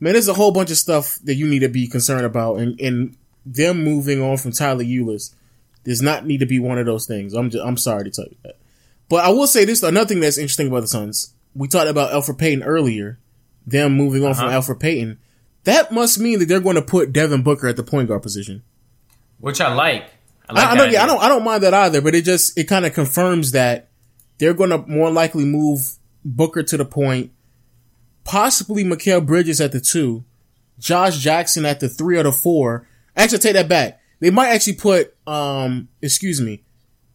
Man, 0.00 0.12
there's 0.14 0.28
a 0.28 0.34
whole 0.34 0.50
bunch 0.52 0.70
of 0.70 0.76
stuff 0.76 1.18
that 1.24 1.34
you 1.34 1.46
need 1.46 1.60
to 1.60 1.68
be 1.68 1.86
concerned 1.86 2.26
about, 2.26 2.56
and, 2.56 2.78
and 2.80 3.16
them 3.46 3.82
moving 3.84 4.20
on 4.22 4.36
from 4.36 4.52
Tyler 4.52 4.84
Ulis 4.84 5.34
does 5.84 6.02
not 6.02 6.26
need 6.26 6.38
to 6.40 6.46
be 6.46 6.58
one 6.58 6.78
of 6.78 6.86
those 6.86 7.06
things. 7.06 7.34
I'm 7.34 7.50
just, 7.50 7.64
I'm 7.64 7.76
sorry 7.76 8.04
to 8.04 8.10
tell 8.10 8.24
you 8.24 8.36
that. 8.44 8.56
But 9.08 9.24
I 9.24 9.28
will 9.30 9.46
say 9.46 9.64
this: 9.64 9.82
another 9.82 10.06
thing 10.08 10.20
that's 10.20 10.38
interesting 10.38 10.68
about 10.68 10.80
the 10.80 10.88
Suns. 10.88 11.34
We 11.54 11.68
talked 11.68 11.88
about 11.88 12.12
Elfrid 12.12 12.38
Payton 12.38 12.62
earlier. 12.64 13.18
Them 13.66 13.94
moving 13.94 14.24
on 14.24 14.34
from 14.34 14.46
Uh-huh. 14.48 14.60
Elfrid 14.60 14.80
Payton. 14.80 15.18
That 15.64 15.92
must 15.92 16.18
mean 16.18 16.38
that 16.40 16.46
they're 16.46 16.60
going 16.60 16.74
to 16.76 16.82
put 16.82 17.12
Devin 17.12 17.42
Booker 17.42 17.68
at 17.68 17.76
the 17.76 17.82
point 17.82 18.08
guard 18.08 18.22
position. 18.22 18.62
Which 19.38 19.60
I 19.60 19.72
like. 19.72 20.10
I 20.48 20.52
like 20.52 20.64
I, 20.64 20.70
I 20.70 20.74
that 20.74 20.84
know, 20.84 20.90
yeah, 20.90 21.02
I 21.04 21.06
don't, 21.06 21.22
I 21.22 21.28
don't 21.28 21.44
mind 21.44 21.62
that 21.62 21.74
either. 21.74 22.00
But 22.00 22.14
it 22.14 22.24
just, 22.24 22.58
it 22.58 22.64
kind 22.64 22.84
of 22.84 22.92
confirms 22.92 23.52
that 23.52 23.88
they're 24.38 24.54
going 24.54 24.70
to 24.70 24.78
more 24.78 25.10
likely 25.10 25.44
move 25.44 25.80
Booker 26.24 26.62
to 26.62 26.76
the 26.76 26.84
point, 26.84 27.32
possibly 28.24 28.84
Mikal 28.84 29.24
Bridges 29.24 29.60
at 29.60 29.72
the 29.72 29.80
two, 29.80 30.24
Josh 30.78 31.18
Jackson 31.18 31.64
at 31.64 31.80
the 31.80 31.88
three 31.88 32.18
or 32.18 32.22
the 32.22 32.32
four. 32.32 32.86
Actually, 33.16 33.38
take 33.38 33.52
that 33.54 33.68
back. 33.68 34.00
They 34.20 34.30
might 34.30 34.48
actually 34.48 34.74
put, 34.74 35.14
um, 35.26 35.88
excuse 36.00 36.40
me, 36.40 36.62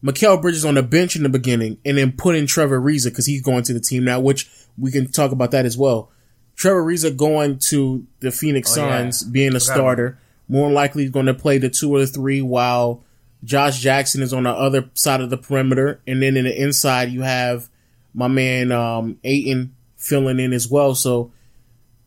Mikal 0.04 0.42
Bridges 0.42 0.64
on 0.64 0.76
the 0.76 0.84
bench 0.84 1.16
in 1.16 1.24
the 1.24 1.30
beginning 1.30 1.78
and 1.84 1.98
then 1.98 2.12
put 2.12 2.36
in 2.36 2.46
Trevor 2.48 2.80
Ariza 2.80 3.06
because 3.06 3.26
he's 3.26 3.42
going 3.42 3.64
to 3.64 3.74
the 3.74 3.80
team 3.80 4.04
now, 4.06 4.20
which 4.20 4.50
we 4.78 4.92
can 4.92 5.12
talk 5.12 5.32
about 5.32 5.52
that 5.52 5.66
as 5.66 5.78
well. 5.78 6.12
Trevor 6.56 6.84
Ariza 6.84 7.16
going 7.16 7.58
to 7.70 8.06
the 8.20 8.32
Phoenix 8.32 8.78
Oh, 8.78 8.86
yeah. 8.86 9.00
Suns, 9.00 9.24
being 9.24 9.56
a 9.56 9.60
starter, 9.60 10.20
more 10.48 10.70
likely 10.72 11.10
going 11.10 11.26
to 11.26 11.34
play 11.34 11.58
the 11.58 11.70
two 11.70 11.94
or 11.94 12.00
the 12.00 12.08
three 12.08 12.42
while 12.42 13.04
Josh 13.44 13.80
Jackson 13.80 14.22
is 14.22 14.34
on 14.34 14.44
the 14.44 14.52
other 14.52 14.90
side 14.94 15.22
of 15.22 15.30
the 15.30 15.38
perimeter. 15.38 16.02
And 16.06 16.22
then 16.22 16.36
in 16.38 16.46
the 16.46 16.62
inside, 16.62 17.10
you 17.10 17.22
have 17.22 17.70
my 18.14 18.28
man, 18.28 18.72
um, 18.72 19.18
Ayton 19.24 19.76
filling 19.96 20.40
in 20.40 20.54
as 20.54 20.70
well. 20.70 20.96
So 20.96 21.32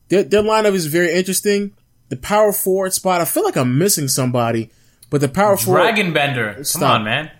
their, 0.08 0.22
their 0.22 0.42
lineup 0.42 0.74
is 0.74 0.86
very 0.86 1.12
interesting. 1.12 1.72
The 2.08 2.16
power 2.16 2.52
forward 2.52 2.92
spot, 2.92 3.20
I 3.20 3.24
feel 3.24 3.44
like 3.44 3.56
I'm 3.56 3.78
missing 3.78 4.08
somebody, 4.08 4.70
but 5.08 5.20
the 5.22 5.28
power 5.28 5.56
forward, 5.56 5.80
Dragan 5.80 6.12
Bender. 6.12 6.62
Come 6.72 6.82
on, 6.82 7.04
man. 7.04 7.30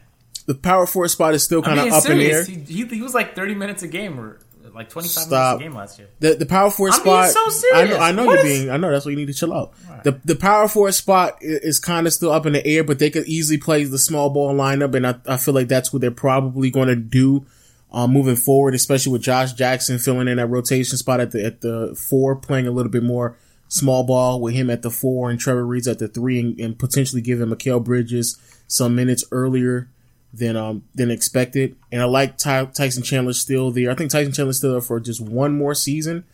the 0.47 0.55
power 0.55 0.86
forward 0.86 1.09
spot 1.09 1.34
is 1.34 1.43
still 1.43 1.61
kind 1.62 1.78
of 1.78 1.93
up 1.93 2.09
in 2.09 2.18
the 2.18 2.30
air. 2.30 2.45
He, 2.45 2.55
he, 2.55 2.84
he 2.86 3.03
was 3.03 3.12
like 3.12 3.34
30 3.36 3.55
minutes 3.55 3.82
a 3.82 3.88
game 3.88 4.18
or 4.18 4.38
like 4.75 4.89
25 4.91 5.11
Stop. 5.25 5.59
minutes 5.59 5.61
a 5.61 5.62
game 5.64 5.75
last 5.77 5.99
year. 5.99 6.09
The 6.20 6.35
the 6.35 6.47
power 6.47 6.70
forward 6.70 6.95
I'm 6.95 7.03
being 7.05 7.29
spot. 7.31 7.53
so 7.53 7.66
I 7.75 7.85
know. 7.85 7.97
I 7.99 8.12
know 8.12 8.25
What 8.27 8.39
you're 8.39 8.47
is- 8.47 8.59
being. 8.61 8.70
I 8.70 8.77
know 8.77 8.91
that's 8.91 9.05
why 9.05 9.11
you 9.11 9.16
need 9.16 9.27
to 9.29 9.35
chill 9.35 9.53
out. 9.53 9.73
The 10.05 10.20
the 10.25 10.37
power 10.37 10.68
forward 10.68 10.93
spot 10.93 11.35
i- 11.43 11.45
is 11.45 11.79
kind 11.79 12.07
of 12.07 12.12
still 12.12 12.33
up 12.33 12.47
in 12.47 12.53
the 12.55 12.66
air, 12.66 12.83
but 12.85 12.99
they 12.99 13.11
could 13.11 13.27
easily 13.27 13.59
play 13.59 13.85
the 13.85 13.99
small 13.99 14.31
ball 14.31 14.55
lineup, 14.55 14.95
and 14.95 15.07
I, 15.07 15.14
I 15.27 15.37
feel 15.37 15.55
like 15.55 15.68
that's 15.68 15.93
what 15.93 16.01
they're 16.03 16.11
probably 16.11 16.70
going 16.70 16.89
to 16.89 16.97
do 16.97 17.45
uh, 17.93 18.07
moving 18.07 18.37
forward, 18.37 18.75
especially 18.75 19.12
with 19.12 19.23
Josh 19.23 19.53
Jackson 19.53 19.99
filling 19.99 20.27
in 20.29 20.39
that 20.39 20.47
rotation 20.47 20.97
spot 20.97 21.20
at 21.20 21.31
the 21.33 21.45
at 21.45 21.61
the 21.61 21.95
four, 22.09 22.35
playing 22.37 22.66
a 22.66 22.70
little 22.70 22.91
bit 22.91 23.03
more 23.03 23.37
small 23.68 24.03
ball 24.05 24.41
with 24.41 24.53
him 24.55 24.68
at 24.70 24.83
the 24.83 24.91
four 24.91 25.31
and 25.31 25.39
Trevor 25.39 25.64
Reed's 25.66 25.89
at 25.89 25.99
the 25.99 26.09
three, 26.09 26.39
and, 26.41 26.59
and 26.61 26.79
potentially 26.79 27.20
giving 27.23 27.49
Mikal 27.49 27.83
Bridges 27.85 28.37
some 28.66 28.95
minutes 28.95 29.25
earlier 29.31 29.89
than 30.33 30.57
um 30.57 30.85
than 30.95 31.11
expected. 31.11 31.76
And 31.91 32.01
I 32.01 32.07
like 32.07 32.39
Ty- 32.39 32.66
Tyson 32.66 33.03
Chandler 33.03 33.33
still 33.33 33.70
there. 33.70 33.91
I 33.91 33.95
think 33.95 34.11
Tyson 34.11 34.33
Chandler's 34.33 34.59
still 34.59 34.72
there 34.72 34.80
for 34.80 35.01
just 35.01 35.20
one 35.20 35.57
more 35.57 35.74
season. 35.74 36.24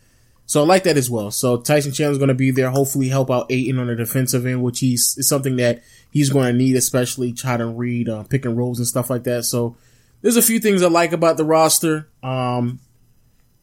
So 0.46 0.62
I 0.62 0.66
like 0.66 0.84
that 0.84 0.96
as 0.96 1.10
well. 1.10 1.30
So 1.30 1.58
Tyson 1.58 1.92
Chandler's 1.92 2.16
going 2.16 2.28
to 2.28 2.34
be 2.34 2.50
there, 2.50 2.70
hopefully 2.70 3.08
help 3.08 3.30
out 3.30 3.50
Ayton 3.50 3.78
on 3.78 3.88
the 3.88 3.96
defensive 3.96 4.46
end, 4.46 4.62
which 4.62 4.80
he's 4.80 5.14
is 5.18 5.28
something 5.28 5.56
that 5.56 5.82
he's 6.10 6.30
going 6.30 6.46
to 6.46 6.56
need, 6.56 6.74
especially 6.74 7.32
try 7.32 7.58
to 7.58 7.66
read 7.66 8.08
uh, 8.08 8.22
pick 8.22 8.46
and 8.46 8.56
rolls 8.56 8.78
and 8.78 8.88
stuff 8.88 9.10
like 9.10 9.24
that. 9.24 9.44
So 9.44 9.76
there's 10.22 10.38
a 10.38 10.42
few 10.42 10.58
things 10.58 10.82
I 10.82 10.88
like 10.88 11.12
about 11.12 11.36
the 11.36 11.44
roster. 11.44 12.08
Um, 12.22 12.80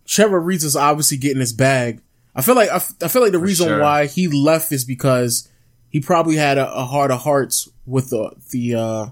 Trevor 0.06 0.40
Reeves 0.40 0.64
is 0.64 0.76
obviously 0.76 1.18
getting 1.18 1.40
his 1.40 1.54
bag. 1.54 2.02
I 2.36 2.42
feel 2.42 2.56
like 2.56 2.70
I, 2.70 2.76
f- 2.76 2.94
I 3.02 3.08
feel 3.08 3.22
like 3.22 3.32
the 3.32 3.40
reason 3.40 3.68
sure. 3.68 3.80
why 3.80 4.06
he 4.06 4.28
left 4.28 4.72
is 4.72 4.86
because 4.86 5.50
he 5.90 6.02
probably 6.02 6.36
had 6.36 6.58
a, 6.58 6.72
a 6.72 6.86
heart 6.86 7.10
of 7.10 7.22
hearts 7.22 7.70
with 7.86 8.10
the 8.10 8.32
the 8.52 8.76
uh, 8.76 9.06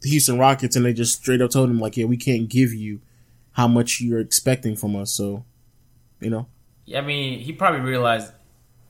the 0.00 0.08
Houston 0.10 0.38
Rockets, 0.38 0.76
and 0.76 0.84
they 0.84 0.92
just 0.92 1.16
straight 1.20 1.40
up 1.40 1.50
told 1.50 1.70
him 1.70 1.80
like, 1.80 1.96
"Yeah, 1.96 2.06
we 2.06 2.16
can't 2.16 2.48
give 2.48 2.72
you 2.72 3.00
how 3.52 3.68
much 3.68 4.00
you're 4.00 4.20
expecting 4.20 4.76
from 4.76 4.96
us." 4.96 5.12
So, 5.12 5.44
you 6.20 6.30
know, 6.30 6.46
I 6.94 7.00
mean, 7.00 7.40
he 7.40 7.52
probably 7.52 7.80
realized 7.80 8.32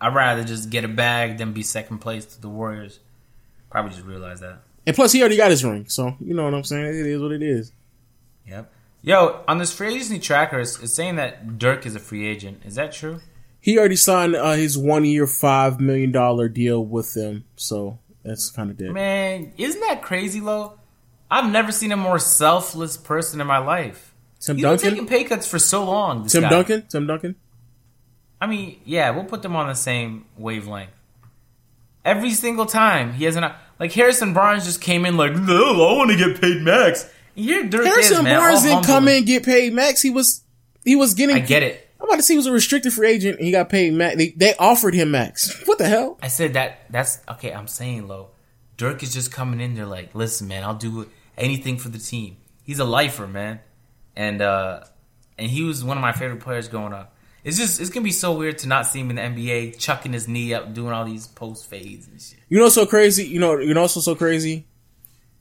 I'd 0.00 0.14
rather 0.14 0.44
just 0.44 0.70
get 0.70 0.84
a 0.84 0.88
bag 0.88 1.38
than 1.38 1.52
be 1.52 1.62
second 1.62 1.98
place 1.98 2.24
to 2.26 2.40
the 2.40 2.48
Warriors. 2.48 3.00
Probably 3.70 3.92
just 3.92 4.04
realized 4.04 4.42
that. 4.42 4.62
and 4.86 4.96
plus 4.96 5.12
he 5.12 5.20
already 5.20 5.36
got 5.36 5.50
his 5.50 5.64
ring, 5.64 5.86
so 5.88 6.14
you 6.20 6.34
know 6.34 6.44
what 6.44 6.54
I'm 6.54 6.64
saying. 6.64 6.86
It 6.86 7.06
is 7.06 7.20
what 7.20 7.32
it 7.32 7.42
is. 7.42 7.72
Yep. 8.46 8.72
Yo, 9.02 9.42
on 9.48 9.58
this 9.58 9.72
free 9.72 9.94
agency 9.94 10.18
tracker, 10.18 10.58
it's, 10.61 10.78
it's 10.82 10.92
saying 10.92 11.16
that 11.16 11.58
Dirk 11.58 11.86
is 11.86 11.94
a 11.94 11.98
free 12.00 12.26
agent. 12.26 12.62
Is 12.66 12.74
that 12.74 12.92
true? 12.92 13.20
He 13.61 13.78
already 13.78 13.96
signed 13.96 14.34
uh, 14.34 14.52
his 14.52 14.76
one 14.76 15.04
year, 15.04 15.26
five 15.26 15.80
million 15.80 16.12
dollar 16.12 16.48
deal 16.48 16.84
with 16.84 17.14
them, 17.14 17.44
so 17.56 17.98
that's 18.24 18.50
kind 18.50 18.70
of 18.70 18.76
dead. 18.76 18.92
Man, 18.92 19.52
isn't 19.56 19.80
that 19.82 20.02
crazy, 20.02 20.40
Lo? 20.40 20.78
I've 21.31 21.51
never 21.51 21.70
seen 21.72 21.93
a 21.93 21.97
more 21.97 22.18
selfless 22.18 22.97
person 22.97 23.41
in 23.41 23.47
my 23.47 23.59
life. 23.59 24.14
Tim 24.41 24.57
Duncan? 24.57 24.57
He's 24.57 24.62
been 24.62 24.62
Duncan, 24.62 24.91
taking 24.91 25.07
pay 25.07 25.24
cuts 25.24 25.47
for 25.47 25.59
so 25.59 25.85
long. 25.85 26.24
This 26.24 26.33
Tim 26.33 26.43
guy. 26.43 26.49
Duncan, 26.49 26.87
Tim 26.89 27.07
Duncan. 27.07 27.37
I 28.41 28.47
mean, 28.47 28.81
yeah, 28.85 29.11
we'll 29.11 29.24
put 29.24 29.43
them 29.43 29.55
on 29.55 29.68
the 29.68 29.74
same 29.74 30.24
wavelength. 30.37 30.91
Every 32.05 32.31
single 32.31 32.64
time 32.64 33.12
he 33.12 33.24
has 33.26 33.37
an 33.37 33.53
like 33.78 33.93
Harrison 33.93 34.33
Barnes 34.33 34.64
just 34.64 34.81
came 34.81 35.05
in 35.05 35.16
like, 35.16 35.35
no, 35.35 35.87
I 35.87 35.97
want 35.97 36.11
to 36.11 36.16
get 36.16 36.41
paid 36.41 36.62
max. 36.62 37.09
Here, 37.35 37.64
Dirk 37.64 37.85
Harrison 37.85 38.18
is, 38.18 38.22
man, 38.24 38.39
Barnes 38.41 38.62
didn't 38.62 38.85
come 38.85 39.07
in 39.09 39.18
and 39.18 39.26
get 39.26 39.45
paid 39.45 39.72
max. 39.72 40.01
He 40.01 40.11
was 40.11 40.43
he 40.85 40.97
was 40.97 41.14
getting. 41.14 41.37
I 41.37 41.41
get 41.41 41.62
it. 41.62 41.87
I'm 42.01 42.09
about 42.09 42.16
to 42.16 42.22
say 42.22 42.33
he 42.35 42.39
was 42.39 42.47
a 42.47 42.53
restricted 42.53 42.95
free 42.95 43.11
agent 43.11 43.37
and 43.37 43.45
he 43.45 43.53
got 43.53 43.68
paid 43.68 43.93
max. 43.93 44.16
They, 44.16 44.31
they 44.31 44.55
offered 44.57 44.95
him 44.95 45.11
max. 45.11 45.62
What 45.66 45.76
the 45.78 45.87
hell? 45.87 46.18
I 46.22 46.28
said 46.28 46.55
that. 46.55 46.81
That's 46.91 47.20
okay. 47.28 47.53
I'm 47.53 47.68
saying, 47.68 48.09
low. 48.09 48.31
Dirk 48.76 49.03
is 49.03 49.12
just 49.12 49.31
coming 49.31 49.61
in 49.61 49.74
there 49.74 49.87
like, 49.87 50.14
listen, 50.14 50.49
man, 50.49 50.64
I'll 50.64 50.74
do 50.74 51.07
anything 51.41 51.78
for 51.78 51.88
the 51.88 51.99
team. 51.99 52.36
He's 52.62 52.78
a 52.78 52.84
lifer, 52.84 53.26
man, 53.26 53.61
and 54.14 54.41
uh, 54.41 54.84
and 55.38 55.51
he 55.51 55.62
was 55.62 55.82
one 55.82 55.97
of 55.97 56.03
my 56.03 56.12
favorite 56.12 56.41
players 56.41 56.68
growing 56.68 56.93
up. 56.93 57.16
It's 57.43 57.57
just 57.57 57.80
it's 57.80 57.91
gonna 57.91 58.05
be 58.05 58.12
so 58.12 58.36
weird 58.36 58.59
to 58.59 58.68
not 58.68 58.86
see 58.86 59.01
him 59.01 59.11
in 59.11 59.16
the 59.16 59.22
NBA, 59.22 59.78
chucking 59.78 60.12
his 60.12 60.28
knee 60.28 60.53
up, 60.55 60.74
doing 60.74 60.93
all 60.93 61.05
these 61.05 61.26
post 61.26 61.68
fades 61.68 62.07
and 62.07 62.20
shit. 62.20 62.38
You 62.49 62.59
know, 62.59 62.68
so 62.68 62.86
crazy. 62.86 63.26
You 63.26 63.41
know, 63.41 63.59
you 63.59 63.74
know, 63.74 63.80
also 63.80 64.01
so 64.01 64.14
crazy. 64.14 64.66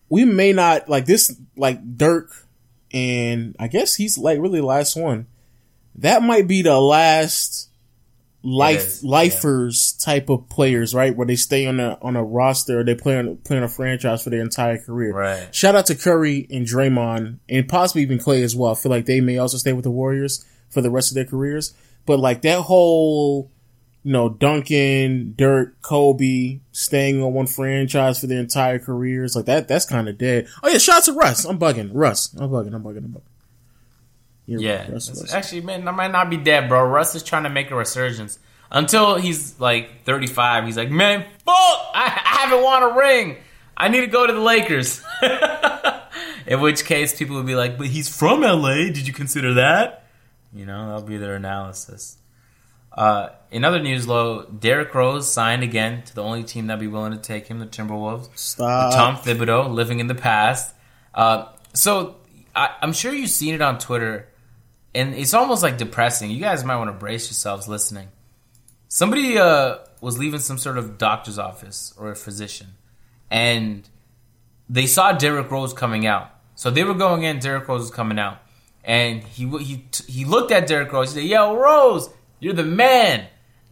We 0.07 0.25
may 0.25 0.53
not 0.53 0.89
like 0.89 1.05
this, 1.05 1.35
like 1.55 1.97
Dirk, 1.97 2.31
and 2.91 3.55
I 3.59 3.67
guess 3.67 3.95
he's 3.95 4.17
like 4.17 4.39
really 4.39 4.59
the 4.59 4.65
last 4.65 4.95
one. 4.95 5.27
That 5.95 6.23
might 6.23 6.47
be 6.47 6.61
the 6.61 6.79
last 6.79 7.68
life 8.43 8.85
is, 8.85 9.03
yeah. 9.03 9.11
lifers 9.11 9.93
type 9.93 10.29
of 10.29 10.47
players, 10.49 10.95
right? 10.95 11.15
Where 11.15 11.27
they 11.27 11.35
stay 11.35 11.65
on 11.65 11.79
a 11.79 11.97
on 12.01 12.15
a 12.15 12.23
roster, 12.23 12.79
or 12.79 12.83
they 12.83 12.95
play 12.95 13.17
on 13.17 13.37
play 13.37 13.57
on 13.57 13.63
a 13.63 13.67
franchise 13.67 14.23
for 14.23 14.29
their 14.29 14.41
entire 14.41 14.77
career. 14.77 15.13
Right. 15.13 15.53
Shout 15.53 15.75
out 15.75 15.87
to 15.87 15.95
Curry 15.95 16.47
and 16.49 16.65
Draymond, 16.65 17.39
and 17.49 17.67
possibly 17.67 18.01
even 18.03 18.19
Clay 18.19 18.43
as 18.43 18.55
well. 18.55 18.71
I 18.71 18.75
feel 18.75 18.91
like 18.91 19.05
they 19.05 19.21
may 19.21 19.37
also 19.37 19.57
stay 19.57 19.73
with 19.73 19.83
the 19.83 19.91
Warriors 19.91 20.45
for 20.69 20.81
the 20.81 20.89
rest 20.89 21.11
of 21.11 21.15
their 21.15 21.25
careers. 21.25 21.73
But 22.05 22.19
like 22.19 22.41
that 22.41 22.61
whole, 22.61 23.51
you 24.03 24.13
know, 24.13 24.29
Duncan, 24.29 25.33
Dirk, 25.37 25.81
Kobe 25.81 26.59
staying 26.71 27.21
on 27.21 27.33
one 27.33 27.47
franchise 27.47 28.19
for 28.19 28.27
their 28.27 28.39
entire 28.39 28.79
careers, 28.79 29.35
like 29.35 29.45
that, 29.45 29.67
that's 29.67 29.85
kind 29.85 30.07
of 30.07 30.17
dead. 30.17 30.47
Oh 30.63 30.69
yeah, 30.69 30.77
shout 30.77 30.97
out 30.97 31.03
to 31.03 31.13
Russ. 31.13 31.45
I'm 31.45 31.59
bugging. 31.59 31.91
Russ. 31.93 32.33
I'm 32.35 32.49
bugging. 32.49 32.73
I'm 32.73 32.83
bugging. 32.83 33.05
I'm 33.05 33.11
bugging. 33.11 33.21
Yeah, 34.57 34.91
Russ, 34.91 35.09
Russ. 35.09 35.33
actually, 35.33 35.61
man, 35.61 35.87
I 35.87 35.91
might 35.91 36.11
not 36.11 36.29
be 36.29 36.37
dead, 36.37 36.69
bro. 36.69 36.83
Russ 36.85 37.15
is 37.15 37.23
trying 37.23 37.43
to 37.43 37.49
make 37.49 37.71
a 37.71 37.75
resurgence. 37.75 38.39
Until 38.71 39.15
he's 39.15 39.59
like 39.59 40.03
35, 40.05 40.65
he's 40.65 40.77
like, 40.77 40.91
man, 40.91 41.21
fuck, 41.45 41.55
I, 41.55 42.21
I 42.23 42.37
haven't 42.41 42.63
won 42.63 42.83
a 42.83 42.97
ring. 42.97 43.37
I 43.75 43.87
need 43.87 44.01
to 44.01 44.07
go 44.07 44.27
to 44.27 44.33
the 44.33 44.39
Lakers. 44.39 45.01
In 46.47 46.61
which 46.61 46.85
case, 46.85 47.17
people 47.17 47.35
would 47.35 47.45
be 47.45 47.55
like, 47.55 47.77
but 47.77 47.87
he's 47.87 48.15
from 48.15 48.41
LA. 48.41 48.75
Did 48.91 49.07
you 49.07 49.13
consider 49.13 49.55
that? 49.55 50.07
You 50.53 50.65
know, 50.65 50.87
that'll 50.87 51.07
be 51.07 51.17
their 51.17 51.35
analysis. 51.35 52.17
Uh, 52.91 53.29
in 53.51 53.63
other 53.63 53.79
news, 53.79 54.07
low, 54.07 54.43
Derrick 54.45 54.93
Rose 54.93 55.31
signed 55.31 55.63
again 55.63 56.01
to 56.03 56.15
the 56.15 56.23
only 56.23 56.43
team 56.43 56.67
that'd 56.67 56.79
be 56.79 56.87
willing 56.87 57.11
to 57.11 57.19
take 57.19 57.47
him, 57.47 57.59
the 57.59 57.65
Timberwolves. 57.67 58.29
Stop. 58.35 58.93
Tom 58.93 59.15
Thibodeau 59.17 59.71
living 59.71 59.99
in 59.99 60.07
the 60.07 60.15
past. 60.15 60.73
Uh, 61.13 61.45
so 61.73 62.15
I, 62.55 62.75
I'm 62.81 62.93
sure 62.93 63.13
you've 63.13 63.29
seen 63.29 63.53
it 63.53 63.61
on 63.61 63.77
Twitter, 63.79 64.27
and 64.93 65.13
it's 65.13 65.33
almost 65.33 65.63
like 65.63 65.77
depressing. 65.77 66.31
You 66.31 66.39
guys 66.39 66.63
might 66.63 66.77
want 66.77 66.89
to 66.89 66.97
brace 66.97 67.27
yourselves 67.27 67.67
listening. 67.67 68.09
Somebody 68.87 69.37
uh, 69.37 69.77
was 70.01 70.17
leaving 70.17 70.39
some 70.39 70.57
sort 70.57 70.77
of 70.77 70.97
doctor's 70.97 71.37
office 71.37 71.93
or 71.97 72.11
a 72.11 72.15
physician, 72.15 72.67
and 73.29 73.87
they 74.67 74.87
saw 74.87 75.11
Derrick 75.11 75.51
Rose 75.51 75.73
coming 75.73 76.05
out. 76.07 76.31
So 76.55 76.69
they 76.71 76.83
were 76.83 76.95
going 76.95 77.23
in. 77.23 77.39
Derrick 77.39 77.67
Rose 77.67 77.81
was 77.81 77.91
coming 77.91 78.19
out, 78.19 78.39
and 78.83 79.23
he 79.23 79.47
he 79.59 79.85
he 80.07 80.25
looked 80.25 80.51
at 80.51 80.67
Derrick 80.67 80.91
Rose. 80.91 81.13
He 81.13 81.21
said, 81.21 81.29
"Yo, 81.29 81.55
Rose, 81.55 82.09
you're 82.39 82.53
the 82.53 82.63
man." 82.63 83.27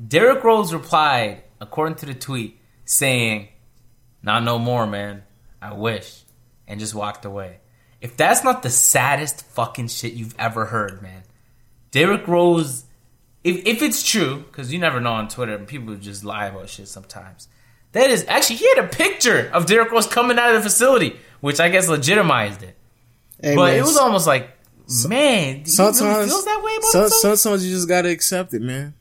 Derrick 0.05 0.43
Rose 0.43 0.71
replied, 0.71 1.41
according 1.59 1.95
to 1.95 2.05
the 2.05 2.13
tweet, 2.13 2.59
saying, 2.85 3.47
"Not 4.21 4.43
no 4.43 4.59
more, 4.59 4.85
man. 4.85 5.23
I 5.59 5.73
wish," 5.73 6.23
and 6.67 6.79
just 6.79 6.93
walked 6.93 7.25
away. 7.25 7.57
If 8.01 8.15
that's 8.15 8.43
not 8.43 8.63
the 8.63 8.69
saddest 8.69 9.43
fucking 9.47 9.87
shit 9.87 10.13
you've 10.13 10.35
ever 10.37 10.65
heard, 10.65 11.01
man. 11.01 11.23
Derrick 11.91 12.27
Rose, 12.27 12.85
if 13.43 13.65
if 13.65 13.81
it's 13.81 14.03
true, 14.07 14.43
because 14.47 14.71
you 14.71 14.79
never 14.79 14.99
know 15.01 15.13
on 15.13 15.27
Twitter, 15.29 15.57
people 15.59 15.95
just 15.95 16.23
lie 16.23 16.45
about 16.47 16.69
shit 16.69 16.87
sometimes. 16.87 17.47
That 17.93 18.09
is 18.11 18.25
actually 18.27 18.57
he 18.57 18.69
had 18.75 18.85
a 18.85 18.87
picture 18.87 19.49
of 19.53 19.65
Derrick 19.65 19.91
Rose 19.91 20.05
coming 20.07 20.37
out 20.37 20.49
of 20.53 20.55
the 20.61 20.69
facility, 20.69 21.15
which 21.41 21.59
I 21.59 21.69
guess 21.69 21.87
legitimized 21.87 22.61
it. 22.63 22.75
Hey, 23.41 23.55
But 23.55 23.71
man, 23.71 23.77
it 23.79 23.81
was 23.81 23.97
almost 23.97 24.27
like, 24.27 24.49
man, 25.07 25.45
he 25.45 25.51
really 25.61 25.65
sometimes 25.65 26.29
feels 26.29 26.45
that 26.45 26.61
way 26.63 26.75
about 26.75 26.91
so- 26.91 27.01
himself. 27.03 27.39
sometimes 27.39 27.65
you 27.65 27.73
just 27.73 27.87
gotta 27.87 28.09
accept 28.09 28.53
it, 28.53 28.61
man. 28.61 28.93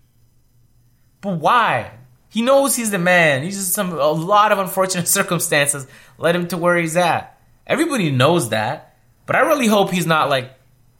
But 1.21 1.39
why? 1.39 1.91
He 2.31 2.43
knows 2.43 2.77
he's 2.77 2.91
the 2.91 2.99
man. 2.99 3.43
He's 3.43 3.57
just 3.57 3.73
some 3.73 3.93
a 3.93 4.11
lot 4.11 4.53
of 4.53 4.59
unfortunate 4.59 5.09
circumstances 5.19 5.87
led 6.19 6.37
him 6.37 6.49
to 6.49 6.57
where 6.57 6.77
he's 6.77 6.97
at. 6.97 7.36
Everybody 7.67 8.11
knows 8.11 8.51
that. 8.51 8.97
But 9.27 9.37
I 9.37 9.41
really 9.41 9.67
hope 9.67 9.91
he's 9.91 10.07
not 10.07 10.31
like 10.31 10.53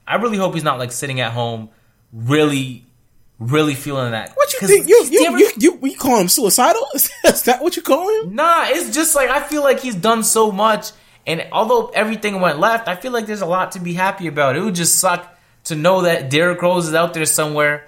I 0.07 0.17
really 0.17 0.37
hope 0.37 0.55
he's 0.55 0.65
not 0.65 0.79
like 0.79 0.93
sitting 0.93 1.21
at 1.21 1.33
home 1.33 1.71
really 2.13 2.85
really 3.39 3.75
feeling 3.75 4.13
that. 4.13 4.33
What 4.35 4.53
you 4.53 4.67
think? 4.67 4.89
You 4.89 5.05
you, 5.11 5.25
Derrick- 5.25 5.57
you 5.59 5.79
you 5.81 5.89
you 5.91 5.97
call 5.97 6.21
him 6.21 6.29
suicidal? 6.29 6.87
Is 6.95 7.43
that 7.43 7.63
what 7.63 7.77
you 7.77 7.83
call 7.83 8.09
him? 8.09 8.35
Nah, 8.35 8.67
it's 8.69 8.95
just 8.95 9.15
like 9.15 9.31
I 9.31 9.43
feel 9.43 9.63
like 9.63 9.81
he's 9.81 9.95
done 9.95 10.25
so 10.25 10.51
much, 10.51 10.91
and 11.27 11.47
although 11.53 11.89
everything 11.89 12.41
went 12.41 12.59
left, 12.59 12.89
I 12.89 12.97
feel 12.97 13.13
like 13.13 13.27
there's 13.27 13.43
a 13.43 13.47
lot 13.47 13.73
to 13.73 13.81
be 13.81 13.93
happy 13.95 14.27
about. 14.27 14.57
It 14.57 14.63
would 14.63 14.75
just 14.75 14.99
suck 14.99 15.37
to 15.65 15.75
know 15.75 16.03
that 16.03 16.31
Derrick 16.31 16.63
Rose 16.63 16.89
is 16.89 16.95
out 16.95 17.15
there 17.15 17.27
somewhere, 17.27 17.87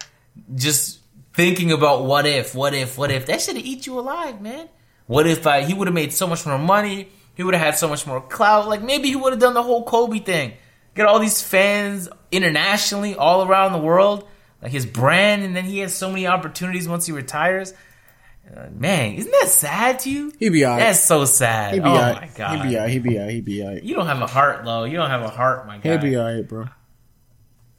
just 0.54 1.00
thinking 1.34 1.72
about 1.72 2.04
what 2.04 2.26
if, 2.26 2.54
what 2.54 2.74
if, 2.74 2.98
what 2.98 3.10
if. 3.10 3.26
That 3.26 3.40
should 3.40 3.56
have 3.56 3.64
eat 3.64 3.86
you 3.86 3.98
alive, 3.98 4.40
man. 4.40 4.68
What 5.06 5.26
if 5.26 5.46
I, 5.46 5.62
he 5.62 5.72
would 5.72 5.86
have 5.86 5.94
made 5.94 6.12
so 6.12 6.26
much 6.26 6.44
more 6.44 6.58
money? 6.58 7.08
He 7.38 7.44
would 7.44 7.54
have 7.54 7.62
had 7.62 7.76
so 7.78 7.86
much 7.88 8.04
more 8.04 8.20
clout. 8.20 8.68
Like 8.68 8.82
maybe 8.82 9.08
he 9.08 9.14
would 9.14 9.32
have 9.32 9.38
done 9.38 9.54
the 9.54 9.62
whole 9.62 9.84
Kobe 9.84 10.18
thing, 10.18 10.54
get 10.96 11.06
all 11.06 11.20
these 11.20 11.40
fans 11.40 12.08
internationally, 12.32 13.14
all 13.14 13.46
around 13.46 13.72
the 13.72 13.78
world, 13.78 14.26
like 14.60 14.72
his 14.72 14.84
brand, 14.84 15.44
and 15.44 15.54
then 15.54 15.64
he 15.64 15.78
has 15.78 15.94
so 15.94 16.08
many 16.08 16.26
opportunities 16.26 16.88
once 16.88 17.06
he 17.06 17.12
retires. 17.12 17.74
Uh, 18.44 18.66
man, 18.72 19.14
isn't 19.14 19.30
that 19.30 19.46
sad 19.50 20.00
to 20.00 20.10
you? 20.10 20.32
He 20.36 20.48
be 20.48 20.66
alright. 20.66 20.80
That's 20.80 21.04
so 21.04 21.26
sad. 21.26 21.74
He 21.74 21.80
be 21.80 21.86
oh 21.86 21.90
alright. 21.90 22.22
my 22.22 22.30
god. 22.34 22.56
He 22.56 22.70
be 22.70 22.76
alright. 22.76 22.90
He 22.90 22.98
be 22.98 23.18
alright. 23.18 23.32
He 23.32 23.40
be 23.40 23.62
alright. 23.62 23.82
You 23.84 23.94
don't 23.94 24.06
have 24.06 24.20
a 24.20 24.26
heart, 24.26 24.64
though. 24.64 24.82
You 24.82 24.96
don't 24.96 25.10
have 25.10 25.22
a 25.22 25.28
heart, 25.28 25.64
my 25.64 25.78
guy. 25.78 25.96
be 25.98 26.16
alright, 26.16 26.48
bro. 26.48 26.66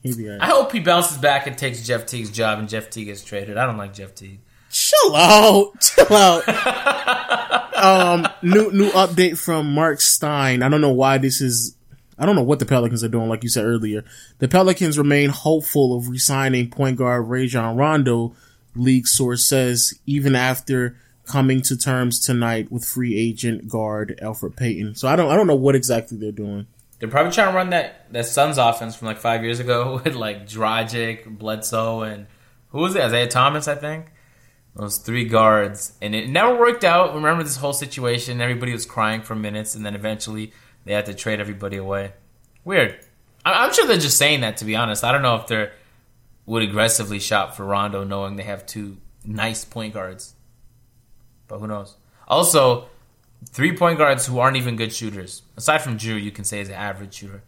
He 0.01 0.15
be 0.15 0.29
alright. 0.29 0.41
I 0.41 0.51
hope 0.51 0.71
he 0.71 0.79
bounces 0.79 1.17
back 1.17 1.47
and 1.47 1.57
takes 1.57 1.85
Jeff 1.85 2.05
Teague's 2.05 2.31
job, 2.31 2.59
and 2.59 2.69
Jeff 2.69 2.89
Teague 2.89 3.07
gets 3.07 3.25
traded. 3.25 3.57
I 3.57 3.65
don't 3.65 3.77
like 3.77 3.93
Jeff 3.93 4.15
Teague. 4.15 4.39
Chill 4.69 5.15
out. 5.15 5.71
Chill 5.81 6.15
out. 6.15 7.75
um, 7.75 8.27
new 8.41 8.71
new 8.71 8.89
update 8.91 9.37
from 9.37 9.73
Marc 9.73 10.01
Stein. 10.01 10.63
I 10.63 10.69
don't 10.69 10.81
know 10.81 10.93
why 10.93 11.17
this 11.17 11.41
is. 11.41 11.75
I 12.17 12.25
don't 12.25 12.35
know 12.35 12.43
what 12.43 12.59
the 12.59 12.65
Pelicans 12.65 13.03
are 13.03 13.09
doing. 13.09 13.29
Like 13.29 13.43
you 13.43 13.49
said 13.49 13.65
earlier, 13.65 14.03
the 14.39 14.47
Pelicans 14.47 14.97
remain 14.97 15.29
hopeful 15.29 15.95
of 15.95 16.09
re-signing 16.09 16.69
point 16.69 16.97
guard 16.97 17.27
Rajon 17.27 17.77
Rondo. 17.77 18.35
League 18.75 19.07
source 19.07 19.45
says 19.45 19.93
even 20.05 20.35
after 20.35 20.95
coming 21.25 21.61
to 21.61 21.77
terms 21.77 22.19
tonight 22.19 22.71
with 22.71 22.83
free 22.83 23.17
agent 23.17 23.67
guard 23.67 24.19
Elfrid 24.21 24.55
Payton. 24.55 24.95
So 24.95 25.07
I 25.07 25.15
don't 25.15 25.31
I 25.31 25.35
don't 25.35 25.47
know 25.47 25.55
what 25.55 25.75
exactly 25.75 26.17
they're 26.17 26.31
doing. 26.31 26.67
They're 26.99 27.09
probably 27.09 27.31
trying 27.31 27.51
to 27.51 27.55
run 27.55 27.69
that 27.69 28.11
that 28.11 28.25
Suns 28.25 28.57
offense 28.57 28.95
from 28.95 29.07
like 29.07 29.19
five 29.19 29.43
years 29.43 29.59
ago 29.59 30.01
with 30.03 30.15
like 30.15 30.47
Dragic, 30.47 31.25
Bledsoe, 31.25 32.01
and 32.01 32.27
who 32.69 32.79
was 32.79 32.95
it? 32.95 33.01
Isaiah 33.01 33.27
Thomas, 33.27 33.67
I 33.67 33.75
think. 33.75 34.07
Those 34.75 34.97
three 34.99 35.25
guards, 35.25 35.93
and 36.01 36.15
it 36.15 36.29
never 36.29 36.57
worked 36.57 36.83
out. 36.83 37.15
Remember 37.15 37.43
this 37.43 37.57
whole 37.57 37.73
situation? 37.73 38.39
Everybody 38.39 38.71
was 38.71 38.85
crying 38.85 39.21
for 39.21 39.35
minutes, 39.35 39.75
and 39.75 39.85
then 39.85 39.95
eventually 39.95 40.53
they 40.85 40.93
had 40.93 41.05
to 41.07 41.13
trade 41.13 41.39
everybody 41.39 41.77
away. 41.77 42.13
Weird. 42.63 42.99
I- 43.45 43.65
I'm 43.65 43.73
sure 43.73 43.87
they're 43.87 43.97
just 43.97 44.17
saying 44.17 44.41
that. 44.41 44.57
To 44.57 44.65
be 44.65 44.75
honest, 44.75 45.03
I 45.03 45.11
don't 45.11 45.21
know 45.21 45.35
if 45.35 45.47
they 45.47 45.69
would 46.45 46.63
aggressively 46.63 47.19
shop 47.19 47.55
for 47.55 47.65
Rondo, 47.65 48.03
knowing 48.03 48.35
they 48.35 48.43
have 48.43 48.65
two 48.65 48.97
nice 49.25 49.65
point 49.65 49.93
guards. 49.93 50.35
But 51.47 51.59
who 51.59 51.67
knows? 51.67 51.95
Also, 52.27 52.87
three 53.49 53.75
point 53.75 53.97
guards 53.97 54.27
who 54.27 54.39
aren't 54.39 54.57
even 54.57 54.75
good 54.75 54.93
shooters. 54.93 55.41
Aside 55.57 55.79
from 55.79 55.97
Jrue, 55.97 56.21
you 56.21 56.31
can 56.31 56.45
say 56.45 56.61
is 56.61 56.69
an 56.69 56.75
average 56.75 57.15
shooter. 57.15 57.43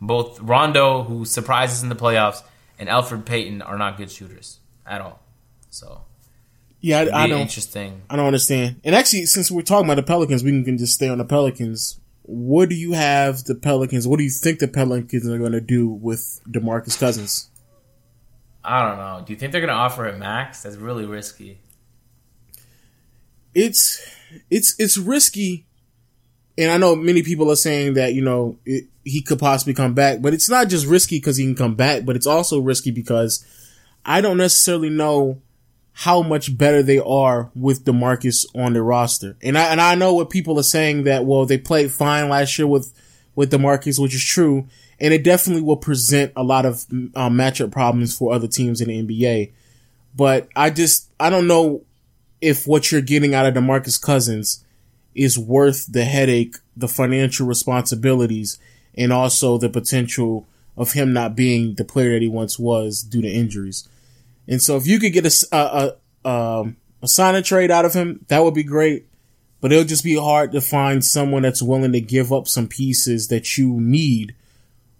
Both 0.00 0.40
Rondo, 0.40 1.04
who 1.04 1.24
surprises 1.24 1.82
in 1.82 1.88
the 1.88 1.96
playoffs, 1.96 2.42
and 2.78 2.88
Elfrid 2.88 3.24
Payton 3.24 3.62
are 3.62 3.78
not 3.78 3.96
good 3.96 4.10
shooters 4.10 4.60
at 4.86 5.00
all. 5.00 5.20
So 5.70 6.02
Yeah, 6.86 7.00
I, 7.12 7.24
I 7.24 7.26
don't. 7.26 7.40
interesting. 7.40 8.02
I 8.08 8.14
don't 8.14 8.26
understand. 8.26 8.80
And 8.84 8.94
actually, 8.94 9.26
since 9.26 9.50
we're 9.50 9.62
talking 9.62 9.86
about 9.86 9.96
the 9.96 10.04
Pelicans, 10.04 10.44
we 10.44 10.62
can 10.62 10.78
just 10.78 10.94
stay 10.94 11.08
on 11.08 11.18
the 11.18 11.24
Pelicans. 11.24 11.98
What 12.22 12.68
do 12.68 12.76
you 12.76 12.92
have 12.92 13.42
the 13.42 13.56
Pelicans? 13.56 14.06
What 14.06 14.18
do 14.18 14.22
you 14.22 14.30
think 14.30 14.60
the 14.60 14.68
Pelicans 14.68 15.28
are 15.28 15.36
going 15.36 15.50
to 15.50 15.60
do 15.60 15.88
with 15.88 16.40
Demarcus 16.48 16.96
Cousins? 16.96 17.50
I 18.62 18.88
don't 18.88 18.98
know. 18.98 19.24
Do 19.26 19.32
you 19.32 19.36
think 19.36 19.50
they're 19.50 19.60
gonna 19.60 19.72
offer 19.72 20.06
a 20.06 20.16
max? 20.16 20.62
That's 20.62 20.76
really 20.76 21.06
risky. 21.06 21.58
It's 23.52 24.00
it's 24.48 24.76
it's 24.78 24.96
risky, 24.96 25.66
and 26.56 26.70
I 26.70 26.76
know 26.76 26.94
many 26.94 27.24
people 27.24 27.50
are 27.50 27.56
saying 27.56 27.94
that 27.94 28.14
you 28.14 28.22
know 28.22 28.58
it, 28.64 28.84
he 29.04 29.22
could 29.22 29.40
possibly 29.40 29.74
come 29.74 29.94
back, 29.94 30.22
but 30.22 30.34
it's 30.34 30.48
not 30.48 30.68
just 30.68 30.86
risky 30.86 31.18
because 31.18 31.36
he 31.36 31.44
can 31.44 31.56
come 31.56 31.74
back, 31.74 32.04
but 32.04 32.14
it's 32.14 32.26
also 32.26 32.60
risky 32.60 32.92
because 32.92 33.44
I 34.04 34.20
don't 34.20 34.36
necessarily 34.36 34.90
know 34.90 35.42
how 35.98 36.20
much 36.20 36.58
better 36.58 36.82
they 36.82 36.98
are 36.98 37.50
with 37.54 37.86
Demarcus 37.86 38.44
on 38.54 38.74
the 38.74 38.82
roster. 38.82 39.34
And 39.40 39.56
I 39.56 39.70
and 39.70 39.80
I 39.80 39.94
know 39.94 40.12
what 40.12 40.28
people 40.28 40.58
are 40.58 40.62
saying 40.62 41.04
that 41.04 41.24
well 41.24 41.46
they 41.46 41.56
played 41.56 41.90
fine 41.90 42.28
last 42.28 42.58
year 42.58 42.66
with 42.66 42.92
with 43.34 43.50
Demarcus, 43.50 43.98
which 43.98 44.14
is 44.14 44.22
true, 44.22 44.68
and 45.00 45.14
it 45.14 45.24
definitely 45.24 45.62
will 45.62 45.78
present 45.78 46.32
a 46.36 46.42
lot 46.42 46.66
of 46.66 46.84
uh, 47.14 47.30
matchup 47.30 47.72
problems 47.72 48.16
for 48.16 48.34
other 48.34 48.46
teams 48.46 48.82
in 48.82 48.88
the 48.88 49.02
NBA. 49.02 49.52
But 50.14 50.48
I 50.54 50.68
just 50.68 51.10
I 51.18 51.30
don't 51.30 51.46
know 51.46 51.82
if 52.42 52.66
what 52.66 52.92
you're 52.92 53.00
getting 53.00 53.34
out 53.34 53.46
of 53.46 53.54
Demarcus 53.54 54.00
Cousins 54.00 54.62
is 55.14 55.38
worth 55.38 55.90
the 55.90 56.04
headache, 56.04 56.56
the 56.76 56.88
financial 56.88 57.46
responsibilities, 57.46 58.58
and 58.94 59.14
also 59.14 59.56
the 59.56 59.70
potential 59.70 60.46
of 60.76 60.92
him 60.92 61.14
not 61.14 61.34
being 61.34 61.76
the 61.76 61.86
player 61.86 62.12
that 62.12 62.20
he 62.20 62.28
once 62.28 62.58
was 62.58 63.02
due 63.02 63.22
to 63.22 63.28
injuries. 63.28 63.88
And 64.48 64.62
so 64.62 64.76
if 64.76 64.86
you 64.86 64.98
could 64.98 65.12
get 65.12 65.26
a, 65.26 65.46
a, 65.52 65.92
a, 66.24 66.28
um, 66.28 66.76
a 67.02 67.08
sign 67.08 67.34
and 67.34 67.44
trade 67.44 67.70
out 67.70 67.84
of 67.84 67.94
him, 67.94 68.24
that 68.28 68.42
would 68.42 68.54
be 68.54 68.62
great. 68.62 69.06
But 69.60 69.72
it'll 69.72 69.84
just 69.84 70.04
be 70.04 70.16
hard 70.16 70.52
to 70.52 70.60
find 70.60 71.04
someone 71.04 71.42
that's 71.42 71.62
willing 71.62 71.92
to 71.92 72.00
give 72.00 72.32
up 72.32 72.46
some 72.46 72.68
pieces 72.68 73.28
that 73.28 73.56
you 73.56 73.80
need 73.80 74.34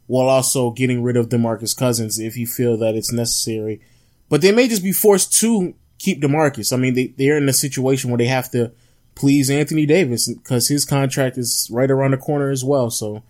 while 0.06 0.28
also 0.28 0.70
getting 0.70 1.02
rid 1.02 1.16
of 1.16 1.28
DeMarcus 1.28 1.77
Cousins 1.77 2.18
if 2.18 2.36
you 2.36 2.47
feel 2.47 2.77
that 2.78 2.94
it's 2.94 3.12
necessary. 3.12 3.81
But 4.28 4.40
they 4.40 4.52
may 4.52 4.68
just 4.68 4.82
be 4.82 4.93
forced 4.93 5.32
to 5.40 5.74
keep 5.98 6.20
DeMarcus. 6.20 6.73
I 6.73 6.77
mean, 6.77 6.94
they, 6.94 7.09
they're 7.09 7.39
in 7.39 7.48
a 7.48 7.52
situation 7.52 8.10
where 8.10 8.18
they 8.18 8.27
have 8.27 8.51
to 8.52 8.73
please 9.14 9.51
Anthony 9.51 9.86
Davis 9.86 10.32
because 10.32 10.68
his 10.68 10.85
contract 10.85 11.39
is 11.39 11.68
right 11.73 11.90
around 11.90 12.12
the 12.12 12.18
corner 12.18 12.51
as 12.51 12.64
well. 12.64 12.90
So 12.90 13.23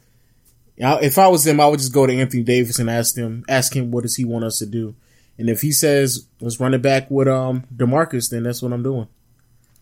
if 0.77 1.19
I 1.19 1.29
was 1.29 1.45
them, 1.45 1.61
I 1.61 1.67
would 1.67 1.79
just 1.79 1.95
go 1.95 2.07
to 2.07 2.15
Anthony 2.15 2.43
Davis 2.43 2.79
and 2.79 2.91
ask 2.91 3.17
him, 3.17 3.45
ask 3.49 3.75
him 3.75 3.91
what 3.91 4.03
does 4.03 4.17
he 4.17 4.25
want 4.25 4.45
us 4.45 4.59
to 4.59 4.67
do. 4.67 4.95
And 5.39 5.51
if 5.51 5.61
he 5.61 5.73
says 5.73 6.27
let's 6.41 6.61
run 6.61 6.75
it 6.75 6.83
back 6.83 7.11
with 7.11 7.29
um 7.29 7.65
Demarcus, 7.75 8.31
then 8.31 8.43
that's 8.45 8.63
what 8.63 8.73
I'm 8.73 8.83
doing. 8.83 9.09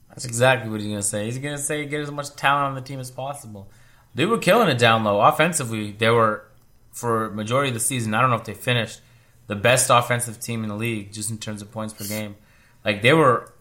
That's 0.09 0.24
exactly 0.24 0.70
what 0.70 0.81
he's 0.81 0.89
gonna 0.89 1.02
say. 1.02 1.26
He's 1.26 1.39
gonna 1.39 1.59
say 1.59 1.85
get 1.86 2.01
as 2.01 2.10
much 2.10 2.35
talent 2.36 2.66
on 2.66 2.74
the 2.74 2.81
team 2.81 3.01
as 3.01 3.10
possible. 3.10 3.68
They 4.14 4.26
were 4.26 4.39
killing 4.39 4.68
it 4.68 4.78
down 4.78 5.02
low 5.05 5.20
offensively. 5.20 5.93
They 5.93 6.10
were 6.10 6.44
for 6.93 7.31
majority 7.31 7.70
of 7.70 7.74
the 7.74 7.81
season. 7.81 8.14
I 8.14 8.20
don't 8.20 8.31
know 8.31 8.36
if 8.36 8.44
they 8.44 8.55
finished 8.55 9.01
the 9.47 9.56
best 9.56 9.90
offensive 9.90 10.40
team 10.40 10.62
in 10.62 10.68
the 10.68 10.76
league 10.76 11.12
just 11.12 11.31
in 11.31 11.39
terms 11.39 11.60
of 11.60 11.70
points 11.70 11.93
per 11.93 12.05
game. 12.05 12.36
Like 12.85 13.02
they 13.02 13.12
were, 13.12 13.52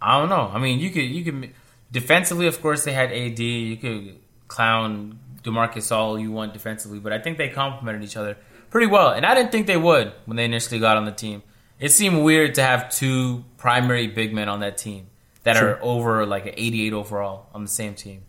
I 0.00 0.18
don't 0.18 0.28
know. 0.28 0.50
I 0.52 0.58
mean, 0.58 0.78
you 0.78 0.90
could 0.90 1.02
you 1.02 1.24
could 1.24 1.52
defensively, 1.90 2.46
of 2.46 2.60
course, 2.60 2.84
they 2.84 2.92
had 2.92 3.12
AD. 3.12 3.38
You 3.40 3.76
could 3.76 4.18
clown 4.46 5.18
Demarcus 5.42 5.94
all 5.94 6.18
you 6.18 6.30
want 6.30 6.52
defensively, 6.52 6.98
but 6.98 7.12
I 7.12 7.18
think 7.18 7.38
they 7.38 7.48
complemented 7.48 8.04
each 8.04 8.16
other 8.16 8.36
pretty 8.70 8.86
well. 8.86 9.10
And 9.10 9.24
I 9.26 9.34
didn't 9.34 9.52
think 9.52 9.66
they 9.66 9.76
would 9.76 10.12
when 10.26 10.36
they 10.36 10.44
initially 10.44 10.78
got 10.80 10.96
on 10.96 11.04
the 11.04 11.12
team. 11.12 11.42
It 11.80 11.90
seemed 11.90 12.22
weird 12.24 12.54
to 12.56 12.62
have 12.62 12.90
two 12.90 13.44
primary 13.56 14.06
big 14.08 14.34
men 14.34 14.48
on 14.48 14.60
that 14.60 14.78
team 14.78 15.06
that 15.44 15.56
are 15.56 15.78
over 15.82 16.26
like 16.26 16.46
an 16.46 16.54
88 16.56 16.92
overall 16.92 17.46
on 17.54 17.62
the 17.62 17.70
same 17.70 17.94
team. 17.94 18.22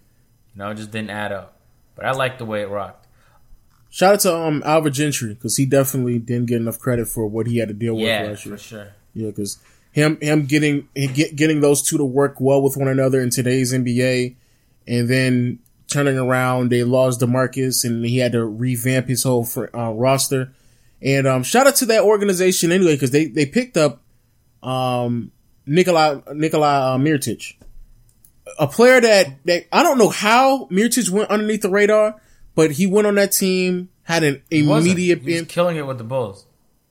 You 0.56 0.60
know, 0.60 0.70
it 0.70 0.76
just 0.76 0.92
didn't 0.92 1.10
add 1.10 1.32
up. 1.32 1.58
But 1.96 2.06
I 2.06 2.12
like 2.12 2.38
the 2.38 2.46
way 2.46 2.62
it 2.62 2.70
rocked. 2.70 3.08
Shout 3.90 4.14
out 4.14 4.20
to 4.22 4.36
um 4.36 4.62
Alvin 4.66 4.94
Gentry 4.94 5.34
because 5.34 5.58
he 5.58 5.66
definitely 5.66 6.20
didn't 6.20 6.46
get 6.46 6.58
enough 6.58 6.78
credit 6.78 7.08
for 7.08 7.26
what 7.26 7.48
he 7.48 7.58
had 7.58 7.70
to 7.70 7.74
deal 7.74 7.96
with 7.96 8.06
Yeah, 8.06 8.24
last 8.24 8.46
year. 8.46 8.56
for 8.58 8.64
sure. 8.64 8.88
Yeah, 9.16 9.28
because 9.30 9.58
him 9.92 10.20
him 10.22 10.46
getting 10.46 10.88
get, 10.96 11.36
getting 11.36 11.62
those 11.62 11.82
two 11.82 11.98
to 11.98 12.06
work 12.06 12.36
well 12.40 12.62
with 12.62 12.78
one 12.78 12.88
another 12.88 13.20
in 13.20 13.32
today's 13.32 13.74
NBA, 13.74 14.36
and 14.88 15.10
then 15.10 15.60
turning 15.90 16.18
around, 16.18 16.70
they 16.70 16.84
lost 16.84 17.20
Demarcus, 17.20 17.84
and 17.84 18.06
he 18.06 18.18
had 18.20 18.32
to 18.34 18.46
revamp 18.46 19.08
his 19.08 19.24
whole 19.24 19.44
fr- 19.44 19.66
uh, 19.74 19.92
roster. 19.92 20.54
And 21.02 21.28
um, 21.28 21.44
shout 21.44 21.68
out 21.68 21.76
to 21.78 21.86
that 21.88 22.04
organization 22.04 22.72
anyway, 22.72 22.94
because 22.96 23.12
they 23.12 23.26
they 23.26 23.46
picked 23.46 23.78
up 23.78 24.02
um 24.62 25.32
Nikolai 25.66 26.20
Nikolai 26.34 26.94
uh, 26.94 26.98
Mirotic, 26.98 27.56
a 28.60 28.68
player 28.68 29.00
that 29.02 29.46
that 29.46 29.66
I 29.72 29.84
don't 29.84 29.98
know 29.98 30.10
how 30.10 30.66
Mirotic 30.66 31.10
went 31.10 31.30
underneath 31.30 31.62
the 31.62 31.70
radar, 31.70 32.20
but 32.56 32.72
he 32.72 32.86
went 32.88 33.08
on 33.08 33.16
that 33.16 33.32
team, 33.32 33.90
had 34.04 34.24
an 34.24 34.42
immediate 34.52 35.22
He 35.22 35.40
was 35.40 35.48
killing 35.48 35.78
it 35.78 35.88
with 35.88 35.98
the 35.98 36.04
Bulls. 36.04 36.46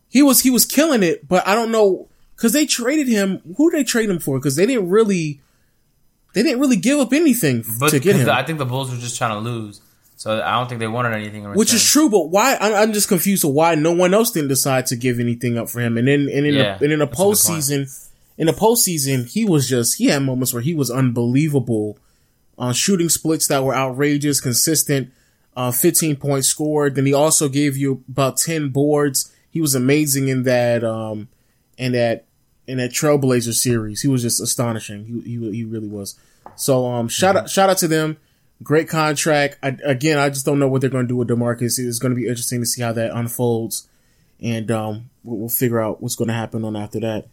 he 0.09 0.23
was 0.23 0.41
he 0.41 0.51
was 0.51 0.65
killing 0.65 1.03
it, 1.03 1.29
but 1.29 1.47
I 1.47 1.55
don't 1.55 1.70
know 1.70 2.09
because 2.35 2.53
they 2.53 2.65
traded 2.66 3.09
him. 3.09 3.43
Who 3.57 3.70
did 3.70 3.81
they 3.81 3.85
trade 3.85 4.09
him 4.09 4.20
for? 4.20 4.39
Because 4.39 4.57
they 4.57 4.65
didn't 4.65 4.89
really, 4.89 5.41
they 6.33 6.43
didn't 6.43 6.61
really 6.61 6.77
give 6.77 6.99
up 6.99 7.13
anything 7.13 7.65
But 7.79 7.91
to 7.91 8.01
get 8.01 8.17
him, 8.17 8.29
I 8.29 8.43
think 8.43 8.59
the 8.59 8.67
Bulls 8.67 8.91
were 8.91 8.97
just 8.97 9.17
trying 9.17 9.33
to 9.33 9.39
lose. 9.39 9.81
So 10.17 10.43
I 10.43 10.53
don't 10.59 10.69
think 10.69 10.81
they 10.81 10.89
wanted 10.89 11.15
anything 11.15 11.45
in 11.45 11.53
which 11.53 11.73
is 11.73 11.85
true. 11.85 12.11
But 12.11 12.31
why? 12.31 12.57
I'm, 12.61 12.75
I'm 12.75 12.93
just 12.93 13.07
confused. 13.07 13.45
of 13.45 13.53
why 13.53 13.77
no 13.77 13.93
one 13.93 14.13
else 14.13 14.33
didn't 14.33 14.49
decide 14.49 14.87
to 14.87 14.97
give 14.97 15.21
anything 15.21 15.57
up 15.57 15.69
for 15.69 15.81
him? 15.81 15.97
And 15.97 16.09
then 16.09 16.29
and 16.33 16.45
in 16.45 16.55
Yeah, 16.55 16.77
the, 16.77 16.85
and 16.85 16.93
in 16.93 16.99
the 16.99 17.05
a 17.05 17.09
postseason, 17.09 18.11
in 18.37 18.47
the 18.47 18.53
postseason, 18.53 19.31
he 19.31 19.45
was 19.45 19.69
just 19.69 19.99
he 19.99 20.07
had 20.07 20.23
moments 20.23 20.53
where 20.53 20.63
he 20.63 20.75
was 20.75 20.91
unbelievable 20.91 21.99
on 22.59 22.75
shooting 22.75 23.09
splits 23.09 23.47
that 23.47 23.63
were 23.63 23.75
outrageous, 23.75 24.41
consistent. 24.41 25.13
Uh, 25.57 25.73
15 25.73 26.17
points 26.17 26.49
scored. 26.49 26.95
Then 26.95 27.07
he 27.07 27.13
also 27.13 27.49
gave 27.49 27.77
you 27.77 28.05
about 28.09 28.37
10 28.37 28.69
boards. 28.69 29.33
He 29.51 29.61
was 29.61 29.75
amazing 29.75 30.29
in 30.29 30.45
that, 30.45 30.85
um, 30.85 31.29
in 31.77 31.93
that, 31.93 32.27
in 32.69 32.78
that 32.78 32.90
Trailblazer 32.93 33.53
series. 33.55 34.03
He 34.03 34.09
was 34.09 34.23
just 34.23 34.40
astonishing. 34.40 35.05
He, 35.07 35.20
he, 35.39 35.51
he 35.51 35.65
really 35.65 35.89
was. 35.89 36.15
So, 36.55 36.86
um, 36.86 37.09
shout 37.09 37.35
out, 37.35 37.51
shout 37.51 37.69
out 37.70 37.78
to 37.78 37.89
them. 37.89 38.16
Great 38.62 38.89
contract. 38.89 39.59
I, 39.62 39.77
again, 39.85 40.19
I 40.19 40.28
just 40.28 40.45
don't 40.47 40.59
know 40.61 40.69
what 40.69 40.81
they're 40.81 40.90
going 40.90 41.05
to 41.05 41.09
do 41.09 41.16
with 41.16 41.28
DeMarcus. 41.28 41.78
It's 41.78 41.99
going 41.99 42.11
to 42.11 42.16
be 42.16 42.27
interesting 42.28 42.61
to 42.61 42.66
see 42.66 42.82
how 42.82 42.93
that 42.93 43.11
unfolds. 43.12 43.89
And, 44.40 44.70
um, 44.70 45.11
we'll, 45.24 45.39
we'll 45.39 45.49
figure 45.49 45.81
out 45.81 46.01
what's 46.03 46.15
going 46.15 46.28
to 46.28 46.35
happen 46.35 46.65
on 46.65 46.77
after 46.77 47.01
that. 47.01 47.27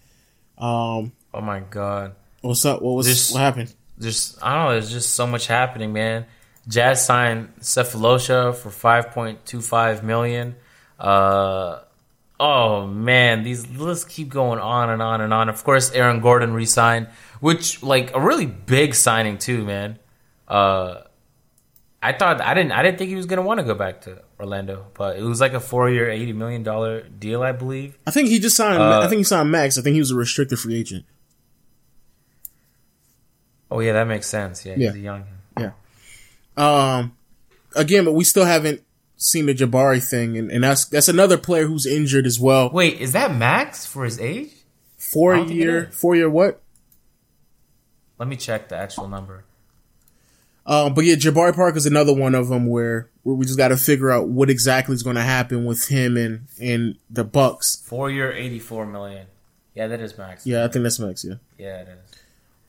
Um, 0.57 1.11
Oh 1.33 1.41
my 1.41 1.59
god. 1.59 2.15
what's 2.41 2.63
up? 2.65 2.81
What 2.81 2.95
was, 2.95 3.05
This- 3.07 3.31
what 3.31 3.41
happened? 3.41 3.73
Just 3.99 4.43
I 4.43 4.53
don't 4.55 4.65
know. 4.65 4.71
There's 4.71 4.91
just 4.91 5.13
so 5.13 5.25
much 5.27 5.47
happening, 5.47 5.93
man. 5.93 6.25
Jazz 6.67 7.05
signed 7.05 7.53
Sefolosha 7.61 8.53
for 8.55 8.69
5.25 8.69 10.03
million. 10.03 10.55
Uh, 10.99 11.79
oh 12.39 12.85
man, 12.87 13.43
these 13.43 13.67
lists 13.71 14.05
keep 14.05 14.29
going 14.29 14.59
on 14.59 14.89
and 14.89 15.01
on 15.01 15.21
and 15.21 15.33
on. 15.33 15.49
Of 15.49 15.63
course, 15.63 15.91
Aaron 15.91 16.19
Gordon 16.19 16.53
re-signed, 16.53 17.07
which 17.39 17.81
like 17.83 18.13
a 18.15 18.19
really 18.19 18.45
big 18.45 18.93
signing 18.95 19.37
too, 19.37 19.63
man. 19.65 19.99
Uh, 20.47 21.01
I 22.03 22.13
thought 22.13 22.39
I 22.41 22.53
didn't 22.53 22.71
I 22.71 22.83
didn't 22.83 22.97
think 22.99 23.09
he 23.09 23.15
was 23.15 23.25
gonna 23.25 23.41
want 23.41 23.59
to 23.59 23.65
go 23.65 23.73
back 23.73 24.01
to 24.01 24.21
Orlando, 24.39 24.85
but 24.93 25.17
it 25.17 25.23
was 25.23 25.41
like 25.41 25.53
a 25.53 25.59
four-year, 25.59 26.09
eighty 26.09 26.33
million 26.33 26.61
dollar 26.61 27.01
deal, 27.01 27.41
I 27.41 27.51
believe. 27.51 27.97
I 28.05 28.11
think 28.11 28.27
he 28.29 28.37
just 28.39 28.55
signed, 28.55 28.81
Uh, 28.81 28.99
I 29.01 29.07
think 29.07 29.17
he 29.19 29.23
signed 29.23 29.49
Max. 29.49 29.77
I 29.77 29.81
think 29.81 29.93
he 29.95 29.99
was 29.99 30.11
a 30.11 30.15
restricted 30.15 30.59
free 30.59 30.75
agent. 30.79 31.05
Oh 33.71 33.79
yeah, 33.79 33.93
that 33.93 34.05
makes 34.07 34.27
sense. 34.27 34.65
Yeah, 34.65 34.75
Yeah. 34.77 34.89
he's 34.91 34.95
a 34.97 34.99
young. 34.99 35.23
Yeah. 35.59 35.71
Um, 36.57 37.17
again, 37.75 38.05
but 38.05 38.13
we 38.13 38.23
still 38.23 38.45
haven't 38.45 38.83
seen 39.17 39.45
the 39.45 39.53
Jabari 39.53 40.07
thing, 40.07 40.37
and, 40.37 40.51
and 40.51 40.63
that's 40.63 40.85
that's 40.85 41.07
another 41.07 41.37
player 41.37 41.65
who's 41.67 41.85
injured 41.85 42.25
as 42.25 42.39
well. 42.39 42.69
Wait, 42.71 42.99
is 42.99 43.13
that 43.13 43.35
max 43.35 43.85
for 43.85 44.03
his 44.05 44.19
age? 44.19 44.49
Four 44.97 45.33
I 45.33 45.37
don't 45.37 45.47
think 45.47 45.59
it 45.59 45.63
year, 45.63 45.89
four 45.91 46.15
year 46.15 46.29
what? 46.29 46.61
Let 48.17 48.27
me 48.29 48.35
check 48.35 48.69
the 48.69 48.77
actual 48.77 49.07
number. 49.07 49.43
Um, 50.65 50.93
but 50.93 51.05
yeah, 51.05 51.15
Jabari 51.15 51.53
Park 51.53 51.75
is 51.75 51.85
another 51.85 52.13
one 52.13 52.33
of 52.33 52.47
them 52.47 52.65
where, 52.65 53.09
where 53.21 53.35
we 53.35 53.45
just 53.45 53.57
got 53.57 53.67
to 53.67 53.77
figure 53.77 54.09
out 54.09 54.29
what 54.29 54.49
exactly 54.49 54.95
is 54.95 55.03
going 55.03 55.15
to 55.17 55.21
happen 55.21 55.65
with 55.65 55.87
him 55.89 56.17
and 56.17 56.47
and 56.59 56.95
the 57.09 57.23
Bucks. 57.23 57.83
Four 57.85 58.09
year, 58.09 58.31
eighty-four 58.31 58.85
million. 58.87 59.27
Yeah, 59.75 59.87
that 59.87 59.99
is 59.99 60.17
max. 60.17 60.47
Yeah, 60.47 60.63
I 60.63 60.69
think 60.69 60.83
that's 60.83 60.99
Max. 60.99 61.25
Yeah. 61.25 61.35
yeah, 61.57 61.81
it 61.81 61.87
is. 61.89 62.19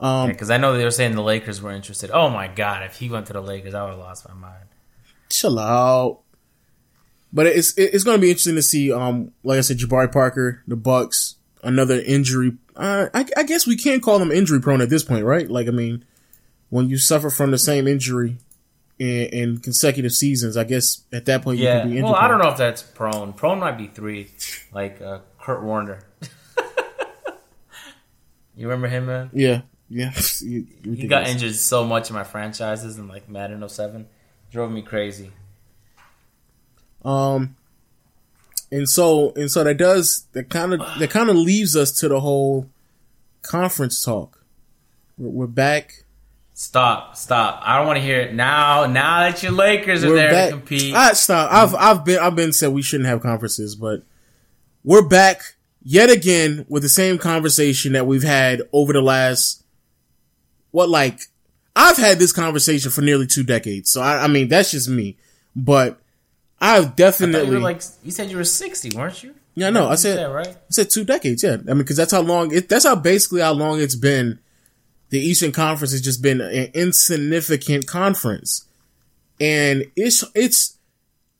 Um, 0.01 0.29
Because 0.29 0.51
I 0.51 0.57
know 0.59 0.77
they 0.77 0.85
were 0.85 0.91
saying 0.91 1.15
the 1.15 1.23
Lakers 1.23 1.63
were 1.63 1.71
interested. 1.71 2.11
Oh 2.11 2.29
my 2.29 2.49
god, 2.49 2.83
if 2.83 2.97
he 2.97 3.09
went 3.09 3.27
to 3.29 3.33
the 3.33 3.41
Lakers, 3.41 3.75
I 3.75 3.83
would 3.85 3.91
have 3.91 3.99
lost 4.01 4.29
my 4.29 4.35
mind. 4.35 4.65
chill 5.31 5.59
out. 5.59 6.21
But 7.33 7.47
it's 7.47 7.77
it's 7.77 8.05
going 8.05 8.17
to 8.17 8.21
be 8.21 8.31
interesting 8.31 8.55
to 8.55 8.63
see. 8.63 8.93
Um, 8.93 9.33
like 9.43 9.59
I 9.59 9.61
said, 9.61 9.79
Jabari 9.79 10.11
Parker, 10.11 10.63
the 10.67 10.77
Bucks, 10.77 11.37
another 11.63 12.01
injury. 12.01 12.57
Uh, 12.75 13.09
I, 13.13 13.27
I 13.37 13.43
guess 13.43 13.67
we 13.67 13.77
can't 13.77 14.03
call 14.03 14.19
them 14.19 14.31
injury 14.31 14.61
prone 14.61 14.81
at 14.81 14.91
this 14.91 15.03
point, 15.03 15.25
right? 15.25 15.51
Like, 15.51 15.67
I 15.67 15.71
mean, 15.71 16.05
when 16.71 16.89
you 16.89 16.99
suffer 16.99 17.31
from 17.31 17.51
the 17.51 17.59
same 17.59 17.87
injury 17.87 18.39
in, 18.99 19.27
in 19.27 19.59
consecutive 19.59 20.13
seasons, 20.13 20.57
I 20.57 20.65
guess 20.65 21.03
at 21.13 21.27
that 21.27 21.43
point 21.43 21.59
you 21.59 21.67
can 21.67 21.89
be 21.89 21.97
injured. 21.99 22.05
Well, 22.05 22.15
I 22.15 22.29
don't 22.29 22.39
know 22.39 22.51
if 22.51 22.57
that's 22.57 22.83
prone. 22.83 23.33
Prone 23.33 23.59
might 23.59 23.79
be 23.79 23.87
three, 23.87 24.31
like 24.73 25.01
uh, 25.01 25.21
Kurt 25.41 25.63
Warner. 25.63 26.01
you 28.57 28.69
remember 28.69 28.89
him, 28.89 29.07
man? 29.07 29.31
Yeah, 29.33 29.63
yeah. 29.89 30.13
He 30.41 31.07
got 31.09 31.29
injured 31.29 31.55
so 31.55 31.85
much 31.85 32.11
in 32.11 32.15
my 32.15 32.25
franchises 32.25 32.99
in 32.99 33.09
like 33.09 33.29
Madden 33.29 33.67
07. 33.69 34.07
Drove 34.51 34.71
me 34.71 34.83
crazy. 34.83 35.33
Um, 37.05 37.57
and 38.71 38.89
so 38.89 39.33
and 39.37 39.51
so 39.51 39.63
that 39.65 39.77
does 39.77 40.27
that 40.33 40.49
kind 40.51 40.75
of 40.75 40.81
that 40.99 41.11
kind 41.11 41.31
of 41.31 41.37
leaves 41.37 41.77
us 41.77 41.93
to 42.01 42.09
the 42.09 42.21
whole 42.21 42.69
conference 43.43 44.03
talk. 44.03 44.43
We're, 45.17 45.31
we're 45.31 45.47
back. 45.47 46.05
Stop, 46.55 47.17
stop. 47.17 47.61
I 47.63 47.77
don't 47.77 47.87
want 47.87 47.99
to 47.99 48.03
hear 48.03 48.21
it 48.21 48.33
now. 48.35 48.87
Now 48.87 49.21
that 49.21 49.43
your 49.43 49.53
Lakers 49.53 50.03
are 50.03 50.09
We're 50.09 50.17
there 50.17 50.31
back. 50.33 50.51
to 50.51 50.57
compete. 50.57 50.95
I 50.95 51.13
stop. 51.13 51.53
I've 51.53 51.75
I've 51.75 52.05
been 52.05 52.19
I've 52.19 52.35
been 52.35 52.53
said 52.53 52.73
we 52.73 52.83
shouldn't 52.83 53.09
have 53.09 53.21
conferences, 53.21 53.77
but 53.77 54.03
we're 54.83 55.07
back 55.07 55.55
yet 55.83 56.11
again 56.11 56.65
with 56.69 56.83
the 56.83 56.89
same 56.89 57.19
conversation 57.19 57.93
that 57.93 58.07
we've 58.07 58.23
had 58.23 58.63
over 58.73 58.93
the 58.93 59.03
last 59.03 59.63
what 60.71 60.89
like 60.89 61.21
I've 61.77 61.99
had 61.99 62.19
this 62.19 62.33
conversation 62.33 62.91
for 62.91 63.03
nearly 63.03 63.27
two 63.27 63.43
decades. 63.45 63.91
So 63.91 64.01
I, 64.01 64.25
I 64.25 64.27
mean 64.27 64.49
that's 64.49 64.71
just 64.71 64.89
me, 64.89 65.17
but 65.55 66.01
I've 66.61 66.97
definitely 66.97 67.57
you 67.57 67.61
like 67.61 67.83
you 68.03 68.11
said 68.11 68.31
you 68.31 68.37
were 68.37 68.45
60, 68.45 68.97
weren't 68.97 69.23
you? 69.23 69.35
yeah 69.55 69.71
no 69.71 69.87
I 69.89 69.93
You 69.93 69.97
said 69.97 70.33
right. 70.33 70.49
I 70.49 70.57
said 70.71 70.91
two 70.91 71.05
decades, 71.05 71.43
yeah. 71.43 71.55
I 71.55 71.57
mean, 71.57 71.79
because 71.79 71.97
that's 71.97 72.13
how 72.13 72.23
long 72.23 72.55
it. 72.55 72.69
That's 72.69 72.85
how 72.85 72.97
basically 72.97 73.41
how 73.41 73.53
long 73.53 73.81
it's 73.81 73.97
been. 73.97 74.39
The 75.11 75.21
Eastern 75.21 75.53
Conference 75.53 75.93
has 75.93 76.01
just 76.01 76.21
been 76.21 76.41
an 76.41 76.71
insignificant 76.75 77.87
conference, 77.87 78.67
and 79.41 79.85
it's 79.95 80.25
it's. 80.35 80.79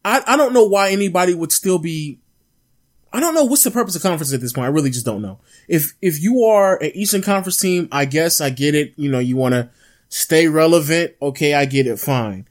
I 0.05 0.23
I 0.25 0.37
don't 0.37 0.53
know 0.53 0.67
why 0.67 0.91
anybody 0.91 1.35
would 1.35 1.51
still 1.51 1.79
be. 1.81 2.21
I 3.13 3.19
don't 3.19 3.35
know 3.35 3.45
what's 3.45 3.65
the 3.65 3.73
purpose 3.73 3.97
of 3.97 4.03
conference 4.03 4.33
at 4.33 4.41
this 4.41 4.53
point. 4.53 4.67
I 4.67 4.69
really 4.69 4.91
just 4.91 5.05
don't 5.05 5.21
know. 5.21 5.41
If 5.67 5.95
if 6.01 6.23
you 6.23 6.45
are 6.45 6.81
an 6.81 6.93
Eastern 6.95 7.23
Conference 7.23 7.57
team, 7.57 7.89
I 7.91 8.05
guess 8.05 8.41
I 8.41 8.51
get 8.51 8.77
it. 8.77 8.93
You 8.97 9.11
know, 9.11 9.19
you 9.19 9.37
want 9.37 9.55
to 9.55 9.69
stay 10.09 10.47
relevant. 10.47 11.15
Okay, 11.21 11.55
I 11.55 11.65
get 11.65 11.89
it. 11.89 11.99
Fine. 11.99 12.47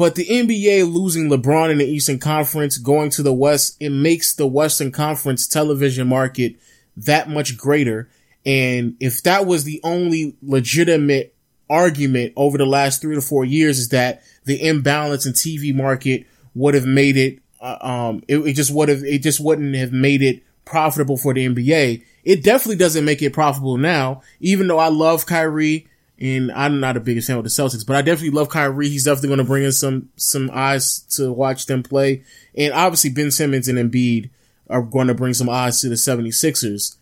But 0.00 0.14
the 0.14 0.24
NBA 0.26 0.90
losing 0.90 1.28
LeBron 1.28 1.70
in 1.70 1.76
the 1.76 1.84
Eastern 1.84 2.18
Conference, 2.18 2.78
going 2.78 3.10
to 3.10 3.22
the 3.22 3.34
West, 3.34 3.76
it 3.80 3.90
makes 3.90 4.34
the 4.34 4.46
Western 4.46 4.92
Conference 4.92 5.46
television 5.46 6.08
market 6.08 6.56
that 6.96 7.28
much 7.28 7.58
greater. 7.58 8.08
And 8.46 8.96
if 8.98 9.22
that 9.24 9.44
was 9.44 9.64
the 9.64 9.78
only 9.84 10.38
legitimate 10.40 11.34
argument 11.68 12.32
over 12.34 12.56
the 12.56 12.64
last 12.64 13.02
three 13.02 13.14
to 13.14 13.20
four 13.20 13.44
years 13.44 13.78
is 13.78 13.90
that 13.90 14.22
the 14.44 14.66
imbalance 14.66 15.26
in 15.26 15.34
TV 15.34 15.74
market 15.74 16.26
would 16.54 16.72
have 16.72 16.86
made 16.86 17.18
it, 17.18 17.40
uh, 17.60 17.76
um, 17.82 18.22
it, 18.26 18.38
it 18.38 18.54
just 18.54 18.72
would 18.72 18.88
have, 18.88 19.04
it 19.04 19.18
just 19.18 19.38
wouldn't 19.38 19.74
have 19.74 19.92
made 19.92 20.22
it 20.22 20.42
profitable 20.64 21.18
for 21.18 21.34
the 21.34 21.46
NBA. 21.46 22.02
It 22.24 22.42
definitely 22.42 22.76
doesn't 22.76 23.04
make 23.04 23.20
it 23.20 23.34
profitable 23.34 23.76
now, 23.76 24.22
even 24.40 24.66
though 24.66 24.78
I 24.78 24.88
love 24.88 25.26
Kyrie 25.26 25.88
and 26.20 26.52
I'm 26.52 26.80
not 26.80 26.96
a 26.96 27.00
biggest 27.00 27.28
fan 27.28 27.38
of 27.38 27.44
the 27.44 27.50
Celtics, 27.50 27.86
but 27.86 27.96
I 27.96 28.02
definitely 28.02 28.36
love 28.36 28.50
Kyrie. 28.50 28.90
He's 28.90 29.04
definitely 29.04 29.28
going 29.28 29.38
to 29.38 29.44
bring 29.44 29.64
in 29.64 29.72
some, 29.72 30.10
some 30.16 30.50
eyes 30.52 31.00
to 31.16 31.32
watch 31.32 31.66
them 31.66 31.82
play. 31.82 32.24
And 32.54 32.74
obviously 32.74 33.10
Ben 33.10 33.30
Simmons 33.30 33.68
and 33.68 33.78
Embiid 33.78 34.28
are 34.68 34.82
going 34.82 35.06
to 35.06 35.14
bring 35.14 35.32
some 35.32 35.48
eyes 35.48 35.80
to 35.80 35.88
the 35.88 35.94
76ers. 35.94 36.96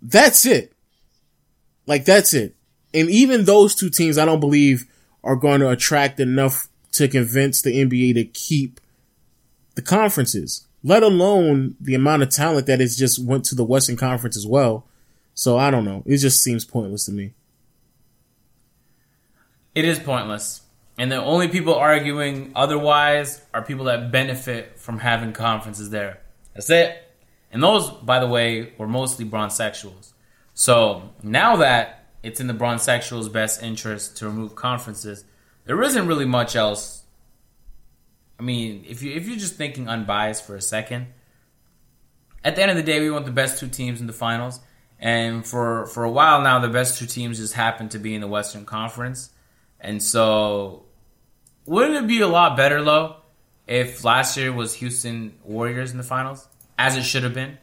That's 0.00 0.46
it. 0.46 0.72
Like 1.86 2.06
that's 2.06 2.32
it. 2.32 2.54
And 2.94 3.10
even 3.10 3.44
those 3.44 3.74
two 3.74 3.90
teams, 3.90 4.16
I 4.16 4.24
don't 4.24 4.40
believe 4.40 4.86
are 5.22 5.36
going 5.36 5.60
to 5.60 5.68
attract 5.68 6.18
enough 6.18 6.68
to 6.92 7.06
convince 7.06 7.60
the 7.60 7.84
NBA 7.84 8.14
to 8.14 8.24
keep 8.24 8.80
the 9.74 9.82
conferences, 9.82 10.66
let 10.82 11.02
alone 11.02 11.76
the 11.80 11.94
amount 11.94 12.22
of 12.22 12.30
talent 12.30 12.66
that 12.66 12.80
has 12.80 12.96
just 12.96 13.18
went 13.18 13.44
to 13.44 13.54
the 13.54 13.64
Western 13.64 13.96
Conference 13.96 14.36
as 14.36 14.46
well. 14.46 14.86
So 15.34 15.58
I 15.58 15.70
don't 15.70 15.84
know. 15.84 16.02
It 16.06 16.16
just 16.16 16.42
seems 16.42 16.64
pointless 16.64 17.04
to 17.06 17.12
me. 17.12 17.34
It 19.78 19.84
is 19.84 20.00
pointless. 20.00 20.62
And 20.98 21.12
the 21.12 21.22
only 21.22 21.46
people 21.46 21.72
arguing 21.72 22.50
otherwise 22.56 23.40
are 23.54 23.62
people 23.62 23.84
that 23.84 24.10
benefit 24.10 24.80
from 24.80 24.98
having 24.98 25.32
conferences 25.32 25.90
there. 25.90 26.18
That's 26.52 26.68
it. 26.68 27.00
And 27.52 27.62
those, 27.62 27.88
by 27.88 28.18
the 28.18 28.26
way, 28.26 28.72
were 28.76 28.88
mostly 28.88 29.24
bronzexuals. 29.24 30.14
So 30.52 31.10
now 31.22 31.54
that 31.58 32.06
it's 32.24 32.40
in 32.40 32.48
the 32.48 32.54
bronzexuals' 32.54 33.32
best 33.32 33.62
interest 33.62 34.16
to 34.16 34.26
remove 34.26 34.56
conferences, 34.56 35.24
there 35.64 35.80
isn't 35.80 36.08
really 36.08 36.26
much 36.26 36.56
else. 36.56 37.04
I 38.40 38.42
mean, 38.42 38.84
if 38.84 39.00
you 39.04 39.12
if 39.12 39.28
you're 39.28 39.38
just 39.38 39.54
thinking 39.54 39.88
unbiased 39.88 40.44
for 40.44 40.56
a 40.56 40.60
second, 40.60 41.06
at 42.42 42.56
the 42.56 42.62
end 42.62 42.72
of 42.72 42.76
the 42.76 42.82
day, 42.82 42.98
we 42.98 43.12
want 43.12 43.26
the 43.26 43.30
best 43.30 43.60
two 43.60 43.68
teams 43.68 44.00
in 44.00 44.08
the 44.08 44.12
finals. 44.12 44.58
And 44.98 45.46
for 45.46 45.86
for 45.86 46.02
a 46.02 46.10
while 46.10 46.42
now, 46.42 46.58
the 46.58 46.68
best 46.68 46.98
two 46.98 47.06
teams 47.06 47.38
just 47.38 47.54
happened 47.54 47.92
to 47.92 48.00
be 48.00 48.16
in 48.16 48.20
the 48.20 48.26
Western 48.26 48.64
Conference. 48.64 49.30
And 49.80 50.02
so, 50.02 50.84
wouldn't 51.66 51.96
it 51.96 52.06
be 52.08 52.20
a 52.20 52.28
lot 52.28 52.56
better, 52.56 52.82
though, 52.82 53.16
if 53.66 54.04
last 54.04 54.36
year 54.36 54.52
was 54.52 54.74
Houston 54.74 55.34
Warriors 55.44 55.92
in 55.92 55.98
the 55.98 56.04
finals, 56.04 56.48
as 56.78 56.96
it 56.96 57.02
should 57.02 57.22
have 57.22 57.34
been? 57.34 57.58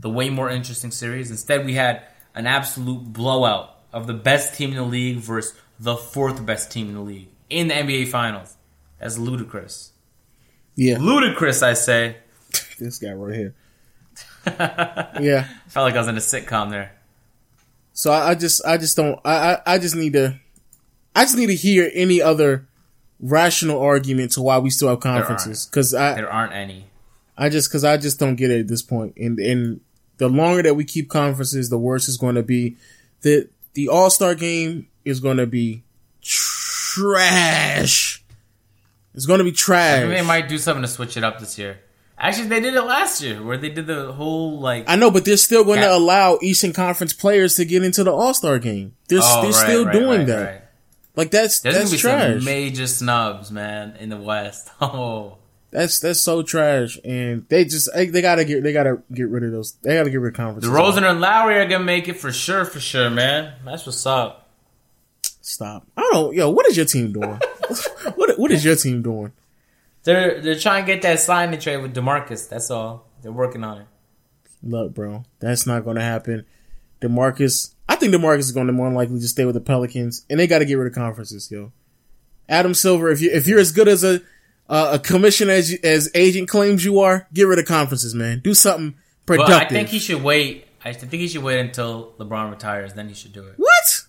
The 0.00 0.10
way 0.10 0.30
more 0.30 0.50
interesting 0.50 0.90
series. 0.90 1.30
Instead, 1.30 1.64
we 1.64 1.74
had 1.74 2.04
an 2.34 2.46
absolute 2.46 3.12
blowout 3.12 3.76
of 3.92 4.06
the 4.06 4.14
best 4.14 4.54
team 4.54 4.70
in 4.70 4.76
the 4.76 4.82
league 4.82 5.18
versus 5.18 5.58
the 5.78 5.96
fourth 5.96 6.44
best 6.46 6.70
team 6.70 6.88
in 6.88 6.94
the 6.94 7.00
league 7.00 7.28
in 7.52 7.68
the 7.68 7.74
NBA 7.74 8.08
Finals. 8.08 8.56
That's 8.98 9.18
ludicrous. 9.18 9.92
Yeah, 10.74 10.98
Ludicrous, 10.98 11.62
I 11.62 11.74
say. 11.74 12.16
this 12.78 12.98
guy 12.98 13.12
right 13.12 13.34
here. 13.34 13.54
yeah. 15.20 15.48
Felt 15.68 15.84
like 15.84 15.94
I 15.94 15.98
was 15.98 16.08
in 16.08 16.16
a 16.16 16.20
sitcom 16.20 16.70
there. 16.70 16.92
So 17.92 18.10
I, 18.10 18.30
I 18.30 18.34
just, 18.34 18.64
I 18.64 18.78
just 18.78 18.96
don't, 18.96 19.20
I, 19.24 19.52
I, 19.52 19.58
I 19.74 19.78
just 19.78 19.94
need 19.94 20.14
to, 20.14 20.40
I 21.14 21.24
just 21.24 21.36
need 21.36 21.46
to 21.46 21.54
hear 21.54 21.90
any 21.94 22.22
other 22.22 22.66
rational 23.20 23.80
argument 23.80 24.32
to 24.32 24.42
why 24.42 24.58
we 24.58 24.70
still 24.70 24.88
have 24.88 25.00
conferences. 25.00 25.66
Cause 25.66 25.94
I, 25.94 26.14
There 26.14 26.32
aren't 26.32 26.52
any. 26.52 26.86
I 27.36 27.48
just, 27.48 27.70
cause 27.70 27.84
I 27.84 27.96
just 27.96 28.18
don't 28.18 28.36
get 28.36 28.50
it 28.50 28.60
at 28.60 28.68
this 28.68 28.82
point. 28.82 29.14
And, 29.16 29.38
and 29.38 29.80
the 30.18 30.28
longer 30.28 30.62
that 30.62 30.74
we 30.74 30.84
keep 30.84 31.08
conferences, 31.08 31.70
the 31.70 31.78
worse 31.78 32.08
it's 32.08 32.16
going 32.16 32.34
to 32.36 32.42
be. 32.42 32.76
The, 33.22 33.48
the 33.74 33.88
All-Star 33.88 34.34
game 34.34 34.88
is 35.04 35.20
going 35.20 35.36
to 35.36 35.46
be 35.46 35.82
trash. 36.20 38.22
It's 39.14 39.26
going 39.26 39.38
to 39.38 39.44
be 39.44 39.50
I 39.50 39.54
trash. 39.54 40.00
think 40.00 40.14
they 40.14 40.22
might 40.22 40.48
do 40.48 40.58
something 40.58 40.82
to 40.82 40.88
switch 40.88 41.16
it 41.16 41.24
up 41.24 41.38
this 41.38 41.58
year. 41.58 41.80
Actually, 42.18 42.48
they 42.48 42.60
did 42.60 42.74
it 42.74 42.82
last 42.82 43.22
year, 43.22 43.42
where 43.42 43.56
they 43.56 43.68
did 43.68 43.86
the 43.86 44.12
whole 44.12 44.60
like. 44.60 44.84
I 44.88 44.96
know, 44.96 45.10
but 45.10 45.24
they're 45.24 45.36
still 45.36 45.64
going 45.64 45.80
to 45.80 45.92
allow 45.92 46.38
Eastern 46.40 46.72
Conference 46.72 47.12
players 47.12 47.56
to 47.56 47.64
get 47.64 47.82
into 47.82 48.04
the 48.04 48.12
All 48.12 48.32
Star 48.32 48.58
game. 48.58 48.94
They're, 49.08 49.20
Oh, 49.22 49.42
they're 49.42 49.50
right, 49.50 49.54
still 49.54 49.84
right, 49.86 49.92
doing 49.92 50.18
right, 50.20 50.26
that. 50.26 50.61
Like 51.14 51.30
that's 51.30 51.60
There's 51.60 51.74
that's 51.74 51.90
gonna 51.90 51.96
be 51.96 52.00
trash. 52.00 52.36
some 52.36 52.44
major 52.44 52.86
snubs, 52.86 53.50
man, 53.50 53.96
in 53.96 54.08
the 54.08 54.16
West. 54.16 54.70
Oh, 54.80 55.38
that's 55.70 56.00
that's 56.00 56.20
so 56.20 56.42
trash, 56.42 56.98
and 57.04 57.46
they 57.48 57.64
just 57.64 57.88
they, 57.94 58.06
they 58.06 58.20
gotta 58.20 58.44
get 58.44 58.62
they 58.62 58.72
gotta 58.72 59.02
get 59.12 59.28
rid 59.28 59.42
of 59.44 59.52
those. 59.52 59.72
They 59.82 59.96
gotta 59.96 60.10
get 60.10 60.20
rid 60.20 60.32
of 60.32 60.36
conferences. 60.36 60.70
Rosen 60.70 61.04
and 61.04 61.20
Lowry 61.20 61.58
are 61.58 61.66
gonna 61.66 61.84
make 61.84 62.08
it 62.08 62.14
for 62.18 62.30
sure, 62.32 62.64
for 62.64 62.80
sure, 62.80 63.08
man. 63.08 63.54
That's 63.64 63.86
what's 63.86 64.04
up. 64.04 64.50
Stop. 65.40 65.86
I 65.96 66.08
don't. 66.12 66.34
Yo, 66.34 66.50
what 66.50 66.66
is 66.66 66.76
your 66.76 66.86
team 66.86 67.12
doing? 67.12 67.40
what 68.16 68.38
what 68.38 68.50
is 68.50 68.64
your 68.64 68.76
team 68.76 69.02
doing? 69.02 69.32
They're 70.04 70.40
they're 70.40 70.58
trying 70.58 70.84
to 70.84 70.92
get 70.92 71.02
that 71.02 71.20
signing 71.20 71.58
trade 71.60 71.78
with 71.78 71.94
Demarcus. 71.94 72.48
That's 72.48 72.70
all. 72.70 73.06
They're 73.22 73.32
working 73.32 73.64
on 73.64 73.78
it. 73.78 73.86
Look, 74.62 74.94
bro, 74.94 75.24
that's 75.40 75.66
not 75.66 75.84
going 75.84 75.96
to 75.96 76.02
happen. 76.02 76.44
Demarcus, 77.02 77.74
I 77.88 77.96
think 77.96 78.14
Demarcus 78.14 78.40
is 78.40 78.52
going 78.52 78.68
to 78.68 78.72
more 78.72 78.90
likely 78.90 79.18
just 79.18 79.34
stay 79.34 79.44
with 79.44 79.54
the 79.54 79.60
Pelicans, 79.60 80.24
and 80.30 80.40
they 80.40 80.46
got 80.46 80.60
to 80.60 80.64
get 80.64 80.74
rid 80.74 80.86
of 80.86 80.94
conferences, 80.94 81.50
yo. 81.50 81.72
Adam 82.48 82.74
Silver, 82.74 83.10
if 83.10 83.20
you 83.20 83.30
if 83.30 83.46
you're 83.46 83.60
as 83.60 83.72
good 83.72 83.88
as 83.88 84.04
a 84.04 84.20
uh, 84.68 84.92
a 84.94 84.98
commissioner 84.98 85.52
as 85.52 85.72
you, 85.72 85.78
as 85.82 86.10
agent 86.14 86.48
claims 86.48 86.84
you 86.84 87.00
are, 87.00 87.26
get 87.32 87.44
rid 87.44 87.58
of 87.58 87.66
conferences, 87.66 88.14
man. 88.14 88.40
Do 88.40 88.54
something 88.54 88.94
productive. 89.26 89.54
I 89.54 89.68
think 89.68 89.88
he 89.88 89.98
should 89.98 90.22
wait. 90.22 90.66
I 90.84 90.92
think 90.92 91.12
he 91.12 91.28
should 91.28 91.42
wait 91.42 91.60
until 91.60 92.14
LeBron 92.18 92.50
retires. 92.50 92.94
Then 92.94 93.08
he 93.08 93.14
should 93.14 93.32
do 93.32 93.46
it. 93.46 93.54
what? 93.56 94.00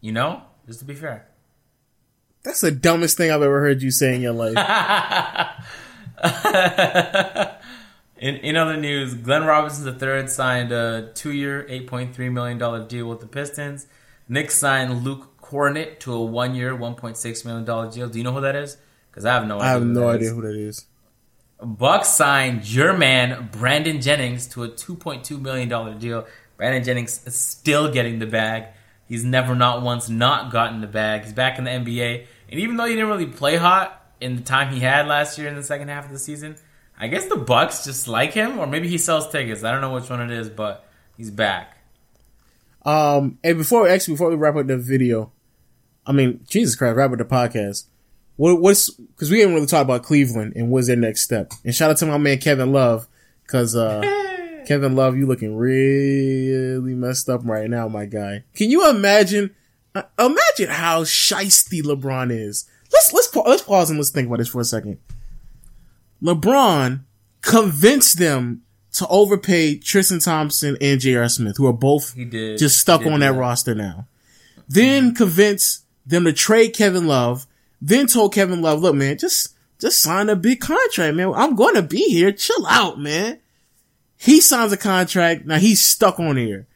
You 0.00 0.12
know, 0.12 0.42
just 0.66 0.80
to 0.80 0.84
be 0.84 0.94
fair. 0.94 1.26
That's 2.42 2.60
the 2.60 2.70
dumbest 2.70 3.16
thing 3.16 3.30
I've 3.30 3.42
ever 3.42 3.60
heard 3.60 3.82
you 3.82 3.90
say 3.90 4.14
in 4.14 4.20
your 4.20 4.32
life. 4.32 4.54
In, 8.18 8.36
in 8.36 8.56
other 8.56 8.76
news, 8.76 9.14
Glenn 9.14 9.44
Robinson 9.44 9.86
III 9.86 10.28
signed 10.28 10.72
a 10.72 11.12
two-year, 11.14 11.66
$8.3 11.68 12.32
million 12.32 12.88
deal 12.88 13.08
with 13.08 13.20
the 13.20 13.26
Pistons. 13.26 13.86
Knicks 14.28 14.54
signed 14.54 15.04
Luke 15.04 15.38
Kornet 15.40 15.98
to 16.00 16.14
a 16.14 16.24
one-year, 16.24 16.74
$1.6 16.76 17.44
million 17.44 17.90
deal. 17.90 18.08
Do 18.08 18.18
you 18.18 18.24
know 18.24 18.32
who 18.32 18.40
that 18.40 18.56
is? 18.56 18.78
Because 19.10 19.24
I 19.26 19.34
have 19.34 19.46
no 19.46 19.56
idea. 19.56 19.66
I 19.66 19.70
have 19.72 19.82
who 19.82 19.88
no 19.88 20.00
that 20.00 20.06
idea 20.06 20.28
is. 20.28 20.34
who 20.34 20.42
that 20.42 20.56
is. 20.56 20.86
Bucks 21.62 22.08
signed 22.08 22.66
your 22.68 22.96
man, 22.96 23.48
Brandon 23.52 24.00
Jennings, 24.00 24.46
to 24.48 24.64
a 24.64 24.68
$2.2 24.68 25.40
million 25.40 25.98
deal. 25.98 26.26
Brandon 26.56 26.82
Jennings 26.82 27.26
is 27.26 27.34
still 27.34 27.92
getting 27.92 28.18
the 28.18 28.26
bag. 28.26 28.64
He's 29.08 29.24
never 29.24 29.54
not 29.54 29.82
once 29.82 30.08
not 30.08 30.50
gotten 30.50 30.80
the 30.80 30.86
bag. 30.86 31.24
He's 31.24 31.32
back 31.32 31.58
in 31.58 31.64
the 31.64 31.70
NBA, 31.70 32.26
and 32.50 32.60
even 32.60 32.76
though 32.76 32.86
he 32.86 32.94
didn't 32.94 33.08
really 33.08 33.26
play 33.26 33.56
hot 33.56 34.04
in 34.20 34.36
the 34.36 34.42
time 34.42 34.72
he 34.72 34.80
had 34.80 35.06
last 35.06 35.38
year 35.38 35.48
in 35.48 35.54
the 35.54 35.62
second 35.62 35.88
half 35.88 36.06
of 36.06 36.12
the 36.12 36.18
season, 36.18 36.56
I 36.98 37.08
guess 37.08 37.26
the 37.26 37.36
Bucks 37.36 37.84
just 37.84 38.08
like 38.08 38.32
him, 38.32 38.58
or 38.58 38.66
maybe 38.66 38.88
he 38.88 38.98
sells 38.98 39.30
tickets. 39.30 39.62
I 39.64 39.70
don't 39.70 39.80
know 39.80 39.92
which 39.92 40.08
one 40.08 40.22
it 40.22 40.30
is, 40.30 40.48
but 40.48 40.86
he's 41.16 41.30
back. 41.30 41.76
Um, 42.84 43.38
and 43.42 43.58
before 43.58 43.88
actually 43.88 44.14
before 44.14 44.30
we 44.30 44.36
wrap 44.36 44.56
up 44.56 44.66
the 44.66 44.78
video, 44.78 45.32
I 46.06 46.12
mean, 46.12 46.40
Jesus 46.48 46.76
Christ, 46.76 46.96
wrap 46.96 47.10
up 47.10 47.18
the 47.18 47.24
podcast. 47.24 47.86
What, 48.36 48.60
what's 48.60 48.90
because 48.90 49.30
we 49.30 49.38
didn't 49.38 49.54
really 49.54 49.66
talk 49.66 49.82
about 49.82 50.04
Cleveland 50.04 50.54
and 50.56 50.70
what's 50.70 50.86
their 50.86 50.96
next 50.96 51.22
step. 51.22 51.52
And 51.64 51.74
shout 51.74 51.90
out 51.90 51.96
to 51.98 52.06
my 52.06 52.18
man 52.18 52.38
Kevin 52.38 52.72
Love 52.72 53.08
because 53.42 53.74
uh, 53.74 54.02
Kevin 54.66 54.94
Love, 54.94 55.16
you 55.16 55.26
looking 55.26 55.56
really 55.56 56.94
messed 56.94 57.28
up 57.28 57.40
right 57.44 57.68
now, 57.68 57.88
my 57.88 58.06
guy. 58.06 58.44
Can 58.54 58.70
you 58.70 58.88
imagine? 58.88 59.54
Uh, 59.94 60.02
imagine 60.18 60.68
how 60.68 61.02
shisty 61.02 61.82
LeBron 61.82 62.30
is. 62.30 62.68
Let's 62.92 63.12
let's 63.12 63.34
let's 63.34 63.62
pause 63.62 63.90
and 63.90 63.98
let's 63.98 64.10
think 64.10 64.28
about 64.28 64.38
this 64.38 64.48
for 64.48 64.60
a 64.60 64.64
second. 64.64 64.98
LeBron 66.22 67.00
convinced 67.42 68.18
them 68.18 68.62
to 68.92 69.06
overpay 69.08 69.76
Tristan 69.76 70.20
Thompson 70.20 70.76
and 70.80 71.00
J.R. 71.00 71.28
Smith, 71.28 71.56
who 71.58 71.66
are 71.66 71.72
both 71.72 72.14
He 72.14 72.24
did. 72.24 72.58
just 72.58 72.78
stuck 72.78 73.04
on 73.04 73.20
that 73.20 73.32
that. 73.32 73.38
roster 73.38 73.74
now. 73.74 74.06
Then 74.68 75.08
mm-hmm. 75.08 75.16
convinced 75.16 75.84
them 76.06 76.24
to 76.24 76.32
trade 76.32 76.70
Kevin 76.70 77.06
Love. 77.06 77.46
Then 77.80 78.06
told 78.06 78.32
Kevin 78.32 78.62
Love, 78.62 78.80
look, 78.80 78.94
man, 78.94 79.18
just, 79.18 79.54
just 79.78 80.00
sign 80.00 80.30
a 80.30 80.36
big 80.36 80.60
contract, 80.60 81.14
man. 81.14 81.32
I'm 81.34 81.56
going 81.56 81.74
to 81.74 81.82
be 81.82 82.04
here. 82.04 82.32
Chill 82.32 82.66
out, 82.66 82.98
man. 82.98 83.38
He 84.16 84.40
signs 84.40 84.72
a 84.72 84.78
contract. 84.78 85.44
Now 85.44 85.58
he's 85.58 85.84
stuck 85.84 86.18
on 86.18 86.36
here. 86.36 86.66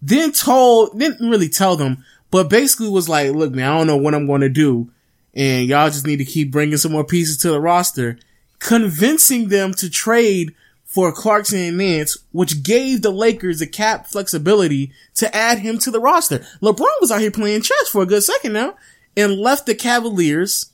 Then 0.00 0.32
told, 0.32 0.98
didn't 0.98 1.28
really 1.28 1.48
tell 1.48 1.76
them, 1.76 2.04
but 2.30 2.50
basically 2.50 2.88
was 2.88 3.08
like, 3.08 3.32
look, 3.32 3.52
man, 3.52 3.70
I 3.70 3.78
don't 3.78 3.86
know 3.86 3.96
what 3.96 4.14
I'm 4.14 4.26
going 4.26 4.42
to 4.42 4.48
do. 4.48 4.90
And 5.34 5.66
y'all 5.66 5.88
just 5.90 6.06
need 6.06 6.18
to 6.18 6.24
keep 6.24 6.52
bringing 6.52 6.76
some 6.76 6.92
more 6.92 7.04
pieces 7.04 7.38
to 7.38 7.50
the 7.50 7.60
roster, 7.60 8.18
convincing 8.64 9.48
them 9.48 9.74
to 9.74 9.90
trade 9.90 10.54
for 10.84 11.12
Clarkson 11.12 11.58
and 11.58 11.78
Nance, 11.78 12.16
which 12.32 12.62
gave 12.62 13.02
the 13.02 13.10
Lakers 13.10 13.58
the 13.58 13.66
cap 13.66 14.06
flexibility 14.06 14.90
to 15.16 15.34
add 15.36 15.58
him 15.58 15.78
to 15.78 15.90
the 15.90 16.00
roster. 16.00 16.38
LeBron 16.62 17.00
was 17.00 17.10
out 17.10 17.20
here 17.20 17.30
playing 17.30 17.62
chess 17.62 17.88
for 17.88 18.02
a 18.02 18.06
good 18.06 18.22
second 18.22 18.54
now 18.54 18.74
and 19.16 19.38
left 19.38 19.66
the 19.66 19.74
Cavaliers 19.74 20.72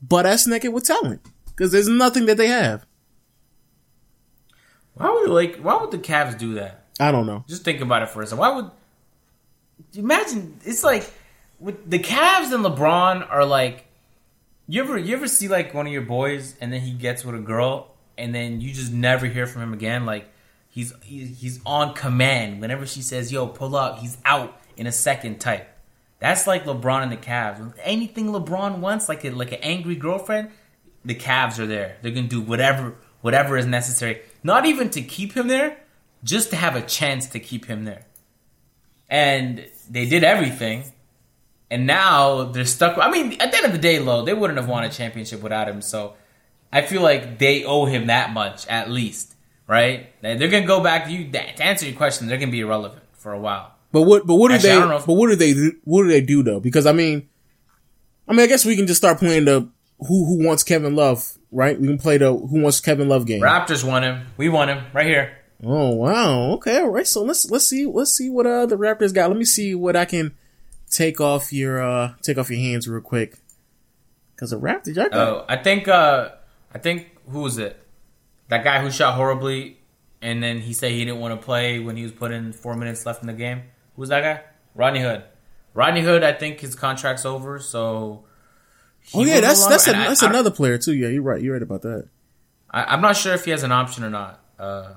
butt 0.00 0.24
ass 0.24 0.46
naked 0.46 0.72
with 0.72 0.84
talent. 0.84 1.20
Cause 1.56 1.72
there's 1.72 1.88
nothing 1.88 2.26
that 2.26 2.36
they 2.36 2.46
have. 2.46 2.86
Why 4.94 5.10
would 5.10 5.30
like? 5.30 5.56
Why 5.56 5.80
would 5.80 5.90
the 5.90 5.98
Cavs 5.98 6.38
do 6.38 6.54
that? 6.54 6.84
I 7.00 7.10
don't 7.10 7.26
know. 7.26 7.44
Just 7.48 7.64
think 7.64 7.80
about 7.80 8.02
it 8.02 8.10
for 8.10 8.22
a 8.22 8.26
second. 8.26 8.38
Why 8.38 8.54
would 8.54 8.70
imagine? 9.94 10.60
It's 10.64 10.84
like 10.84 11.10
with 11.58 11.90
the 11.90 11.98
Cavs 11.98 12.52
and 12.52 12.64
LeBron 12.64 13.28
are 13.28 13.44
like. 13.44 13.86
You 14.70 14.82
ever 14.82 14.98
you 14.98 15.16
ever 15.16 15.26
see 15.26 15.48
like 15.48 15.72
one 15.72 15.86
of 15.86 15.92
your 15.92 16.02
boys 16.02 16.54
and 16.60 16.70
then 16.70 16.82
he 16.82 16.92
gets 16.92 17.24
with 17.24 17.34
a 17.34 17.40
girl 17.40 17.94
and 18.18 18.34
then 18.34 18.60
you 18.60 18.74
just 18.74 18.92
never 18.92 19.24
hear 19.24 19.46
from 19.46 19.62
him 19.62 19.72
again? 19.72 20.04
Like 20.04 20.28
he's 20.68 20.92
he, 21.02 21.24
he's 21.24 21.58
on 21.64 21.94
command 21.94 22.60
whenever 22.60 22.86
she 22.86 23.00
says 23.00 23.32
"Yo, 23.32 23.46
pull 23.46 23.74
up," 23.74 23.98
he's 24.00 24.18
out 24.26 24.60
in 24.76 24.86
a 24.86 24.92
second. 24.92 25.40
Type. 25.40 25.66
That's 26.18 26.46
like 26.46 26.64
LeBron 26.64 27.02
and 27.04 27.12
the 27.12 27.16
Cavs. 27.16 27.72
Anything 27.82 28.26
LeBron 28.26 28.80
wants, 28.80 29.08
like 29.08 29.24
a, 29.24 29.30
like 29.30 29.52
an 29.52 29.60
angry 29.62 29.94
girlfriend, 29.94 30.50
the 31.02 31.14
Cavs 31.14 31.58
are 31.58 31.66
there. 31.66 31.96
They're 32.02 32.12
gonna 32.12 32.28
do 32.28 32.42
whatever 32.42 32.96
whatever 33.22 33.56
is 33.56 33.64
necessary. 33.64 34.20
Not 34.42 34.66
even 34.66 34.90
to 34.90 35.00
keep 35.00 35.32
him 35.32 35.48
there, 35.48 35.78
just 36.22 36.50
to 36.50 36.56
have 36.56 36.76
a 36.76 36.82
chance 36.82 37.28
to 37.28 37.40
keep 37.40 37.64
him 37.64 37.84
there. 37.84 38.04
And 39.08 39.66
they 39.88 40.04
did 40.04 40.24
everything, 40.24 40.92
and 41.70 41.86
now 41.86 42.44
they're 42.44 42.64
stuck. 42.64 42.96
I 42.98 43.10
mean, 43.10 43.40
at 43.40 43.50
the 43.50 43.56
end 43.58 43.66
of 43.66 43.72
the 43.72 43.78
day, 43.78 43.98
low 43.98 44.24
they 44.24 44.34
wouldn't 44.34 44.58
have 44.58 44.68
won 44.68 44.84
a 44.84 44.88
championship 44.90 45.42
without 45.42 45.68
him. 45.68 45.82
So 45.82 46.14
I 46.72 46.82
feel 46.82 47.02
like 47.02 47.38
they 47.38 47.64
owe 47.64 47.84
him 47.86 48.06
that 48.08 48.32
much 48.32 48.66
at 48.68 48.90
least, 48.90 49.34
right? 49.66 50.08
They're 50.22 50.36
gonna 50.48 50.66
go 50.66 50.80
back. 50.82 51.08
You 51.10 51.30
to 51.30 51.62
answer 51.62 51.86
your 51.86 51.96
question, 51.96 52.26
they're 52.28 52.38
gonna 52.38 52.52
be 52.52 52.60
irrelevant 52.60 53.02
for 53.12 53.32
a 53.32 53.38
while. 53.40 53.74
But 53.92 54.02
what? 54.02 54.26
But 54.26 54.36
what 54.36 54.48
do 54.48 54.54
Actually, 54.54 54.70
they? 54.88 54.96
if- 54.96 55.06
But 55.06 55.14
what 55.14 55.28
do 55.30 55.36
they? 55.36 55.52
do- 55.54 55.76
What 55.84 56.02
do 56.02 56.08
they 56.08 56.20
do 56.20 56.42
though? 56.42 56.60
Because 56.60 56.86
I 56.86 56.92
mean, 56.92 57.28
I 58.28 58.32
mean, 58.32 58.40
I 58.40 58.46
guess 58.46 58.64
we 58.64 58.76
can 58.76 58.86
just 58.86 58.98
start 58.98 59.18
playing 59.18 59.46
the 59.46 59.68
who 60.00 60.26
who 60.26 60.44
wants 60.46 60.62
Kevin 60.62 60.94
Love, 60.94 61.38
right? 61.50 61.80
We 61.80 61.86
can 61.86 61.98
play 61.98 62.18
the 62.18 62.32
who 62.34 62.60
wants 62.60 62.80
Kevin 62.80 63.08
Love 63.08 63.26
game. 63.26 63.40
Raptors 63.40 63.82
want 63.84 64.04
him. 64.04 64.26
We 64.36 64.48
want 64.48 64.70
him 64.70 64.84
right 64.92 65.06
here. 65.06 65.32
Oh 65.64 65.90
wow. 65.90 66.52
Okay. 66.52 66.78
All 66.78 66.90
right. 66.90 67.06
So 67.06 67.22
let's 67.22 67.50
let's 67.50 67.66
see 67.66 67.86
let's 67.86 68.12
see 68.12 68.28
what 68.30 68.46
uh 68.46 68.66
the 68.66 68.76
Raptors 68.76 69.12
got. 69.14 69.28
Let 69.30 69.38
me 69.38 69.44
see 69.46 69.74
what 69.74 69.96
I 69.96 70.04
can 70.04 70.34
take 70.90 71.20
off 71.20 71.52
your 71.52 71.82
uh 71.82 72.14
take 72.22 72.38
off 72.38 72.50
your 72.50 72.58
hands 72.60 72.88
real 72.88 73.00
quick. 73.02 73.38
Cause 74.36 74.50
the 74.50 74.58
Raptors, 74.60 74.94
y'all 74.96 75.08
Oh, 75.12 75.44
I 75.48 75.56
think 75.56 75.88
uh 75.88 76.30
I 76.74 76.78
think 76.78 77.08
who 77.30 77.40
was 77.40 77.58
it? 77.58 77.80
That 78.48 78.64
guy 78.64 78.80
who 78.82 78.90
shot 78.90 79.14
horribly 79.14 79.78
and 80.22 80.42
then 80.42 80.60
he 80.60 80.72
said 80.72 80.92
he 80.92 81.04
didn't 81.04 81.20
want 81.20 81.38
to 81.40 81.44
play 81.44 81.78
when 81.78 81.96
he 81.96 82.02
was 82.02 82.12
put 82.12 82.32
in 82.32 82.52
four 82.52 82.74
minutes 82.76 83.04
left 83.06 83.20
in 83.22 83.26
the 83.26 83.32
game. 83.32 83.58
Who 83.96 84.00
was 84.02 84.08
that 84.10 84.22
guy? 84.22 84.42
Rodney 84.74 85.00
Hood. 85.00 85.24
Rodney 85.74 86.00
Hood, 86.02 86.22
I 86.24 86.32
think 86.32 86.60
his 86.60 86.74
contract's 86.74 87.24
over, 87.24 87.58
so 87.58 88.24
Oh 89.14 89.24
yeah, 89.24 89.40
that's 89.40 89.66
that's 89.66 89.86
a, 89.88 89.96
I- 89.96 90.08
that's 90.08 90.22
I- 90.22 90.28
another 90.30 90.50
player 90.50 90.76
too. 90.78 90.94
Yeah, 90.94 91.08
you're 91.08 91.22
right. 91.22 91.40
You're 91.40 91.54
right 91.54 91.62
about 91.62 91.82
that. 91.82 92.08
I, 92.70 92.84
I'm 92.84 93.00
not 93.00 93.16
sure 93.16 93.32
if 93.34 93.44
he 93.44 93.50
has 93.52 93.62
an 93.62 93.72
option 93.72 94.04
or 94.04 94.10
not. 94.10 94.40
Uh, 94.58 94.94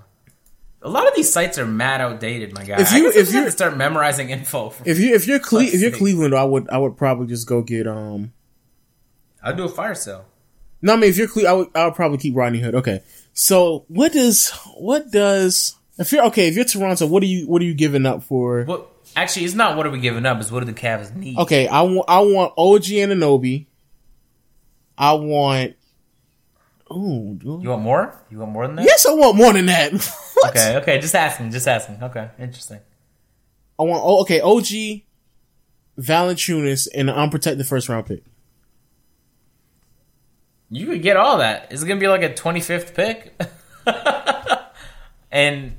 a 0.84 0.90
lot 0.90 1.08
of 1.08 1.16
these 1.16 1.32
sites 1.32 1.58
are 1.60 1.66
mad 1.66 2.02
outdated, 2.02 2.54
my 2.54 2.64
guy. 2.64 2.82
If 2.82 2.92
you- 2.94 3.10
if 3.10 3.32
you- 3.34 3.46
to 3.46 3.52
start 3.52 3.78
memorizing 3.78 4.30
info. 4.30 4.74
If 4.86 5.00
you 5.00 5.14
if 5.16 5.28
you're 5.28 5.40
Cle- 5.40 5.60
if 5.62 5.80
you're. 5.82 5.92
Cleveland, 5.92 6.34
I 6.36 6.44
would 6.44 6.70
I 6.70 6.78
would 6.78 6.98
probably 6.98 7.28
just 7.28 7.48
go 7.48 7.62
get 7.62 7.88
um. 7.88 8.34
I'll 9.44 9.56
do 9.56 9.66
a 9.66 9.70
fire 9.70 9.96
sale. 9.96 10.26
No, 10.82 10.94
I 10.94 10.96
mean 10.96 11.10
if 11.10 11.18
you're 11.18 11.28
Cle- 11.28 11.48
I 11.48 11.54
would 11.54 11.68
I 11.76 11.86
would 11.86 11.96
probably 11.96 12.18
keep 12.18 12.36
Rodney 12.36 12.60
Hood. 12.60 12.76
Okay, 12.76 13.02
so 13.34 13.86
what 13.88 14.12
does 14.14 14.50
what 14.78 15.12
does 15.12 15.76
if 16.00 16.12
you're 16.12 16.26
okay 16.26 16.48
if 16.48 16.56
you're 16.56 16.66
Toronto, 16.66 17.06
what 17.06 17.22
are 17.22 17.28
you 17.28 17.48
what 17.48 17.62
are 17.62 17.66
you 17.66 17.74
giving 17.76 18.06
up 18.06 18.24
for? 18.24 18.64
What? 18.64 18.88
Actually, 19.16 19.46
it's 19.46 19.54
not 19.56 19.76
what 19.78 19.86
are 19.86 19.90
we 19.92 20.00
giving 20.00 20.26
up. 20.26 20.40
It's 20.40 20.50
what 20.52 20.62
do 20.62 20.66
the 20.66 20.74
Cavs 20.74 21.14
need? 21.16 21.38
Okay, 21.38 21.68
I 21.68 21.82
want 21.82 22.06
I 22.08 22.20
want 22.22 22.54
OG 22.58 22.84
Anunoby. 22.86 23.66
I 24.98 25.14
want. 25.14 25.76
Oh, 26.94 27.38
You 27.62 27.70
want 27.70 27.82
more? 27.82 28.22
You 28.30 28.40
want 28.40 28.52
more 28.52 28.68
than 28.68 28.76
that? 28.78 28.86
yes, 28.86 29.06
I 29.06 29.14
want 29.14 29.38
more 29.38 29.54
than 29.54 29.66
that. 29.68 29.92
Okay, 30.48 30.76
okay, 30.78 31.00
just 31.00 31.14
asking, 31.14 31.52
just 31.52 31.68
asking. 31.68 32.02
Okay, 32.02 32.28
interesting. 32.40 32.80
I 33.80 33.84
want. 33.84 34.02
Oh, 34.04 34.22
okay, 34.22 34.42
OG, 34.42 35.04
Valanciunas, 36.00 36.88
and 36.96 37.12
an 37.12 37.16
unprotected 37.16 37.68
first 37.68 37.88
round 37.90 38.08
pick. 38.08 38.24
You 40.72 40.88
could 40.88 41.04
get 41.04 41.16
all 41.16 41.38
that. 41.38 41.72
Is 41.72 41.84
it 41.84 41.88
gonna 41.88 42.00
be 42.00 42.08
like 42.08 42.24
a 42.24 42.34
twenty 42.34 42.60
fifth 42.60 42.96
pick? 42.96 43.40
and 45.32 45.74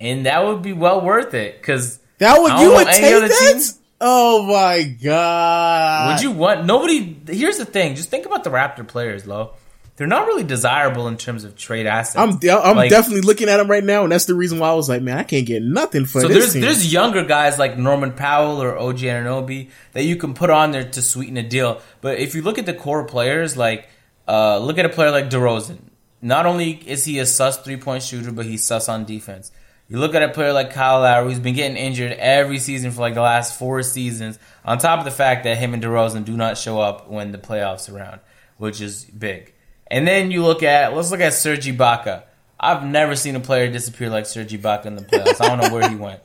and 0.00 0.26
that 0.26 0.44
would 0.46 0.62
be 0.62 0.72
well 0.72 1.00
worth 1.02 1.34
it 1.34 1.60
because 1.60 1.98
That 2.18 2.40
would 2.40 2.58
you 2.60 2.70
would 2.72 2.86
take 2.86 3.00
that? 3.02 3.52
team. 3.54 3.60
Oh 4.00 4.46
my 4.46 4.82
god! 4.84 6.12
would 6.14 6.22
you 6.22 6.30
want 6.30 6.64
nobody? 6.64 7.20
Here's 7.28 7.58
the 7.58 7.64
thing: 7.66 7.96
just 7.96 8.08
think 8.08 8.24
about 8.26 8.44
the 8.44 8.50
Raptor 8.50 8.86
players, 8.86 9.26
Lo. 9.26 9.54
They're 9.98 10.06
not 10.06 10.26
really 10.26 10.44
desirable 10.44 11.08
in 11.08 11.16
terms 11.16 11.42
of 11.44 11.56
trade 11.56 11.86
assets. 11.86 12.16
I'm 12.16 12.38
I'm 12.50 12.76
Like- 12.76 12.88
definitely 12.90 13.22
looking 13.22 13.48
at 13.48 13.56
them 13.58 13.68
right 13.68 13.82
now, 13.84 14.04
and 14.04 14.12
that's 14.12 14.26
the 14.26 14.34
reason 14.34 14.58
why 14.60 14.70
I 14.70 14.74
was 14.74 14.88
like, 14.88 15.02
man, 15.02 15.18
I 15.18 15.24
can't 15.24 15.44
get 15.44 15.60
nothing 15.62 16.06
for 16.06 16.20
So 16.20 16.28
this 16.28 16.38
there's 16.38 16.52
team. 16.52 16.62
there's 16.62 16.92
younger 16.92 17.24
guys 17.24 17.58
like 17.58 17.76
Norman 17.76 18.12
Powell 18.12 18.62
or 18.62 18.78
OG 18.78 18.98
Anunoby 19.00 19.70
that 19.92 20.04
you 20.04 20.14
can 20.16 20.34
put 20.34 20.50
on 20.50 20.70
there 20.70 20.84
to 20.88 21.02
sweeten 21.02 21.36
a 21.36 21.42
deal. 21.42 21.80
But 22.00 22.18
if 22.20 22.34
you 22.34 22.42
look 22.42 22.58
at 22.58 22.64
the 22.66 22.74
core 22.74 23.04
players, 23.04 23.56
like 23.56 23.88
uh, 24.28 24.58
look 24.58 24.78
at 24.78 24.86
a 24.86 24.88
player 24.90 25.10
like 25.10 25.30
DeRozan. 25.30 25.78
Not 26.22 26.46
only 26.46 26.70
is 26.86 27.04
he 27.04 27.18
a 27.18 27.26
sus 27.26 27.58
three 27.58 27.76
point 27.76 28.02
shooter, 28.02 28.30
but 28.32 28.46
he's 28.46 28.62
sus 28.64 28.88
on 28.88 29.04
defense. 29.04 29.50
You 29.88 29.98
look 29.98 30.14
at 30.14 30.22
a 30.22 30.28
player 30.28 30.52
like 30.52 30.72
Kyle 30.72 31.00
Lowry, 31.00 31.28
who's 31.30 31.38
been 31.40 31.54
getting 31.54 31.76
injured 31.76 32.12
every 32.12 32.58
season 32.58 32.90
for 32.90 33.00
like 33.00 33.14
the 33.14 33.22
last 33.22 33.58
four 33.58 33.82
seasons. 33.82 34.38
On 34.64 34.78
top 34.78 34.98
of 34.98 35.04
the 35.06 35.10
fact 35.10 35.44
that 35.44 35.56
him 35.56 35.74
and 35.74 35.82
DeRozan 35.82 36.24
do 36.24 36.36
not 36.36 36.58
show 36.58 36.78
up 36.80 37.08
when 37.08 37.32
the 37.32 37.38
playoffs 37.38 37.90
are 37.90 37.96
around, 37.96 38.20
which 38.58 38.80
is 38.80 39.04
big. 39.06 39.54
And 39.90 40.06
then 40.06 40.30
you 40.30 40.44
look 40.44 40.62
at 40.62 40.94
let's 40.94 41.10
look 41.10 41.20
at 41.20 41.32
Serge 41.32 41.66
Ibaka. 41.66 42.22
I've 42.60 42.84
never 42.84 43.16
seen 43.16 43.36
a 43.36 43.40
player 43.40 43.70
disappear 43.70 44.10
like 44.10 44.26
Serge 44.26 44.52
Ibaka 44.52 44.86
in 44.86 44.96
the 44.96 45.02
playoffs. 45.02 45.40
I 45.40 45.48
don't 45.48 45.60
know 45.60 45.74
where 45.74 45.88
he 45.88 45.96
went. 45.96 46.20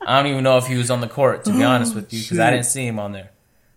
I 0.00 0.20
don't 0.20 0.30
even 0.30 0.42
know 0.42 0.58
if 0.58 0.66
he 0.66 0.76
was 0.76 0.90
on 0.90 1.00
the 1.00 1.08
court, 1.08 1.44
to 1.44 1.52
be 1.52 1.62
oh, 1.62 1.68
honest 1.68 1.94
with 1.94 2.12
you, 2.12 2.20
because 2.20 2.38
I 2.38 2.50
didn't 2.50 2.66
see 2.66 2.86
him 2.86 2.98
on 2.98 3.12
there. 3.12 3.30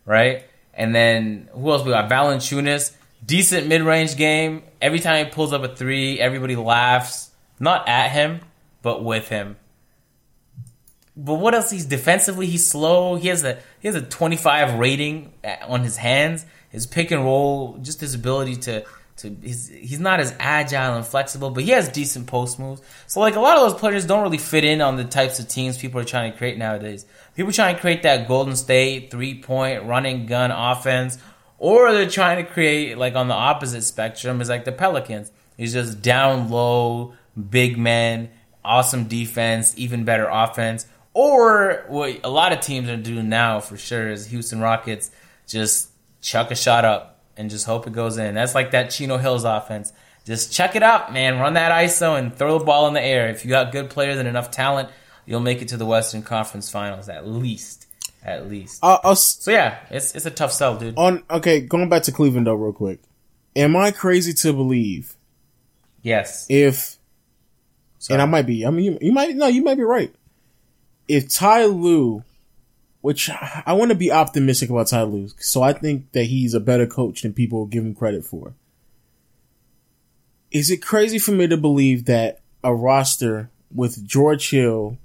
Right? 0.05 0.45
And 0.73 0.95
then 0.95 1.49
who 1.53 1.69
else 1.71 1.85
we 1.85 1.91
got? 1.91 2.09
Valanciunas, 2.09 2.93
decent 3.25 3.67
mid 3.67 3.81
range 3.81 4.17
game. 4.17 4.63
Every 4.81 4.99
time 4.99 5.25
he 5.25 5.31
pulls 5.31 5.53
up 5.53 5.63
a 5.63 5.75
three, 5.75 6.19
everybody 6.19 6.55
laughs. 6.55 7.29
Not 7.59 7.87
at 7.87 8.11
him, 8.11 8.41
but 8.81 9.03
with 9.03 9.29
him. 9.29 9.57
But 11.15 11.35
what 11.35 11.53
else? 11.53 11.69
He's 11.69 11.85
defensively, 11.85 12.47
he's 12.47 12.65
slow. 12.65 13.15
He 13.15 13.27
has 13.27 13.43
a 13.43 13.59
he 13.79 13.87
has 13.87 13.95
a 13.95 14.01
25 14.01 14.79
rating 14.79 15.31
on 15.67 15.83
his 15.83 15.97
hands. 15.97 16.45
His 16.69 16.87
pick 16.87 17.11
and 17.11 17.23
roll, 17.23 17.77
just 17.83 18.01
his 18.01 18.15
ability 18.15 18.55
to 18.55 18.83
to 19.23 19.35
he's 19.41 19.67
he's 19.69 19.99
not 19.99 20.19
as 20.19 20.35
agile 20.39 20.95
and 20.95 21.05
flexible, 21.05 21.49
but 21.49 21.63
he 21.63 21.71
has 21.71 21.89
decent 21.89 22.27
post 22.27 22.59
moves. 22.59 22.81
So 23.07 23.19
like 23.19 23.35
a 23.35 23.39
lot 23.39 23.57
of 23.57 23.63
those 23.69 23.79
players 23.79 24.05
don't 24.05 24.21
really 24.21 24.37
fit 24.37 24.63
in 24.63 24.81
on 24.81 24.95
the 24.95 25.03
types 25.03 25.39
of 25.39 25.47
teams 25.47 25.77
people 25.77 25.99
are 25.99 26.05
trying 26.05 26.31
to 26.31 26.37
create 26.37 26.57
nowadays. 26.57 27.05
People 27.35 27.51
trying 27.51 27.75
to 27.75 27.81
create 27.81 28.03
that 28.03 28.27
Golden 28.27 28.55
State 28.55 29.09
three 29.09 29.41
point 29.41 29.83
running 29.83 30.27
gun 30.27 30.51
offense, 30.51 31.17
or 31.57 31.91
they're 31.91 32.09
trying 32.09 32.45
to 32.45 32.49
create 32.49 32.97
like 32.97 33.15
on 33.15 33.27
the 33.27 33.33
opposite 33.33 33.81
spectrum 33.81 34.39
is 34.39 34.49
like 34.49 34.65
the 34.65 34.71
Pelicans. 34.71 35.31
He's 35.57 35.73
just 35.73 36.01
down 36.01 36.49
low, 36.49 37.13
big 37.49 37.77
men, 37.77 38.29
awesome 38.63 39.05
defense, 39.05 39.73
even 39.77 40.03
better 40.03 40.27
offense. 40.29 40.87
Or 41.13 41.85
what 41.89 42.19
a 42.23 42.29
lot 42.29 42.53
of 42.53 42.61
teams 42.61 42.89
are 42.89 42.97
doing 42.97 43.29
now 43.29 43.59
for 43.59 43.77
sure 43.77 44.09
is 44.09 44.27
Houston 44.27 44.59
Rockets 44.59 45.11
just 45.47 45.89
chuck 46.21 46.51
a 46.51 46.55
shot 46.55 46.85
up 46.85 47.12
and 47.37 47.49
just 47.49 47.65
hope 47.65 47.87
it 47.87 47.93
goes 47.93 48.17
in. 48.17 48.35
That's 48.35 48.55
like 48.55 48.71
that 48.71 48.89
Chino 48.91 49.17
Hills 49.17 49.43
offense. 49.43 49.91
Just 50.25 50.53
chuck 50.53 50.75
it 50.75 50.83
up, 50.83 51.11
man. 51.11 51.39
Run 51.39 51.53
that 51.55 51.71
ISO 51.71 52.17
and 52.17 52.33
throw 52.33 52.57
the 52.59 52.65
ball 52.65 52.87
in 52.87 52.93
the 52.93 53.01
air. 53.01 53.29
If 53.29 53.43
you 53.43 53.49
got 53.49 53.71
good 53.71 53.89
players 53.89 54.17
and 54.17 54.27
enough 54.27 54.51
talent, 54.51 54.89
you'll 55.25 55.39
make 55.41 55.61
it 55.61 55.67
to 55.69 55.77
the 55.77 55.85
Western 55.85 56.21
Conference 56.23 56.69
Finals 56.69 57.09
at 57.09 57.27
least. 57.27 57.87
At 58.23 58.49
least. 58.49 58.79
Uh, 58.81 58.99
uh, 59.03 59.15
so 59.15 59.51
yeah, 59.51 59.79
it's 59.89 60.15
it's 60.15 60.25
a 60.25 60.31
tough 60.31 60.53
sell, 60.53 60.77
dude. 60.77 60.97
on 60.97 61.23
okay, 61.29 61.59
going 61.59 61.89
back 61.89 62.03
to 62.03 62.13
Cleveland 62.13 62.47
though, 62.47 62.53
real 62.53 62.71
quick. 62.71 62.99
Am 63.55 63.75
I 63.75 63.91
crazy 63.91 64.31
to 64.33 64.53
believe 64.53 65.15
Yes. 66.01 66.45
if 66.49 66.97
Sorry. 67.99 68.15
and 68.15 68.21
I 68.21 68.25
might 68.25 68.45
be. 68.45 68.65
I 68.65 68.69
mean, 68.69 68.85
you, 68.85 68.97
you 69.01 69.11
might 69.11 69.35
no, 69.35 69.47
you 69.47 69.61
might 69.61 69.75
be 69.75 69.83
right. 69.83 70.13
If 71.09 71.33
Ty 71.33 71.65
Lue, 71.65 72.23
which 73.03 73.29
I 73.65 73.73
want 73.73 73.91
to 73.91 73.95
be 73.95 74.13
optimistic 74.13 74.69
about 74.69 74.87
Ty 74.87 75.03
Lue, 75.03 75.27
so 75.37 75.61
I 75.61 75.73
think 75.73 76.13
that 76.13 76.23
he's 76.23 76.53
a 76.53 76.61
better 76.61 76.87
coach 76.87 77.21
than 77.21 77.33
people 77.33 77.65
give 77.65 77.83
him 77.83 77.93
credit 77.93 78.23
for. 78.23 78.53
Is 80.51 80.71
it 80.71 80.77
crazy 80.77 81.19
for 81.19 81.33
me 81.33 81.45
to 81.47 81.57
believe 81.57 82.05
that 82.05 82.39
a 82.63 82.73
roster 82.73 83.49
with 83.75 84.07
George 84.07 84.51
Hill, 84.51 84.97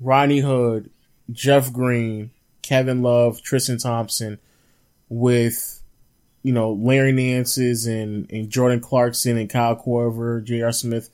Ronnie 0.00 0.40
Hood, 0.40 0.90
Jeff 1.30 1.72
Green, 1.72 2.32
Kevin 2.62 3.00
Love, 3.00 3.40
Tristan 3.40 3.78
Thompson, 3.78 4.40
with 5.08 5.80
you 6.42 6.52
know 6.52 6.72
Larry 6.72 7.12
Nance's 7.12 7.86
and, 7.86 8.28
and 8.32 8.50
Jordan 8.50 8.80
Clarkson 8.80 9.38
and 9.38 9.48
Kyle 9.48 9.76
Korver, 9.76 10.42
J.R. 10.42 10.72
Smith. 10.72 11.10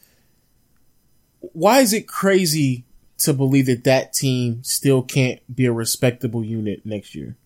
Why 1.41 1.81
is 1.81 1.93
it 1.93 2.09
crazy 2.09 2.85
to 3.19 3.33
believe 3.33 3.67
that 3.67 3.85
that 3.85 4.13
team 4.13 4.63
still 4.65 5.03
can't 5.03 5.41
be 5.55 5.67
a 5.67 5.73
respectable 5.73 6.45
unit 6.45 6.85
next 6.85 7.15
year? 7.15 7.37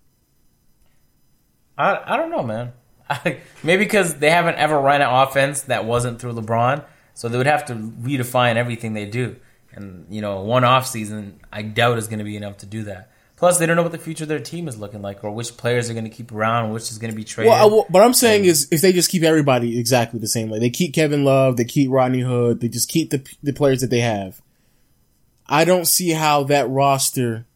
I 1.77 2.15
I 2.15 2.17
don't 2.17 2.31
know, 2.31 2.43
man. 2.43 2.73
Maybe 3.63 3.85
because 3.85 4.17
they 4.17 4.31
haven't 4.31 4.57
ever 4.57 4.79
run 4.79 5.01
an 5.01 5.09
offense 5.09 5.63
that 5.63 5.85
wasn't 5.85 6.21
through 6.21 6.35
LeBron, 6.35 6.85
so 7.15 7.29
they 7.29 7.39
would 7.39 7.47
have 7.47 7.65
to 7.67 7.75
redefine 7.75 8.57
everything 8.57 8.93
they 8.93 9.07
do. 9.07 9.37
And 9.73 10.07
you 10.11 10.21
know, 10.21 10.43
one 10.43 10.65
off 10.65 10.87
season, 10.87 11.41
I 11.53 11.63
doubt 11.63 11.99
is 11.99 12.07
going 12.07 12.19
to 12.19 12.25
be 12.25 12.37
enough 12.37 12.59
to 12.59 12.67
do 12.67 12.85
that. 12.85 13.13
Plus, 13.37 13.59
they 13.59 13.67
don't 13.67 13.77
know 13.77 13.85
what 13.85 13.93
the 13.93 13.99
future 13.99 14.25
of 14.25 14.29
their 14.29 14.41
team 14.41 14.67
is 14.67 14.79
looking 14.79 15.01
like, 15.01 15.23
or 15.23 15.31
which 15.31 15.57
players 15.57 15.89
are 15.89 15.93
going 15.93 16.05
to 16.05 16.11
keep 16.11 16.33
around, 16.33 16.73
which 16.73 16.91
is 16.91 16.99
going 16.99 17.13
to 17.13 17.17
be 17.17 17.23
traded. 17.23 17.53
Well, 17.53 17.63
I, 17.63 17.67
well, 17.67 17.87
but 17.89 18.03
I'm 18.03 18.13
saying 18.13 18.47
is 18.47 18.67
if 18.73 18.81
they 18.81 18.93
just 18.93 19.11
keep 19.11 19.23
everybody 19.23 19.79
exactly 19.79 20.19
the 20.19 20.27
same 20.27 20.51
way, 20.51 20.59
they 20.59 20.71
keep 20.71 20.93
Kevin 20.93 21.25
Love, 21.25 21.57
they 21.57 21.65
keep 21.65 21.89
Rodney 21.89 22.21
Hood, 22.21 22.61
they 22.61 22.69
just 22.69 22.89
keep 22.89 23.11
the 23.11 23.25
the 23.43 23.53
players 23.53 23.81
that 23.81 23.91
they 23.91 24.01
have. 24.01 24.43
I 25.49 25.65
don't 25.65 25.87
see 25.87 26.11
how 26.11 26.45
that 26.45 26.69
roster. 26.69 27.47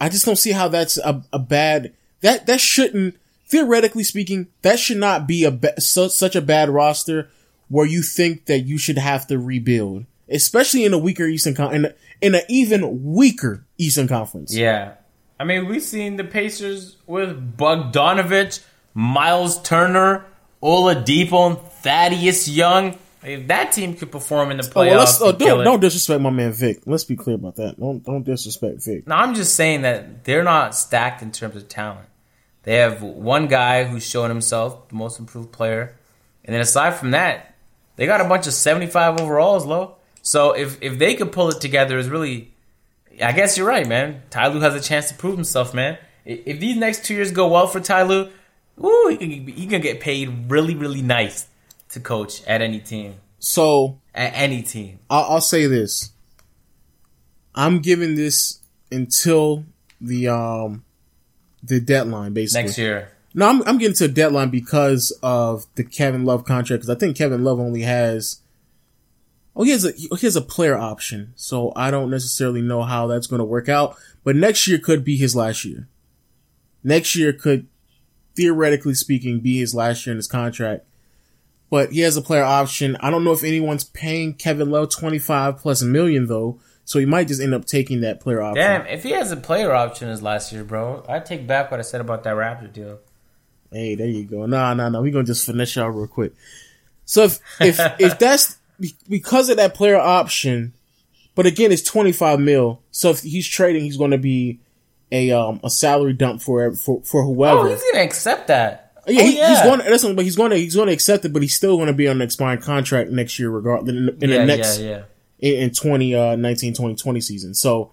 I 0.00 0.08
just 0.08 0.24
don't 0.24 0.36
see 0.36 0.52
how 0.52 0.68
that's 0.68 0.98
a, 0.98 1.22
a 1.32 1.38
bad 1.38 1.92
that 2.20 2.46
that 2.46 2.60
shouldn't 2.60 3.16
theoretically 3.46 4.04
speaking 4.04 4.48
that 4.62 4.78
should 4.78 4.96
not 4.98 5.26
be 5.26 5.44
a 5.44 5.50
ba- 5.50 5.80
su- 5.80 6.08
such 6.08 6.36
a 6.36 6.42
bad 6.42 6.68
roster 6.68 7.28
where 7.68 7.86
you 7.86 8.02
think 8.02 8.46
that 8.46 8.60
you 8.60 8.78
should 8.78 8.98
have 8.98 9.26
to 9.26 9.38
rebuild, 9.38 10.06
especially 10.28 10.84
in 10.84 10.92
a 10.92 10.98
weaker 10.98 11.24
Eastern 11.24 11.54
Con- 11.54 11.74
in, 11.74 11.94
in 12.20 12.34
an 12.34 12.42
even 12.48 13.04
weaker 13.12 13.64
Eastern 13.76 14.08
Conference. 14.08 14.54
Yeah. 14.54 14.94
I 15.40 15.44
mean, 15.44 15.68
we've 15.68 15.82
seen 15.82 16.16
the 16.16 16.24
Pacers 16.24 16.96
with 17.06 17.56
Bogdanovic, 17.56 18.64
Miles 18.94 19.62
Turner, 19.62 20.24
Oladipo, 20.62 21.60
Thaddeus 21.82 22.48
Young. 22.48 22.98
If 23.22 23.48
that 23.48 23.72
team 23.72 23.94
could 23.94 24.12
perform 24.12 24.50
in 24.50 24.58
the 24.58 24.62
Oh, 24.62 24.66
playoffs, 24.66 24.90
well, 24.90 24.98
let's, 24.98 25.20
oh, 25.20 25.32
don't, 25.32 25.64
don't 25.64 25.80
disrespect 25.80 26.20
my 26.20 26.30
man 26.30 26.52
Vic. 26.52 26.80
Let's 26.86 27.04
be 27.04 27.16
clear 27.16 27.34
about 27.34 27.56
that. 27.56 27.78
Don't 27.78 28.02
don't 28.04 28.22
disrespect 28.24 28.84
Vic. 28.84 29.06
No, 29.08 29.16
I'm 29.16 29.34
just 29.34 29.54
saying 29.54 29.82
that 29.82 30.24
they're 30.24 30.44
not 30.44 30.74
stacked 30.74 31.20
in 31.22 31.32
terms 31.32 31.56
of 31.56 31.68
talent. 31.68 32.08
They 32.62 32.76
have 32.76 33.02
one 33.02 33.48
guy 33.48 33.84
who's 33.84 34.06
shown 34.08 34.28
himself 34.28 34.88
the 34.88 34.94
most 34.94 35.18
improved 35.18 35.50
player, 35.52 35.96
and 36.44 36.54
then 36.54 36.60
aside 36.60 36.94
from 36.94 37.10
that, 37.10 37.54
they 37.96 38.06
got 38.06 38.20
a 38.20 38.24
bunch 38.28 38.46
of 38.46 38.52
75 38.52 39.20
overalls, 39.20 39.66
low. 39.66 39.96
So 40.22 40.52
if 40.52 40.80
if 40.80 40.98
they 40.98 41.14
could 41.14 41.32
pull 41.32 41.48
it 41.48 41.60
together, 41.60 41.98
is 41.98 42.08
really, 42.08 42.52
I 43.22 43.32
guess 43.32 43.58
you're 43.58 43.66
right, 43.66 43.86
man. 43.86 44.22
Ty 44.30 44.48
Lue 44.48 44.60
has 44.60 44.74
a 44.74 44.80
chance 44.80 45.08
to 45.08 45.14
prove 45.14 45.34
himself, 45.34 45.74
man. 45.74 45.98
If 46.24 46.60
these 46.60 46.76
next 46.76 47.04
two 47.04 47.14
years 47.14 47.32
go 47.32 47.48
well 47.48 47.66
for 47.66 47.80
Ty 47.80 48.02
Lue, 48.02 48.28
ooh, 48.84 49.08
he 49.08 49.16
can, 49.16 49.30
he 49.48 49.66
can 49.66 49.80
get 49.80 49.98
paid 49.98 50.50
really, 50.50 50.76
really 50.76 51.02
nice 51.02 51.47
to 51.90 52.00
coach 52.00 52.42
at 52.46 52.62
any 52.62 52.80
team. 52.80 53.16
So 53.38 54.00
At 54.14 54.32
any 54.34 54.62
team. 54.62 54.98
I'll, 55.08 55.24
I'll 55.24 55.40
say 55.40 55.66
this: 55.66 56.12
I'm 57.54 57.80
giving 57.80 58.14
this 58.14 58.60
until 58.90 59.64
the 60.00 60.28
um 60.28 60.84
the 61.62 61.80
deadline, 61.80 62.32
basically. 62.32 62.64
Next 62.64 62.78
year. 62.78 63.12
No, 63.34 63.48
I'm 63.48 63.62
I'm 63.62 63.78
getting 63.78 63.96
to 63.96 64.06
a 64.06 64.08
deadline 64.08 64.50
because 64.50 65.16
of 65.22 65.66
the 65.74 65.84
Kevin 65.84 66.24
Love 66.24 66.44
contract. 66.44 66.82
Because 66.82 66.90
I 66.90 66.98
think 66.98 67.16
Kevin 67.16 67.44
Love 67.44 67.60
only 67.60 67.82
has. 67.82 68.40
Oh, 69.54 69.64
he 69.64 69.70
has 69.70 69.84
a 69.84 69.92
he 69.92 70.08
has 70.22 70.36
a 70.36 70.40
player 70.40 70.76
option, 70.76 71.32
so 71.36 71.72
I 71.74 71.90
don't 71.90 72.10
necessarily 72.10 72.62
know 72.62 72.82
how 72.82 73.06
that's 73.06 73.26
going 73.26 73.40
to 73.40 73.44
work 73.44 73.68
out. 73.68 73.96
But 74.24 74.36
next 74.36 74.66
year 74.66 74.78
could 74.78 75.04
be 75.04 75.16
his 75.16 75.34
last 75.34 75.64
year. 75.64 75.88
Next 76.84 77.16
year 77.16 77.32
could, 77.32 77.66
theoretically 78.36 78.94
speaking, 78.94 79.40
be 79.40 79.58
his 79.58 79.74
last 79.74 80.06
year 80.06 80.12
in 80.12 80.16
his 80.16 80.28
contract. 80.28 80.84
But 81.70 81.92
he 81.92 82.00
has 82.00 82.16
a 82.16 82.22
player 82.22 82.44
option. 82.44 82.96
I 83.00 83.10
don't 83.10 83.24
know 83.24 83.32
if 83.32 83.44
anyone's 83.44 83.84
paying 83.84 84.34
Kevin 84.34 84.70
Love 84.70 84.90
twenty 84.90 85.18
five 85.18 85.58
plus 85.58 85.82
a 85.82 85.86
million 85.86 86.26
though, 86.26 86.58
so 86.84 86.98
he 86.98 87.04
might 87.04 87.28
just 87.28 87.42
end 87.42 87.52
up 87.54 87.66
taking 87.66 88.00
that 88.00 88.20
player 88.20 88.40
option. 88.40 88.64
Damn, 88.64 88.86
if 88.86 89.02
he 89.02 89.10
has 89.10 89.30
a 89.30 89.36
player 89.36 89.74
option 89.74 90.08
as 90.08 90.22
last 90.22 90.52
year, 90.52 90.64
bro, 90.64 91.04
I 91.08 91.18
take 91.20 91.46
back 91.46 91.70
what 91.70 91.78
I 91.78 91.82
said 91.82 92.00
about 92.00 92.24
that 92.24 92.34
Raptor 92.34 92.72
deal. 92.72 93.00
Hey, 93.70 93.94
there 93.94 94.06
you 94.06 94.24
go. 94.24 94.46
Nah, 94.46 94.72
nah, 94.72 94.88
nah. 94.88 95.00
We're 95.00 95.12
gonna 95.12 95.24
just 95.24 95.44
finish 95.44 95.76
y'all 95.76 95.90
real 95.90 96.06
quick. 96.06 96.32
So 97.04 97.24
if 97.24 97.40
if 97.60 97.78
if 97.98 98.18
that's 98.18 98.56
because 99.08 99.48
of 99.50 99.58
that 99.58 99.74
player 99.74 99.98
option, 99.98 100.72
but 101.34 101.46
again, 101.46 101.70
it's 101.70 101.82
twenty 101.82 102.12
five 102.12 102.40
mil. 102.40 102.80
So 102.90 103.10
if 103.10 103.20
he's 103.20 103.46
trading, 103.46 103.82
he's 103.84 103.96
going 103.96 104.12
to 104.12 104.18
be 104.18 104.60
a 105.12 105.30
um 105.32 105.60
a 105.62 105.70
salary 105.70 106.12
dump 106.12 106.40
for 106.42 106.72
for 106.74 107.02
for 107.02 107.24
whoever. 107.24 107.60
Oh, 107.60 107.66
he's 107.68 107.82
gonna 107.92 108.04
accept 108.04 108.48
that. 108.48 108.87
Yeah, 109.08 109.22
Oh, 109.22 109.24
he, 109.24 109.32
he's 109.32 109.62
going. 109.62 109.80
Listen, 109.80 110.16
but 110.16 110.24
he's 110.24 110.36
going 110.36 110.50
to 110.50 110.56
he's 110.56 110.74
going 110.74 110.88
to 110.88 110.92
accept 110.92 111.24
it, 111.24 111.32
but 111.32 111.42
he's 111.42 111.54
still 111.54 111.76
going 111.76 111.88
to 111.88 111.92
be 111.92 112.08
on 112.08 112.16
an 112.16 112.22
expiring 112.22 112.60
contract 112.60 113.10
next 113.10 113.38
year, 113.38 113.50
regardless 113.50 113.90
in, 113.90 114.08
in 114.20 114.30
yeah, 114.30 114.38
the 114.38 114.44
next 114.44 114.80
yeah, 114.80 115.02
yeah. 115.38 115.54
in, 115.56 115.62
in 115.64 115.70
2019 115.70 116.72
uh, 116.72 116.74
2020 116.74 117.20
season. 117.20 117.54
So 117.54 117.92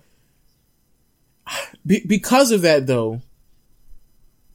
be, 1.85 2.03
because 2.05 2.51
of 2.51 2.61
that 2.61 2.87
though, 2.87 3.21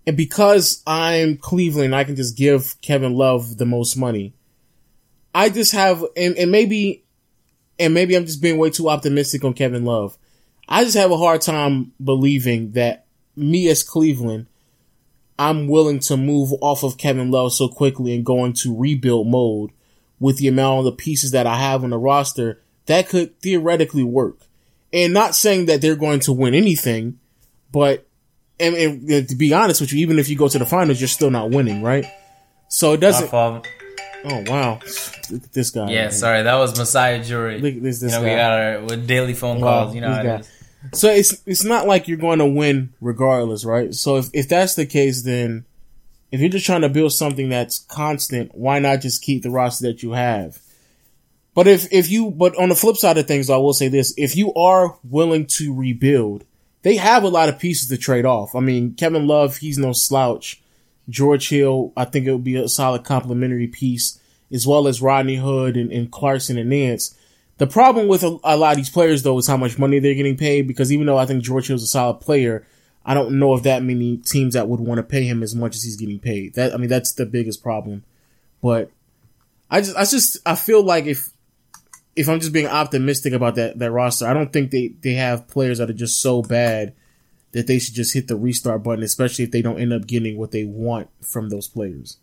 and 0.07 0.17
because 0.17 0.83
I'm 0.87 1.37
Cleveland, 1.37 1.95
I 1.95 2.05
can 2.05 2.17
just 2.17 2.37
give 2.37 2.81
Kevin 2.81 3.15
Love 3.15 3.59
the 3.59 3.67
most 3.67 3.97
money. 3.97 4.35
I 5.35 5.49
just 5.49 5.73
have, 5.73 6.05
and, 6.17 6.37
and 6.37 6.51
maybe, 6.51 7.05
and 7.79 7.95
maybe 7.95 8.17
I'm 8.17 8.27
just 8.27 8.43
being 8.43 8.59
way 8.59 8.71
too 8.71 8.89
optimistic 8.89 9.45
on 9.45 9.55
Kevin 9.55 9.85
Love. 9.85 10.19
I 10.69 10.85
just 10.85 10.97
have 10.97 11.13
a 11.13 11.17
hard 11.17 11.43
time 11.43 11.93
believing 12.03 12.73
that 12.73 13.07
me 13.37 13.69
as 13.69 13.83
Cleveland, 13.83 14.47
I'm 15.41 15.69
willing 15.69 16.01
to 16.01 16.19
move 16.19 16.53
off 16.61 16.85
of 16.85 16.99
Kevin 16.99 17.31
Love 17.31 17.55
so 17.55 17.67
quickly 17.67 18.15
and 18.15 18.27
go 18.27 18.45
into 18.45 18.77
rebuild 18.77 19.27
mode 19.27 19.71
with 20.21 20.37
the 20.37 20.49
amount 20.49 20.81
of 20.81 20.85
the 20.85 20.93
pieces 20.93 21.31
that 21.31 21.47
I 21.47 21.57
have 21.57 21.83
on 21.83 21.89
the 21.91 21.99
roster 21.99 22.61
that 22.85 23.09
could 23.09 23.41
theoretically 23.41 24.03
work. 24.05 24.37
And 24.93 25.15
not 25.15 25.35
saying 25.35 25.65
that 25.67 25.81
they're 25.81 25.97
going 25.97 26.21
to 26.21 26.33
win 26.35 26.55
anything, 26.55 27.19
but 27.73 28.07
and, 28.59 28.75
and 28.77 29.29
to 29.31 29.35
be 29.35 29.55
honest 29.55 29.81
with 29.81 29.93
you, 29.95 30.01
even 30.01 30.19
if 30.19 30.29
you 30.29 30.37
go 30.37 30.49
to 30.49 30.59
the 30.59 30.67
finals, 30.67 31.01
you're 31.01 31.09
still 31.09 31.31
not 31.31 31.51
winning, 31.51 31.83
right? 31.83 32.05
So 32.69 32.93
it 32.93 33.01
doesn't. 33.01 33.33
Oh 33.33 33.63
wow, 34.47 34.79
look 35.31 35.45
at 35.45 35.53
this 35.55 35.71
guy. 35.71 35.91
Yeah, 35.91 36.11
sorry, 36.11 36.43
that 36.43 36.55
was 36.57 36.77
Masai 36.77 37.21
Ujiri. 37.21 37.63
Look 37.63 37.77
at 37.77 37.83
this- 37.83 38.01
this 38.01 38.13
you 38.13 38.19
know, 38.19 38.25
guy. 38.27 38.31
we 38.31 38.37
got 38.37 38.91
our 38.93 38.97
daily 39.07 39.33
phone 39.33 39.61
Wow, 39.61 39.85
calls. 39.85 39.95
You 39.95 40.03
know, 40.03 40.43
So 40.93 41.11
it's 41.11 41.43
it's 41.47 41.65
not 41.65 41.87
like 41.87 42.09
you're 42.09 42.17
going 42.17 42.39
to 42.39 42.47
win 42.47 42.93
regardless, 43.01 43.65
right? 43.65 43.95
So 43.95 44.17
if 44.17 44.31
if 44.33 44.49
that's 44.49 44.75
the 44.75 44.87
case, 44.87 45.23
then 45.23 45.67
if 46.33 46.41
you're 46.41 46.49
just 46.49 46.67
trying 46.67 46.81
to 46.83 46.89
build 46.89 47.13
something 47.13 47.49
that's 47.49 47.81
constant, 47.81 48.55
why 48.55 48.79
not 48.79 49.01
just 49.01 49.23
keep 49.23 49.43
the 49.43 49.51
roster 49.51 49.89
that 49.89 50.03
you 50.03 50.13
have? 50.13 50.59
But 51.55 51.67
if 51.67 51.93
if 51.93 52.11
you 52.11 52.31
but 52.31 52.57
on 52.57 52.69
the 52.69 52.77
flip 52.77 52.97
side 52.97 53.19
of 53.19 53.27
things, 53.27 53.51
I 53.51 53.57
will 53.57 53.73
say 53.73 53.89
this: 53.89 54.15
if 54.17 54.37
you 54.37 54.55
are 54.55 54.97
willing 55.05 55.47
to 55.57 55.75
rebuild, 55.75 56.45
they 56.83 56.97
have 56.97 57.25
a 57.25 57.29
lot 57.29 57.49
of 57.49 57.59
pieces 57.59 57.89
to 57.89 57.99
trade 57.99 58.25
off. 58.25 58.55
I 58.55 58.61
mean, 58.61 58.95
Kevin 58.95 59.27
Love, 59.27 59.59
he's 59.59 59.79
no 59.79 59.93
slouch. 59.93 60.63
George 61.09 61.49
Hill, 61.49 61.93
I 61.97 62.05
think 62.05 62.27
it 62.27 62.33
would 62.33 62.45
be 62.45 62.57
a 62.57 62.69
solid 62.69 63.05
complementary 63.05 63.67
piece, 63.67 64.21
as 64.53 64.67
well 64.67 64.87
as 64.87 65.03
Rodney 65.03 65.37
Hood 65.37 65.77
and, 65.77 65.91
and 65.91 66.11
Clarkson 66.11 66.57
and 66.57 66.71
Nance. 66.71 67.17
The 67.61 67.67
problem 67.67 68.09
with 68.09 68.23
a, 68.23 68.39
a, 68.43 68.57
lot 68.57 68.71
of 68.71 68.77
these 68.79 68.89
players, 68.89 69.23
though, 69.23 69.37
is 69.37 69.47
how 69.47 69.59
much 69.59 69.79
money 69.79 69.99
they're 69.99 70.15
getting 70.15 70.39
paid. 70.39 70.67
Because 70.67 70.91
even 70.91 71.05
though 71.05 71.19
I 71.19 71.27
think 71.27 71.43
George 71.43 71.69
Hill's 71.69 71.83
a 71.83 71.87
solid 71.87 72.15
player, 72.15 72.67
I 73.05 73.13
don't 73.13 73.39
know 73.39 73.53
if 73.53 73.65
that 73.65 73.83
many 73.83 74.17
teams 74.17 74.55
that 74.55 74.67
would 74.67 74.81
want 74.81 74.97
to 74.97 75.03
pay 75.03 75.25
him 75.25 75.43
as 75.43 75.55
much 75.55 75.77
as 75.77 75.83
he's 75.83 75.97
getting 75.97 76.21
paid. 76.21 76.55
That 76.55 76.73
I 76.73 76.79
mean, 76.79 76.89
that's 76.89 77.13
the 77.13 77.27
biggest 77.27 77.63
problem. 77.63 78.03
But 78.63 78.91
I 79.71 79.83
just, 79.83 79.95
I 79.95 80.05
just, 80.07 80.39
I 80.47 80.55
feel 80.55 80.83
like 80.83 81.05
if 81.05 81.29
if 82.17 82.31
I'm 82.31 82.41
just 82.41 82.55
being 82.55 82.67
optimistic 82.67 83.35
about 83.35 83.57
that 83.57 83.79
that 83.79 83.91
roster, 83.91 84.27
I 84.27 84.33
don't 84.33 84.55
think 84.55 84.71
they 84.71 84.95
they 85.03 85.13
have 85.13 85.47
players 85.47 85.77
that 85.79 85.91
are 85.91 85.93
just 85.93 86.23
so 86.23 86.41
bad 86.41 86.95
that 87.53 87.67
they 87.67 87.79
should 87.79 87.95
just 87.95 88.15
hit 88.15 88.27
the 88.27 88.37
restart 88.37 88.83
button, 88.83 89.05
especially 89.05 89.45
if 89.45 89.51
they 89.51 89.61
don't 89.61 89.79
end 89.79 89.93
up 89.93 90.07
getting 90.07 90.39
what 90.39 90.51
they 90.51 90.65
want 90.65 91.11
from 91.21 91.51
those 91.51 91.69
players. 91.69 92.17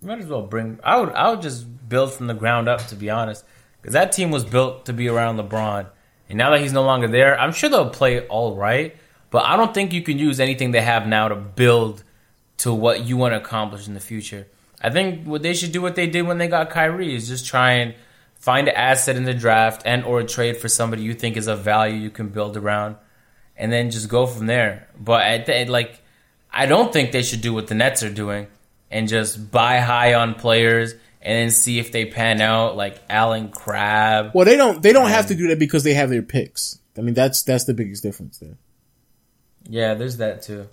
Might 0.00 0.20
as 0.20 0.26
well 0.26 0.42
bring. 0.42 0.78
I 0.84 1.00
would. 1.00 1.08
I 1.08 1.28
would 1.30 1.42
just 1.42 1.88
build 1.88 2.12
from 2.12 2.28
the 2.28 2.34
ground 2.34 2.68
up. 2.68 2.86
To 2.86 2.94
be 2.94 3.10
honest, 3.10 3.44
because 3.88 3.94
that 3.94 4.12
team 4.12 4.30
was 4.30 4.44
built 4.44 4.84
to 4.84 4.92
be 4.92 5.08
around 5.08 5.38
LeBron, 5.38 5.86
and 6.28 6.36
now 6.36 6.50
that 6.50 6.60
he's 6.60 6.74
no 6.74 6.82
longer 6.82 7.08
there, 7.08 7.40
I'm 7.40 7.54
sure 7.54 7.70
they'll 7.70 7.88
play 7.88 8.20
all 8.26 8.54
right. 8.54 8.94
But 9.30 9.46
I 9.46 9.56
don't 9.56 9.72
think 9.72 9.94
you 9.94 10.02
can 10.02 10.18
use 10.18 10.40
anything 10.40 10.72
they 10.72 10.82
have 10.82 11.06
now 11.06 11.28
to 11.28 11.34
build 11.34 12.04
to 12.58 12.74
what 12.74 13.06
you 13.06 13.16
want 13.16 13.32
to 13.32 13.38
accomplish 13.38 13.88
in 13.88 13.94
the 13.94 14.00
future. 14.00 14.46
I 14.82 14.90
think 14.90 15.26
what 15.26 15.40
they 15.42 15.54
should 15.54 15.72
do 15.72 15.80
what 15.80 15.94
they 15.94 16.06
did 16.06 16.26
when 16.26 16.36
they 16.36 16.48
got 16.48 16.68
Kyrie 16.68 17.14
is 17.14 17.28
just 17.28 17.46
try 17.46 17.72
and 17.72 17.94
find 18.34 18.68
an 18.68 18.74
asset 18.74 19.16
in 19.16 19.24
the 19.24 19.32
draft 19.32 19.80
and 19.86 20.04
or 20.04 20.20
a 20.20 20.24
trade 20.24 20.58
for 20.58 20.68
somebody 20.68 21.00
you 21.00 21.14
think 21.14 21.38
is 21.38 21.46
of 21.46 21.60
value 21.60 21.96
you 21.96 22.10
can 22.10 22.28
build 22.28 22.58
around 22.58 22.96
and 23.56 23.72
then 23.72 23.90
just 23.90 24.10
go 24.10 24.26
from 24.26 24.44
there. 24.44 24.86
But 25.00 25.48
like, 25.70 26.02
I 26.52 26.66
don't 26.66 26.92
think 26.92 27.12
they 27.12 27.22
should 27.22 27.40
do 27.40 27.54
what 27.54 27.68
the 27.68 27.74
Nets 27.74 28.02
are 28.02 28.12
doing 28.12 28.48
and 28.90 29.08
just 29.08 29.50
buy 29.50 29.78
high 29.78 30.12
on 30.12 30.34
players 30.34 30.94
and 31.20 31.36
then 31.36 31.50
see 31.50 31.78
if 31.78 31.92
they 31.92 32.06
pan 32.06 32.40
out, 32.40 32.76
like 32.76 33.00
Allen 33.08 33.50
Crabbe. 33.50 34.32
Well, 34.34 34.44
they 34.44 34.56
don't. 34.56 34.82
They 34.82 34.92
don't 34.92 35.06
and, 35.06 35.14
have 35.14 35.26
to 35.28 35.34
do 35.34 35.48
that 35.48 35.58
because 35.58 35.84
they 35.84 35.94
have 35.94 36.10
their 36.10 36.22
picks. 36.22 36.78
I 36.96 37.00
mean, 37.00 37.14
that's 37.14 37.42
that's 37.42 37.64
the 37.64 37.74
biggest 37.74 38.02
difference 38.02 38.38
there. 38.38 38.56
Yeah, 39.68 39.94
there's 39.94 40.16
that 40.18 40.42
too. 40.42 40.68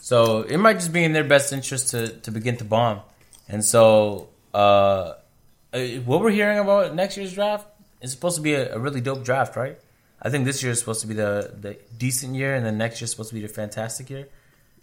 So 0.00 0.42
it 0.42 0.56
might 0.56 0.74
just 0.74 0.92
be 0.92 1.04
in 1.04 1.12
their 1.12 1.24
best 1.24 1.52
interest 1.52 1.90
to 1.90 2.08
to 2.08 2.30
begin 2.30 2.56
to 2.58 2.64
bomb. 2.64 3.00
And 3.48 3.64
so, 3.64 4.28
uh, 4.54 5.14
uh 5.72 5.80
what 6.04 6.20
we're 6.20 6.30
hearing 6.30 6.58
about 6.58 6.94
next 6.94 7.16
year's 7.16 7.34
draft 7.34 7.66
is 8.00 8.12
supposed 8.12 8.36
to 8.36 8.42
be 8.42 8.54
a, 8.54 8.74
a 8.74 8.78
really 8.78 9.00
dope 9.00 9.24
draft, 9.24 9.56
right? 9.56 9.78
I 10.22 10.30
think 10.30 10.44
this 10.44 10.62
year 10.62 10.72
is 10.72 10.78
supposed 10.78 11.00
to 11.02 11.06
be 11.06 11.14
the 11.14 11.54
the 11.58 11.76
decent 11.96 12.34
year, 12.34 12.54
and 12.54 12.64
then 12.64 12.78
next 12.78 13.00
year 13.00 13.04
is 13.04 13.10
supposed 13.10 13.30
to 13.30 13.34
be 13.34 13.42
the 13.42 13.48
fantastic 13.48 14.10
year. 14.10 14.28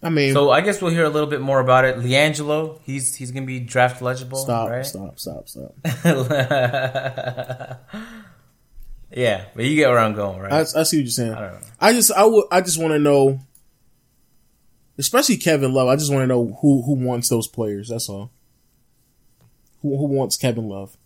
I 0.02 0.10
mean, 0.10 0.32
so 0.32 0.50
I 0.50 0.60
guess 0.60 0.80
we'll 0.80 0.92
hear 0.92 1.04
a 1.04 1.08
little 1.08 1.28
bit 1.28 1.40
more 1.40 1.58
about 1.58 1.84
it. 1.84 1.96
LiAngelo, 1.96 2.80
he's 2.84 3.14
he's 3.16 3.32
gonna 3.32 3.46
be 3.46 3.58
draft 3.58 4.00
legible. 4.00 4.38
Stop! 4.38 4.70
Right? 4.70 4.86
Stop! 4.86 5.18
Stop! 5.18 5.48
Stop! 5.48 5.74
yeah, 9.10 9.46
but 9.56 9.64
you 9.64 9.74
get 9.74 9.88
where 9.88 9.98
I'm 9.98 10.14
going, 10.14 10.38
right? 10.38 10.52
I, 10.52 10.60
I 10.60 10.82
see 10.84 10.98
what 10.98 11.04
you're 11.04 11.06
saying. 11.06 11.34
I, 11.34 11.58
I 11.80 11.92
just 11.92 12.12
I 12.12 12.24
would 12.24 12.44
I 12.52 12.60
just 12.60 12.78
want 12.78 12.92
to 12.92 13.00
know, 13.00 13.40
especially 14.98 15.36
Kevin 15.36 15.74
Love. 15.74 15.88
I 15.88 15.96
just 15.96 16.12
want 16.12 16.22
to 16.22 16.28
know 16.28 16.56
who 16.60 16.82
who 16.82 16.94
wants 16.94 17.28
those 17.28 17.48
players. 17.48 17.88
That's 17.88 18.08
all. 18.08 18.30
Who 19.82 19.96
who 19.96 20.06
wants 20.06 20.36
Kevin 20.36 20.68
Love? 20.68 20.96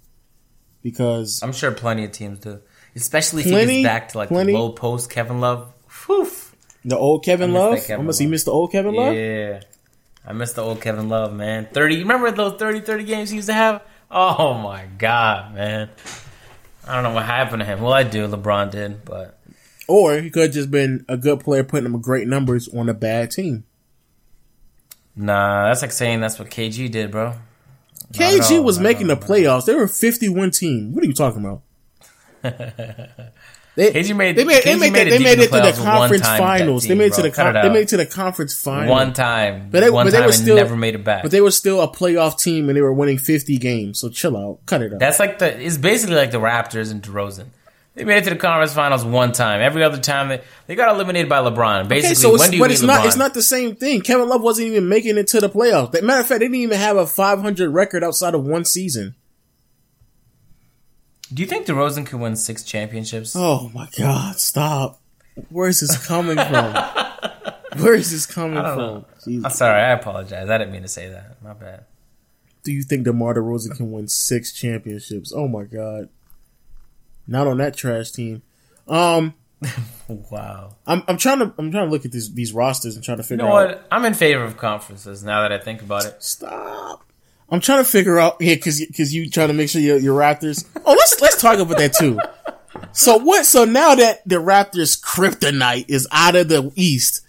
Because 0.83 1.43
I'm 1.43 1.53
sure 1.53 1.73
plenty 1.73 2.05
of 2.05 2.13
teams 2.13 2.41
do 2.41 2.61
especially 2.95 3.43
if 3.43 3.49
plenty, 3.49 3.77
he 3.77 3.83
gets 3.83 3.93
back 3.93 4.09
to 4.11 4.19
like 4.19 4.29
plenty. 4.29 4.53
low 4.53 4.73
post 4.73 5.11
Kevin 5.11 5.41
Love. 5.41 5.73
Whew. 6.07 6.31
The 6.85 6.99
old 6.99 7.25
Kevin 7.25 7.53
Love. 7.53 7.79
Kevin 7.79 8.05
I 8.05 8.07
must 8.07 8.21
he 8.21 8.27
missed 8.27 8.47
the 8.47 8.53
old 8.53 8.73
Kevin 8.73 8.95
Love. 8.95 9.15
Yeah, 9.15 9.61
I 10.27 10.33
miss 10.33 10.53
the 10.53 10.63
old 10.63 10.81
Kevin 10.81 11.09
Love, 11.09 11.33
man. 11.33 11.69
Thirty. 11.73 11.99
Remember 11.99 12.31
those 12.31 12.59
30, 12.59 12.81
30 12.81 13.05
games 13.05 13.31
he 13.31 13.37
used 13.37 13.49
to 13.49 13.55
have? 13.55 13.83
Oh 14.11 14.55
my 14.55 14.87
god, 14.99 15.55
man. 15.55 15.91
I 16.87 16.95
don't 16.95 17.05
know 17.05 17.15
what 17.15 17.25
happened 17.25 17.61
to 17.61 17.67
him. 17.67 17.81
Well, 17.81 17.93
I 17.93 18.03
do. 18.03 18.27
LeBron 18.27 18.71
did, 18.73 19.05
but 19.05 19.39
or 19.89 20.19
he 20.19 20.31
could 20.31 20.43
have 20.45 20.53
just 20.53 20.71
been 20.71 21.05
a 21.09 21.17
good 21.17 21.41
player 21.41 21.65
putting 21.65 21.87
him 21.87 22.01
great 22.01 22.27
numbers 22.27 22.69
on 22.75 22.89
a 22.89 22.95
bad 22.95 23.31
team. 23.31 23.65
Nah, 25.15 25.69
that's 25.69 25.83
like 25.83 25.93
saying 25.93 26.21
that's 26.21 26.39
what 26.39 26.51
KG 26.51 26.91
did, 26.91 27.11
bro. 27.11 27.35
KG 28.13 28.63
was 28.63 28.79
making 28.79 29.07
the 29.07 29.17
playoffs. 29.17 29.65
They 29.65 29.75
were 29.75 29.85
a 29.85 29.89
51 29.89 30.51
team. 30.51 30.95
What 30.95 31.05
are 31.05 31.07
you 31.07 31.15
talking 31.15 31.45
about? 31.45 31.63
They, 33.75 33.91
KG 33.91 34.15
made, 34.15 34.37
they 34.37 34.45
made, 34.45 34.65
they 34.65 34.77
made, 34.77 34.93
made, 34.93 35.07
it, 35.07 35.11
they 35.11 35.19
made 35.19 35.39
it 35.39 35.51
to 35.51 35.61
the 35.61 35.73
conference 35.83 36.27
finals. 36.27 36.83
Team, 36.83 36.89
they 36.91 36.95
made 36.95 37.07
it 37.07 37.15
to 37.15 37.23
the 37.23 37.31
con- 37.31 37.55
they 37.55 37.71
made 37.71 37.83
it 37.83 37.89
to 37.89 37.97
the 37.97 38.05
conference 38.05 38.61
finals 38.61 38.91
one 38.91 39.15
time, 39.15 39.71
but 39.71 39.81
they, 39.81 39.89
one 39.89 40.05
but 40.05 40.13
they 40.13 40.21
were 40.21 40.33
still 40.33 40.57
never 40.57 40.77
made 40.77 40.95
it 40.95 41.05
back. 41.05 41.23
But 41.23 41.31
they 41.31 41.41
were 41.41 41.51
still 41.51 41.81
a 41.81 41.89
playoff 41.89 42.39
team, 42.39 42.69
and 42.69 42.77
they 42.77 42.83
were 42.83 42.93
winning 42.93 43.17
fifty 43.17 43.57
games. 43.57 43.99
So 43.99 44.11
chill 44.11 44.37
out, 44.37 44.59
cut 44.67 44.83
it 44.83 44.93
out. 44.93 44.99
That's 44.99 45.19
like 45.19 45.39
the 45.39 45.59
it's 45.59 45.79
basically 45.79 46.17
like 46.17 46.33
the 46.33 46.39
Raptors 46.39 46.91
and 46.91 47.03
DeRozan. 47.03 47.47
They 47.95 48.05
made 48.05 48.19
it 48.19 48.25
to 48.25 48.31
the 48.31 48.37
conference 48.37 48.73
finals 48.73 49.05
one 49.05 49.33
time. 49.33 49.61
Every 49.61 49.83
other 49.83 49.99
time 49.99 50.29
they, 50.29 50.43
they 50.67 50.75
got 50.75 50.95
eliminated 50.95 51.29
by 51.29 51.39
LeBron. 51.39 51.89
Basically, 51.89 52.09
okay, 52.09 52.15
so 52.15 52.39
when 52.39 52.51
do 52.51 52.57
you 52.57 52.63
but 52.63 52.71
it's 52.71 52.83
LeBron? 52.83 52.87
not 52.87 53.07
it's 53.07 53.17
not 53.17 53.35
the 53.35 53.43
same 53.43 53.77
thing. 53.77 54.03
Kevin 54.03 54.29
Love 54.29 54.43
wasn't 54.43 54.69
even 54.69 54.89
making 54.89 55.17
it 55.17 55.29
to 55.29 55.41
the 55.41 55.49
playoffs. 55.49 55.93
Matter 56.03 56.21
of 56.21 56.27
fact, 56.27 56.41
they 56.41 56.47
didn't 56.47 56.57
even 56.57 56.79
have 56.79 56.99
a 56.99 57.07
500 57.07 57.71
record 57.71 58.05
outside 58.05 58.35
of 58.35 58.45
one 58.45 58.67
season. 58.67 59.15
Do 61.33 61.43
you 61.43 61.49
think 61.49 61.67
DeRozan 61.67 62.07
could 62.07 62.21
win 62.21 62.37
six 62.37 62.63
championships? 62.63 63.35
Oh 63.37 63.71
my 63.75 63.89
God! 63.99 64.39
Stop. 64.39 65.01
Where 65.49 65.69
is 65.69 65.81
this 65.81 66.07
coming 66.07 66.37
from? 66.37 66.75
Where 67.83 67.95
is 67.95 68.11
this 68.11 68.27
coming 68.27 68.63
from? 68.63 69.07
I'm 69.27 69.51
sorry. 69.51 69.81
I 69.81 69.93
apologize. 69.93 70.51
I 70.51 70.59
didn't 70.59 70.73
mean 70.73 70.83
to 70.83 70.89
say 70.89 71.09
that. 71.09 71.43
My 71.43 71.55
bad. 71.55 71.87
Do 72.65 72.73
you 72.73 72.83
think 72.83 73.05
DeMar 73.05 73.35
DeRozan 73.35 73.77
can 73.77 73.91
win 73.91 74.09
six 74.09 74.53
championships? 74.53 75.33
Oh 75.35 75.49
my 75.49 75.65
God! 75.65 76.11
Not 77.27 77.47
on 77.47 77.59
that 77.59 77.77
trash 77.77 78.11
team. 78.11 78.43
Um. 78.87 79.35
wow. 80.09 80.75
I'm 80.87 81.05
I'm 81.07 81.17
trying 81.17 81.39
to 81.39 81.55
I'm 81.57 81.71
trying 81.71 81.87
to 81.87 81.91
look 81.91 82.05
at 82.05 82.13
these 82.13 82.35
these 82.35 82.53
rosters 82.53 82.97
and 82.97 83.05
trying 83.05 83.19
to 83.19 83.23
figure 83.23 83.45
you 83.45 83.51
know 83.51 83.57
out. 83.57 83.69
what? 83.69 83.87
I'm 83.93 84.05
in 84.05 84.15
favor 84.15 84.43
of 84.43 84.57
conferences 84.57 85.23
now 85.23 85.43
that 85.43 85.53
I 85.53 85.59
think 85.59 85.83
about 85.83 86.05
it. 86.05 86.23
Stop. 86.23 87.05
I'm 87.53 87.61
trying 87.61 87.85
to 87.85 87.89
figure 87.89 88.19
out 88.19 88.37
yeah, 88.41 88.55
because 88.55 88.85
because 88.85 89.15
you 89.15 89.29
trying 89.29 89.49
to 89.49 89.55
make 89.55 89.69
sure 89.69 89.83
your, 89.83 89.99
your 89.99 90.19
Raptors. 90.19 90.67
Oh, 90.87 90.93
let's 90.93 91.21
let's 91.21 91.41
talk 91.41 91.59
about 91.59 91.77
that 91.77 91.93
too. 91.93 92.19
So 92.93 93.19
what? 93.19 93.45
So 93.45 93.67
now 93.67 93.95
that 93.95 94.27
the 94.27 94.37
Raptors 94.37 94.99
kryptonite 94.99 95.85
is 95.89 96.09
out 96.11 96.35
of 96.35 96.49
the 96.49 96.73
East, 96.77 97.21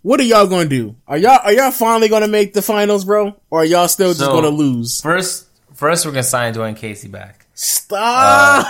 what 0.00 0.18
are 0.18 0.22
y'all 0.22 0.46
gonna 0.46 0.66
do? 0.66 0.96
Are 1.06 1.18
y'all 1.18 1.40
are 1.44 1.52
y'all 1.52 1.70
finally 1.72 2.08
gonna 2.08 2.26
make 2.26 2.54
the 2.54 2.62
finals, 2.62 3.04
bro? 3.04 3.38
Or 3.50 3.60
are 3.60 3.64
y'all 3.66 3.86
still 3.88 4.08
just 4.08 4.20
so, 4.20 4.32
gonna 4.32 4.48
lose? 4.48 5.02
First, 5.02 5.46
first 5.74 6.06
we're 6.06 6.12
gonna 6.12 6.22
sign 6.22 6.54
Dwane 6.54 6.74
Casey 6.74 7.08
back. 7.08 7.44
Stop. 7.52 8.66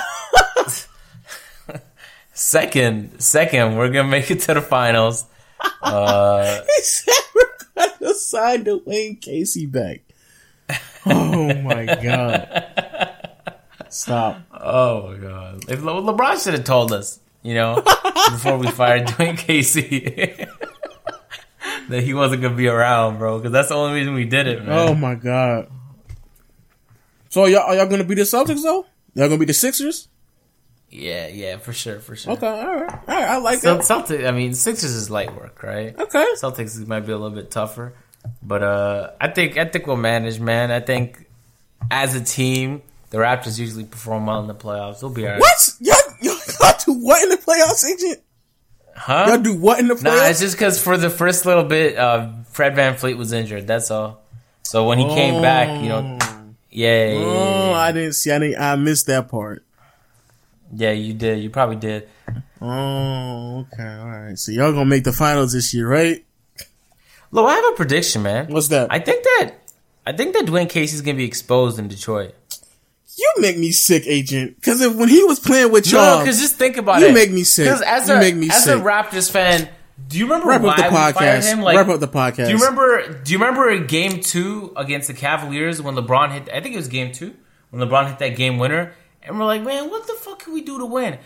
Uh, 1.69 1.75
second, 2.33 3.21
second, 3.21 3.77
we're 3.77 3.91
gonna 3.91 4.09
make 4.09 4.29
it 4.33 4.41
to 4.41 4.55
the 4.55 4.63
finals. 4.63 5.25
Uh, 5.83 6.63
he 6.77 6.83
said 6.83 7.15
we're 7.35 7.89
gonna 7.99 8.15
sign 8.15 8.65
Dwane 8.65 9.21
Casey 9.21 9.67
back. 9.67 10.06
Oh 11.07 11.55
my 11.63 11.85
god! 11.87 13.55
Stop. 13.89 14.41
Oh 14.53 15.13
my 15.13 15.17
god! 15.19 15.65
If 15.71 15.83
Le- 15.83 16.03
LeBron 16.03 16.43
should 16.43 16.55
have 16.55 16.65
told 16.65 16.93
us, 16.93 17.21
you 17.43 17.55
know, 17.55 17.77
before 18.31 18.59
we 18.59 18.67
fired 18.69 19.07
Dwane 19.07 19.39
Casey, 19.39 20.01
that 21.89 22.03
he 22.03 22.13
wasn't 22.13 22.43
gonna 22.43 22.57
be 22.57 22.69
around, 22.69 23.19
bro. 23.19 23.39
Because 23.39 23.53
that's 23.53 23.69
the 23.69 23.75
only 23.75 23.99
reason 23.99 24.15
we 24.15 24.25
did 24.25 24.47
it. 24.47 24.65
Man. 24.65 24.77
Oh 24.77 24.95
my 24.95 25.15
god! 25.15 25.69
So 27.29 27.43
are 27.43 27.49
y'all 27.49 27.63
are 27.63 27.77
y'all 27.77 27.87
gonna 27.87 28.05
be 28.05 28.17
the 28.17 28.23
Celtics 28.23 28.63
though? 28.63 28.87
Y'all 29.15 29.29
gonna 29.29 29.39
be 29.39 29.47
the 29.47 29.53
Sixers? 29.55 30.09
Yeah, 30.91 31.27
yeah, 31.29 31.57
for 31.59 31.73
sure, 31.73 31.99
for 31.99 32.15
sure. 32.17 32.33
Okay, 32.35 32.47
all 32.47 32.77
right, 32.77 32.93
all 32.93 33.01
right. 33.07 33.29
I 33.29 33.37
like 33.39 33.61
that. 33.63 33.81
Celtics. 33.81 34.27
I 34.27 34.31
mean, 34.31 34.55
Sixers 34.55 34.93
is 34.93 35.11
light 35.11 35.35
work, 35.35 35.63
right? 35.63 35.99
Okay. 35.99 36.27
Celtics 36.37 36.87
might 36.87 37.01
be 37.01 37.13
a 37.13 37.19
little 37.19 37.37
bit 37.37 37.51
tougher. 37.51 37.95
But 38.43 38.63
uh, 38.63 39.11
I 39.21 39.29
think 39.29 39.57
I 39.57 39.65
think 39.65 39.87
we'll 39.87 39.97
manage, 39.97 40.41
man. 40.41 40.71
I 40.71 40.81
think 40.81 41.27
as 41.91 42.15
a 42.15 42.23
team, 42.23 42.83
the 43.11 43.19
Raptors 43.19 43.59
usually 43.59 43.85
perform 43.85 44.27
well 44.27 44.41
in 44.41 44.47
the 44.47 44.55
playoffs. 44.55 45.01
They'll 45.01 45.11
be 45.11 45.25
alright. 45.25 45.41
What? 45.41 45.71
Y'all, 45.81 45.97
y'all, 46.21 46.39
y'all 46.61 46.75
do 46.85 46.93
what 46.93 47.23
in 47.23 47.31
the 47.31 47.37
playoffs, 47.37 47.85
agent? 47.85 48.23
Huh? 48.95 49.27
Y'all 49.29 49.39
do 49.39 49.55
what 49.55 49.79
in 49.79 49.89
the 49.89 49.95
playoffs? 49.95 50.05
Nah, 50.05 50.29
it's 50.29 50.41
just 50.41 50.57
because 50.57 50.83
for 50.83 50.97
the 50.97 51.11
first 51.11 51.47
little 51.47 51.65
bit, 51.65 51.97
uh, 51.97 52.31
Fred 52.51 52.75
VanVleet 52.75 53.17
was 53.17 53.33
injured. 53.33 53.67
That's 53.67 53.91
all. 53.91 54.23
So 54.63 54.89
when 54.89 54.99
he 54.99 55.05
oh. 55.05 55.15
came 55.15 55.43
back, 55.43 55.83
you 55.83 55.89
know, 55.89 56.19
yeah, 56.71 57.13
yeah, 57.13 57.25
Oh, 57.25 57.73
I 57.73 57.93
didn't 57.93 58.15
see. 58.15 58.31
I 58.31 58.39
didn't. 58.39 58.61
I 58.61 58.77
missed 58.77 59.07
that 59.07 59.29
part. 59.29 59.65
Yeah, 60.75 60.91
you 60.91 61.15
did. 61.15 61.43
You 61.43 61.51
probably 61.51 61.77
did. 61.77 62.09
Oh, 62.61 63.67
okay. 63.73 63.87
All 63.87 64.09
right. 64.09 64.39
So 64.39 64.53
y'all 64.53 64.73
gonna 64.73 64.85
make 64.85 65.05
the 65.05 65.13
finals 65.13 65.53
this 65.53 65.73
year, 65.73 65.89
right? 65.89 66.26
Look, 67.37 67.47
I 67.47 67.55
have 67.55 67.75
a 67.75 67.77
prediction, 67.77 68.23
man. 68.23 68.47
What's 68.47 68.69
that? 68.69 68.91
I 68.91 68.99
think 68.99 69.23
that 69.23 69.53
I 70.07 70.13
think 70.13 70.33
that 70.33 70.47
Dwane 70.47 70.71
Casey's 70.71 71.03
gonna 71.03 71.19
be 71.19 71.27
exposed 71.27 71.79
in 71.79 71.87
Detroit. 71.87 72.35
You 73.19 73.35
make 73.39 73.59
me 73.59 73.73
sick, 73.73 74.05
agent. 74.07 74.57
Because 74.57 74.81
when 74.97 75.11
he 75.11 75.23
was 75.23 75.39
playing 75.39 75.71
with 75.71 75.91
y'all, 75.93 76.21
because 76.21 76.41
just 76.41 76.57
think 76.57 76.79
about 76.79 77.01
you 77.01 77.07
it. 77.07 77.09
You 77.09 77.15
make 77.15 77.31
me 77.31 77.45
sick. 77.45 77.67
Because 77.67 77.83
as 77.83 78.09
a 78.09 78.15
as 78.15 78.65
sick. 78.65 78.79
a 78.79 78.81
Raptors 78.81 79.31
fan, 79.31 79.69
do 80.09 80.19
you 80.19 80.25
remember 80.25 80.49
Wrap 80.49 80.63
why 80.63 80.71
up 80.71 80.77
the 80.77 80.83
we 80.85 81.13
fired 81.13 81.45
him? 81.45 81.61
Like, 81.61 81.77
Wrap 81.77 81.89
up 81.89 82.01
the 82.01 82.09
podcast. 82.09 82.47
Do 82.47 82.53
you 82.53 82.57
remember? 82.57 83.21
Do 83.23 83.33
you 83.33 83.39
remember 83.39 83.85
game 83.85 84.21
two 84.21 84.73
against 84.75 85.09
the 85.09 85.15
Cavaliers 85.15 85.83
when 85.83 85.95
LeBron 85.95 86.33
hit? 86.33 86.49
I 86.49 86.63
think 86.63 86.75
it 86.75 86.79
was 86.79 86.89
game 86.89 87.13
two 87.13 87.35
when 87.69 87.87
LeBron 87.87 88.09
hit 88.09 88.19
that 88.21 88.37
game 88.37 88.57
winner, 88.57 88.95
and 89.23 89.39
we're 89.39 89.45
like, 89.45 89.63
man, 89.63 89.91
what 89.91 90.07
the 90.07 90.15
fuck 90.15 90.39
can 90.39 90.55
we 90.55 90.63
do 90.63 90.79
to 90.79 90.87
win? 90.87 91.19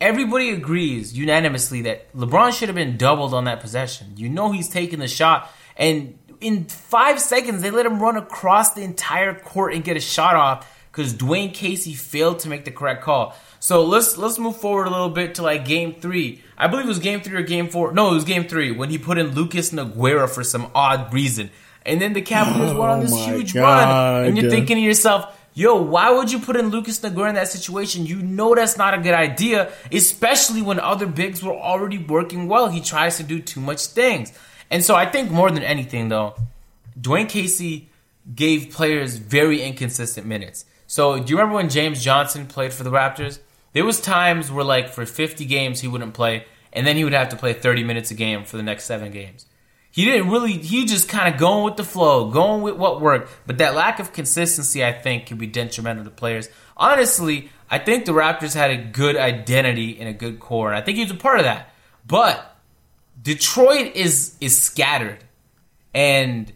Everybody 0.00 0.50
agrees 0.50 1.12
unanimously 1.18 1.82
that 1.82 2.10
LeBron 2.14 2.52
should 2.52 2.68
have 2.68 2.76
been 2.76 2.96
doubled 2.96 3.34
on 3.34 3.44
that 3.44 3.60
possession. 3.60 4.14
You 4.16 4.28
know 4.28 4.52
he's 4.52 4.68
taking 4.68 5.00
the 5.00 5.08
shot, 5.08 5.50
and 5.78 6.18
in 6.40 6.64
five 6.64 7.20
seconds 7.20 7.62
they 7.62 7.70
let 7.70 7.86
him 7.86 8.00
run 8.00 8.16
across 8.16 8.74
the 8.74 8.82
entire 8.82 9.34
court 9.34 9.74
and 9.74 9.82
get 9.84 9.96
a 9.96 10.00
shot 10.00 10.36
off 10.36 10.68
because 10.92 11.14
Dwane 11.14 11.54
Casey 11.54 11.94
failed 11.94 12.40
to 12.40 12.48
make 12.48 12.64
the 12.64 12.70
correct 12.70 13.02
call. 13.02 13.34
So 13.60 13.84
let's 13.84 14.16
let's 14.16 14.38
move 14.38 14.56
forward 14.56 14.86
a 14.86 14.90
little 14.90 15.10
bit 15.10 15.36
to 15.36 15.42
like 15.42 15.64
game 15.64 15.94
three. 15.94 16.42
I 16.56 16.68
believe 16.68 16.84
it 16.86 16.88
was 16.88 16.98
game 17.00 17.20
three 17.20 17.36
or 17.36 17.42
game 17.42 17.68
four. 17.68 17.92
No, 17.92 18.10
it 18.12 18.14
was 18.14 18.24
game 18.24 18.44
three 18.46 18.70
when 18.72 18.90
he 18.90 18.98
put 18.98 19.18
in 19.18 19.28
Lucas 19.34 19.70
Nogueira 19.70 20.28
for 20.28 20.44
some 20.44 20.70
odd 20.74 21.12
reason. 21.12 21.50
And 21.84 22.00
then 22.00 22.12
the 22.12 22.22
Cavaliers 22.22 22.74
went 22.74 22.90
on 22.90 23.00
this 23.00 23.12
Oh 23.12 23.26
huge 23.26 23.54
God. 23.54 23.62
run. 23.88 24.26
And 24.26 24.38
you're 24.38 24.50
thinking 24.50 24.76
to 24.76 24.80
yourself, 24.82 25.34
yo, 25.54 25.80
why 25.80 26.10
would 26.10 26.30
you 26.30 26.38
put 26.38 26.54
in 26.56 26.68
Lucas 26.68 27.00
Nogueira 27.00 27.30
in 27.30 27.34
that 27.36 27.48
situation? 27.48 28.04
You 28.06 28.16
know 28.22 28.54
that's 28.54 28.76
not 28.76 28.94
a 28.94 28.98
good 28.98 29.14
idea, 29.14 29.72
especially 29.90 30.62
when 30.62 30.78
other 30.78 31.06
bigs 31.06 31.42
were 31.42 31.54
already 31.54 31.98
working 31.98 32.46
well. 32.46 32.68
He 32.68 32.80
tries 32.80 33.16
to 33.16 33.22
do 33.22 33.40
too 33.40 33.60
much 33.60 33.86
things. 33.86 34.32
And 34.70 34.84
so 34.84 34.94
I 34.94 35.06
think 35.06 35.30
more 35.30 35.50
than 35.50 35.62
anything 35.62 36.08
though, 36.08 36.34
Dwane 37.00 37.28
Casey 37.28 37.88
gave 38.34 38.70
players 38.70 39.16
very 39.16 39.62
inconsistent 39.62 40.26
minutes. 40.26 40.64
So 40.86 41.18
do 41.18 41.30
you 41.30 41.36
remember 41.36 41.56
when 41.56 41.68
James 41.68 42.02
Johnson 42.02 42.46
played 42.46 42.72
for 42.72 42.84
the 42.84 42.90
Raptors? 42.90 43.38
There 43.72 43.84
was 43.84 44.00
times 44.00 44.50
where 44.50 44.64
like 44.64 44.88
for 44.88 45.04
50 45.06 45.44
games 45.44 45.80
he 45.80 45.88
wouldn't 45.88 46.14
play, 46.14 46.46
and 46.72 46.86
then 46.86 46.96
he 46.96 47.04
would 47.04 47.12
have 47.12 47.28
to 47.30 47.36
play 47.36 47.52
30 47.52 47.84
minutes 47.84 48.10
a 48.10 48.14
game 48.14 48.44
for 48.44 48.56
the 48.56 48.62
next 48.62 48.84
seven 48.84 49.12
games. 49.12 49.46
He 49.90 50.04
didn't 50.04 50.30
really. 50.30 50.52
He 50.52 50.84
just 50.84 51.08
kind 51.08 51.32
of 51.32 51.40
going 51.40 51.64
with 51.64 51.76
the 51.76 51.84
flow, 51.84 52.30
going 52.30 52.62
with 52.62 52.76
what 52.76 53.00
worked. 53.00 53.30
But 53.46 53.58
that 53.58 53.74
lack 53.74 53.98
of 53.98 54.12
consistency, 54.12 54.84
I 54.84 54.92
think, 54.92 55.26
can 55.26 55.38
be 55.38 55.46
detrimental 55.46 56.04
to 56.04 56.10
players. 56.10 56.48
Honestly, 56.76 57.50
I 57.70 57.78
think 57.78 58.04
the 58.04 58.12
Raptors 58.12 58.54
had 58.54 58.70
a 58.70 58.76
good 58.76 59.16
identity 59.16 59.98
and 59.98 60.08
a 60.08 60.12
good 60.12 60.40
core, 60.40 60.68
and 60.68 60.76
I 60.76 60.82
think 60.82 60.96
he 60.96 61.04
was 61.04 61.10
a 61.10 61.16
part 61.16 61.38
of 61.38 61.44
that. 61.44 61.72
But 62.06 62.57
Detroit 63.20 63.94
is 63.94 64.36
is 64.40 64.60
scattered, 64.60 65.18
and 65.94 66.52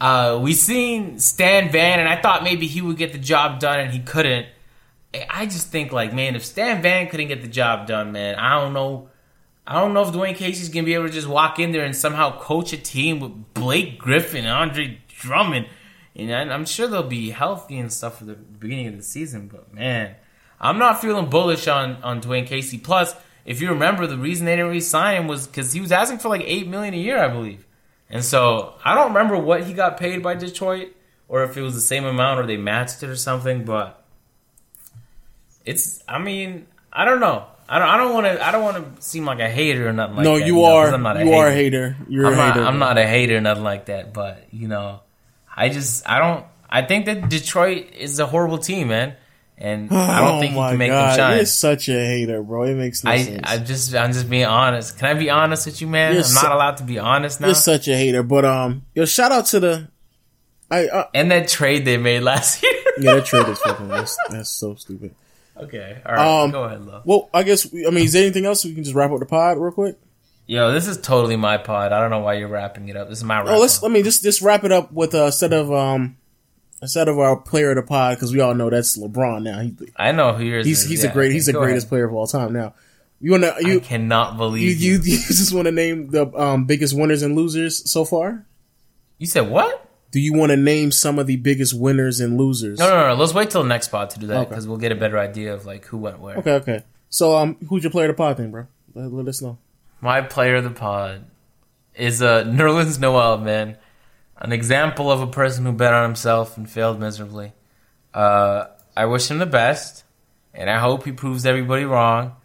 uh, 0.00 0.38
we 0.42 0.52
seen 0.52 1.18
Stan 1.18 1.70
Van, 1.70 2.00
and 2.00 2.08
I 2.08 2.20
thought 2.20 2.42
maybe 2.42 2.66
he 2.66 2.80
would 2.80 2.96
get 2.96 3.12
the 3.12 3.18
job 3.18 3.60
done, 3.60 3.80
and 3.80 3.90
he 3.90 4.00
couldn't. 4.00 4.46
I 5.30 5.46
just 5.46 5.68
think 5.68 5.92
like, 5.92 6.12
man, 6.12 6.34
if 6.34 6.44
Stan 6.44 6.82
Van 6.82 7.08
couldn't 7.08 7.28
get 7.28 7.42
the 7.42 7.48
job 7.48 7.86
done, 7.86 8.12
man, 8.12 8.34
I 8.34 8.60
don't 8.60 8.72
know. 8.72 9.08
I 9.66 9.80
don't 9.80 9.94
know 9.94 10.02
if 10.02 10.08
Dwane 10.08 10.36
Casey's 10.36 10.68
gonna 10.68 10.84
be 10.84 10.94
able 10.94 11.06
to 11.06 11.12
just 11.12 11.28
walk 11.28 11.58
in 11.58 11.72
there 11.72 11.84
and 11.84 11.96
somehow 11.96 12.38
coach 12.38 12.72
a 12.72 12.76
team 12.76 13.20
with 13.20 13.54
Blake 13.54 13.98
Griffin 13.98 14.44
and 14.44 14.48
Andre 14.48 15.00
Drummond. 15.08 15.66
And 16.16 16.52
I'm 16.52 16.66
sure 16.66 16.86
they'll 16.86 17.02
be 17.02 17.30
healthy 17.30 17.78
and 17.78 17.92
stuff 17.92 18.18
for 18.18 18.24
the 18.24 18.34
beginning 18.34 18.88
of 18.88 18.96
the 18.96 19.02
season, 19.02 19.48
but 19.48 19.72
man, 19.72 20.14
I'm 20.60 20.78
not 20.78 21.00
feeling 21.00 21.30
bullish 21.30 21.66
on 21.66 21.96
on 22.02 22.20
Dwane 22.20 22.46
Casey. 22.46 22.78
Plus, 22.78 23.14
if 23.44 23.60
you 23.60 23.68
remember, 23.70 24.06
the 24.06 24.16
reason 24.16 24.46
they 24.46 24.56
didn't 24.56 24.70
re-sign 24.70 25.22
him 25.22 25.28
was 25.28 25.46
because 25.46 25.72
he 25.72 25.80
was 25.80 25.92
asking 25.92 26.18
for 26.18 26.28
like 26.28 26.42
eight 26.44 26.66
million 26.66 26.94
a 26.94 26.98
year, 26.98 27.18
I 27.18 27.28
believe. 27.28 27.66
And 28.10 28.24
so 28.24 28.74
I 28.84 28.94
don't 28.94 29.08
remember 29.08 29.36
what 29.36 29.64
he 29.64 29.72
got 29.72 29.98
paid 29.98 30.22
by 30.22 30.34
Detroit, 30.34 30.94
or 31.28 31.42
if 31.44 31.56
it 31.56 31.62
was 31.62 31.74
the 31.74 31.80
same 31.80 32.04
amount, 32.04 32.40
or 32.40 32.46
they 32.46 32.56
matched 32.56 33.02
it 33.02 33.08
or 33.08 33.16
something. 33.16 33.64
But 33.64 34.02
it's, 35.64 36.02
I 36.08 36.18
mean, 36.18 36.66
I 36.92 37.04
don't 37.04 37.20
know. 37.20 37.46
I 37.68 37.78
don't. 37.78 37.88
I 37.88 37.96
don't 37.96 38.12
want 38.12 38.26
to. 38.26 38.46
I 38.46 38.52
don't 38.52 38.62
want 38.62 38.96
to 38.96 39.02
seem 39.02 39.24
like 39.24 39.40
a 39.40 39.48
hater 39.48 39.88
or 39.88 39.92
nothing 39.94 40.16
like 40.16 40.24
no, 40.24 40.34
that. 40.34 40.40
No, 40.40 40.46
you 40.46 40.54
know, 40.56 40.60
'cause 40.60 40.88
are. 40.90 40.94
I'm 40.94 41.02
not 41.02 41.16
a 41.16 41.20
you 41.20 41.26
hater. 41.26 41.36
are 41.38 41.46
a 41.48 41.54
hater. 41.54 41.96
You're 42.08 42.26
I'm 42.26 42.32
a 42.34 42.36
not. 42.36 42.54
hater. 42.54 42.66
I'm 42.66 42.78
not 42.78 42.98
a 42.98 43.06
hater, 43.06 43.36
or 43.38 43.40
nothing 43.40 43.64
like 43.64 43.86
that. 43.86 44.12
But 44.12 44.44
you 44.50 44.68
know, 44.68 45.00
I 45.56 45.70
just. 45.70 46.06
I 46.08 46.18
don't. 46.18 46.44
I 46.68 46.82
think 46.82 47.06
that 47.06 47.30
Detroit 47.30 47.94
is 47.94 48.18
a 48.18 48.26
horrible 48.26 48.58
team, 48.58 48.88
man, 48.88 49.14
and 49.56 49.88
I 49.92 50.20
don't 50.20 50.36
oh 50.36 50.40
think 50.40 50.52
you 50.52 50.58
my 50.58 50.70
can 50.70 50.78
make 50.78 50.90
God. 50.90 51.10
them 51.10 51.16
shine. 51.16 51.36
You're 51.36 51.46
such 51.46 51.88
a 51.88 51.92
hater, 51.92 52.42
bro. 52.42 52.64
It 52.64 52.74
makes 52.74 53.04
no 53.04 53.10
I, 53.10 53.22
sense. 53.22 53.40
I 53.44 53.58
just. 53.58 53.94
I'm 53.94 54.12
just 54.12 54.28
being 54.28 54.44
honest. 54.46 54.98
Can 54.98 55.08
I 55.16 55.18
be 55.18 55.30
honest 55.30 55.66
with 55.66 55.80
you, 55.80 55.86
man? 55.86 56.12
You're 56.12 56.22
I'm 56.22 56.28
so- 56.28 56.42
not 56.42 56.52
allowed 56.52 56.76
to 56.78 56.84
be 56.84 56.98
honest 56.98 57.40
now. 57.40 57.48
You're 57.48 57.54
such 57.54 57.88
a 57.88 57.96
hater. 57.96 58.22
But 58.22 58.44
um, 58.44 58.82
yo, 58.94 59.04
shout 59.04 59.32
out 59.32 59.46
to 59.46 59.60
the. 59.60 59.88
I 60.70 60.86
uh, 60.88 61.06
and 61.14 61.30
that 61.30 61.48
trade 61.48 61.84
they 61.84 61.96
made 61.98 62.20
last 62.20 62.62
year. 62.62 62.72
yeah, 62.98 63.14
that 63.16 63.26
trade 63.26 63.48
is 63.48 63.58
fucking. 63.60 63.88
That's, 63.88 64.16
that's 64.30 64.50
so 64.50 64.74
stupid. 64.74 65.14
okay. 65.56 66.00
All 66.04 66.12
right. 66.14 66.42
Um, 66.44 66.50
go 66.50 66.64
ahead, 66.64 66.84
love. 66.84 67.02
Well, 67.04 67.28
I 67.34 67.42
guess 67.42 67.70
we, 67.70 67.86
I 67.86 67.90
mean, 67.90 68.04
is 68.06 68.12
there 68.14 68.22
anything 68.22 68.46
else 68.46 68.64
we 68.64 68.74
can 68.74 68.82
just 68.82 68.96
wrap 68.96 69.10
up 69.10 69.20
the 69.20 69.26
pod 69.26 69.58
real 69.58 69.72
quick? 69.72 69.98
Yo, 70.46 70.72
this 70.72 70.86
is 70.88 71.00
totally 71.00 71.36
my 71.36 71.56
pod. 71.58 71.92
I 71.92 72.00
don't 72.00 72.10
know 72.10 72.18
why 72.20 72.34
you're 72.34 72.48
wrapping 72.48 72.88
it 72.88 72.96
up. 72.96 73.08
This 73.08 73.18
is 73.18 73.24
my 73.24 73.38
wrap. 73.40 73.48
Oh, 73.48 73.60
let's 73.60 73.76
up. 73.78 73.84
let 73.84 73.92
me 73.92 74.02
just 74.02 74.22
just 74.22 74.42
wrap 74.42 74.64
it 74.64 74.72
up 74.72 74.92
with 74.92 75.14
a 75.14 75.30
set 75.32 75.52
of 75.52 75.72
um 75.72 76.16
set 76.82 77.08
of 77.08 77.18
our 77.18 77.36
player 77.36 77.70
of 77.70 77.76
the 77.76 77.82
pod 77.82 78.16
because 78.16 78.32
we 78.32 78.40
all 78.40 78.54
know 78.54 78.68
that's 78.70 78.98
LeBron 78.98 79.42
now. 79.42 79.60
He, 79.60 79.74
I 79.96 80.12
know 80.12 80.34
who 80.34 80.44
yours 80.44 80.66
he's 80.66 80.82
is. 80.84 80.88
he's 80.90 81.04
Yeah, 81.04 81.10
a 81.10 81.12
great 81.12 81.26
okay, 81.26 81.34
he's 81.34 81.46
the 81.46 81.52
greatest 81.52 81.84
ahead. 81.86 81.88
player 81.90 82.04
of 82.06 82.14
all 82.14 82.26
time 82.26 82.52
now. 82.52 82.74
You 83.20 83.30
wanna 83.30 83.54
you 83.60 83.76
I 83.76 83.80
cannot 83.80 84.36
believe 84.36 84.80
you, 84.80 84.94
you. 84.96 85.00
you 85.02 85.18
just 85.28 85.54
want 85.54 85.66
to 85.66 85.72
name 85.72 86.10
the 86.10 86.26
um 86.38 86.64
biggest 86.66 86.94
winners 86.96 87.22
and 87.22 87.34
losers 87.36 87.90
so 87.90 88.04
far? 88.04 88.44
You 89.18 89.26
said 89.26 89.48
what? 89.48 89.88
Do 90.10 90.20
you 90.20 90.32
want 90.34 90.50
to 90.50 90.56
name 90.56 90.92
some 90.92 91.18
of 91.18 91.26
the 91.26 91.36
biggest 91.36 91.72
winners 91.78 92.20
and 92.20 92.36
losers? 92.36 92.78
No, 92.78 92.88
no, 92.88 93.08
no. 93.08 93.14
Let's 93.14 93.32
wait 93.34 93.50
till 93.50 93.62
the 93.62 93.68
next 93.68 93.88
pod 93.88 94.10
to 94.10 94.20
do 94.20 94.26
that 94.28 94.36
Okay. 94.38 94.48
because 94.50 94.68
we'll 94.68 94.76
get 94.78 94.92
a 94.92 94.96
better 94.96 95.18
idea 95.18 95.54
of 95.54 95.64
like 95.66 95.86
who 95.86 95.96
went 95.98 96.20
where. 96.20 96.36
Okay, 96.38 96.52
okay. 96.54 96.82
So 97.08 97.36
um, 97.36 97.56
who's 97.68 97.82
your 97.82 97.90
player 97.90 98.10
of 98.10 98.16
the 98.16 98.20
pod 98.22 98.36
then, 98.36 98.50
bro? 98.50 98.66
Let, 98.94 99.12
let 99.12 99.26
us 99.28 99.40
know. 99.42 99.58
My 100.00 100.20
player 100.20 100.56
of 100.56 100.64
the 100.64 100.70
pod 100.70 101.24
is 101.96 102.20
uh, 102.22 102.44
Nerlens 102.44 103.00
Noel, 103.00 103.38
man. 103.38 103.76
An 104.44 104.52
example 104.52 105.10
of 105.10 105.22
a 105.22 105.26
person 105.26 105.64
who 105.64 105.72
bet 105.72 105.94
on 105.94 106.02
himself 106.02 106.58
and 106.58 106.68
failed 106.68 107.00
miserably. 107.00 107.54
Uh, 108.12 108.66
I 108.94 109.06
wish 109.06 109.30
him 109.30 109.38
the 109.38 109.46
best, 109.46 110.04
and 110.52 110.68
I 110.68 110.78
hope 110.78 111.06
he 111.06 111.12
proves 111.12 111.46
everybody 111.46 111.86
wrong. 111.86 112.36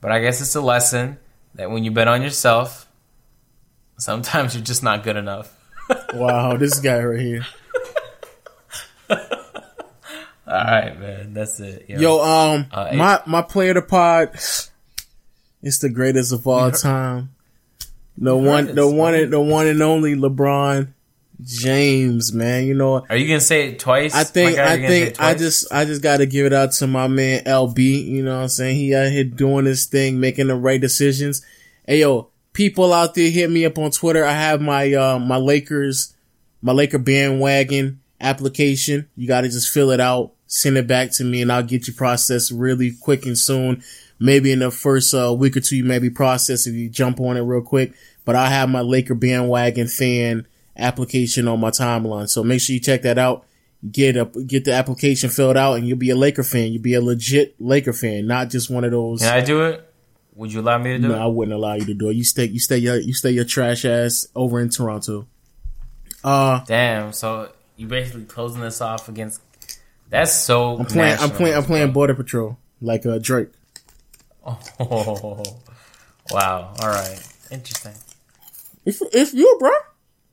But 0.00 0.10
I 0.10 0.20
guess 0.22 0.40
it's 0.40 0.54
a 0.54 0.62
lesson 0.62 1.18
that 1.54 1.70
when 1.70 1.84
you 1.84 1.90
bet 1.90 2.08
on 2.08 2.22
yourself, 2.22 2.88
sometimes 3.98 4.54
you're 4.54 4.64
just 4.64 4.82
not 4.82 5.04
good 5.04 5.16
enough. 5.16 5.54
Wow, 6.14 6.56
this 6.56 6.80
guy 6.80 7.02
right 7.02 7.20
here. 7.20 7.44
All 9.10 9.18
right, 10.46 10.98
man. 10.98 11.34
That's 11.34 11.60
it. 11.60 11.84
Yo, 11.90 12.00
Yo, 12.00 12.20
um, 12.24 12.66
Uh, 12.72 12.92
my 12.94 13.20
my 13.26 13.42
player 13.42 13.70
of 13.72 13.74
the 13.74 13.82
pod, 13.82 14.30
it's 14.34 15.78
the 15.82 15.90
greatest 15.90 16.32
of 16.32 16.46
all 16.46 16.70
time. 16.70 17.34
The 18.16 18.34
one, 18.34 18.74
the 18.74 18.88
one, 18.88 19.28
the 19.28 19.40
one 19.40 19.66
and 19.66 19.82
only 19.82 20.14
LeBron 20.14 20.94
James, 21.42 22.32
man. 22.32 22.64
You 22.64 22.74
know, 22.74 23.04
are 23.08 23.16
you 23.16 23.26
gonna 23.26 23.40
say 23.40 23.68
it 23.68 23.78
twice? 23.78 24.14
I 24.14 24.24
think, 24.24 24.58
I 24.58 24.74
you 24.74 24.82
gonna 24.82 24.88
say 24.88 25.02
it 25.02 25.16
think, 25.16 25.20
I 25.20 25.34
just, 25.34 25.72
I 25.72 25.84
just 25.84 26.02
got 26.02 26.18
to 26.18 26.26
give 26.26 26.46
it 26.46 26.52
out 26.52 26.72
to 26.72 26.86
my 26.86 27.08
man 27.08 27.44
LB. 27.44 27.78
You 27.78 28.22
know 28.22 28.36
what 28.36 28.42
I'm 28.42 28.48
saying? 28.48 28.76
He 28.76 28.94
out 28.94 29.10
here 29.10 29.24
doing 29.24 29.64
his 29.64 29.86
thing, 29.86 30.20
making 30.20 30.48
the 30.48 30.56
right 30.56 30.80
decisions. 30.80 31.44
Hey, 31.86 32.00
yo, 32.00 32.30
people 32.52 32.92
out 32.92 33.14
there, 33.14 33.30
hit 33.30 33.50
me 33.50 33.64
up 33.64 33.78
on 33.78 33.90
Twitter. 33.90 34.24
I 34.24 34.32
have 34.32 34.60
my, 34.60 34.92
uh, 34.92 35.18
my 35.18 35.36
Lakers, 35.36 36.14
my 36.62 36.72
Laker 36.72 36.98
bandwagon 36.98 38.00
application. 38.20 39.08
You 39.16 39.28
got 39.28 39.42
to 39.42 39.48
just 39.48 39.72
fill 39.72 39.90
it 39.90 40.00
out, 40.00 40.32
send 40.46 40.76
it 40.76 40.86
back 40.86 41.10
to 41.12 41.24
me, 41.24 41.42
and 41.42 41.52
I'll 41.52 41.62
get 41.62 41.88
you 41.88 41.94
processed 41.94 42.52
really 42.52 42.92
quick 42.92 43.26
and 43.26 43.36
soon. 43.36 43.82
Maybe 44.20 44.52
in 44.52 44.60
the 44.60 44.70
first 44.70 45.12
uh, 45.12 45.34
week 45.36 45.56
or 45.56 45.60
two, 45.60 45.76
you 45.76 45.84
may 45.84 45.98
be 45.98 46.10
processed 46.10 46.66
if 46.66 46.74
you 46.74 46.88
jump 46.88 47.20
on 47.20 47.36
it 47.36 47.40
real 47.40 47.60
quick. 47.60 47.92
But 48.24 48.36
I 48.36 48.48
have 48.48 48.70
my 48.70 48.80
Laker 48.80 49.14
bandwagon 49.14 49.88
fan 49.88 50.46
application 50.76 51.48
on 51.48 51.60
my 51.60 51.70
timeline. 51.70 52.28
So 52.28 52.42
make 52.44 52.60
sure 52.60 52.74
you 52.74 52.80
check 52.80 53.02
that 53.02 53.18
out. 53.18 53.46
Get 53.90 54.16
a, 54.16 54.24
get 54.24 54.64
the 54.64 54.72
application 54.72 55.28
filled 55.28 55.56
out 55.58 55.74
and 55.74 55.86
you'll 55.86 55.98
be 55.98 56.10
a 56.10 56.16
Laker 56.16 56.42
fan. 56.42 56.72
You'll 56.72 56.82
be 56.82 56.94
a 56.94 57.02
legit 57.02 57.54
Laker 57.60 57.92
fan, 57.92 58.26
not 58.26 58.48
just 58.50 58.70
one 58.70 58.84
of 58.84 58.90
those. 58.92 59.20
Can 59.20 59.32
I 59.32 59.42
do 59.42 59.62
it? 59.64 59.92
Would 60.36 60.52
you 60.52 60.60
allow 60.60 60.78
me 60.78 60.92
to 60.92 60.98
do 60.98 61.08
No, 61.08 61.14
it? 61.14 61.18
I 61.18 61.26
wouldn't 61.26 61.54
allow 61.54 61.74
you 61.74 61.84
to 61.84 61.94
do 61.94 62.08
it. 62.08 62.14
You 62.14 62.24
stay, 62.24 62.46
you 62.46 62.58
stay, 62.58 62.78
your, 62.78 62.96
you 62.98 63.12
stay 63.12 63.30
your 63.30 63.44
trash 63.44 63.84
ass 63.84 64.26
over 64.34 64.58
in 64.60 64.70
Toronto. 64.70 65.26
Uh, 66.24 66.64
Damn. 66.66 67.12
So 67.12 67.52
you 67.76 67.86
basically 67.86 68.24
closing 68.24 68.62
this 68.62 68.80
off 68.80 69.08
against. 69.08 69.40
That's 70.08 70.34
so. 70.34 70.78
I'm 70.78 70.86
playing, 70.86 71.18
I'm 71.18 71.30
playing, 71.30 71.56
I'm 71.56 71.64
playing 71.64 71.92
Border 71.92 72.14
Patrol 72.14 72.56
like 72.80 73.04
uh, 73.04 73.18
Drake. 73.18 73.48
Oh, 74.46 74.58
wow. 76.30 76.74
All 76.80 76.88
right. 76.88 77.20
Interesting. 77.50 77.92
If 78.84 79.00
if 79.12 79.34
you, 79.34 79.56
bro, 79.58 79.70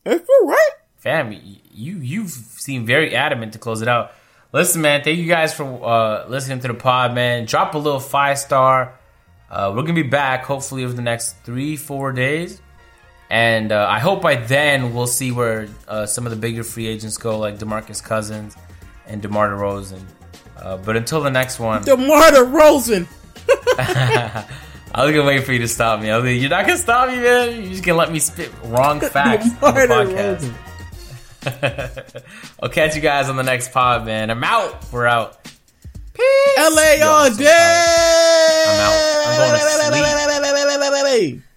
if 0.05 0.21
you 0.27 0.41
right. 0.45 0.69
Fam, 0.97 1.31
you 1.31 1.97
you've 1.97 2.29
seemed 2.29 2.85
very 2.87 3.15
adamant 3.15 3.53
to 3.53 3.59
close 3.59 3.81
it 3.81 3.87
out. 3.87 4.11
Listen, 4.53 4.81
man, 4.81 5.03
thank 5.03 5.17
you 5.17 5.27
guys 5.27 5.53
for 5.53 5.63
uh, 5.83 6.27
listening 6.27 6.59
to 6.59 6.67
the 6.67 6.73
pod, 6.73 7.15
man. 7.15 7.45
Drop 7.45 7.73
a 7.73 7.77
little 7.77 7.99
five 7.99 8.37
star. 8.37 8.99
Uh, 9.49 9.73
we're 9.75 9.81
gonna 9.81 9.93
be 9.93 10.03
back 10.03 10.43
hopefully 10.43 10.83
over 10.83 10.93
the 10.93 11.01
next 11.01 11.37
three 11.43 11.75
four 11.75 12.11
days, 12.11 12.61
and 13.29 13.71
uh, 13.71 13.87
I 13.89 13.99
hope 13.99 14.21
by 14.21 14.35
then 14.35 14.93
we'll 14.93 15.07
see 15.07 15.31
where 15.31 15.67
uh, 15.87 16.05
some 16.05 16.25
of 16.25 16.31
the 16.31 16.37
bigger 16.37 16.63
free 16.63 16.87
agents 16.87 17.17
go, 17.17 17.39
like 17.39 17.57
DeMarcus 17.57 18.03
Cousins 18.03 18.55
and 19.07 19.21
DeMar 19.21 19.51
DeRozan. 19.51 20.03
Uh, 20.57 20.77
but 20.77 20.95
until 20.95 21.21
the 21.21 21.31
next 21.31 21.59
one, 21.59 21.83
DeMar 21.83 22.31
DeRozan. 22.31 23.07
I'll 24.93 25.05
was 25.05 25.15
gonna 25.15 25.27
wait 25.27 25.43
for 25.43 25.53
you 25.53 25.59
to 25.59 25.67
stop 25.67 26.01
me. 26.01 26.09
I 26.09 26.17
was 26.17 26.25
like, 26.25 26.41
you're 26.41 26.49
not 26.49 26.65
gonna 26.65 26.77
stop 26.77 27.09
me, 27.09 27.15
man. 27.15 27.61
You're 27.61 27.71
just 27.71 27.83
gonna 27.83 27.97
let 27.97 28.11
me 28.11 28.19
spit 28.19 28.51
wrong 28.65 28.99
facts 29.01 29.47
on 29.61 29.73
the 29.73 29.81
podcast. 29.87 30.53
I'll 32.61 32.69
catch 32.69 32.95
you 32.95 33.01
guys 33.01 33.29
on 33.29 33.35
the 33.35 33.43
next 33.43 33.71
pod, 33.71 34.05
man. 34.05 34.29
I'm 34.29 34.43
out. 34.43 34.91
We're 34.91 35.07
out. 35.07 35.43
Peace. 36.13 36.57
LA 36.57 36.93
Yo, 36.99 37.07
all 37.07 37.33
day. 37.33 37.45
I'm 38.67 38.79
out. 38.79 39.27
I'm 39.27 39.37
going 39.37 39.59
to 39.59 41.09
sleep. 41.09 41.41